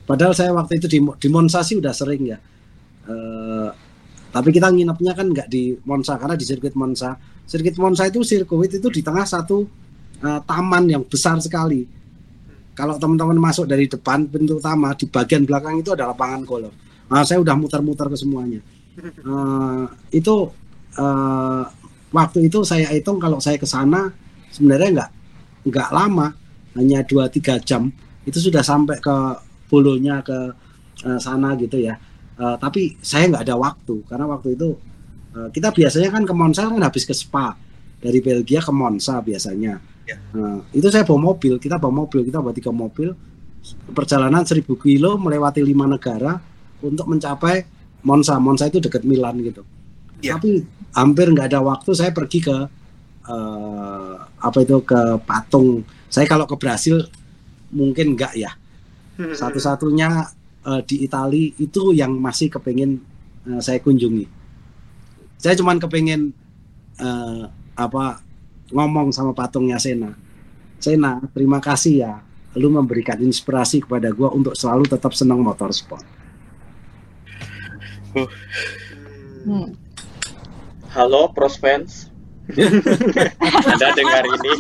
Padahal 0.03 0.33
saya 0.35 0.51
waktu 0.51 0.81
itu 0.81 0.87
di, 0.89 0.99
di 0.99 1.27
Monza 1.29 1.61
sih 1.61 1.79
udah 1.79 1.93
sering 1.93 2.27
ya. 2.27 2.37
Eh, 3.07 3.69
tapi 4.33 4.49
kita 4.49 4.73
nginepnya 4.73 5.13
kan 5.13 5.29
nggak 5.29 5.47
di 5.47 5.77
Monza 5.85 6.17
karena 6.17 6.33
di 6.33 6.43
sirkuit 6.43 6.73
Monza. 6.73 7.15
Sirkuit 7.45 7.77
Monza 7.77 8.09
itu 8.09 8.25
sirkuit 8.25 8.73
itu 8.73 8.89
di 8.89 9.05
tengah 9.05 9.23
satu 9.23 9.63
eh, 10.19 10.41
taman 10.43 10.89
yang 10.89 11.05
besar 11.05 11.37
sekali. 11.39 11.85
Kalau 12.73 12.97
teman-teman 12.97 13.37
masuk 13.37 13.69
dari 13.69 13.85
depan 13.85 14.25
pintu 14.25 14.57
utama 14.57 14.97
di 14.97 15.05
bagian 15.05 15.45
belakang 15.45 15.77
itu 15.77 15.93
ada 15.93 16.09
lapangan 16.09 16.41
golf. 16.41 16.73
Nah, 17.11 17.23
saya 17.23 17.39
udah 17.43 17.55
muter-muter 17.57 18.07
ke 18.09 18.17
semuanya. 18.17 18.59
Eh, 18.99 19.85
itu 20.13 20.35
eh, 20.95 21.63
waktu 22.13 22.39
itu 22.45 22.61
saya 22.61 22.85
hitung 22.93 23.17
kalau 23.17 23.41
saya 23.41 23.57
ke 23.57 23.65
sana 23.65 24.13
sebenarnya 24.53 24.89
nggak 25.01 25.09
nggak 25.65 25.89
lama, 25.89 26.27
hanya 26.77 27.01
2-3 27.01 27.57
jam 27.65 27.89
itu 28.23 28.37
sudah 28.39 28.61
sampai 28.61 29.01
ke 29.01 29.15
bolonya 29.67 30.21
ke 30.21 30.37
eh, 31.05 31.19
sana 31.19 31.57
gitu 31.57 31.81
ya. 31.81 31.97
Eh, 32.37 32.55
tapi 32.61 32.97
saya 33.01 33.29
nggak 33.29 33.43
ada 33.49 33.55
waktu 33.57 33.95
karena 34.05 34.25
waktu 34.29 34.57
itu 34.57 34.77
eh, 35.33 35.49
kita 35.49 35.73
biasanya 35.73 36.09
kan 36.13 36.23
ke 36.25 36.33
Monza 36.33 36.69
kan 36.69 36.81
habis 36.81 37.03
ke 37.05 37.13
Spa 37.13 37.57
dari 37.97 38.19
Belgia 38.21 38.61
ke 38.61 38.73
Monza 38.73 39.21
biasanya. 39.21 39.81
Ya. 40.03 40.17
Eh, 40.19 40.59
itu 40.77 40.87
saya 40.91 41.07
bawa 41.07 41.33
mobil, 41.33 41.57
kita 41.57 41.81
bawa 41.81 42.05
mobil, 42.05 42.21
kita 42.27 42.43
bawa 42.43 42.53
tiga 42.53 42.69
mobil 42.69 43.09
perjalanan 43.95 44.43
1000 44.43 44.67
kilo 44.75 45.15
melewati 45.15 45.63
lima 45.63 45.87
negara 45.87 46.35
untuk 46.83 47.07
mencapai 47.07 47.63
Monza. 48.03 48.35
Monza 48.37 48.67
itu 48.67 48.83
dekat 48.83 49.07
Milan 49.07 49.39
gitu. 49.39 49.63
Ya. 50.19 50.35
Tapi 50.35 50.63
hampir 50.91 51.31
nggak 51.31 51.49
ada 51.49 51.63
waktu 51.63 51.91
saya 51.95 52.11
pergi 52.11 52.43
ke 52.43 52.57
eh, 53.27 54.13
apa 54.19 54.57
itu 54.59 54.83
ke 54.83 55.17
patung. 55.23 55.87
Saya 56.11 56.27
kalau 56.27 56.45
ke 56.45 56.59
Brasil 56.59 56.99
mungkin 57.73 58.13
nggak 58.13 58.35
ya 58.37 58.53
satu-satunya 59.17 60.09
eh, 60.65 60.81
di 60.85 61.05
Itali 61.05 61.53
itu 61.61 61.93
yang 61.93 62.17
masih 62.17 62.49
kepengen 62.49 63.01
eh, 63.45 63.61
saya 63.61 63.77
kunjungi. 63.77 64.25
Saya 65.37 65.53
cuman 65.59 65.77
kepengen 65.77 66.33
eh, 66.97 67.43
apa 67.77 68.21
ngomong 68.73 69.13
sama 69.13 69.37
patungnya 69.37 69.77
Sena. 69.77 70.17
Sena, 70.81 71.21
terima 71.31 71.61
kasih 71.61 71.93
ya. 72.01 72.13
Lu 72.57 72.69
memberikan 72.69 73.17
inspirasi 73.17 73.81
kepada 73.81 74.13
gua 74.13 74.29
untuk 74.33 74.53
selalu 74.53 74.85
tetap 74.89 75.13
senang 75.13 75.41
motorsport. 75.41 76.05
Hmm. 78.13 79.73
Halo 80.93 81.33
pros 81.33 81.57
fans. 81.57 82.13
Anda 83.71 83.87
dengar 83.95 84.23
ini? 84.27 84.53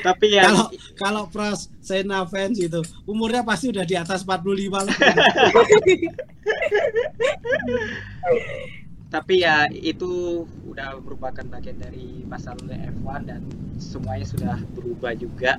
Tapi 0.00 0.26
ya 0.32 0.48
Kalau 0.48 0.66
kalau 0.96 1.22
Pras 1.32 1.68
Sena 1.80 2.24
fans 2.28 2.60
itu 2.60 2.80
umurnya 3.08 3.44
pasti 3.44 3.68
udah 3.72 3.84
di 3.84 3.96
atas 3.96 4.24
45 4.24 4.70
lah. 4.70 4.86
tapi 9.10 9.42
ya 9.42 9.66
itu 9.74 10.46
udah 10.70 10.94
udah 10.94 11.02
merupakan 11.02 11.42
bagian 11.50 11.82
dari 11.82 12.22
masa 12.30 12.54
lalu 12.54 12.78
F1 13.02 13.26
dan 13.26 13.42
semuanya 13.82 14.26
sudah 14.28 14.56
berubah 14.72 15.12
juga. 15.18 15.58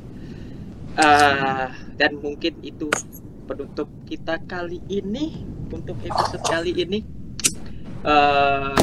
Eh, 0.91 1.68
dan 1.95 2.11
mungkin 2.19 2.59
itu 2.59 2.91
penutup 3.47 3.88
kita 4.07 4.43
kali 4.43 4.84
ini 4.91 5.47
untuk 5.72 5.95
episode 6.03 6.43
kali 6.43 6.76
ini. 6.76 6.99
Eh, 8.03 8.76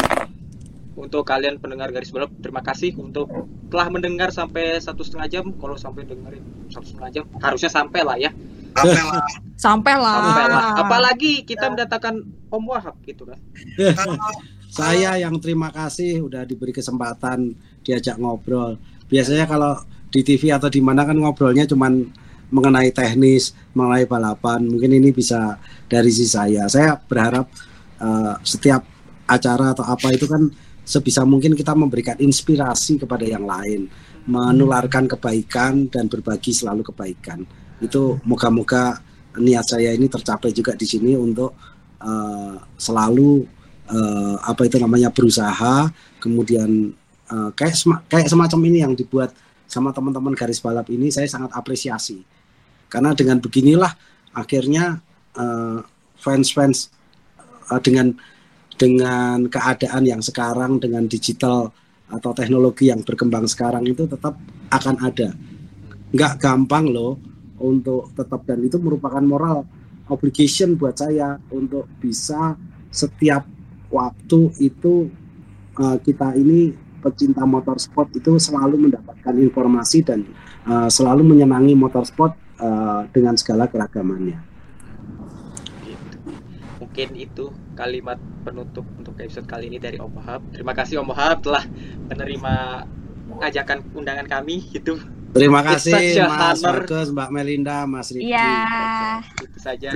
untuk 0.99 1.23
kalian 1.23 1.63
pendengar 1.63 1.95
garis 1.95 2.11
balap, 2.11 2.33
terima 2.43 2.65
kasih 2.65 2.97
untuk 2.99 3.31
telah 3.71 3.87
mendengar 3.93 4.33
sampai 4.33 4.81
satu 4.81 5.05
setengah 5.05 5.29
jam. 5.29 5.45
Kalau 5.55 5.77
sampai 5.77 6.09
dengerin 6.09 6.43
satu 6.73 6.87
setengah 6.97 7.11
jam, 7.13 7.25
harusnya 7.39 7.71
sampai 7.71 8.01
lah 8.03 8.17
ya. 8.17 8.33
Lah? 8.79 9.27
Sampai 9.59 9.99
lah. 9.99 10.23
Sampai 10.23 10.47
lah. 10.55 10.67
Apalagi 10.87 11.43
kita 11.43 11.67
mendatangkan 11.67 12.23
Om 12.47 12.65
Wahab 12.71 12.95
gitu 13.03 13.27
kan. 13.27 13.43
Saya 14.79 15.19
yang 15.19 15.35
terima 15.43 15.75
kasih 15.75 16.23
udah 16.23 16.47
diberi 16.47 16.71
kesempatan 16.71 17.59
diajak 17.83 18.23
ngobrol. 18.23 18.79
Biasanya 19.11 19.51
kalau 19.51 19.83
di 20.09 20.21
TV 20.25 20.53
atau 20.53 20.73
di 20.73 20.81
mana 20.81 21.05
kan 21.05 21.17
ngobrolnya 21.17 21.69
cuman 21.69 22.09
mengenai 22.49 22.91
teknis, 22.93 23.53
mengenai 23.77 24.09
balapan. 24.09 24.65
Mungkin 24.65 24.97
ini 24.97 25.13
bisa 25.13 25.61
dari 25.87 26.09
sisi 26.09 26.33
saya. 26.33 26.65
Saya 26.69 26.97
berharap 26.97 27.47
eh, 28.01 28.35
setiap 28.45 28.83
acara 29.29 29.77
atau 29.77 29.85
apa 29.85 30.09
itu 30.17 30.25
kan 30.25 30.49
sebisa 30.89 31.21
mungkin 31.29 31.53
kita 31.53 31.77
memberikan 31.77 32.17
inspirasi 32.17 32.97
kepada 32.97 33.29
yang 33.29 33.45
lain, 33.45 33.93
menularkan 34.25 35.05
kebaikan 35.05 35.93
dan 35.93 36.09
berbagi 36.09 36.57
selalu 36.57 36.81
kebaikan. 36.89 37.45
Itu 37.85 38.17
moga-moga 38.25 38.97
niat 39.37 39.69
saya 39.69 39.93
ini 39.93 40.09
tercapai 40.09 40.51
juga 40.57 40.73
di 40.73 40.89
sini 40.89 41.13
untuk 41.13 41.53
eh, 42.01 42.57
selalu 42.81 43.45
eh, 43.93 44.37
apa 44.41 44.65
itu 44.65 44.81
namanya 44.81 45.13
berusaha, 45.13 45.93
kemudian 46.17 46.97
eh, 47.29 47.51
kayak 47.53 47.77
sema- 47.77 48.03
kayak 48.09 48.33
semacam 48.33 48.61
ini 48.73 48.79
yang 48.89 48.97
dibuat 48.97 49.37
sama 49.69 49.93
teman-teman 49.93 50.33
garis 50.33 50.65
balap 50.65 50.89
ini 50.89 51.13
saya 51.13 51.29
sangat 51.29 51.53
apresiasi. 51.53 52.25
Karena 52.89 53.13
dengan 53.13 53.37
beginilah 53.39 53.93
akhirnya 54.33 54.99
eh, 55.37 55.79
fans-fans 56.17 56.89
eh, 57.69 57.81
dengan 57.85 58.17
dengan 58.81 59.45
keadaan 59.51 60.09
yang 60.09 60.25
sekarang 60.25 60.81
dengan 60.81 61.05
digital 61.05 61.69
atau 62.09 62.33
teknologi 62.33 62.89
yang 62.89 63.05
berkembang 63.05 63.45
sekarang 63.45 63.85
itu 63.85 64.09
tetap 64.09 64.41
akan 64.73 64.97
ada. 65.05 65.37
Nggak 66.17 66.41
gampang 66.41 66.89
loh 66.89 67.21
untuk 67.61 68.09
tetap 68.17 68.49
dan 68.49 68.65
itu 68.65 68.81
merupakan 68.81 69.21
moral 69.21 69.69
obligation 70.09 70.81
buat 70.81 70.97
saya 70.97 71.37
untuk 71.53 71.85
bisa 72.01 72.57
setiap 72.89 73.45
waktu 73.93 74.49
itu 74.65 75.13
eh, 75.77 75.99
kita 76.01 76.33
ini 76.41 76.88
pecinta 76.99 77.43
motorsport 77.47 78.11
itu 78.15 78.37
selalu 78.37 78.89
mendapatkan 78.89 79.35
informasi 79.35 80.03
dan 80.05 80.27
eh, 80.67 80.89
selalu 80.91 81.23
menyenangi 81.25 81.75
motorsport 81.79 82.35
eh, 82.59 83.03
dengan 83.15 83.35
segala 83.39 83.71
keragamannya. 83.71 84.39
Mungkin 86.79 87.09
itu 87.15 87.55
kalimat 87.79 88.19
penutup 88.43 88.83
untuk 88.99 89.15
episode 89.23 89.47
kali 89.47 89.71
ini 89.71 89.79
dari 89.79 90.03
Om 90.03 90.13
Wahab. 90.19 90.43
Terima 90.51 90.75
kasih 90.75 90.99
Om 90.99 91.15
Wahab 91.15 91.47
telah 91.47 91.63
menerima 92.11 92.55
ajakan 93.39 93.87
undangan 93.95 94.27
kami 94.27 94.67
gitu. 94.75 94.99
Terima 95.31 95.63
It's 95.65 95.87
kasih 95.87 95.95
such 95.95 96.19
a 96.19 96.27
Mas. 96.27 96.61
Markus, 96.65 97.09
Mbak 97.15 97.31
Melinda, 97.31 97.87
Mas 97.87 98.09
Riki. 98.11 98.33
Iya. 98.33 99.23
Itu 99.47 99.59
saja 99.61 99.89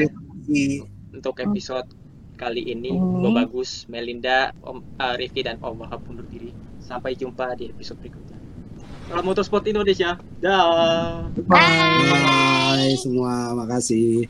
untuk 1.12 1.35
episode 1.41 1.89
kali 2.37 2.62
ini. 2.70 2.95
Gue 2.95 3.31
bagus, 3.35 3.87
Melinda, 3.87 4.51
Om 4.62 4.83
eh, 4.99 5.15
Rifki 5.19 5.43
dan 5.43 5.59
Om 5.62 5.87
Wahab 5.87 6.07
undur 6.07 6.27
diri. 6.29 6.53
Sampai 6.83 7.15
jumpa 7.15 7.55
di 7.55 7.71
episode 7.71 8.03
berikutnya. 8.03 8.39
Salam 9.09 9.25
motorsport 9.25 9.65
Indonesia. 9.67 10.19
Dah. 10.43 11.27
Bye. 11.47 12.11
Bye. 12.11 12.43
Bye 12.73 12.95
semua, 12.99 13.55
makasih. 13.55 14.27